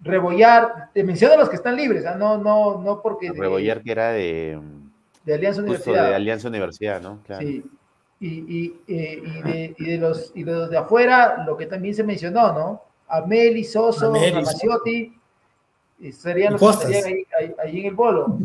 Rebollar, 0.00 0.90
te 0.92 1.02
menciono 1.02 1.36
los 1.36 1.48
que 1.48 1.56
están 1.56 1.74
libres, 1.76 2.04
¿ah? 2.06 2.14
no, 2.16 2.36
no, 2.38 2.78
no 2.82 3.00
porque 3.02 3.30
de, 3.30 3.40
Rebollar 3.40 3.82
que 3.82 3.90
era 3.92 4.12
de, 4.12 4.58
de 5.24 5.34
Alianza 5.34 5.62
justo 5.62 5.72
Universidad. 5.72 6.08
de 6.10 6.14
Alianza 6.14 6.48
Universidad, 6.48 7.00
¿no? 7.00 7.20
Claro. 7.24 7.46
Sí. 7.46 7.64
Y, 8.20 8.28
y, 8.28 8.80
eh, 8.88 9.22
y, 9.24 9.42
de, 9.42 9.74
y, 9.78 9.84
de 9.92 9.98
los, 9.98 10.32
y 10.34 10.42
de 10.44 10.52
los 10.52 10.70
de 10.70 10.76
afuera, 10.78 11.44
lo 11.46 11.56
que 11.56 11.66
también 11.66 11.94
se 11.94 12.04
mencionó, 12.04 12.52
¿no? 12.52 12.82
Ameli, 13.08 13.62
Soso, 13.64 14.12
Ramaciotti, 14.14 15.18
y 16.00 16.12
serían 16.12 16.50
Y 16.50 16.52
los 16.52 16.60
Costas. 16.60 16.90
que 16.90 16.98
estarían 16.98 17.18
ahí, 17.40 17.46
ahí- 17.48 17.54
ahí 17.62 17.80
en 17.80 17.86
el 17.86 17.94
bolo. 17.94 18.38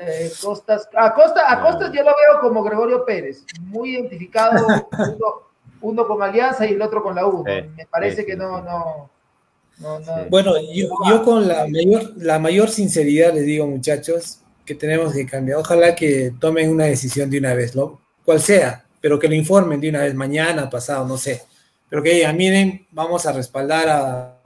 Eh, 0.00 0.30
Costas, 0.42 0.88
a, 0.96 1.12
Costa, 1.14 1.50
a 1.52 1.60
Costas 1.62 1.92
yo 1.92 2.02
lo 2.02 2.10
veo 2.10 2.40
como 2.40 2.62
Gregorio 2.62 3.04
Pérez, 3.04 3.44
muy 3.60 3.90
identificado, 3.96 4.66
uno, 5.84 6.06
con 6.06 6.22
Alianza 6.22 6.66
y 6.66 6.72
el 6.72 6.82
otro 6.82 7.02
con 7.02 7.14
la 7.14 7.26
U. 7.26 7.44
Me 7.44 7.86
parece 7.90 8.22
sí, 8.22 8.26
que 8.26 8.36
no, 8.36 8.60
no, 8.62 9.10
no, 9.78 10.00
no. 10.00 10.24
Bueno, 10.30 10.52
yo, 10.72 10.88
yo 11.08 11.22
con 11.22 11.46
la 11.46 11.66
mayor, 11.66 12.12
la 12.16 12.38
mayor 12.38 12.70
sinceridad 12.70 13.32
les 13.34 13.46
digo, 13.46 13.66
muchachos, 13.66 14.40
que 14.64 14.74
tenemos 14.74 15.12
que 15.12 15.26
cambiar. 15.26 15.58
Ojalá 15.58 15.94
que 15.94 16.32
tomen 16.40 16.70
una 16.70 16.84
decisión 16.84 17.30
de 17.30 17.38
una 17.38 17.54
vez, 17.54 17.74
¿no? 17.76 18.00
Cual 18.24 18.40
sea, 18.40 18.84
pero 19.00 19.18
que 19.18 19.28
lo 19.28 19.34
informen 19.34 19.80
de 19.80 19.90
una 19.90 20.00
vez, 20.00 20.14
mañana, 20.14 20.70
pasado, 20.70 21.06
no 21.06 21.18
sé. 21.18 21.42
Pero 21.88 22.02
que 22.02 22.14
digan, 22.14 22.36
miren, 22.36 22.86
vamos 22.90 23.26
a 23.26 23.32
respaldar 23.32 23.88
a 23.88 24.40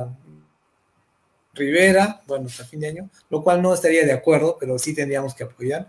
Rivera, 1.55 2.20
bueno, 2.27 2.47
hasta 2.47 2.65
fin 2.65 2.81
de 2.81 2.89
año, 2.89 3.10
lo 3.31 3.43
cual 3.43 3.62
no 3.62 3.73
estaría 3.74 4.05
de 4.05 4.12
acuerdo, 4.12 4.56
pero 4.59 4.78
sí 4.78 4.94
tendríamos 4.94 5.35
que 5.35 5.44
apoyar. 5.44 5.89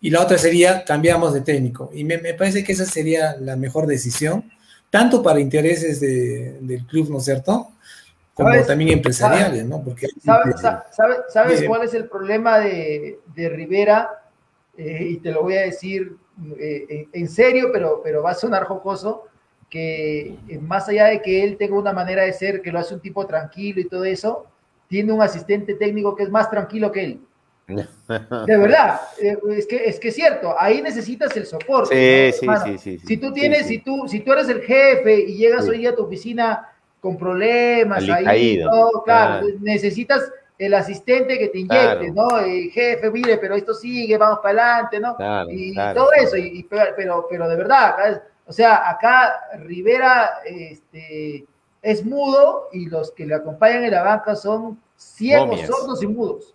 Y 0.00 0.10
la 0.10 0.20
otra 0.20 0.36
sería, 0.36 0.84
cambiamos 0.84 1.32
de 1.32 1.42
técnico. 1.42 1.90
Y 1.94 2.04
me, 2.04 2.18
me 2.18 2.34
parece 2.34 2.64
que 2.64 2.72
esa 2.72 2.84
sería 2.84 3.36
la 3.36 3.56
mejor 3.56 3.86
decisión, 3.86 4.50
tanto 4.92 5.22
para 5.22 5.40
intereses 5.40 5.98
de- 6.00 6.58
del 6.60 6.84
club, 6.86 7.08
¿no 7.10 7.16
es 7.16 7.24
cierto? 7.24 7.68
Como 8.34 8.50
¿Sabes? 8.50 8.66
también 8.66 8.90
empresariales, 8.92 9.64
¿no? 9.64 9.82
Porque 9.82 10.06
¿Sabes, 10.22 10.60
sa- 10.60 10.84
sabe- 10.92 11.16
sabes 11.30 11.52
Dice- 11.52 11.66
cuál 11.66 11.82
es 11.84 11.94
el 11.94 12.08
problema 12.10 12.58
de, 12.60 13.18
de 13.34 13.48
Rivera? 13.48 14.22
Eh, 14.76 15.06
y 15.12 15.16
te 15.16 15.30
lo 15.32 15.42
voy 15.42 15.56
a 15.56 15.62
decir 15.62 16.16
eh, 16.58 16.86
en, 16.88 17.08
en 17.22 17.28
serio, 17.28 17.70
pero, 17.72 18.00
pero 18.04 18.22
va 18.22 18.32
a 18.32 18.34
sonar 18.34 18.64
jocoso, 18.64 19.24
que 19.70 20.36
eh, 20.48 20.58
más 20.60 20.88
allá 20.88 21.06
de 21.06 21.22
que 21.22 21.42
él 21.42 21.56
tenga 21.56 21.78
una 21.78 21.92
manera 21.94 22.24
de 22.24 22.32
ser, 22.34 22.60
que 22.60 22.70
lo 22.70 22.78
hace 22.78 22.92
un 22.94 23.00
tipo 23.00 23.26
tranquilo 23.26 23.80
y 23.80 23.88
todo 23.88 24.04
eso, 24.04 24.46
tiene 24.88 25.12
un 25.12 25.22
asistente 25.22 25.74
técnico 25.74 26.14
que 26.14 26.24
es 26.24 26.30
más 26.30 26.50
tranquilo 26.50 26.92
que 26.92 27.04
él. 27.04 27.20
De 27.66 27.86
verdad, 28.58 29.00
eh, 29.20 29.36
es 29.56 29.66
que 29.66 29.84
es 29.84 30.00
que 30.00 30.08
es 30.08 30.14
cierto, 30.14 30.54
ahí 30.58 30.82
necesitas 30.82 31.36
el 31.36 31.46
soporte. 31.46 32.32
Sí, 32.32 32.46
¿no, 32.46 32.56
sí, 32.56 32.60
hermano? 32.60 32.78
sí, 32.78 32.78
sí, 32.78 32.98
sí. 32.98 33.06
Si 33.06 33.16
tú 33.16 33.32
tienes, 33.32 33.66
sí. 33.66 33.76
si 33.76 33.78
tú, 33.78 34.08
si 34.08 34.20
tú 34.20 34.32
eres 34.32 34.48
el 34.48 34.62
jefe 34.62 35.20
y 35.20 35.36
llegas 35.36 35.68
hoy 35.68 35.78
día 35.78 35.90
a 35.90 35.94
tu 35.94 36.04
oficina 36.04 36.68
con 37.00 37.16
problemas, 37.16 38.02
ahí, 38.08 38.60
todo, 38.62 39.02
claro, 39.04 39.46
claro. 39.46 39.58
necesitas 39.60 40.30
el 40.58 40.74
asistente 40.74 41.38
que 41.38 41.48
te 41.48 41.58
inyecte, 41.58 42.12
Claro. 42.12 42.30
¿no? 42.30 42.40
Eh, 42.40 42.68
jefe, 42.72 43.10
mire, 43.10 43.38
pero 43.38 43.54
esto 43.54 43.74
sigue, 43.74 44.16
vamos 44.16 44.40
para 44.42 44.74
adelante, 44.74 45.00
¿no? 45.00 45.16
Claro, 45.16 45.48
y 45.50 45.74
todo 45.74 46.12
eso, 46.12 46.36
y, 46.36 46.62
pero, 46.68 47.26
pero, 47.28 47.48
de 47.48 47.56
verdad, 47.56 47.86
acá 47.86 48.22
o 48.46 48.52
sea, 48.52 48.90
acá 48.90 49.40
Rivera 49.60 50.40
este, 50.44 51.46
es 51.80 52.04
mudo 52.04 52.68
y 52.72 52.88
los 52.88 53.12
que 53.12 53.26
le 53.26 53.34
acompañan 53.34 53.84
en 53.84 53.92
la 53.92 54.02
banca 54.02 54.34
son 54.36 54.80
ciegos, 54.96 55.60
sordos 55.62 56.02
y 56.02 56.06
mudos. 56.06 56.51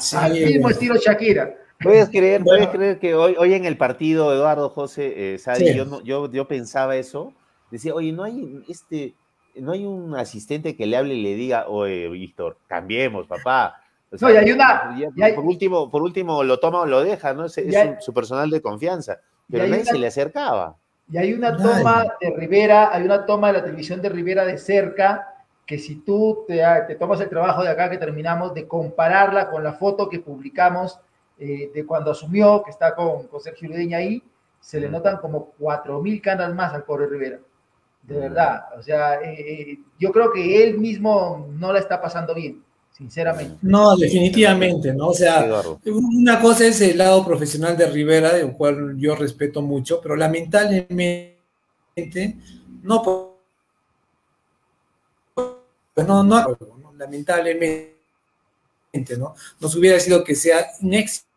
Sí, 0.00 0.16
Al 0.16 0.32
mismo 0.32 0.70
estilo 0.70 0.96
Shakira. 0.96 1.54
¿Puedes 1.82 2.08
creer, 2.10 2.42
Bueno. 2.42 2.64
puedes 2.64 2.76
creer 2.76 2.98
que 2.98 3.14
hoy, 3.14 3.34
hoy 3.38 3.54
en 3.54 3.64
el 3.64 3.76
partido, 3.76 4.32
Eduardo 4.32 4.68
José, 4.70 5.34
eh, 5.34 5.38
Sadi, 5.38 5.68
Sí. 5.68 5.74
yo, 5.76 5.84
no- 5.84 6.00
yo, 6.02 6.30
yo 6.30 6.46
pensaba 6.46 6.96
eso, 6.96 7.32
decía, 7.70 7.92
oye, 7.94 8.12
no 8.12 8.22
hay 8.24 8.62
este, 8.68 9.14
no 9.56 9.72
hay 9.72 9.84
un 9.84 10.14
asistente 10.16 10.76
que 10.76 10.86
le 10.86 10.96
hable 10.96 11.14
y 11.14 11.22
le 11.22 11.34
diga, 11.34 11.66
oye, 11.68 12.08
Víctor, 12.08 12.56
cambiemos, 12.68 13.26
papá. 13.26 13.80
O 14.12 14.16
No, 14.20 14.30
y 14.30 14.36
hay 14.36 14.52
una- 14.52 14.94
ya- 14.98 15.08
y 15.14 15.22
hay- 15.22 15.32
por 15.34 15.44
último, 15.44 15.90
por 15.90 16.02
último 16.02 16.44
lo 16.44 16.58
toma 16.60 16.80
o 16.82 16.86
lo 16.86 17.02
deja, 17.02 17.32
¿no? 17.34 17.46
Es, 17.46 17.58
es 17.58 17.72
Y 17.72 17.76
hay- 17.76 17.94
su, 17.98 18.06
su 18.06 18.14
personal 18.14 18.48
de 18.50 18.60
confianza. 18.62 19.18
Pero 19.50 19.66
nadie 19.66 19.82
una- 19.82 19.90
se 19.92 19.98
le 19.98 20.06
acercaba. 20.06 20.76
Y 21.10 21.18
hay 21.18 21.32
una 21.32 21.56
toma 21.56 22.04
de 22.20 22.30
Rivera, 22.36 22.94
hay 22.94 23.02
una 23.02 23.26
toma 23.26 23.48
de 23.48 23.54
la 23.54 23.64
televisión 23.64 24.00
de 24.00 24.08
Rivera 24.08 24.44
de 24.44 24.56
cerca, 24.56 25.31
que 25.66 25.78
si 25.78 25.96
tú 25.96 26.44
te, 26.46 26.60
te 26.86 26.94
tomas 26.96 27.20
el 27.20 27.28
trabajo 27.28 27.62
de 27.62 27.70
acá 27.70 27.88
que 27.90 27.98
terminamos, 27.98 28.52
de 28.54 28.66
compararla 28.66 29.50
con 29.50 29.62
la 29.62 29.72
foto 29.74 30.08
que 30.08 30.18
publicamos 30.20 30.98
eh, 31.38 31.70
de 31.74 31.86
cuando 31.86 32.10
asumió, 32.12 32.62
que 32.62 32.70
está 32.70 32.94
con, 32.94 33.26
con 33.26 33.40
Sergio 33.40 33.68
Ludeña 33.68 33.98
ahí, 33.98 34.22
se 34.60 34.78
le 34.78 34.88
Mm. 34.88 34.92
notan 34.92 35.16
como 35.16 35.46
cuatro 35.58 36.00
mil 36.00 36.20
canas 36.20 36.54
más 36.54 36.72
al 36.74 36.84
pobre 36.84 37.06
Rivera. 37.06 37.38
De 38.02 38.14
Mm. 38.16 38.20
verdad. 38.20 38.64
O 38.78 38.82
sea, 38.82 39.20
eh, 39.22 39.34
eh, 39.72 39.78
yo 39.98 40.12
creo 40.12 40.32
que 40.32 40.62
él 40.64 40.78
mismo 40.78 41.48
no 41.58 41.72
la 41.72 41.78
está 41.80 42.00
pasando 42.00 42.34
bien, 42.34 42.62
sinceramente. 42.92 43.56
No, 43.62 43.96
definitivamente, 43.96 44.92
¿no? 44.94 45.08
O 45.08 45.14
sea, 45.14 45.44
una 45.84 46.40
cosa 46.40 46.66
es 46.66 46.80
el 46.80 46.98
lado 46.98 47.24
profesional 47.24 47.76
de 47.76 47.86
Rivera, 47.86 48.34
del 48.34 48.52
cual 48.52 48.96
yo 48.98 49.14
respeto 49.16 49.62
mucho, 49.62 50.00
pero 50.02 50.14
lamentablemente 50.16 51.38
no 52.82 53.31
pues 55.94 56.06
no, 56.06 56.22
no, 56.22 56.56
¿no? 56.80 56.92
lamentablemente, 56.96 57.96
¿no? 59.18 59.34
Nos 59.60 59.74
hubiera 59.74 59.98
sido 60.00 60.24
que 60.24 60.34
sea 60.34 60.66
un 60.80 60.94
éxito 60.94 61.32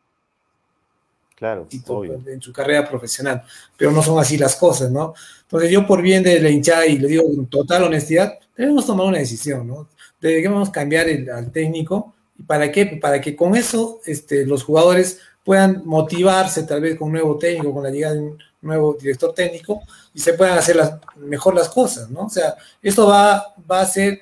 Claro, 1.36 1.68
obvio. 1.88 2.22
en 2.28 2.42
su 2.42 2.54
carrera 2.54 2.88
profesional, 2.88 3.44
pero 3.76 3.92
no 3.92 4.02
son 4.02 4.18
así 4.20 4.38
las 4.38 4.56
cosas, 4.56 4.90
¿no? 4.90 5.14
Entonces 5.42 5.70
yo 5.70 5.86
por 5.86 6.02
bien 6.02 6.24
de 6.24 6.40
la 6.40 6.50
hinchada 6.50 6.86
y 6.86 6.98
le 6.98 7.10
digo 7.10 7.24
con 7.24 7.48
total 7.48 7.84
honestidad, 7.84 8.40
debemos 8.56 8.86
tomar 8.86 9.06
una 9.06 9.18
decisión, 9.18 9.68
¿no? 9.68 9.90
Debemos 10.22 10.70
cambiar 10.70 11.10
el, 11.10 11.30
al 11.30 11.52
técnico, 11.52 12.14
¿y 12.40 12.44
para 12.44 12.72
qué? 12.72 12.86
Para 13.02 13.20
que 13.20 13.36
con 13.36 13.56
eso 13.58 14.00
este, 14.06 14.46
los 14.46 14.64
jugadores 14.64 15.20
puedan 15.44 15.82
motivarse 15.86 16.64
tal 16.64 16.80
vez 16.80 16.98
con 16.98 17.08
un 17.08 17.14
nuevo 17.16 17.38
técnico, 17.38 17.74
con 17.74 17.84
la 17.84 17.92
llegada 17.92 18.14
de 18.16 18.22
un 18.22 18.38
nuevo 18.62 18.96
director 19.00 19.34
técnico 19.34 19.82
y 20.14 20.20
se 20.22 20.34
puedan 20.34 20.58
hacer 20.58 20.78
las, 20.78 20.94
mejor 21.18 21.54
las 21.54 21.68
cosas, 21.68 22.10
¿no? 22.10 22.22
O 22.22 22.30
sea, 22.30 22.56
esto 22.82 23.08
va, 23.08 23.54
va 23.70 23.82
a 23.82 23.86
ser 23.86 24.22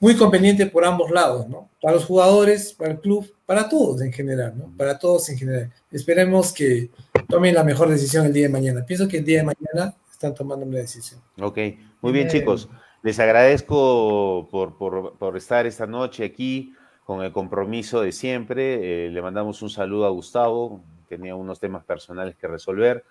muy 0.00 0.16
conveniente 0.16 0.66
por 0.66 0.84
ambos 0.84 1.10
lados, 1.10 1.48
¿no? 1.48 1.68
Para 1.82 1.94
los 1.94 2.04
jugadores, 2.04 2.72
para 2.72 2.92
el 2.92 3.00
club, 3.00 3.26
para 3.46 3.68
todos 3.68 4.00
en 4.02 4.12
general, 4.12 4.54
¿no? 4.56 4.72
Para 4.76 4.98
todos 4.98 5.28
en 5.28 5.38
general. 5.38 5.72
Esperemos 5.90 6.52
que 6.52 6.90
tomen 7.28 7.54
la 7.54 7.64
mejor 7.64 7.88
decisión 7.88 8.26
el 8.26 8.32
día 8.32 8.44
de 8.44 8.52
mañana. 8.52 8.84
Pienso 8.86 9.08
que 9.08 9.18
el 9.18 9.24
día 9.24 9.38
de 9.38 9.44
mañana 9.44 9.94
están 10.10 10.34
tomando 10.34 10.64
una 10.66 10.78
decisión. 10.78 11.20
Ok, 11.40 11.58
muy 12.00 12.12
bien 12.12 12.26
Eh, 12.28 12.30
chicos. 12.30 12.68
Les 13.02 13.18
agradezco 13.20 14.48
por, 14.50 14.76
por- 14.76 15.16
por 15.16 15.36
estar 15.36 15.66
esta 15.66 15.86
noche 15.86 16.24
aquí 16.24 16.74
con 17.04 17.22
el 17.22 17.32
compromiso 17.32 18.00
de 18.00 18.12
siempre. 18.12 19.06
Eh, 19.06 19.10
le 19.10 19.22
mandamos 19.22 19.62
un 19.62 19.70
saludo 19.70 20.06
a 20.06 20.10
Gustavo, 20.10 20.80
tenía 21.08 21.34
unos 21.34 21.58
temas 21.60 21.84
personales 21.84 22.36
que 22.36 22.46
resolver. 22.46 23.04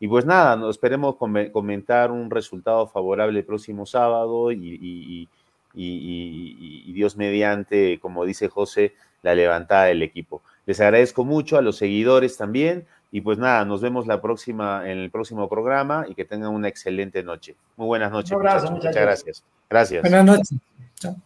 Y 0.00 0.08
pues 0.08 0.24
nada, 0.24 0.56
nos 0.56 0.70
esperemos 0.70 1.16
come- 1.16 1.52
comentar 1.52 2.10
un 2.10 2.30
resultado 2.30 2.86
favorable 2.88 3.38
el 3.38 3.44
próximo 3.44 3.84
sábado 3.86 4.50
y, 4.50 4.56
y- 4.56 4.78
y- 5.22 5.28
y- 5.74 6.56
y- 6.58 6.90
y 6.90 6.92
Dios 6.92 7.16
mediante, 7.16 7.98
como 8.00 8.24
dice 8.24 8.48
José, 8.48 8.94
la 9.22 9.34
levantada 9.34 9.84
del 9.84 10.02
equipo. 10.02 10.42
Les 10.66 10.80
agradezco 10.80 11.24
mucho 11.24 11.56
a 11.58 11.62
los 11.62 11.76
seguidores 11.76 12.36
también. 12.36 12.86
Y 13.14 13.20
pues 13.20 13.36
nada, 13.36 13.64
nos 13.66 13.82
vemos 13.82 14.06
la 14.06 14.22
próxima, 14.22 14.90
en 14.90 14.96
el 14.96 15.10
próximo 15.10 15.46
programa 15.46 16.06
y 16.08 16.14
que 16.14 16.24
tengan 16.24 16.50
una 16.50 16.68
excelente 16.68 17.22
noche. 17.22 17.56
Muy 17.76 17.86
buenas 17.86 18.10
noches. 18.10 18.32
Un 18.32 18.38
abrazo, 18.38 18.70
muchachos. 18.70 18.70
muchachos. 18.72 18.90
Muchas 18.94 19.02
gracias. 19.02 19.44
Gracias. 19.68 20.02
Buenas 20.02 20.24
noches. 20.24 20.54
Chao. 20.98 21.16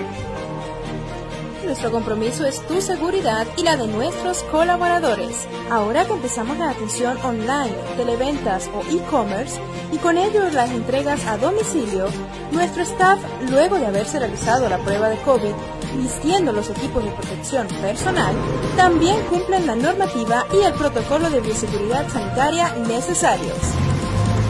Nuestro 1.66 1.90
compromiso 1.90 2.46
es 2.46 2.64
tu 2.68 2.80
seguridad 2.80 3.44
y 3.56 3.64
la 3.64 3.76
de 3.76 3.88
nuestros 3.88 4.44
colaboradores. 4.44 5.48
Ahora 5.68 6.04
que 6.04 6.12
empezamos 6.12 6.56
la 6.58 6.70
atención 6.70 7.18
online, 7.24 7.74
televentas 7.96 8.70
o 8.72 8.82
e-commerce 8.88 9.60
y 9.92 9.98
con 9.98 10.16
ello 10.16 10.48
las 10.52 10.70
entregas 10.70 11.26
a 11.26 11.36
domicilio, 11.36 12.06
nuestro 12.52 12.84
staff, 12.84 13.18
luego 13.50 13.80
de 13.80 13.86
haberse 13.86 14.20
realizado 14.20 14.68
la 14.68 14.78
prueba 14.78 15.08
de 15.08 15.20
COVID, 15.22 15.54
vistiendo 15.96 16.52
los 16.52 16.70
equipos 16.70 17.04
de 17.04 17.10
protección 17.10 17.66
personal, 17.82 18.34
también 18.76 19.20
cumplen 19.24 19.66
la 19.66 19.74
normativa 19.74 20.46
y 20.52 20.64
el 20.64 20.72
protocolo 20.74 21.28
de 21.30 21.40
bioseguridad 21.40 22.08
sanitaria 22.08 22.76
necesarios 22.86 23.58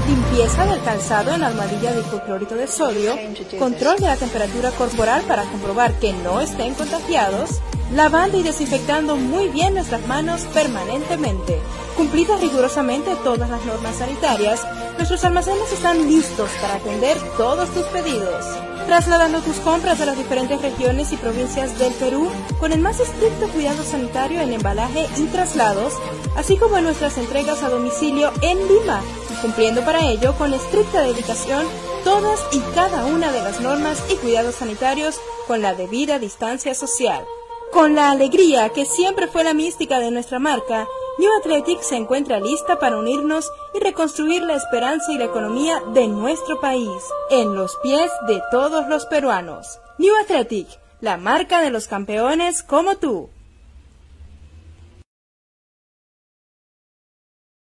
limpieza 0.06 0.66
del 0.66 0.82
calzado 0.82 1.32
en 1.32 1.42
armadilla 1.42 1.92
de 1.92 2.00
hipoclorito 2.00 2.54
de 2.54 2.68
sodio, 2.68 3.16
control 3.58 3.96
de 3.96 4.06
la 4.06 4.16
temperatura 4.16 4.70
corporal 4.70 5.22
para 5.22 5.44
comprobar 5.44 5.94
que 5.94 6.12
no 6.12 6.40
estén 6.40 6.74
contagiados, 6.74 7.60
lavando 7.92 8.38
y 8.38 8.42
desinfectando 8.42 9.16
muy 9.16 9.48
bien 9.48 9.74
nuestras 9.74 10.06
manos 10.06 10.42
permanentemente. 10.54 11.58
Cumplidas 11.96 12.40
rigurosamente 12.40 13.16
todas 13.24 13.50
las 13.50 13.64
normas 13.64 13.96
sanitarias, 13.96 14.66
nuestros 14.96 15.24
almacenes 15.24 15.72
están 15.72 16.06
listos 16.06 16.50
para 16.60 16.74
atender 16.74 17.16
todos 17.36 17.68
tus 17.70 17.84
pedidos. 17.86 18.44
Trasladando 18.86 19.40
tus 19.40 19.56
compras 19.56 20.00
a 20.00 20.06
las 20.06 20.16
diferentes 20.16 20.62
regiones 20.62 21.10
y 21.12 21.16
provincias 21.16 21.76
del 21.78 21.92
Perú 21.94 22.30
con 22.60 22.72
el 22.72 22.80
más 22.80 23.00
estricto 23.00 23.48
cuidado 23.48 23.82
sanitario 23.82 24.40
en 24.40 24.52
embalaje 24.52 25.08
y 25.16 25.24
traslados, 25.24 25.92
así 26.36 26.56
como 26.56 26.76
en 26.78 26.84
nuestras 26.84 27.18
entregas 27.18 27.64
a 27.64 27.70
domicilio 27.70 28.30
en 28.42 28.58
Lima, 28.68 29.00
cumpliendo 29.40 29.84
para 29.84 30.04
ello 30.06 30.34
con 30.36 30.54
estricta 30.54 31.02
dedicación 31.02 31.66
todas 32.04 32.40
y 32.52 32.60
cada 32.74 33.04
una 33.04 33.32
de 33.32 33.42
las 33.42 33.60
normas 33.60 34.02
y 34.10 34.14
cuidados 34.16 34.56
sanitarios 34.56 35.20
con 35.46 35.62
la 35.62 35.74
debida 35.74 36.18
distancia 36.18 36.74
social. 36.74 37.24
Con 37.72 37.94
la 37.94 38.10
alegría 38.10 38.68
que 38.70 38.84
siempre 38.86 39.26
fue 39.26 39.44
la 39.44 39.54
mística 39.54 39.98
de 39.98 40.10
nuestra 40.10 40.38
marca, 40.38 40.86
New 41.18 41.30
Athletic 41.40 41.80
se 41.80 41.96
encuentra 41.96 42.40
lista 42.40 42.78
para 42.78 42.98
unirnos 42.98 43.50
y 43.74 43.80
reconstruir 43.80 44.42
la 44.42 44.54
esperanza 44.54 45.12
y 45.12 45.18
la 45.18 45.24
economía 45.24 45.82
de 45.92 46.06
nuestro 46.08 46.60
país, 46.60 47.02
en 47.30 47.54
los 47.54 47.76
pies 47.82 48.10
de 48.28 48.42
todos 48.50 48.86
los 48.88 49.06
peruanos. 49.06 49.80
New 49.98 50.14
Athletic, 50.20 50.68
la 51.00 51.16
marca 51.16 51.60
de 51.60 51.70
los 51.70 51.88
campeones 51.88 52.62
como 52.62 52.96
tú. 52.96 53.30